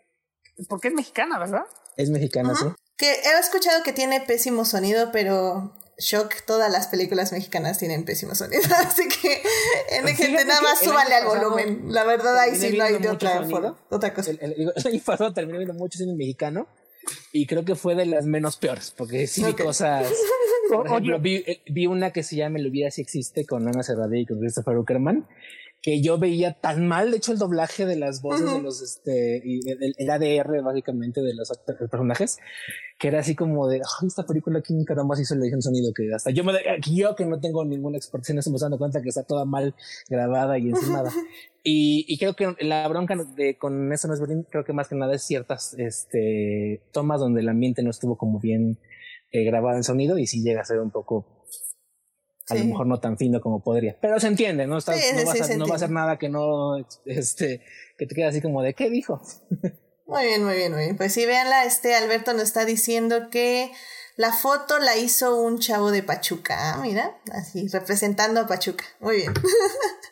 Porque 0.68 0.90
es 0.90 0.94
mexicana, 0.94 1.40
¿verdad? 1.40 1.64
Es 1.96 2.10
mexicana, 2.10 2.54
sí. 2.56 2.66
Que 3.02 3.14
he 3.14 3.40
escuchado 3.40 3.82
que 3.82 3.94
tiene 3.94 4.22
pésimo 4.22 4.64
sonido, 4.64 5.12
pero 5.12 5.74
shock, 5.98 6.46
todas 6.46 6.72
las 6.72 6.86
películas 6.86 7.32
mexicanas 7.32 7.80
tienen 7.80 8.06
pésimo 8.06 8.36
sonido. 8.36 8.62
Así 8.78 9.08
que, 9.08 9.42
en 9.90 10.08
gente, 10.16 10.46
nada 10.46 10.62
más 10.62 10.82
súbale 10.82 11.16
al 11.16 11.26
volumen. 11.26 11.86
La 11.88 12.04
verdad, 12.04 12.38
ahí 12.38 12.56
sí 12.56 12.78
no 12.78 12.84
hay 12.84 13.00
de 13.00 13.10
otra, 13.10 13.42
otra 13.90 14.14
cosa. 14.14 14.30
El, 14.40 14.72
año 14.86 15.02
pasado 15.04 15.34
terminé 15.34 15.58
viendo 15.58 15.74
mucho 15.74 15.98
cine 15.98 16.14
mexicano 16.14 16.68
y 17.32 17.48
creo 17.48 17.66
que 17.66 17.74
fue 17.74 17.96
de 17.96 18.06
las 18.06 18.28
menos 18.28 18.58
peores, 18.58 18.94
porque 18.96 19.26
sí 19.26 19.44
vi 19.44 19.54
cosas. 19.54 20.08
Por 20.70 20.86
ejemplo, 20.86 21.20
vi, 21.20 21.38
eh, 21.48 21.64
vi, 21.72 21.88
una 21.88 22.12
que 22.12 22.22
se 22.22 22.36
llama 22.36 22.60
El 22.60 22.68
hubiera 22.68 22.92
si 22.92 23.02
existe 23.02 23.48
con 23.48 23.68
Ana 23.68 23.82
Serradí 23.82 24.20
y 24.20 24.26
con 24.28 24.38
Christopher 24.38 24.78
Uckerman 24.78 25.28
que 25.82 26.02
yo 26.02 26.20
veía 26.20 26.54
tan 26.54 26.88
mal, 26.88 27.10
de 27.10 27.18
hecho, 27.18 27.32
el 27.32 27.40
doblaje 27.40 27.88
de 27.88 27.96
las 27.96 28.22
voces 28.22 28.54
de 28.54 28.62
los, 28.62 28.82
este, 28.82 29.42
y 29.44 29.68
el, 29.68 29.96
el, 29.98 30.10
ADR 30.10 30.62
básicamente 30.62 31.22
de 31.22 31.34
los 31.34 31.52
personajes, 31.90 32.38
que 33.00 33.08
era 33.08 33.20
así 33.20 33.34
como 33.34 33.68
de, 33.68 33.82
esta 34.06 34.24
película 34.28 34.60
aquí 34.60 34.86
caramba 34.86 35.20
hizo 35.20 35.34
el 35.34 35.42
edición 35.42 35.64
sonido, 35.64 35.92
que 35.92 36.14
hasta 36.14 36.30
yo 36.30 36.44
me, 36.44 36.54
yo 36.92 37.16
que 37.16 37.26
no 37.26 37.40
tengo 37.40 37.66
ninguna 37.66 37.98
expertise 37.98 38.30
en 38.30 38.40
eso 38.40 38.52
me 38.52 38.58
estoy 38.58 38.66
dando 38.66 38.78
cuenta 38.78 39.02
que 39.02 39.10
está 39.10 39.24
toda 39.24 39.44
mal 39.46 39.74
grabada 40.08 40.60
y 40.60 40.70
encimada. 40.70 41.12
y, 41.64 42.06
y 42.08 42.18
creo 42.20 42.36
que 42.36 42.56
la 42.60 42.88
bronca 42.88 43.16
de, 43.36 43.58
con 43.58 43.92
eso 43.92 44.08
no 44.08 44.14
es 44.14 44.20
Berlín, 44.20 44.46
creo 44.52 44.64
que 44.64 44.74
más 44.74 44.88
que 44.88 44.96
nada 44.96 45.16
es 45.16 45.24
ciertas, 45.24 45.74
este, 45.80 46.84
tomas 46.92 47.20
donde 47.20 47.42
el 47.42 47.50
ambiente 47.50 47.82
no 47.82 47.90
estuvo 47.90 48.18
como 48.18 48.40
bien 48.40 48.78
eh, 49.32 49.46
grabado 49.46 49.78
en 49.78 49.84
sonido 49.84 50.20
y 50.20 50.28
sí 50.28 50.44
llega 50.44 50.62
a 50.62 50.66
ser 50.66 50.80
un 50.80 50.92
poco 50.92 51.41
a 52.52 52.56
lo 52.56 52.66
mejor 52.66 52.88
no 52.88 53.00
tan 53.00 53.18
fino 53.18 53.42
como 53.42 53.64
podría. 53.64 53.98
Pero 54.00 54.20
se 54.20 54.28
entiende, 54.28 54.68
¿no? 54.68 54.76
No, 54.76 54.82
va 54.86 54.94
a, 54.94 55.56
no, 55.58 55.68
va 55.68 55.76
a, 55.76 55.80
ser 55.80 55.92
nada 55.92 56.18
que 56.18 56.30
no, 56.30 56.78
este, 57.06 57.62
que 57.98 58.06
te 58.06 58.16
quede 58.16 58.26
así 58.26 58.42
como 58.42 58.62
de, 58.62 58.74
¿qué 58.74 58.90
dijo? 58.90 59.22
Muy 60.06 60.26
bien, 60.26 60.44
muy 60.44 60.56
bien, 60.56 60.74
muy 60.74 60.84
bien. 60.84 60.98
Pues 60.98 61.14
sí, 61.14 61.26
véanla, 61.26 61.64
este 61.64 61.96
Alberto 61.96 62.34
nos 62.34 62.44
está 62.44 62.66
diciendo 62.66 63.30
que 63.30 63.72
la 64.18 64.34
foto 64.34 64.78
la 64.78 64.98
hizo 64.98 65.40
un 65.40 65.60
chavo 65.60 65.90
de 65.90 66.04
Pachuca. 66.04 66.74
Ah, 66.74 66.78
mira, 66.82 67.18
así, 67.32 67.68
representando 67.70 68.42
a 68.42 68.48
Pachuca. 68.48 68.84
Muy 69.00 69.16
bien. 69.18 69.34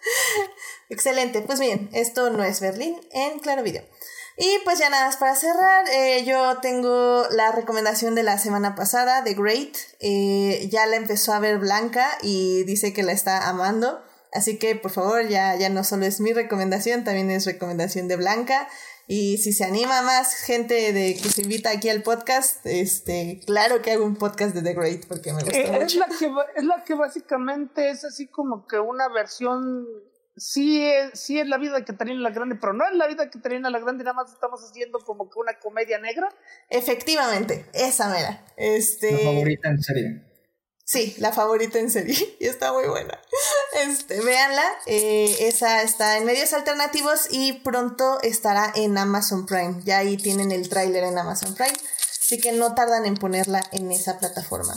Excelente. 0.90 1.42
Pues 1.42 1.60
bien, 1.60 1.90
esto 1.94 2.30
no 2.30 2.44
es 2.44 2.62
Berlín 2.62 2.96
en 3.12 3.40
Claro 3.40 3.62
Video. 3.62 3.84
Y 4.42 4.58
pues 4.64 4.80
ya 4.80 4.90
nada 4.90 5.08
más 5.08 5.18
para 5.18 5.36
cerrar, 5.36 5.86
eh, 5.90 6.24
yo 6.24 6.60
tengo 6.62 7.26
la 7.30 7.52
recomendación 7.52 8.16
de 8.16 8.24
la 8.24 8.38
semana 8.38 8.74
pasada, 8.74 9.22
The 9.22 9.34
Great. 9.34 9.76
Eh, 10.00 10.70
ya 10.72 10.86
la 10.86 10.96
empezó 10.96 11.34
a 11.34 11.40
ver 11.40 11.58
Blanca 11.58 12.08
y 12.22 12.64
dice 12.64 12.94
que 12.94 13.04
la 13.04 13.12
está 13.12 13.50
amando. 13.50 14.02
Así 14.32 14.58
que 14.58 14.78
por 14.78 14.92
favor, 14.92 15.28
ya, 15.28 15.58
ya 15.58 15.68
no 15.68 15.84
solo 15.84 16.06
es 16.06 16.22
mi 16.22 16.32
recomendación, 16.32 17.04
también 17.04 17.30
es 17.32 17.46
recomendación 17.46 18.08
de 18.08 18.16
Blanca. 18.16 18.70
Y 19.08 19.40
si 19.40 19.52
se 19.52 19.66
anima 19.66 20.04
más 20.04 20.36
gente 20.36 20.94
de 20.94 21.18
que 21.22 21.28
se 21.28 21.42
invita 21.42 21.72
aquí 21.72 21.90
al 21.90 22.02
podcast, 22.02 22.66
este, 22.66 23.42
claro 23.46 23.82
que 23.82 23.92
hago 23.92 24.06
un 24.06 24.16
podcast 24.16 24.56
de 24.56 24.62
The 24.62 24.74
Great 24.74 25.06
porque 25.06 25.34
me 25.34 25.42
gusta 25.42 25.58
eh, 25.58 25.70
mucho. 25.70 25.84
Es 25.84 25.96
la, 25.96 26.06
que, 26.08 26.32
es 26.56 26.64
la 26.64 26.84
que 26.86 26.94
básicamente 26.94 27.90
es 27.90 28.06
así 28.06 28.28
como 28.28 28.66
que 28.68 28.80
una 28.80 29.10
versión 29.10 29.86
sí 30.40 30.84
es, 30.84 31.20
sí 31.20 31.40
es 31.40 31.48
la 31.48 31.58
vida 31.58 31.76
de 31.76 31.86
Catarina 31.86 32.20
la 32.20 32.32
Grande, 32.32 32.56
pero 32.56 32.74
no 32.74 32.86
es 32.88 32.96
la 32.96 33.08
vida 33.08 33.26
de 33.26 33.30
Catarina 33.30 33.70
la 33.70 33.80
Grande, 33.80 34.04
nada 34.04 34.16
más 34.16 34.32
estamos 34.32 34.62
haciendo 34.62 35.00
como 35.00 35.30
que 35.30 35.40
una 35.40 35.60
comedia 35.60 36.00
negra. 36.00 36.30
Efectivamente, 36.70 37.66
esa 37.74 38.10
mera. 38.10 38.46
Este... 38.58 39.12
La 39.12 39.20
favorita 39.20 39.70
en 39.70 39.82
serie. 39.82 40.30
Sí, 40.90 41.16
la 41.20 41.32
favorita 41.32 41.78
en 41.78 41.92
serie. 41.92 42.16
Y 42.40 42.48
está 42.48 42.74
muy 42.74 42.88
buena. 42.88 43.20
Este, 43.86 44.22
véanla. 44.22 44.66
Eh, 44.88 45.36
esa 45.42 45.84
está 45.84 46.18
en 46.18 46.26
medios 46.26 46.52
alternativos 46.54 47.28
y 47.30 47.54
pronto 47.54 48.20
estará 48.24 48.72
en 48.76 48.98
Amazon 48.98 49.46
Prime. 49.46 49.82
Ya 49.84 50.00
ahí 50.00 50.18
tienen 50.18 50.52
el 50.52 50.68
tráiler 50.68 51.04
en 51.04 51.18
Amazon 51.18 51.54
Prime. 51.54 51.78
Así 52.20 52.40
que 52.40 52.54
no 52.54 52.74
tardan 52.74 53.06
en 53.06 53.16
ponerla 53.16 53.62
en 53.72 53.92
esa 53.92 54.18
plataforma. 54.18 54.76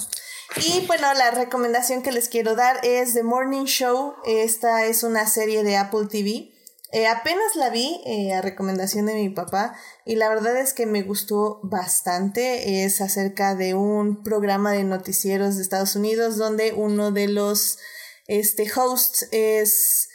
Y 0.56 0.86
bueno, 0.86 1.12
la 1.14 1.30
recomendación 1.30 2.02
que 2.02 2.12
les 2.12 2.28
quiero 2.28 2.54
dar 2.54 2.80
es 2.84 3.14
The 3.14 3.22
Morning 3.22 3.64
Show. 3.64 4.14
Esta 4.26 4.84
es 4.84 5.02
una 5.02 5.26
serie 5.26 5.62
de 5.64 5.76
Apple 5.76 6.06
TV. 6.10 6.52
Eh, 6.92 7.06
apenas 7.06 7.56
la 7.56 7.70
vi 7.70 8.02
eh, 8.04 8.34
a 8.34 8.42
recomendación 8.42 9.06
de 9.06 9.14
mi 9.14 9.30
papá 9.30 9.74
y 10.04 10.16
la 10.16 10.28
verdad 10.28 10.58
es 10.58 10.74
que 10.74 10.84
me 10.84 11.02
gustó 11.02 11.58
bastante. 11.62 12.84
Es 12.84 13.00
acerca 13.00 13.54
de 13.54 13.72
un 13.72 14.22
programa 14.22 14.72
de 14.72 14.84
noticieros 14.84 15.56
de 15.56 15.62
Estados 15.62 15.96
Unidos 15.96 16.36
donde 16.36 16.74
uno 16.74 17.12
de 17.12 17.28
los 17.28 17.78
este, 18.26 18.70
hosts 18.76 19.28
es 19.32 20.10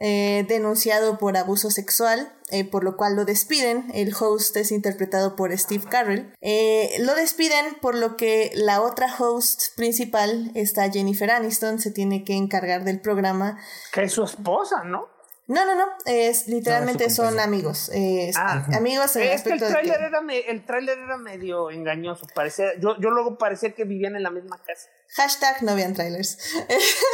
eh, 0.00 0.46
denunciado 0.48 1.18
por 1.18 1.36
abuso 1.36 1.70
sexual, 1.70 2.32
eh, 2.50 2.64
por 2.64 2.84
lo 2.84 2.96
cual 2.96 3.16
lo 3.16 3.26
despiden. 3.26 3.90
El 3.92 4.14
host 4.18 4.56
es 4.56 4.72
interpretado 4.72 5.36
por 5.36 5.56
Steve 5.56 5.84
Carell. 5.90 6.32
Eh, 6.40 6.96
lo 7.00 7.14
despiden 7.14 7.76
por 7.82 7.94
lo 7.94 8.16
que 8.16 8.50
la 8.54 8.80
otra 8.80 9.14
host 9.18 9.76
principal, 9.76 10.50
esta 10.54 10.90
Jennifer 10.90 11.30
Aniston, 11.30 11.78
se 11.78 11.90
tiene 11.90 12.24
que 12.24 12.34
encargar 12.34 12.84
del 12.84 13.00
programa. 13.00 13.58
Que 13.92 14.04
es 14.04 14.12
su 14.12 14.24
esposa, 14.24 14.84
¿no? 14.84 15.09
No, 15.50 15.66
no, 15.66 15.74
no, 15.74 15.84
es 16.06 16.46
literalmente 16.46 17.10
son 17.10 17.40
amigos, 17.40 17.90
ah, 18.36 18.68
amigos 18.72 19.16
en 19.16 19.22
el 19.22 19.32
aspecto 19.32 19.66
el 19.66 19.72
tráiler 19.72 20.00
era 20.00 20.20
el 20.46 20.64
tráiler 20.64 20.96
era 20.96 21.16
medio 21.16 21.72
engañoso, 21.72 22.28
parecía, 22.32 22.66
yo, 22.78 22.96
yo 23.00 23.10
luego 23.10 23.36
parecía 23.36 23.72
que 23.72 23.82
vivían 23.82 24.14
en 24.14 24.22
la 24.22 24.30
misma 24.30 24.62
casa. 24.64 24.86
Hashtag 25.08 25.64
no 25.64 25.74
vean 25.74 25.92
trailers. 25.94 26.38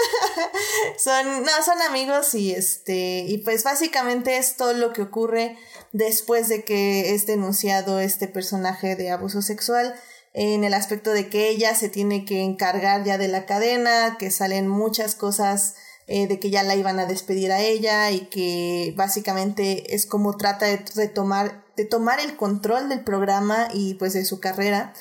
son, 0.98 1.44
no, 1.44 1.62
son 1.64 1.80
amigos 1.88 2.34
y 2.34 2.52
este, 2.52 3.24
y 3.26 3.38
pues 3.38 3.64
básicamente 3.64 4.36
es 4.36 4.56
todo 4.56 4.74
lo 4.74 4.92
que 4.92 5.00
ocurre 5.00 5.56
después 5.92 6.50
de 6.50 6.62
que 6.62 7.14
es 7.14 7.24
denunciado 7.24 8.00
este 8.00 8.28
personaje 8.28 8.96
de 8.96 9.12
abuso 9.12 9.40
sexual 9.40 9.94
en 10.34 10.62
el 10.62 10.74
aspecto 10.74 11.14
de 11.14 11.30
que 11.30 11.48
ella 11.48 11.74
se 11.74 11.88
tiene 11.88 12.26
que 12.26 12.42
encargar 12.42 13.02
ya 13.02 13.16
de 13.16 13.28
la 13.28 13.46
cadena, 13.46 14.18
que 14.18 14.30
salen 14.30 14.68
muchas 14.68 15.14
cosas 15.14 15.76
eh, 16.08 16.28
de 16.28 16.38
que 16.38 16.50
ya 16.50 16.62
la 16.62 16.76
iban 16.76 17.00
a 17.00 17.06
despedir 17.06 17.50
a 17.50 17.60
ella 17.60 18.10
y 18.12 18.26
que 18.26 18.94
básicamente 18.96 19.94
es 19.94 20.06
como 20.06 20.36
trata 20.36 20.66
de 20.66 20.84
retomar, 20.94 21.64
de 21.76 21.84
tomar 21.84 22.20
el 22.20 22.36
control 22.36 22.88
del 22.88 23.02
programa 23.02 23.68
y 23.74 23.94
pues 23.94 24.12
de 24.12 24.24
su 24.24 24.38
carrera, 24.38 24.94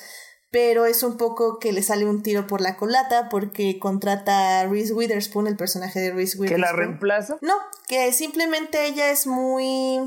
pero 0.50 0.84
es 0.86 1.02
un 1.02 1.16
poco 1.16 1.58
que 1.58 1.72
le 1.72 1.82
sale 1.82 2.06
un 2.06 2.22
tiro 2.22 2.46
por 2.46 2.60
la 2.60 2.76
colata 2.76 3.28
porque 3.28 3.78
contrata 3.78 4.60
a 4.60 4.66
Reese 4.66 4.94
Witherspoon, 4.94 5.46
el 5.46 5.56
personaje 5.56 6.00
de 6.00 6.12
Reese 6.12 6.38
Witherspoon. 6.38 6.48
¿Que 6.48 6.58
la 6.58 6.72
reemplaza? 6.72 7.38
No, 7.40 7.54
que 7.86 8.12
simplemente 8.12 8.86
ella 8.86 9.10
es 9.10 9.26
muy 9.28 10.00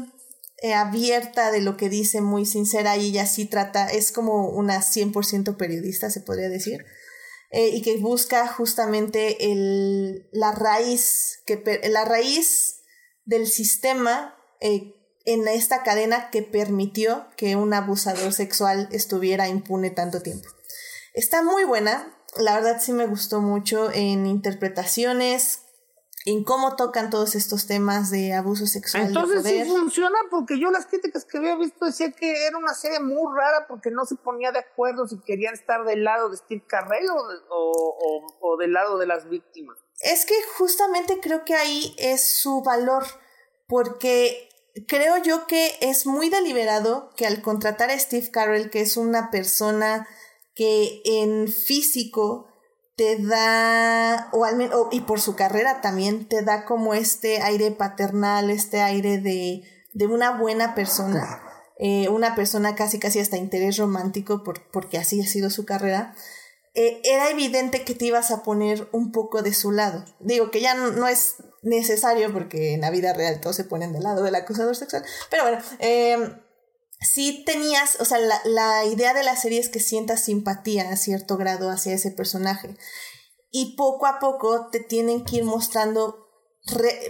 eh, 0.61 0.73
abierta 0.73 1.51
de 1.51 1.61
lo 1.61 1.77
que 1.77 1.87
dice, 1.87 2.19
muy 2.19 2.45
sincera 2.45 2.97
y 2.97 3.07
ella 3.07 3.25
sí 3.25 3.45
trata, 3.45 3.87
es 3.87 4.11
como 4.11 4.49
una 4.49 4.79
100% 4.79 5.55
periodista, 5.55 6.09
se 6.09 6.19
podría 6.19 6.49
decir. 6.49 6.85
Eh, 7.51 7.69
y 7.69 7.81
que 7.81 7.97
busca 7.97 8.47
justamente 8.47 9.51
el, 9.51 10.29
la 10.31 10.51
raíz, 10.51 11.41
que, 11.47 11.81
la 11.89 12.05
raíz 12.05 12.83
del 13.25 13.47
sistema 13.47 14.35
eh, 14.61 14.93
en 15.25 15.47
esta 15.47 15.81
cadena 15.81 16.29
que 16.29 16.43
permitió 16.43 17.27
que 17.37 17.55
un 17.55 17.73
abusador 17.73 18.33
sexual 18.33 18.87
estuviera 18.91 19.47
impune 19.47 19.89
tanto 19.89 20.21
tiempo. 20.21 20.47
Está 21.13 21.41
muy 21.41 21.63
buena, 21.63 22.15
la 22.37 22.55
verdad 22.55 22.81
sí 22.81 22.93
me 22.93 23.07
gustó 23.07 23.41
mucho 23.41 23.91
en 23.91 24.27
interpretaciones, 24.27 25.63
en 26.25 26.43
cómo 26.43 26.75
tocan 26.75 27.09
todos 27.09 27.35
estos 27.35 27.65
temas 27.65 28.11
de 28.11 28.33
abuso 28.33 28.65
sexual. 28.65 29.07
Entonces 29.07 29.43
sí 29.43 29.63
funciona 29.65 30.17
porque 30.29 30.59
yo 30.59 30.69
las 30.69 30.85
críticas 30.85 31.25
que 31.25 31.37
había 31.37 31.55
visto 31.55 31.85
decía 31.85 32.11
que 32.11 32.45
era 32.45 32.57
una 32.57 32.73
serie 32.73 32.99
muy 32.99 33.33
rara 33.35 33.67
porque 33.67 33.89
no 33.89 34.05
se 34.05 34.15
ponía 34.15 34.51
de 34.51 34.59
acuerdo 34.59 35.07
si 35.07 35.19
querían 35.21 35.53
estar 35.53 35.85
del 35.85 36.03
lado 36.03 36.29
de 36.29 36.37
Steve 36.37 36.63
Carrell 36.67 37.09
o, 37.49 38.37
o, 38.41 38.57
del 38.57 38.73
lado 38.73 38.97
de 38.97 39.07
las 39.07 39.29
víctimas. 39.29 39.77
Es 40.01 40.25
que 40.25 40.35
justamente 40.57 41.19
creo 41.21 41.45
que 41.45 41.55
ahí 41.55 41.95
es 41.97 42.37
su 42.39 42.61
valor 42.63 43.05
porque 43.67 44.49
creo 44.87 45.17
yo 45.17 45.47
que 45.47 45.77
es 45.79 46.05
muy 46.05 46.29
deliberado 46.29 47.11
que 47.15 47.27
al 47.27 47.41
contratar 47.41 47.91
a 47.91 47.99
Steve 47.99 48.29
Carrell, 48.29 48.69
que 48.69 48.81
es 48.81 48.97
una 48.97 49.31
persona 49.31 50.07
que 50.53 51.01
en 51.05 51.47
físico 51.47 52.48
te 52.99 53.15
da, 53.15 54.27
o 54.33 54.43
al 54.43 54.57
menos, 54.57 54.87
y 54.91 54.99
por 54.99 55.21
su 55.21 55.33
carrera 55.33 55.79
también, 55.79 56.27
te 56.27 56.41
da 56.41 56.65
como 56.65 56.93
este 56.93 57.41
aire 57.41 57.71
paternal, 57.71 58.49
este 58.49 58.81
aire 58.81 59.19
de, 59.19 59.63
de 59.93 60.05
una 60.05 60.37
buena 60.37 60.75
persona, 60.75 61.41
eh, 61.77 62.09
una 62.09 62.35
persona 62.35 62.75
casi 62.75 62.99
casi 62.99 63.19
hasta 63.19 63.37
interés 63.37 63.77
romántico, 63.77 64.43
por, 64.43 64.69
porque 64.69 64.97
así 64.97 65.21
ha 65.21 65.25
sido 65.25 65.49
su 65.49 65.63
carrera. 65.65 66.13
Eh, 66.73 66.99
era 67.05 67.29
evidente 67.29 67.85
que 67.85 67.95
te 67.95 68.03
ibas 68.03 68.31
a 68.31 68.43
poner 68.43 68.89
un 68.91 69.13
poco 69.13 69.43
de 69.43 69.53
su 69.53 69.71
lado. 69.71 70.03
Digo 70.19 70.51
que 70.51 70.59
ya 70.59 70.73
no, 70.73 70.91
no, 70.91 71.07
es 71.07 71.35
necesario 71.61 72.33
porque 72.33 72.73
en 72.73 72.81
la 72.81 72.91
vida 72.91 73.13
real 73.13 73.39
todos 73.39 73.55
se 73.55 73.63
ponen 73.63 73.93
del 73.93 74.03
lado 74.03 74.23
del 74.23 74.35
acusador 74.35 74.75
sexual, 74.75 75.05
pero 75.29 75.43
bueno, 75.43 75.59
eh, 75.79 76.17
si 77.01 77.45
tenías, 77.45 77.99
o 77.99 78.05
sea, 78.05 78.19
la, 78.19 78.41
la, 78.43 78.85
idea 78.85 79.13
de 79.13 79.23
la 79.23 79.35
serie 79.35 79.59
es 79.59 79.69
que 79.69 79.79
sientas 79.79 80.21
simpatía 80.21 80.89
a 80.89 80.97
cierto 80.97 81.37
grado 81.37 81.69
hacia 81.69 81.93
ese 81.93 82.11
personaje. 82.11 82.75
Y 83.51 83.75
poco 83.75 84.05
a 84.05 84.19
poco 84.19 84.69
te 84.69 84.79
tienen 84.79 85.23
que 85.23 85.37
ir 85.37 85.43
mostrando, 85.43 86.27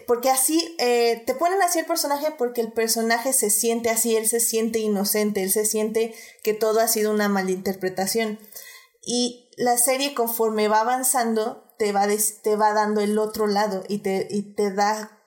porque 0.07 0.29
así 0.29 0.75
eh, 0.79 1.23
te 1.25 1.33
ponen 1.33 1.61
así 1.61 1.79
el 1.79 1.85
personaje 1.85 2.27
porque 2.37 2.61
el 2.61 2.71
personaje 2.71 3.33
se 3.33 3.49
siente 3.49 3.89
así, 3.89 4.15
él 4.15 4.27
se 4.27 4.39
siente 4.39 4.79
inocente, 4.79 5.43
él 5.43 5.51
se 5.51 5.65
siente 5.65 6.13
que 6.43 6.53
todo 6.53 6.79
ha 6.79 6.87
sido 6.87 7.11
una 7.11 7.27
malinterpretación. 7.27 8.39
Y 9.01 9.49
la 9.57 9.77
serie 9.77 10.13
conforme 10.13 10.67
va 10.67 10.81
avanzando 10.81 11.65
te 11.77 11.91
va, 11.91 12.07
te 12.43 12.55
va 12.55 12.73
dando 12.73 13.01
el 13.01 13.17
otro 13.17 13.47
lado 13.47 13.83
y 13.87 13.99
te, 13.99 14.27
y 14.29 14.53
te 14.53 14.71
da 14.71 15.18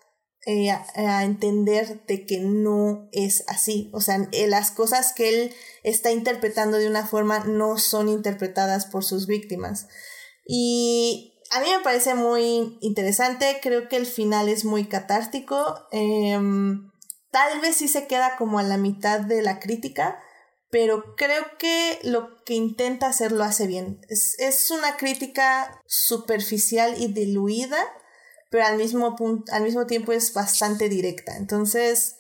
eh, 0.44 0.70
a, 0.70 1.24
entender 1.24 2.05
de 2.06 2.27
que 2.27 2.40
no 2.40 3.09
es 3.12 3.44
así. 3.47 3.90
O 3.93 4.01
sea, 4.01 4.28
eh, 4.32 4.48
las 4.48 4.73
cosas 4.73 5.12
que 5.12 5.28
él 5.28 5.55
está 5.85 6.10
interpretando 6.10 6.78
de 6.78 6.89
una 6.89 7.06
forma 7.06 7.40
no 7.40 7.78
son 7.78 8.09
interpretadas 8.09 8.86
por 8.86 9.05
sus 9.05 9.28
víctimas. 9.28 9.86
Y 10.44 11.39
a 11.52 11.60
mí 11.60 11.69
me 11.70 11.85
parece 11.85 12.14
muy 12.14 12.78
interesante, 12.81 13.60
creo 13.62 13.89
que 13.89 13.97
el 13.97 14.06
final 14.06 14.48
es 14.48 14.64
muy 14.64 14.86
catártico, 14.86 15.86
em, 15.93 16.90
tal 17.31 17.60
vez 17.60 17.77
sí 17.77 17.89
se 17.89 18.06
queda 18.06 18.36
como 18.36 18.59
a 18.59 18.62
la 18.62 18.78
mitad 18.78 19.20
de 19.20 19.43
la 19.43 19.60
crítica, 19.60 20.19
pero 20.70 21.14
creo 21.16 21.44
que 21.59 22.01
lo 22.02 22.43
que 22.44 22.55
intenta 22.55 23.06
hacer 23.06 23.31
lo 23.31 23.44
hace 23.44 23.66
bien. 23.66 24.01
Es, 24.09 24.35
es 24.39 24.70
una 24.70 24.97
crítica 24.97 25.81
superficial 25.86 26.94
y 27.01 27.12
diluida, 27.12 27.78
pero 28.53 28.66
al 28.66 28.77
mismo, 28.77 29.16
al 29.51 29.62
mismo 29.65 29.87
tiempo 29.87 30.12
es 30.12 30.33
bastante 30.33 30.89
directa. 30.89 31.37
Entonces, 31.37 32.19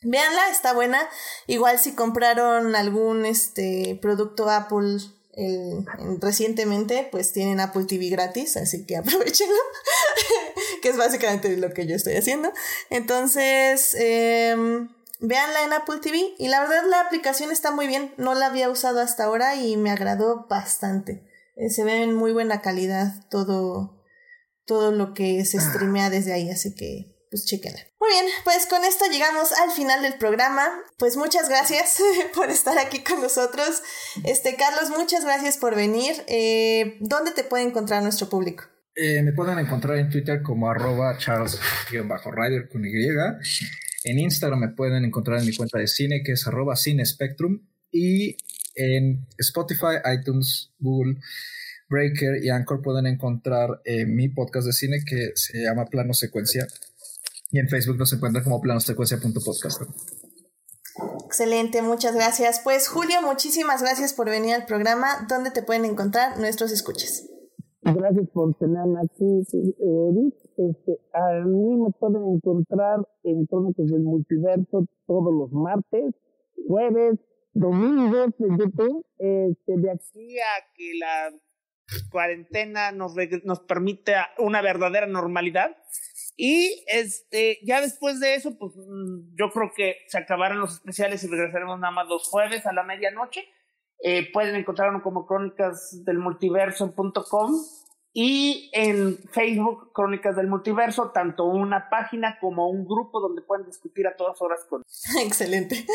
véanla, 0.00 0.48
está 0.50 0.72
buena. 0.72 0.98
Igual 1.46 1.78
si 1.78 1.92
compraron 1.92 2.74
algún 2.74 3.26
este, 3.26 3.96
producto 4.02 4.50
Apple 4.50 4.98
recientemente, 6.20 7.08
pues 7.10 7.32
tienen 7.32 7.60
Apple 7.60 7.84
TV 7.84 8.08
gratis, 8.08 8.56
así 8.56 8.86
que 8.86 8.96
aprovechenlo, 8.96 9.54
que 10.82 10.88
es 10.88 10.96
básicamente 10.96 11.56
lo 11.56 11.70
que 11.70 11.86
yo 11.86 11.94
estoy 11.96 12.16
haciendo. 12.16 12.52
Entonces, 12.90 13.94
eh, 13.98 14.56
véanla 15.20 15.64
en 15.64 15.72
Apple 15.72 15.98
TV 16.00 16.34
y 16.38 16.48
la 16.48 16.60
verdad 16.60 16.84
la 16.88 17.00
aplicación 17.00 17.50
está 17.50 17.70
muy 17.70 17.86
bien, 17.86 18.14
no 18.16 18.34
la 18.34 18.46
había 18.46 18.70
usado 18.70 19.00
hasta 19.00 19.24
ahora 19.24 19.56
y 19.56 19.76
me 19.76 19.90
agradó 19.90 20.46
bastante. 20.48 21.28
Eh, 21.56 21.70
se 21.70 21.84
ve 21.84 22.02
en 22.02 22.14
muy 22.14 22.32
buena 22.32 22.62
calidad 22.62 23.12
todo, 23.28 24.03
todo 24.66 24.92
lo 24.92 25.14
que 25.14 25.44
se 25.44 25.60
streamea 25.60 26.10
desde 26.10 26.32
ahí, 26.32 26.50
así 26.50 26.74
que 26.74 27.14
pues 27.30 27.46
chequenla. 27.46 27.80
Muy 27.98 28.10
bien, 28.10 28.26
pues 28.44 28.66
con 28.66 28.84
esto 28.84 29.06
llegamos 29.10 29.50
al 29.52 29.72
final 29.72 30.02
del 30.02 30.14
programa. 30.14 30.68
Pues 30.98 31.16
muchas 31.16 31.48
gracias 31.48 32.00
por 32.34 32.48
estar 32.48 32.78
aquí 32.78 33.00
con 33.00 33.20
nosotros. 33.20 33.82
Este, 34.22 34.54
Carlos, 34.54 34.96
muchas 34.96 35.24
gracias 35.24 35.56
por 35.56 35.74
venir. 35.74 36.14
Eh, 36.28 36.96
¿Dónde 37.00 37.32
te 37.32 37.42
puede 37.42 37.64
encontrar 37.64 38.04
nuestro 38.04 38.28
público? 38.28 38.64
Eh, 38.94 39.22
me 39.22 39.32
pueden 39.32 39.58
encontrar 39.58 39.98
en 39.98 40.10
Twitter 40.10 40.42
como 40.42 40.70
arroba 40.70 41.18
charles-rider 41.18 42.68
con 42.68 42.84
Y. 42.84 42.90
En 44.04 44.18
Instagram 44.20 44.60
me 44.60 44.68
pueden 44.68 45.04
encontrar 45.04 45.40
en 45.40 45.46
mi 45.46 45.56
cuenta 45.56 45.78
de 45.78 45.88
cine 45.88 46.22
que 46.24 46.32
es 46.32 46.46
arroba 46.46 46.76
cinespectrum. 46.76 47.66
Y 47.90 48.36
en 48.76 49.26
Spotify, 49.38 49.98
iTunes, 50.16 50.70
Google, 50.78 51.16
Breaker 51.88 52.42
y 52.42 52.50
Anchor 52.50 52.82
pueden 52.82 53.06
encontrar 53.06 53.80
eh, 53.84 54.06
mi 54.06 54.28
podcast 54.28 54.66
de 54.66 54.72
cine 54.72 54.96
que 55.06 55.32
se 55.34 55.62
llama 55.62 55.86
Plano 55.86 56.14
Secuencia 56.14 56.66
y 57.50 57.58
en 57.58 57.68
Facebook 57.68 57.98
nos 57.98 58.12
encuentran 58.12 58.42
como 58.42 58.60
planosecuencia.podcast. 58.60 59.82
Excelente, 61.24 61.82
muchas 61.82 62.14
gracias. 62.14 62.60
Pues 62.62 62.88
Julio, 62.88 63.22
muchísimas 63.22 63.82
gracias 63.82 64.12
por 64.12 64.28
venir 64.28 64.54
al 64.54 64.66
programa. 64.66 65.26
¿Dónde 65.28 65.50
te 65.50 65.62
pueden 65.62 65.84
encontrar 65.84 66.38
nuestros 66.38 66.72
escuches? 66.72 67.30
Gracias 67.82 68.28
por 68.32 68.54
tenerme 68.54 69.00
aquí, 69.04 69.42
Edith. 69.52 70.34
Este, 70.56 71.00
a 71.12 71.44
mí 71.44 71.76
me 71.76 71.90
pueden 71.98 72.24
encontrar 72.36 73.06
en 73.24 73.44
Crónicas 73.46 73.86
del 73.86 74.02
Multiverso 74.02 74.86
todos 75.06 75.34
los 75.34 75.52
martes, 75.52 76.14
jueves, 76.66 77.18
domingos 77.52 78.32
en 78.38 78.58
YouTube. 78.58 79.04
Este, 79.18 79.76
de 79.76 79.90
aquí 79.90 80.38
a 80.38 80.72
que 80.74 80.92
la 80.98 81.30
cuarentena 82.10 82.92
nos, 82.92 83.14
nos 83.44 83.60
permite 83.60 84.14
una 84.38 84.62
verdadera 84.62 85.06
normalidad, 85.06 85.76
y 86.36 86.84
este, 86.88 87.58
ya 87.64 87.80
después 87.80 88.18
de 88.20 88.34
eso, 88.34 88.56
pues 88.58 88.72
mm, 88.76 89.36
yo 89.36 89.50
creo 89.50 89.72
que 89.74 89.98
se 90.08 90.18
acabaron 90.18 90.60
los 90.60 90.74
especiales 90.74 91.22
y 91.22 91.28
regresaremos 91.28 91.78
nada 91.78 91.92
más 91.92 92.08
los 92.08 92.26
jueves 92.28 92.66
a 92.66 92.72
la 92.72 92.82
medianoche. 92.82 93.44
Eh, 94.00 94.30
pueden 94.32 94.56
encontrarnos 94.56 95.02
como 95.02 95.26
crónicas 95.26 96.04
del 96.04 96.18
multiverso.com 96.18 97.54
y 98.12 98.70
en 98.72 99.18
Facebook 99.32 99.92
Crónicas 99.92 100.36
del 100.36 100.46
Multiverso, 100.46 101.10
tanto 101.12 101.46
una 101.46 101.88
página 101.88 102.38
como 102.40 102.68
un 102.68 102.84
grupo 102.84 103.20
donde 103.20 103.42
pueden 103.42 103.66
discutir 103.66 104.06
a 104.06 104.16
todas 104.16 104.40
horas 104.40 104.64
con. 104.68 104.82
Excelente. 105.24 105.86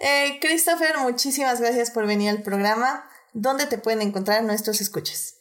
Eh, 0.00 0.38
Christopher, 0.40 0.98
muchísimas 1.02 1.60
gracias 1.60 1.90
por 1.90 2.06
venir 2.06 2.30
al 2.30 2.42
programa. 2.42 3.08
¿Dónde 3.36 3.66
te 3.66 3.78
pueden 3.78 4.00
encontrar 4.00 4.44
nuestros 4.44 4.80
escuchas? 4.80 5.40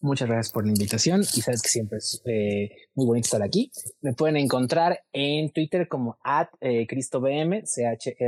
Muchas 0.00 0.28
gracias 0.28 0.52
por 0.52 0.66
la 0.66 0.72
invitación 0.72 1.22
y 1.22 1.40
sabes 1.40 1.62
que 1.62 1.70
siempre 1.70 1.96
es 1.96 2.20
eh, 2.26 2.68
muy 2.94 3.06
bonito 3.06 3.24
estar 3.24 3.42
aquí. 3.42 3.72
Me 4.02 4.12
pueden 4.12 4.36
encontrar 4.36 5.00
en 5.12 5.50
Twitter 5.50 5.88
como 5.88 6.18
at 6.22 6.48
eh, 6.60 6.86
CristoVM, 6.86 7.64
C-H-R-I-S-T-O-V-M 7.64 8.20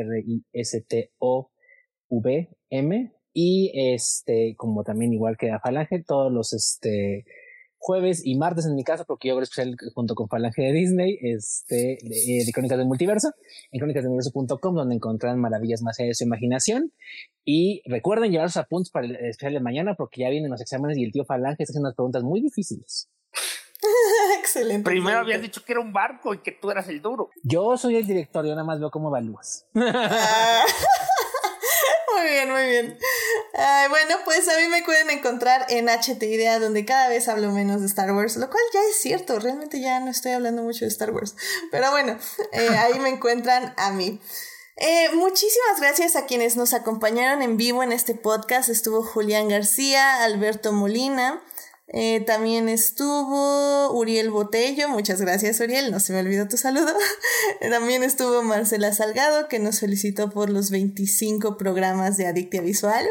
y 3.34 3.72
este, 3.74 4.54
como 4.56 4.84
también 4.84 5.12
igual 5.12 5.36
que 5.36 5.50
a 5.50 5.60
Falange, 5.60 6.02
todos 6.02 6.32
los 6.32 6.54
este, 6.54 7.26
jueves 7.84 8.22
y 8.24 8.34
martes 8.36 8.64
en 8.64 8.74
mi 8.74 8.82
casa, 8.82 9.04
porque 9.04 9.28
yo 9.28 9.34
hago 9.34 9.42
especial 9.42 9.76
junto 9.94 10.14
con 10.14 10.26
Falange 10.26 10.62
de 10.62 10.72
Disney, 10.72 11.18
este, 11.20 11.98
de, 12.02 12.40
eh, 12.40 12.44
de 12.46 12.52
Crónicas 12.52 12.78
del 12.78 12.86
Multiverso, 12.86 13.32
en 13.72 13.78
crónicasdeluniverso.com, 13.78 14.74
donde 14.74 14.94
encontrarán 14.94 15.38
maravillas 15.38 15.82
más 15.82 16.00
allá 16.00 16.08
de 16.08 16.14
su 16.14 16.24
imaginación. 16.24 16.92
Y 17.44 17.82
recuerden 17.84 18.32
llevar 18.32 18.48
sus 18.48 18.56
apuntes 18.56 18.90
para 18.90 19.04
el 19.04 19.16
especial 19.16 19.52
de 19.52 19.60
mañana, 19.60 19.96
porque 19.96 20.22
ya 20.22 20.30
vienen 20.30 20.50
los 20.50 20.62
exámenes 20.62 20.96
y 20.96 21.04
el 21.04 21.12
tío 21.12 21.26
Falange 21.26 21.62
está 21.62 21.72
haciendo 21.72 21.88
unas 21.88 21.94
preguntas 21.94 22.22
muy 22.22 22.40
difíciles. 22.40 23.10
excelente. 24.38 24.88
Primero 24.88 25.18
habías 25.18 25.42
dicho 25.42 25.62
que 25.62 25.72
era 25.72 25.82
un 25.82 25.92
barco 25.92 26.32
y 26.32 26.38
que 26.38 26.52
tú 26.52 26.70
eras 26.70 26.88
el 26.88 27.02
duro. 27.02 27.28
Yo 27.42 27.76
soy 27.76 27.96
el 27.96 28.06
director, 28.06 28.46
yo 28.46 28.52
nada 28.52 28.64
más 28.64 28.80
veo 28.80 28.90
cómo 28.90 29.08
evalúas. 29.08 29.66
Ah. 29.74 30.64
muy 32.14 32.30
bien, 32.30 32.50
muy 32.50 32.62
bien. 32.62 32.98
Bueno, 33.88 34.16
pues 34.24 34.48
a 34.48 34.58
mí 34.58 34.68
me 34.68 34.82
pueden 34.82 35.10
encontrar 35.10 35.66
en 35.68 35.88
HT 35.88 36.22
Idea, 36.22 36.58
donde 36.58 36.84
cada 36.84 37.08
vez 37.08 37.28
hablo 37.28 37.52
menos 37.52 37.80
de 37.80 37.86
Star 37.86 38.12
Wars, 38.12 38.36
lo 38.36 38.50
cual 38.50 38.62
ya 38.72 38.80
es 38.90 38.96
cierto, 39.00 39.38
realmente 39.38 39.80
ya 39.80 40.00
no 40.00 40.10
estoy 40.10 40.32
hablando 40.32 40.62
mucho 40.62 40.84
de 40.84 40.90
Star 40.90 41.12
Wars. 41.12 41.36
Pero 41.70 41.90
bueno, 41.90 42.18
eh, 42.52 42.68
ahí 42.78 42.98
me 42.98 43.10
encuentran 43.10 43.74
a 43.76 43.92
mí. 43.92 44.20
Eh, 44.76 45.08
muchísimas 45.14 45.80
gracias 45.80 46.16
a 46.16 46.26
quienes 46.26 46.56
nos 46.56 46.74
acompañaron 46.74 47.42
en 47.42 47.56
vivo 47.56 47.82
en 47.84 47.92
este 47.92 48.14
podcast. 48.14 48.68
Estuvo 48.68 49.02
Julián 49.02 49.48
García, 49.48 50.24
Alberto 50.24 50.72
Molina, 50.72 51.40
eh, 51.88 52.20
también 52.26 52.68
estuvo 52.68 53.92
Uriel 53.92 54.30
Botello, 54.30 54.88
muchas 54.88 55.20
gracias 55.20 55.60
Uriel, 55.60 55.90
no 55.90 56.00
se 56.00 56.14
me 56.14 56.20
olvidó 56.20 56.48
tu 56.48 56.56
saludo. 56.56 56.92
también 57.70 58.02
estuvo 58.02 58.42
Marcela 58.42 58.92
Salgado, 58.94 59.48
que 59.48 59.58
nos 59.58 59.80
felicitó 59.80 60.30
por 60.30 60.48
los 60.48 60.70
25 60.70 61.58
programas 61.58 62.16
de 62.16 62.26
Adictia 62.26 62.62
Visual. 62.62 63.06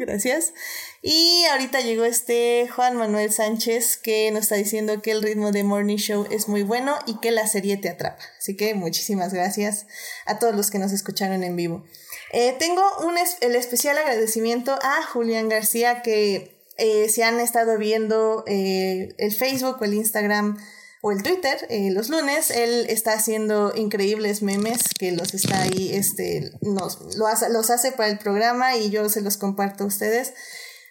Gracias. 0.00 0.52
Y 1.00 1.44
ahorita 1.52 1.80
llegó 1.80 2.04
este 2.04 2.68
Juan 2.74 2.96
Manuel 2.96 3.32
Sánchez 3.32 3.96
que 3.96 4.30
nos 4.32 4.42
está 4.42 4.56
diciendo 4.56 5.00
que 5.00 5.12
el 5.12 5.22
ritmo 5.22 5.52
de 5.52 5.62
Morning 5.62 5.96
Show 5.96 6.26
es 6.30 6.48
muy 6.48 6.64
bueno 6.64 6.98
y 7.06 7.20
que 7.20 7.30
la 7.30 7.46
serie 7.46 7.76
te 7.76 7.88
atrapa. 7.88 8.22
Así 8.38 8.56
que 8.56 8.74
muchísimas 8.74 9.32
gracias 9.32 9.86
a 10.26 10.40
todos 10.40 10.56
los 10.56 10.72
que 10.72 10.80
nos 10.80 10.92
escucharon 10.92 11.44
en 11.44 11.54
vivo. 11.54 11.84
Eh, 12.32 12.56
tengo 12.58 12.82
un 13.04 13.14
el 13.40 13.54
especial 13.54 13.96
agradecimiento 13.96 14.76
a 14.82 15.02
Julián 15.04 15.48
García 15.48 16.02
que 16.02 16.55
eh, 16.78 17.08
si 17.08 17.22
han 17.22 17.40
estado 17.40 17.78
viendo 17.78 18.44
eh, 18.46 19.14
el 19.18 19.32
Facebook 19.32 19.76
o 19.80 19.84
el 19.84 19.94
Instagram 19.94 20.58
o 21.02 21.12
el 21.12 21.22
Twitter 21.22 21.66
eh, 21.68 21.90
los 21.90 22.08
lunes, 22.08 22.50
él 22.50 22.86
está 22.88 23.12
haciendo 23.12 23.72
increíbles 23.74 24.42
memes 24.42 24.82
que 24.98 25.12
los 25.12 25.34
está 25.34 25.62
ahí, 25.62 25.90
este, 25.94 26.52
nos, 26.62 27.16
los 27.16 27.70
hace 27.70 27.92
para 27.92 28.10
el 28.10 28.18
programa 28.18 28.76
y 28.76 28.90
yo 28.90 29.08
se 29.08 29.20
los 29.20 29.36
comparto 29.36 29.84
a 29.84 29.86
ustedes. 29.86 30.34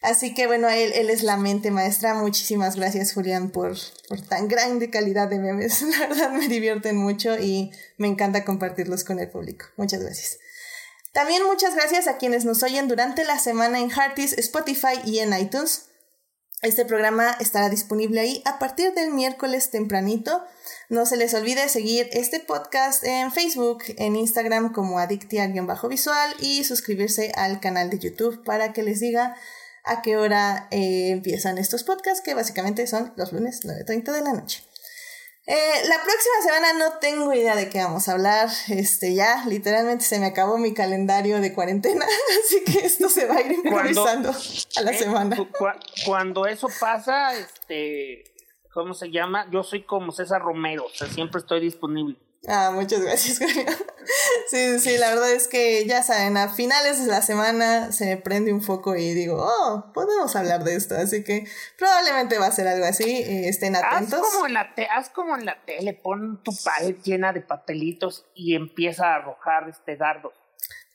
Así 0.02 0.36
que 0.36 0.46
bueno, 0.46 0.70
él, 0.70 0.92
él 0.94 1.10
es 1.10 1.24
la 1.24 1.36
mente 1.36 1.72
maestra. 1.72 2.14
Muchísimas 2.14 2.76
gracias 2.76 3.14
Julián 3.14 3.50
por, 3.50 3.76
por 4.08 4.22
tan 4.22 4.48
grande 4.48 4.92
calidad 4.92 5.28
de 5.28 5.40
memes. 5.40 5.82
La 6.00 6.08
verdad 6.08 6.32
me 6.32 6.48
divierten 6.48 6.96
mucho 6.96 7.40
y 7.40 7.72
me 7.98 8.08
encanta 8.08 8.46
compartirlos 8.46 9.04
con 9.04 9.20
el 9.20 9.30
público. 9.30 9.66
Muchas 9.78 10.02
gracias. 10.02 10.38
También 11.16 11.46
muchas 11.46 11.74
gracias 11.76 12.10
a 12.10 12.18
quienes 12.18 12.44
nos 12.44 12.62
oyen 12.62 12.90
durante 12.90 13.24
la 13.24 13.40
semana 13.40 13.80
en 13.80 13.90
Hearties, 13.90 14.34
Spotify 14.34 15.00
y 15.06 15.20
en 15.20 15.32
iTunes. 15.32 15.86
Este 16.62 16.84
programa 16.84 17.38
estará 17.40 17.70
disponible 17.70 18.20
ahí 18.20 18.42
a 18.44 18.60
partir 18.60 18.94
del 18.94 19.12
miércoles 19.12 19.72
tempranito. 19.72 20.44
No 20.90 21.06
se 21.06 21.16
les 21.16 21.34
olvide 21.34 21.70
seguir 21.70 22.10
este 22.12 22.42
podcast 22.42 23.06
en 23.06 23.32
Facebook, 23.32 23.86
en 23.98 24.18
Instagram 24.18 24.74
como 24.74 25.00
adictia-visual 25.00 26.36
y 26.42 26.66
suscribirse 26.66 27.32
al 27.38 27.62
canal 27.62 27.90
de 27.90 28.00
YouTube 28.00 28.44
para 28.44 28.74
que 28.74 28.84
les 28.84 29.00
diga 29.00 29.38
a 29.86 30.02
qué 30.02 30.18
hora 30.18 30.68
eh, 30.72 31.12
empiezan 31.12 31.58
estos 31.58 31.86
podcasts, 31.86 32.22
que 32.22 32.34
básicamente 32.34 32.88
son 32.88 33.14
los 33.16 33.32
lunes 33.32 33.62
9.30 33.64 34.12
de 34.12 34.22
la 34.22 34.34
noche. 34.34 34.66
Eh, 35.48 35.88
la 35.88 35.98
próxima 35.98 36.42
semana 36.42 36.74
no 36.74 36.98
tengo 36.98 37.32
idea 37.32 37.56
de 37.56 37.70
qué 37.70 37.78
vamos 37.84 38.08
a 38.08 38.14
hablar. 38.14 38.50
Este, 38.68 39.14
ya 39.14 39.46
literalmente 39.46 40.04
se 40.04 40.20
me 40.20 40.26
acabó 40.26 40.58
mi 40.58 40.74
calendario 40.74 41.40
de 41.40 41.54
cuarentena, 41.54 42.06
así 42.44 42.64
que 42.64 42.86
esto 42.86 43.10
se 43.10 43.28
va 43.28 43.36
a 43.36 43.42
ir 43.42 43.52
improvisando 43.52 44.32
a 44.32 44.82
la 44.82 44.92
eh, 44.92 44.98
semana. 44.98 45.38
cuando 46.06 46.48
eso 46.48 46.68
pasa, 46.80 47.36
este, 47.36 48.24
¿cómo 48.74 48.96
se 48.96 49.12
llama? 49.12 49.48
Yo 49.52 49.64
soy 49.64 49.84
como 49.84 50.12
César 50.12 50.42
Romero, 50.42 50.86
o 50.86 50.90
sea, 50.90 51.08
siempre 51.08 51.40
estoy 51.40 51.62
disponible. 51.62 52.18
Ah, 52.48 52.72
muchas 52.74 53.02
gracias, 53.02 53.40
Sí, 54.50 54.80
sí, 54.80 54.98
la 55.00 55.10
verdad 55.10 55.32
es 55.32 55.48
que 55.48 55.86
ya 55.88 56.04
saben, 56.04 56.38
a 56.38 56.50
finales 56.50 57.04
de 57.04 57.12
la 57.12 57.24
semana 57.24 57.92
se 57.92 58.06
me 58.06 58.18
prende 58.18 58.54
un 58.54 58.62
foco 58.62 58.96
y 58.96 59.14
digo, 59.14 59.38
oh, 59.40 59.92
podemos 59.94 60.36
hablar 60.36 60.64
de 60.64 60.76
esto. 60.76 60.96
Así 60.96 61.24
que 61.24 61.48
probablemente 61.78 62.38
va 62.38 62.46
a 62.46 62.52
ser 62.52 62.68
algo 62.68 62.86
así. 62.86 63.04
eh, 63.04 63.50
estén 63.50 63.76
atentos. 63.76 64.20
Haz 64.20 64.32
como, 64.32 64.46
en 64.46 64.54
la 64.54 64.76
te 64.76 64.86
haz 64.86 65.10
como 65.10 65.36
en 65.36 65.46
la 65.46 65.66
tele, 65.66 65.94
pon 65.94 66.44
tu 66.44 66.52
pared 66.64 66.96
llena 67.04 67.34
de 67.34 67.42
papelitos 67.42 68.28
y 68.36 68.56
empieza 68.56 69.08
a 69.08 69.16
arrojar 69.16 69.68
este 69.70 69.98
dardos. 69.98 70.34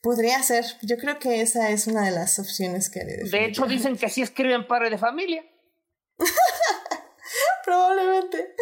Podría 0.03 0.43
ser. 0.43 0.65
Yo 0.83 0.97
creo 0.97 1.19
que 1.19 1.41
esa 1.43 1.71
es 1.71 1.87
una 1.89 2.05
de 2.05 2.13
las 2.13 2.39
opciones 2.39 2.89
que 2.91 3.01
haré. 3.01 3.29
De 3.29 3.45
hecho, 3.45 3.67
dicen 3.67 3.97
que 3.97 4.07
así 4.07 4.23
escriben 4.23 4.67
padre 4.67 4.91
de 4.91 4.99
familia. 4.99 5.45
Probablemente. 7.65 8.55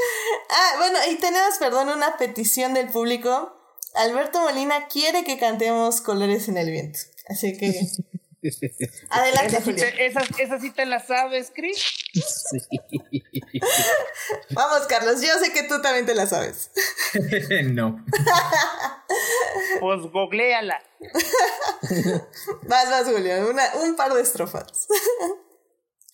Ah, 0.51 0.75
bueno, 0.79 0.99
y 1.11 1.17
tenemos, 1.17 1.57
perdón, 1.59 1.89
una 1.89 2.17
petición 2.17 2.75
del 2.75 2.89
público. 2.89 3.55
Alberto 3.95 4.41
Molina 4.41 4.87
quiere 4.89 5.25
que 5.25 5.39
cantemos 5.39 6.01
Colores 6.01 6.49
en 6.49 6.57
el 6.59 6.71
Viento. 6.71 6.99
Así 7.29 7.57
que. 7.57 7.81
Adelante, 9.11 9.57
Esa 9.57 9.65
sí, 9.65 9.73
Julio. 9.73 9.85
te, 9.85 10.07
esa, 10.07 10.21
esa 10.39 10.61
sí 10.61 10.71
te 10.71 10.87
la 10.87 11.05
sabes, 11.05 11.51
Chris. 11.53 11.85
Sí. 12.15 12.59
Vamos, 14.51 14.87
Carlos. 14.87 15.21
Yo 15.21 15.37
sé 15.41 15.53
que 15.53 15.65
tú 15.65 15.83
también 15.83 16.07
te 16.07 16.15
la 16.15 16.27
sabes. 16.27 16.71
no. 17.65 18.05
Pues 19.81 20.01
googleala. 20.13 20.81
Vas, 22.63 22.91
vas, 22.91 23.05
Julio. 23.07 23.51
Una, 23.51 23.65
un 23.83 23.97
par 23.97 24.13
de 24.15 24.23
estrofas. 24.23 24.87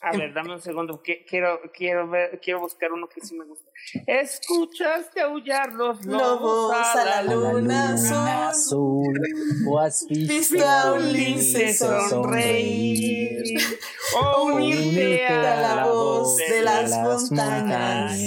A 0.06 0.12
ver, 0.16 0.34
dame 0.34 0.52
un 0.54 0.60
segundo. 0.60 1.02
que- 1.02 1.24
Quiero, 1.24 1.60
quiero, 1.72 2.08
ver, 2.08 2.38
quiero 2.42 2.60
buscar 2.60 2.92
uno 2.92 3.08
que 3.08 3.20
sí 3.22 3.34
me 3.34 3.44
gusta. 3.46 3.70
Escuchaste 4.06 5.20
aullar 5.22 5.72
los 5.72 6.04
lobos, 6.04 6.74
a 6.74 7.04
la 7.04 7.18
A 7.18 7.22
la 7.22 7.34
luna 7.34 7.92
luna 7.96 8.48
azul, 8.48 9.18
o 9.66 9.78
has 9.80 10.06
Visto 10.08 10.62
a 10.68 10.92
un 10.94 11.12
lince 11.12 11.72
sonreír, 11.74 13.42
o 14.14 14.18
o 14.26 14.44
unirte 14.54 15.26
a 15.26 15.60
la 15.60 15.84
voz 15.86 16.36
de 16.36 16.60
las 16.62 16.90
montañas. 17.30 18.18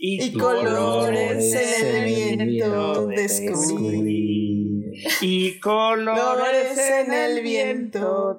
y, 0.00 0.22
y 0.22 0.32
colores 0.32 1.54
en 1.54 1.96
el 1.96 2.46
viento 2.46 3.06
descubrir. 3.08 4.47
Y 5.20 5.60
colores 5.60 6.78
en 6.78 7.12
el 7.12 7.42
viento 7.42 8.38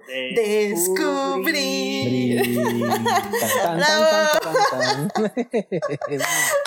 tan, 3.63 3.79
tan, 3.79 5.09
tan. 5.11 5.31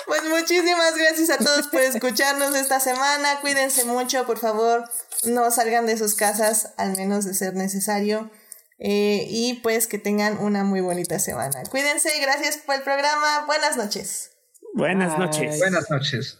Pues 0.05 0.23
muchísimas 0.29 0.95
gracias 0.95 1.29
a 1.29 1.37
todos 1.37 1.67
por 1.67 1.81
escucharnos 1.81 2.55
esta 2.55 2.79
semana. 2.79 3.39
Cuídense 3.41 3.85
mucho, 3.85 4.25
por 4.25 4.37
favor. 4.37 4.83
No 5.25 5.49
salgan 5.51 5.85
de 5.85 5.97
sus 5.97 6.15
casas, 6.15 6.73
al 6.77 6.95
menos 6.97 7.25
de 7.25 7.33
ser 7.33 7.55
necesario. 7.55 8.29
Eh, 8.79 9.25
y 9.29 9.55
pues 9.63 9.87
que 9.87 9.97
tengan 9.97 10.37
una 10.39 10.63
muy 10.63 10.81
bonita 10.81 11.19
semana. 11.19 11.63
Cuídense, 11.69 12.09
gracias 12.21 12.57
por 12.57 12.75
el 12.75 12.81
programa. 12.81 13.45
Buenas 13.45 13.77
noches. 13.77 14.31
Buenas 14.73 15.17
Bye. 15.17 15.25
noches. 15.25 15.59
Buenas 15.59 15.89
noches. 15.89 16.39